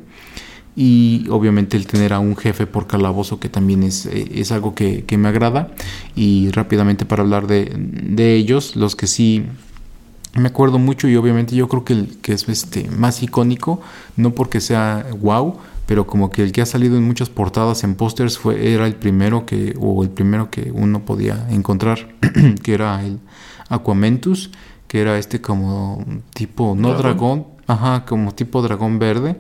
Y 0.75 1.27
obviamente 1.29 1.77
el 1.77 1.85
tener 1.85 2.13
a 2.13 2.19
un 2.19 2.35
jefe 2.35 2.65
por 2.65 2.87
calabozo 2.87 3.39
que 3.39 3.47
también 3.47 3.83
es, 3.83 4.07
eh, 4.07 4.27
es 4.33 4.51
algo 4.51 4.73
que, 4.73 5.03
que 5.03 5.17
me 5.17 5.27
agrada. 5.27 5.71
Y 6.15 6.49
rápidamente 6.51 7.05
para 7.05 7.21
hablar 7.21 7.45
de, 7.45 7.71
de 7.75 8.35
ellos, 8.35 8.75
los 8.75 8.95
que 8.95 9.05
sí 9.07 9.45
me 10.35 10.47
acuerdo 10.47 10.79
mucho 10.79 11.07
y 11.07 11.15
obviamente 11.15 11.55
yo 11.55 11.67
creo 11.67 11.85
que 11.85 11.93
el 11.93 12.17
que 12.21 12.33
es 12.33 12.47
este 12.49 12.89
más 12.89 13.21
icónico, 13.21 13.81
no 14.17 14.31
porque 14.31 14.61
sea 14.61 15.05
wow, 15.19 15.57
pero 15.85 16.07
como 16.07 16.29
que 16.29 16.43
el 16.43 16.51
que 16.51 16.61
ha 16.61 16.65
salido 16.65 16.97
en 16.97 17.03
muchas 17.03 17.29
portadas 17.29 17.83
en 17.83 17.95
pósters 17.95 18.37
fue 18.37 18.73
era 18.73 18.87
el 18.87 18.95
primero 18.95 19.45
que 19.45 19.75
o 19.79 20.03
el 20.03 20.09
primero 20.09 20.49
que 20.49 20.71
uno 20.71 21.05
podía 21.05 21.47
encontrar, 21.49 22.15
que 22.63 22.73
era 22.73 23.03
el 23.03 23.19
Aquamentus, 23.69 24.49
que 24.87 25.01
era 25.01 25.17
este 25.17 25.41
como 25.41 26.03
tipo 26.33 26.75
no 26.77 26.89
Dragón. 26.89 27.01
dragón, 27.01 27.47
ajá, 27.67 28.05
como 28.05 28.33
tipo 28.33 28.61
dragón 28.61 28.99
verde. 28.99 29.39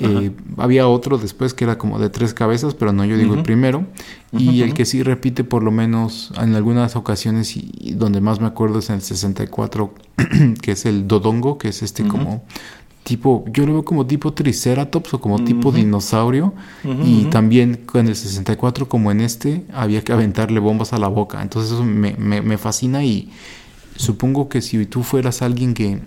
Eh, 0.00 0.30
había 0.56 0.86
otro 0.88 1.18
después 1.18 1.54
que 1.54 1.64
era 1.64 1.78
como 1.78 1.98
de 1.98 2.10
tres 2.10 2.34
cabezas, 2.34 2.74
pero 2.74 2.92
no, 2.92 3.04
yo 3.04 3.16
digo 3.16 3.34
el 3.34 3.42
primero. 3.42 3.86
Y 4.32 4.62
el 4.62 4.74
que 4.74 4.84
sí 4.84 5.02
repite 5.02 5.44
por 5.44 5.62
lo 5.62 5.70
menos 5.70 6.32
en 6.40 6.54
algunas 6.54 6.96
ocasiones 6.96 7.56
y, 7.56 7.70
y 7.78 7.92
donde 7.92 8.20
más 8.20 8.40
me 8.40 8.46
acuerdo 8.46 8.78
es 8.80 8.90
en 8.90 8.96
el 8.96 9.02
64, 9.02 9.92
que 10.62 10.72
es 10.72 10.86
el 10.86 11.06
Dodongo, 11.08 11.58
que 11.58 11.68
es 11.68 11.82
este 11.82 12.02
como 12.06 12.44
tipo, 13.04 13.44
yo 13.52 13.64
lo 13.64 13.72
veo 13.72 13.84
como 13.86 14.06
tipo 14.06 14.34
Triceratops 14.34 15.14
o 15.14 15.20
como 15.20 15.42
tipo 15.44 15.72
dinosaurio. 15.72 16.52
Y 17.04 17.24
también 17.30 17.80
con 17.86 18.06
el 18.06 18.14
64 18.16 18.86
como 18.88 19.10
en 19.10 19.20
este 19.22 19.64
había 19.72 20.02
que 20.04 20.12
aventarle 20.12 20.60
bombas 20.60 20.92
a 20.92 20.98
la 20.98 21.08
boca. 21.08 21.40
Entonces 21.42 21.72
eso 21.72 21.84
me, 21.84 22.14
me- 22.18 22.42
me 22.42 22.58
fascina 22.58 23.02
y 23.04 23.30
supongo 23.96 24.48
que 24.50 24.60
si 24.60 24.84
tú 24.86 25.02
fueras 25.02 25.40
alguien 25.42 25.72
que 25.74 26.00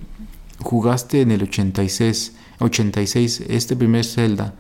jugaste 0.59 1.21
en 1.21 1.31
el 1.31 1.41
86, 1.43 2.35
86 2.61 3.43
este 3.49 3.75
primer 3.75 4.05
Zelda 4.05 4.53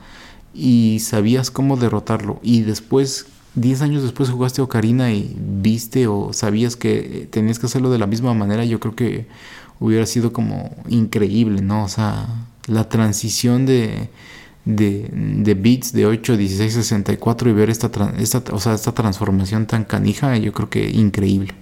y 0.53 0.99
sabías 0.99 1.51
cómo 1.51 1.77
derrotarlo 1.77 2.39
y 2.43 2.61
después 2.61 3.27
10 3.55 3.81
años 3.81 4.03
después 4.03 4.29
jugaste 4.29 4.61
Ocarina 4.61 5.11
y 5.11 5.35
viste 5.37 6.07
o 6.07 6.31
sabías 6.33 6.75
que 6.75 7.27
tenías 7.31 7.59
que 7.59 7.65
hacerlo 7.65 7.91
de 7.91 7.99
la 7.99 8.07
misma 8.07 8.33
manera, 8.33 8.63
yo 8.63 8.79
creo 8.79 8.95
que 8.95 9.27
hubiera 9.79 10.05
sido 10.05 10.31
como 10.31 10.75
increíble, 10.87 11.61
¿no? 11.61 11.83
O 11.83 11.89
sea, 11.89 12.27
la 12.67 12.87
transición 12.87 13.65
de, 13.65 14.09
de, 14.63 15.09
de 15.11 15.53
bits 15.53 15.91
de 15.91 16.05
8, 16.05 16.37
16, 16.37 16.73
64 16.73 17.49
y 17.49 17.53
ver 17.53 17.69
esta, 17.69 17.89
esta, 18.17 18.43
o 18.53 18.59
sea, 18.59 18.75
esta 18.75 18.93
transformación 18.93 19.65
tan 19.65 19.83
canija, 19.83 20.37
yo 20.37 20.53
creo 20.53 20.69
que 20.69 20.89
increíble. 20.89 21.53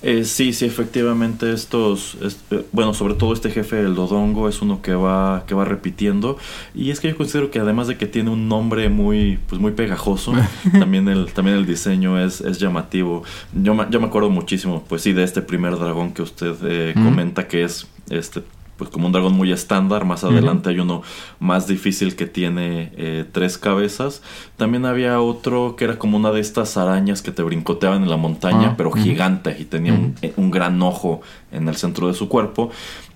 Eh, 0.00 0.24
sí, 0.24 0.52
sí, 0.52 0.64
efectivamente 0.64 1.52
estos, 1.52 2.16
es- 2.22 2.38
eh, 2.52 2.64
bueno, 2.70 2.94
sobre 2.94 3.14
todo 3.14 3.32
este 3.32 3.50
jefe 3.50 3.76
del 3.76 3.96
Dodongo 3.96 4.48
es 4.48 4.62
uno 4.62 4.80
que 4.80 4.94
va, 4.94 5.44
que 5.46 5.54
va 5.56 5.64
repitiendo 5.64 6.38
y 6.72 6.90
es 6.90 7.00
que 7.00 7.08
yo 7.08 7.16
considero 7.16 7.50
que 7.50 7.58
además 7.58 7.88
de 7.88 7.96
que 7.96 8.06
tiene 8.06 8.30
un 8.30 8.46
nombre 8.48 8.88
muy, 8.90 9.40
pues 9.48 9.60
muy 9.60 9.72
pegajoso, 9.72 10.32
también 10.78 11.08
el, 11.08 11.32
también 11.32 11.56
el 11.56 11.66
diseño 11.66 12.16
es, 12.24 12.40
es 12.40 12.60
llamativo. 12.60 13.24
Yo 13.60 13.74
me, 13.74 13.86
yo 13.90 13.98
me 14.00 14.06
acuerdo 14.06 14.30
muchísimo, 14.30 14.84
pues 14.88 15.02
sí, 15.02 15.12
de 15.12 15.24
este 15.24 15.42
primer 15.42 15.76
dragón 15.76 16.12
que 16.12 16.22
usted 16.22 16.54
eh, 16.62 16.94
comenta 16.94 17.48
que 17.48 17.64
es 17.64 17.88
este 18.08 18.42
pues 18.78 18.88
como 18.90 19.06
un 19.06 19.12
dragón 19.12 19.34
muy 19.34 19.52
estándar, 19.52 20.04
más 20.04 20.22
adelante 20.24 20.70
hay 20.70 20.78
uno 20.78 21.02
más 21.40 21.66
difícil 21.66 22.14
que 22.16 22.26
tiene 22.26 22.92
eh, 22.96 23.24
tres 23.30 23.58
cabezas. 23.58 24.22
También 24.56 24.86
había 24.86 25.20
otro 25.20 25.74
que 25.76 25.84
era 25.84 25.98
como 25.98 26.16
una 26.16 26.30
de 26.30 26.40
estas 26.40 26.76
arañas 26.76 27.20
que 27.20 27.32
te 27.32 27.42
brincoteaban 27.42 28.04
en 28.04 28.08
la 28.08 28.16
montaña, 28.16 28.68
Ah, 28.70 28.74
pero 28.76 28.92
gigante 28.92 29.56
y 29.58 29.64
tenía 29.64 29.94
un 30.36 30.50
gran 30.50 30.80
ojo 30.80 31.20
en 31.52 31.68
el 31.68 31.76
centro 31.76 32.06
de 32.06 32.14
su 32.14 32.28
cuerpo. 32.28 32.70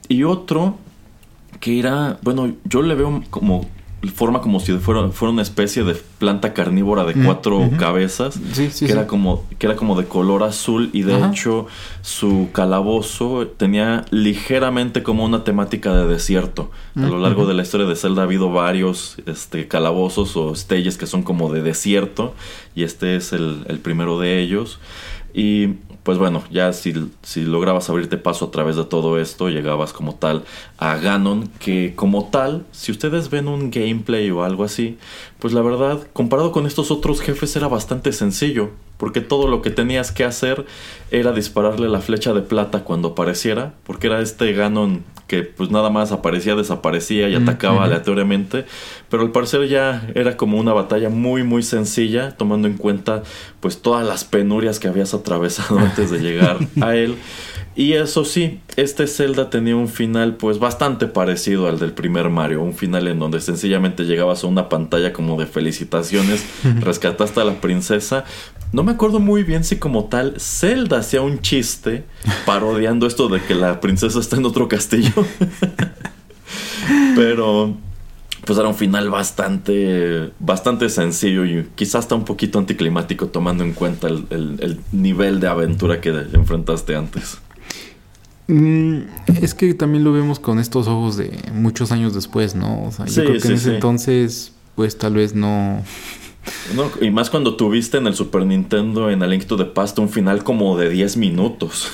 Y 0.09 0.25
otro 0.25 0.77
que 1.61 1.79
era, 1.79 2.19
bueno, 2.23 2.53
yo 2.65 2.83
le 2.83 2.97
veo 2.97 3.23
como 3.31 3.65
forma 4.09 4.41
como 4.41 4.59
si 4.61 4.73
fuera, 4.79 5.09
fuera 5.11 5.33
una 5.33 5.43
especie 5.43 5.85
de 5.85 5.95
planta 5.95 6.53
carnívora 6.55 7.05
de 7.05 7.15
cuatro 7.15 7.71
cabezas 7.79 8.35
Sí, 8.35 8.69
sí, 8.71 8.87
que 8.87 8.87
sí. 8.87 8.93
era 8.93 9.07
como 9.07 9.45
que 9.59 9.67
era 9.67 9.77
como 9.77 9.97
de 9.97 10.07
color 10.07 10.43
azul 10.43 10.91
y 10.93 11.03
de 11.03 11.15
Ajá. 11.15 11.29
hecho 11.31 11.67
su 12.01 12.49
calabozo 12.53 13.47
tenía 13.57 14.05
ligeramente 14.11 15.03
como 15.03 15.25
una 15.25 15.45
temática 15.45 15.95
de 15.95 16.07
desierto. 16.07 16.71
A 16.97 17.01
lo 17.01 17.19
Mm, 17.19 17.23
largo 17.23 17.47
de 17.47 17.55
la 17.55 17.63
historia 17.63 17.87
de 17.87 17.95
Zelda 17.97 18.23
ha 18.23 18.25
habido 18.25 18.51
varios 18.51 19.17
este, 19.27 19.69
calabozos 19.69 20.37
o 20.37 20.55
stages 20.55 20.99
que 20.99 21.07
son 21.07 21.23
como 21.23 21.53
de 21.53 21.63
desierto 21.63 22.35
y 22.75 22.83
este 22.83 23.15
es 23.17 23.33
el, 23.33 23.65
el 23.69 23.79
primero 23.79 24.19
de 24.19 24.41
ellos. 24.41 24.81
Y 25.35 25.75
pues 26.03 26.19
bueno, 26.19 26.43
ya 26.51 26.73
si, 26.73 26.93
lograbas 27.37 27.89
abrirte 27.89 28.17
paso 28.17 28.47
a 28.47 28.51
través 28.51 28.77
de 28.77 28.85
todo 28.85 29.19
esto, 29.19 29.49
llegabas 29.49 29.93
como 29.93 30.15
tal 30.17 30.45
a 30.79 30.97
Ganon, 30.97 31.49
que 31.61 31.95
como 31.95 32.29
tal, 32.31 32.67
si 32.73 32.91
ustedes 32.91 33.31
ven 33.31 33.49
un 33.49 33.71
gameplay 33.71 34.31
o 34.31 34.43
algo 34.43 34.65
así, 34.65 34.99
pues 35.39 35.55
la 35.55 35.63
verdad, 35.63 36.07
comparado 36.13 36.51
con 36.51 36.67
estos 36.67 36.91
otros 36.91 37.21
jefes 37.21 37.55
era 37.55 37.69
bastante 37.69 38.13
sencillo, 38.13 38.71
porque 39.03 39.21
todo 39.21 39.49
lo 39.49 39.63
que 39.63 39.71
tenías 39.71 40.13
que 40.13 40.23
hacer 40.23 40.65
era 41.11 41.33
dispararle 41.33 41.89
la 41.89 42.01
flecha 42.01 42.33
de 42.35 42.41
plata 42.41 42.85
cuando 42.85 43.09
apareciera, 43.09 43.75
porque 43.83 44.07
era 44.07 44.21
este 44.21 44.53
Ganon 44.53 45.03
que 45.27 45.43
pues 45.43 45.73
nada 45.73 45.91
más 45.91 46.13
aparecía, 46.13 46.55
desaparecía 46.55 47.29
y 47.29 47.37
Mm, 47.37 47.43
atacaba 47.43 47.83
aleatoriamente, 47.83 48.65
pero 49.11 49.25
al 49.25 49.33
parecer 49.33 49.67
ya 49.67 50.09
era 50.15 50.37
como 50.37 50.57
una 50.57 50.73
batalla 50.73 51.09
muy 51.09 51.43
muy 51.43 51.65
sencilla, 51.65 52.37
tomando 52.37 52.69
en 52.69 52.77
cuenta 52.77 53.25
pues 53.59 53.83
todas 53.83 54.07
las 54.07 54.23
penurias 54.23 54.79
que 54.79 54.87
habías 54.87 55.15
atravesado 55.15 55.79
antes 55.81 56.13
de 56.13 56.21
llegar 56.21 56.59
a 56.81 56.95
él. 56.95 57.17
Y 57.75 57.95
eso 57.95 58.27
sí, 58.27 58.61
este 58.77 59.07
Zelda 59.07 59.49
tenía 59.49 59.77
un 59.77 59.89
final 59.89 60.37
pues 60.37 60.59
bastante 60.59 61.07
parecido 61.07 61.69
al 61.69 61.79
del 61.79 61.93
primer 61.93 62.29
Mario, 62.29 62.63
un 62.63 62.75
final 62.75 63.09
en 63.09 63.19
donde 63.19 63.41
sencillamente 63.41 64.05
llegabas 64.05 64.45
a 64.45 64.47
una 64.47 64.69
pantalla 64.69 65.15
como 65.15 65.39
de 65.39 65.47
felicitaciones, 65.47 66.45
rescataste 66.81 67.41
a 67.41 67.45
la 67.45 67.61
princesa. 67.61 68.25
No 68.73 68.83
me 68.83 68.93
acuerdo 68.93 69.21
muy 69.21 69.43
bien 69.43 69.65
si 69.65 69.77
como 69.77 70.05
tal 70.05 70.35
Zelda 70.39 70.99
hacía 70.99 71.23
un 71.23 71.41
chiste 71.41 72.05
parodiando 72.47 73.07
esto 73.07 73.29
de 73.29 73.41
que 73.41 73.55
la 73.55 73.81
princesa 73.81 74.21
está 74.21 74.37
en 74.37 74.45
otro 74.45 74.69
castillo. 74.69 75.13
Pero 77.17 77.75
pues 78.45 78.59
era 78.59 78.69
un 78.69 78.75
final 78.75 79.09
bastante, 79.09 80.31
bastante 80.41 80.91
sencillo 80.91 81.47
y 81.47 81.69
quizás 81.75 81.97
hasta 81.97 82.17
un 82.17 82.25
poquito 82.25 82.59
anticlimático 82.59 83.29
tomando 83.29 83.65
en 83.65 83.73
cuenta 83.73 84.09
el, 84.09 84.27
el 84.31 84.81
nivel 84.91 85.41
de 85.41 85.47
aventura 85.47 86.01
que 86.01 86.11
enfrentaste 86.11 86.97
antes. 86.97 87.39
Mm, 88.53 89.05
es 89.41 89.55
que 89.55 89.73
también 89.73 90.05
lo 90.05 90.13
vemos 90.13 90.39
con 90.39 90.59
estos 90.59 90.87
ojos 90.87 91.17
de 91.17 91.33
muchos 91.55 91.91
años 91.91 92.13
después, 92.13 92.55
¿no? 92.55 92.85
O 92.85 92.93
sea, 92.93 93.07
yo 93.07 93.25
creo 93.25 93.41
que 93.41 93.49
en 93.49 93.55
ese 93.55 93.75
entonces, 93.75 94.53
pues 94.75 94.99
tal 94.99 95.15
vez 95.15 95.35
no... 95.35 95.83
no. 96.75 96.91
Y 97.01 97.11
más 97.11 97.31
cuando 97.31 97.57
tuviste 97.57 97.97
en 97.97 98.07
el 98.07 98.15
Super 98.15 98.45
Nintendo, 98.45 99.09
en 99.09 99.23
A 99.23 99.27
Link 99.27 99.47
to 99.47 99.57
the 99.57 99.65
Past, 99.65 99.99
un 99.99 100.11
final 100.11 100.45
como 100.45 100.77
de 100.77 100.91
10 100.91 101.17
minutos. 101.17 101.93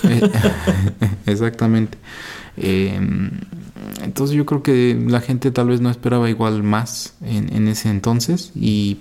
Exactamente. 1.27 1.97
Em, 2.57 3.31
entonces 4.03 4.35
yo 4.35 4.45
creo 4.45 4.65
que 4.65 5.01
la 5.07 5.21
gente 5.21 5.53
tal 5.53 5.69
vez 5.69 5.81
no 5.81 5.91
esperaba 5.91 6.29
igual 6.29 6.65
más 6.65 7.15
en, 7.23 7.55
en, 7.55 7.69
ese 7.69 7.89
entonces 7.89 8.51
y 8.57 8.97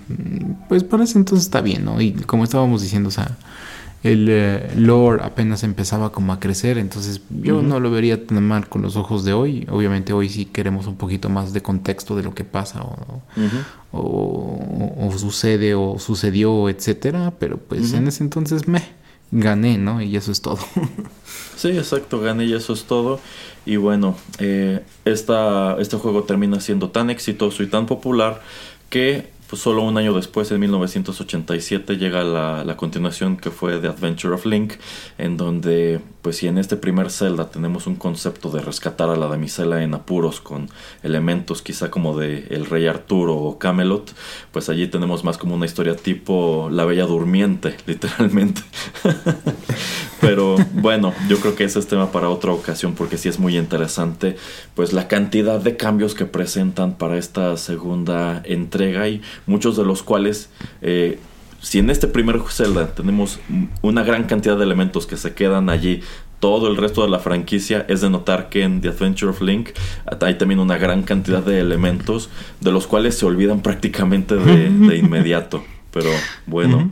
pues 0.69 0.83
para 0.83 1.05
ese 1.05 1.17
entonces 1.17 1.45
está 1.45 1.61
bien, 1.61 1.85
¿no? 1.85 1.99
Y 1.99 2.11
como 2.11 2.43
estábamos 2.43 2.83
diciendo, 2.83 3.09
o 3.09 3.11
sea, 3.11 3.35
el 4.03 4.27
eh, 4.29 4.71
lore 4.75 5.23
apenas 5.23 5.63
empezaba 5.63 6.11
como 6.11 6.31
a 6.31 6.39
crecer, 6.39 6.77
entonces 6.77 7.21
yo 7.29 7.61
no 7.61 7.79
lo 7.79 7.89
vería 7.89 8.25
tan 8.25 8.43
mal 8.43 8.69
con 8.69 8.81
los 8.81 8.95
ojos 8.95 9.25
de 9.25 9.33
hoy. 9.33 9.67
Obviamente 9.69 10.13
hoy 10.13 10.29
sí 10.29 10.45
queremos 10.45 10.87
un 10.87 10.97
poquito 10.97 11.29
más 11.29 11.53
de 11.53 11.61
contexto 11.61 12.15
de 12.15 12.23
lo 12.23 12.33
que 12.33 12.43
pasa 12.43 12.83
o, 12.83 13.21
o, 13.91 15.11
sucede 15.17 15.73
o 15.73 15.97
sucedió, 15.99 16.69
etcétera, 16.69 17.33
pero 17.39 17.57
pues 17.57 17.93
en 17.93 18.07
ese 18.07 18.23
entonces 18.23 18.67
me 18.67 18.83
gané, 19.31 19.77
¿no? 19.77 20.01
Y 20.01 20.15
eso 20.15 20.31
es 20.31 20.41
todo. 20.41 20.59
sí, 21.57 21.69
exacto, 21.69 22.19
gané 22.19 22.45
y 22.45 22.53
eso 22.53 22.73
es 22.73 22.83
todo. 22.83 23.19
Y 23.65 23.77
bueno, 23.77 24.15
eh, 24.39 24.83
esta, 25.05 25.75
este 25.79 25.97
juego 25.97 26.23
termina 26.23 26.59
siendo 26.59 26.91
tan 26.91 27.09
exitoso 27.09 27.63
y 27.63 27.67
tan 27.67 27.85
popular 27.85 28.41
que 28.89 29.29
pues 29.49 29.61
solo 29.61 29.81
un 29.81 29.97
año 29.97 30.13
después, 30.13 30.51
en 30.51 30.59
1987, 30.59 31.97
llega 31.97 32.23
la, 32.23 32.75
continuación 32.77 33.37
que 33.37 33.49
fue 33.49 33.79
The 33.79 33.87
Adventure 33.87 34.35
of 34.35 34.45
Link, 34.45 34.73
en 35.17 35.37
donde, 35.37 36.01
pues 36.21 36.37
si 36.37 36.47
en 36.47 36.57
este 36.57 36.75
primer 36.75 37.09
Zelda 37.09 37.49
tenemos 37.49 37.87
un 37.87 37.95
concepto 37.95 38.49
de 38.49 38.61
rescatar 38.61 39.09
a 39.09 39.15
la 39.15 39.27
damisela 39.27 39.81
en 39.83 39.93
apuros 39.93 40.41
con 40.41 40.69
elementos 41.01 41.61
quizá 41.61 41.89
como 41.89 42.17
de 42.17 42.47
El 42.49 42.65
Rey 42.65 42.87
Arturo 42.87 43.35
o 43.35 43.57
Camelot, 43.57 44.13
pues 44.51 44.69
allí 44.69 44.87
tenemos 44.87 45.23
más 45.23 45.37
como 45.37 45.55
una 45.55 45.65
historia 45.65 45.95
tipo 45.95 46.69
La 46.71 46.85
Bella 46.85 47.05
Durmiente, 47.05 47.77
literalmente. 47.87 48.61
Pero 50.21 50.57
bueno, 50.73 51.13
yo 51.29 51.39
creo 51.39 51.55
que 51.55 51.63
ese 51.63 51.79
es 51.79 51.87
tema 51.87 52.11
para 52.11 52.29
otra 52.29 52.51
ocasión 52.51 52.95
porque 52.95 53.17
sí 53.17 53.29
es 53.29 53.39
muy 53.39 53.57
interesante, 53.57 54.35
pues 54.75 54.91
la 54.91 55.07
cantidad 55.07 55.59
de 55.59 55.77
cambios 55.77 56.15
que 56.15 56.25
presentan 56.25 56.97
para 56.97 57.17
esta 57.17 57.55
segunda 57.55 58.41
entrega 58.43 59.07
y 59.07 59.21
muchos 59.45 59.77
de 59.77 59.85
los 59.85 60.03
cuales, 60.03 60.49
eh, 60.81 61.19
si 61.61 61.79
en 61.79 61.89
este 61.89 62.07
primer 62.07 62.39
Zelda 62.49 62.93
tenemos 62.93 63.39
una 63.81 64.03
gran 64.03 64.25
cantidad 64.25 64.57
de 64.57 64.63
elementos 64.63 65.07
que 65.07 65.17
se 65.17 65.33
quedan 65.33 65.69
allí, 65.69 66.01
todo 66.39 66.67
el 66.67 66.77
resto 66.77 67.03
de 67.03 67.09
la 67.09 67.19
franquicia 67.19 67.85
es 67.89 68.01
de 68.01 68.09
notar 68.09 68.49
que 68.49 68.63
en 68.63 68.81
The 68.81 68.89
Adventure 68.89 69.31
of 69.31 69.41
Link 69.41 69.69
hay 70.21 70.37
también 70.37 70.59
una 70.59 70.77
gran 70.77 71.03
cantidad 71.03 71.41
de 71.41 71.59
elementos 71.59 72.29
de 72.61 72.71
los 72.71 72.85
cuales 72.85 73.17
se 73.17 73.25
olvidan 73.25 73.61
prácticamente 73.61 74.35
de, 74.35 74.97
inmediato. 74.97 75.63
Pero 75.91 76.09
bueno. 76.45 76.91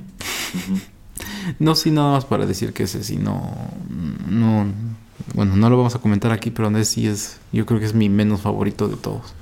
No, 1.60 1.76
sí, 1.76 1.92
nada 1.92 2.14
más 2.14 2.26
para 2.26 2.46
decir 2.48 2.74
que 2.74 2.84
ese 2.84 3.04
sí 3.04 3.18
no, 3.18 3.54
no, 4.28 4.66
bueno, 5.36 5.56
no 5.56 5.70
lo 5.70 5.78
vamos 5.78 5.96
a 5.96 6.00
comentar 6.00 6.32
aquí, 6.32 6.50
pero 6.50 6.70
ese 6.70 6.86
sí 6.86 7.08
es, 7.08 7.40
yo 7.52 7.66
creo 7.66 7.80
que 7.80 7.86
es 7.86 7.94
mi 7.94 8.10
menos 8.10 8.42
favorito 8.42 8.88
de 8.88 8.96
todos. 8.96 9.36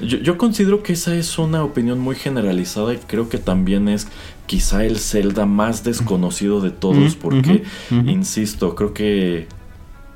Yo, 0.00 0.38
considero 0.38 0.82
que 0.82 0.94
esa 0.94 1.14
es 1.14 1.38
una 1.38 1.62
opinión 1.62 1.98
muy 1.98 2.16
generalizada 2.16 2.94
y 2.94 2.98
creo 2.98 3.28
que 3.28 3.38
también 3.38 3.88
es 3.88 4.08
quizá 4.46 4.84
el 4.84 4.98
Zelda 4.98 5.46
más 5.46 5.84
desconocido 5.84 6.60
de 6.60 6.70
todos, 6.70 7.14
porque, 7.16 7.64
insisto, 7.90 8.74
creo 8.74 8.94
que 8.94 9.46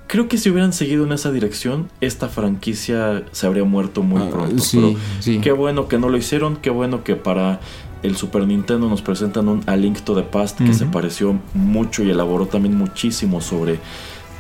creo 0.07 0.29
que 0.29 0.39
si 0.39 0.51
hubieran 0.51 0.73
seguido 0.73 1.05
en 1.05 1.13
esa 1.13 1.33
dirección, 1.33 1.89
esta 2.01 2.29
franquicia 2.29 3.25
se 3.33 3.47
habría 3.47 3.65
muerto 3.65 4.03
muy 4.03 4.23
ah, 4.23 4.31
pronto. 4.31 4.63
sí, 4.63 4.97
sí. 5.21 5.41
Qué 5.41 5.53
bueno 5.53 5.89
que 5.89 5.99
no 5.99 6.09
lo 6.09 6.17
hicieron, 6.17 6.57
qué 6.57 6.71
bueno 6.71 7.05
que 7.05 7.17
para 7.17 7.61
el 8.05 8.17
Super 8.17 8.47
Nintendo 8.47 8.89
nos 8.89 9.03
presentan 9.03 9.49
un 9.49 9.63
A 9.67 9.77
Link 9.77 10.01
to 10.01 10.15
the 10.15 10.23
Past 10.23 10.61
que 10.61 10.75
se 10.75 10.85
pareció 10.85 11.41
mucho 11.55 12.05
y 12.05 12.11
elaboró 12.11 12.47
también 12.47 12.77
muchísimo 12.77 13.41
sobre 13.41 13.81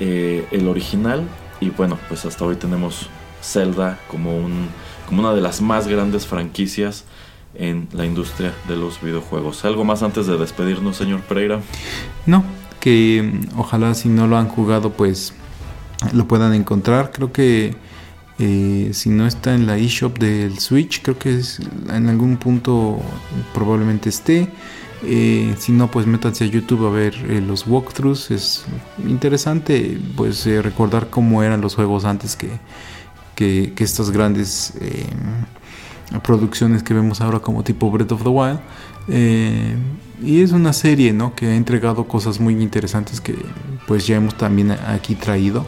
eh, 0.00 0.46
el 0.50 0.68
original. 0.68 1.22
Y 1.60 1.70
bueno, 1.70 1.98
pues 2.08 2.26
hasta 2.26 2.44
hoy 2.44 2.56
tenemos 2.56 3.08
Zelda 3.42 3.98
como, 4.08 4.36
un, 4.36 4.68
como 5.06 5.20
una 5.20 5.34
de 5.34 5.40
las 5.40 5.60
más 5.60 5.86
grandes 5.88 6.26
franquicias 6.26 7.04
en 7.54 7.88
la 7.92 8.04
industria 8.04 8.52
de 8.68 8.76
los 8.76 9.00
videojuegos. 9.00 9.64
¿Algo 9.64 9.84
más 9.84 10.02
antes 10.02 10.26
de 10.26 10.36
despedirnos, 10.36 10.96
señor 10.96 11.20
Pereira? 11.20 11.60
No, 12.26 12.44
que 12.80 13.22
mm, 13.22 13.58
ojalá 13.58 13.94
si 13.94 14.08
no 14.08 14.26
lo 14.26 14.36
han 14.36 14.48
jugado, 14.48 14.90
pues 14.90 15.34
lo 16.12 16.26
puedan 16.26 16.54
encontrar. 16.54 17.12
Creo 17.12 17.32
que 17.32 17.76
eh, 18.38 18.90
si 18.92 19.10
no 19.10 19.26
está 19.26 19.54
en 19.54 19.66
la 19.66 19.78
eShop 19.78 20.18
del 20.18 20.58
Switch, 20.58 21.02
creo 21.02 21.18
que 21.18 21.36
es, 21.38 21.60
en 21.88 22.08
algún 22.08 22.36
punto 22.36 23.00
probablemente 23.52 24.08
esté. 24.08 24.48
Eh, 25.06 25.54
si 25.58 25.72
no, 25.72 25.90
pues 25.90 26.06
métanse 26.06 26.44
a 26.44 26.46
YouTube 26.46 26.86
a 26.86 26.90
ver 26.90 27.14
eh, 27.28 27.40
los 27.40 27.66
walkthroughs. 27.66 28.30
Es 28.30 28.64
interesante 29.06 29.98
pues 30.16 30.46
recordar 30.46 31.10
cómo 31.10 31.42
eran 31.42 31.60
los 31.60 31.74
juegos 31.74 32.04
antes 32.04 32.36
que, 32.36 32.48
que, 33.34 33.72
estas 33.78 34.10
grandes 34.10 34.74
producciones 36.22 36.82
que 36.82 36.94
vemos 36.94 37.20
ahora 37.20 37.40
como 37.40 37.62
tipo 37.62 37.90
Breath 37.90 38.12
of 38.12 38.22
the 38.22 38.28
Wild. 38.28 38.60
y 40.22 40.40
es 40.40 40.52
una 40.52 40.72
serie 40.72 41.12
¿no? 41.12 41.34
que 41.34 41.46
ha 41.46 41.56
entregado 41.56 42.06
cosas 42.06 42.40
muy 42.40 42.54
interesantes 42.62 43.20
que 43.20 43.36
pues 43.86 44.06
ya 44.06 44.16
hemos 44.16 44.36
también 44.36 44.70
aquí 44.70 45.14
traído 45.14 45.66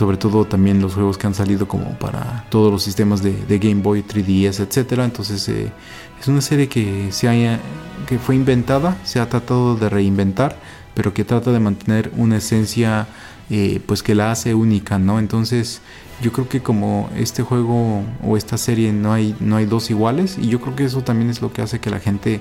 sobre 0.00 0.16
todo 0.16 0.46
también 0.46 0.80
los 0.80 0.94
juegos 0.94 1.18
que 1.18 1.26
han 1.26 1.34
salido 1.34 1.68
como 1.68 1.98
para 1.98 2.46
todos 2.48 2.72
los 2.72 2.82
sistemas 2.82 3.22
de, 3.22 3.58
Game 3.58 3.82
Boy, 3.82 4.02
3DS, 4.02 4.60
etcétera. 4.60 5.04
Entonces 5.04 5.46
eh, 5.48 5.70
es 6.18 6.28
una 6.28 6.40
serie 6.40 6.68
que 6.68 7.12
se 7.12 7.28
haya, 7.28 7.60
que 8.06 8.18
fue 8.18 8.34
inventada, 8.34 8.96
se 9.04 9.20
ha 9.20 9.28
tratado 9.28 9.76
de 9.76 9.88
reinventar, 9.88 10.56
pero 10.94 11.12
que 11.12 11.24
trata 11.24 11.52
de 11.52 11.60
mantener 11.60 12.10
una 12.16 12.38
esencia 12.38 13.08
eh, 13.50 13.80
pues 13.84 14.02
que 14.02 14.14
la 14.14 14.30
hace 14.30 14.54
única, 14.54 14.98
¿no? 14.98 15.18
Entonces 15.18 15.80
yo 16.22 16.32
creo 16.32 16.48
que 16.48 16.62
como 16.62 17.10
este 17.16 17.42
juego 17.42 18.02
o 18.22 18.36
esta 18.36 18.58
serie 18.58 18.92
no 18.92 19.12
hay, 19.12 19.34
no 19.40 19.56
hay 19.56 19.66
dos 19.66 19.90
iguales 19.90 20.38
y 20.38 20.48
yo 20.48 20.60
creo 20.60 20.76
que 20.76 20.84
eso 20.84 21.02
también 21.02 21.30
es 21.30 21.42
lo 21.42 21.52
que 21.52 21.62
hace 21.62 21.80
que 21.80 21.90
la 21.90 22.00
gente 22.00 22.40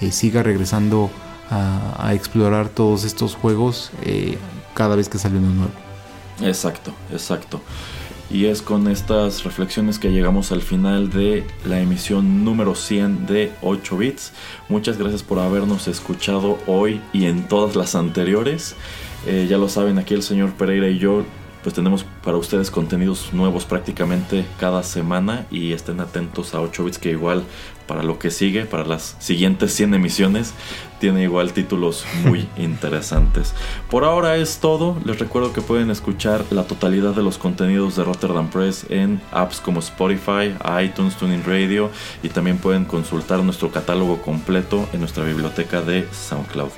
eh, 0.00 0.10
siga 0.10 0.42
regresando 0.42 1.10
a, 1.50 2.12
explorar 2.12 2.68
todos 2.68 3.04
estos 3.04 3.34
juegos 3.34 3.90
cada 4.74 4.96
vez 4.96 5.08
que 5.08 5.16
sale 5.16 5.38
uno 5.38 5.48
nuevo. 5.48 5.72
Exacto, 6.42 6.92
exacto. 7.10 7.60
Y 8.30 8.44
es 8.44 8.60
con 8.60 8.88
estas 8.88 9.44
reflexiones 9.44 9.98
que 9.98 10.10
llegamos 10.10 10.52
al 10.52 10.60
final 10.60 11.08
de 11.08 11.46
la 11.64 11.80
emisión 11.80 12.44
número 12.44 12.74
100 12.74 13.26
de 13.26 13.52
8 13.62 13.96
bits. 13.96 14.32
Muchas 14.68 14.98
gracias 14.98 15.22
por 15.22 15.38
habernos 15.38 15.88
escuchado 15.88 16.58
hoy 16.66 17.00
y 17.14 17.24
en 17.24 17.48
todas 17.48 17.74
las 17.74 17.94
anteriores. 17.94 18.76
Eh, 19.26 19.46
ya 19.48 19.58
lo 19.58 19.68
saben, 19.68 19.98
aquí 19.98 20.14
el 20.14 20.22
señor 20.22 20.52
Pereira 20.52 20.88
y 20.88 20.98
yo 20.98 21.24
pues 21.62 21.74
tenemos 21.74 22.04
para 22.24 22.36
ustedes 22.36 22.70
contenidos 22.70 23.32
nuevos 23.32 23.64
prácticamente 23.64 24.46
cada 24.60 24.82
semana 24.82 25.46
y 25.50 25.72
estén 25.72 26.00
atentos 26.00 26.54
a 26.54 26.60
8 26.60 26.84
bits 26.84 26.98
que 26.98 27.10
igual 27.10 27.42
para 27.86 28.02
lo 28.02 28.18
que 28.18 28.30
sigue, 28.30 28.66
para 28.66 28.84
las 28.84 29.16
siguientes 29.18 29.74
100 29.74 29.94
emisiones, 29.94 30.52
tiene 31.00 31.22
igual 31.22 31.52
títulos 31.52 32.04
muy 32.24 32.46
interesantes. 32.56 33.54
Por 33.90 34.04
ahora 34.04 34.36
es 34.36 34.58
todo, 34.58 34.96
les 35.04 35.18
recuerdo 35.18 35.52
que 35.52 35.62
pueden 35.62 35.90
escuchar 35.90 36.44
la 36.50 36.64
totalidad 36.64 37.14
de 37.14 37.22
los 37.22 37.38
contenidos 37.38 37.96
de 37.96 38.04
Rotterdam 38.04 38.50
Press 38.50 38.86
en 38.90 39.20
apps 39.32 39.60
como 39.60 39.80
Spotify, 39.80 40.54
iTunes, 40.84 41.16
Tuning 41.16 41.42
Radio 41.44 41.90
y 42.22 42.28
también 42.28 42.58
pueden 42.58 42.84
consultar 42.84 43.42
nuestro 43.42 43.70
catálogo 43.70 44.20
completo 44.20 44.86
en 44.92 45.00
nuestra 45.00 45.24
biblioteca 45.24 45.80
de 45.80 46.06
SoundCloud. 46.12 46.70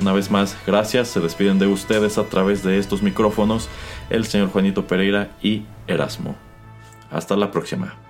Una 0.00 0.14
vez 0.14 0.30
más, 0.30 0.56
gracias, 0.66 1.08
se 1.08 1.20
despiden 1.20 1.58
de 1.58 1.66
ustedes 1.66 2.16
a 2.16 2.24
través 2.24 2.62
de 2.62 2.78
estos 2.78 3.02
micrófonos 3.02 3.68
el 4.08 4.24
señor 4.24 4.48
Juanito 4.48 4.86
Pereira 4.86 5.32
y 5.42 5.64
Erasmo. 5.86 6.36
Hasta 7.10 7.36
la 7.36 7.50
próxima. 7.50 8.09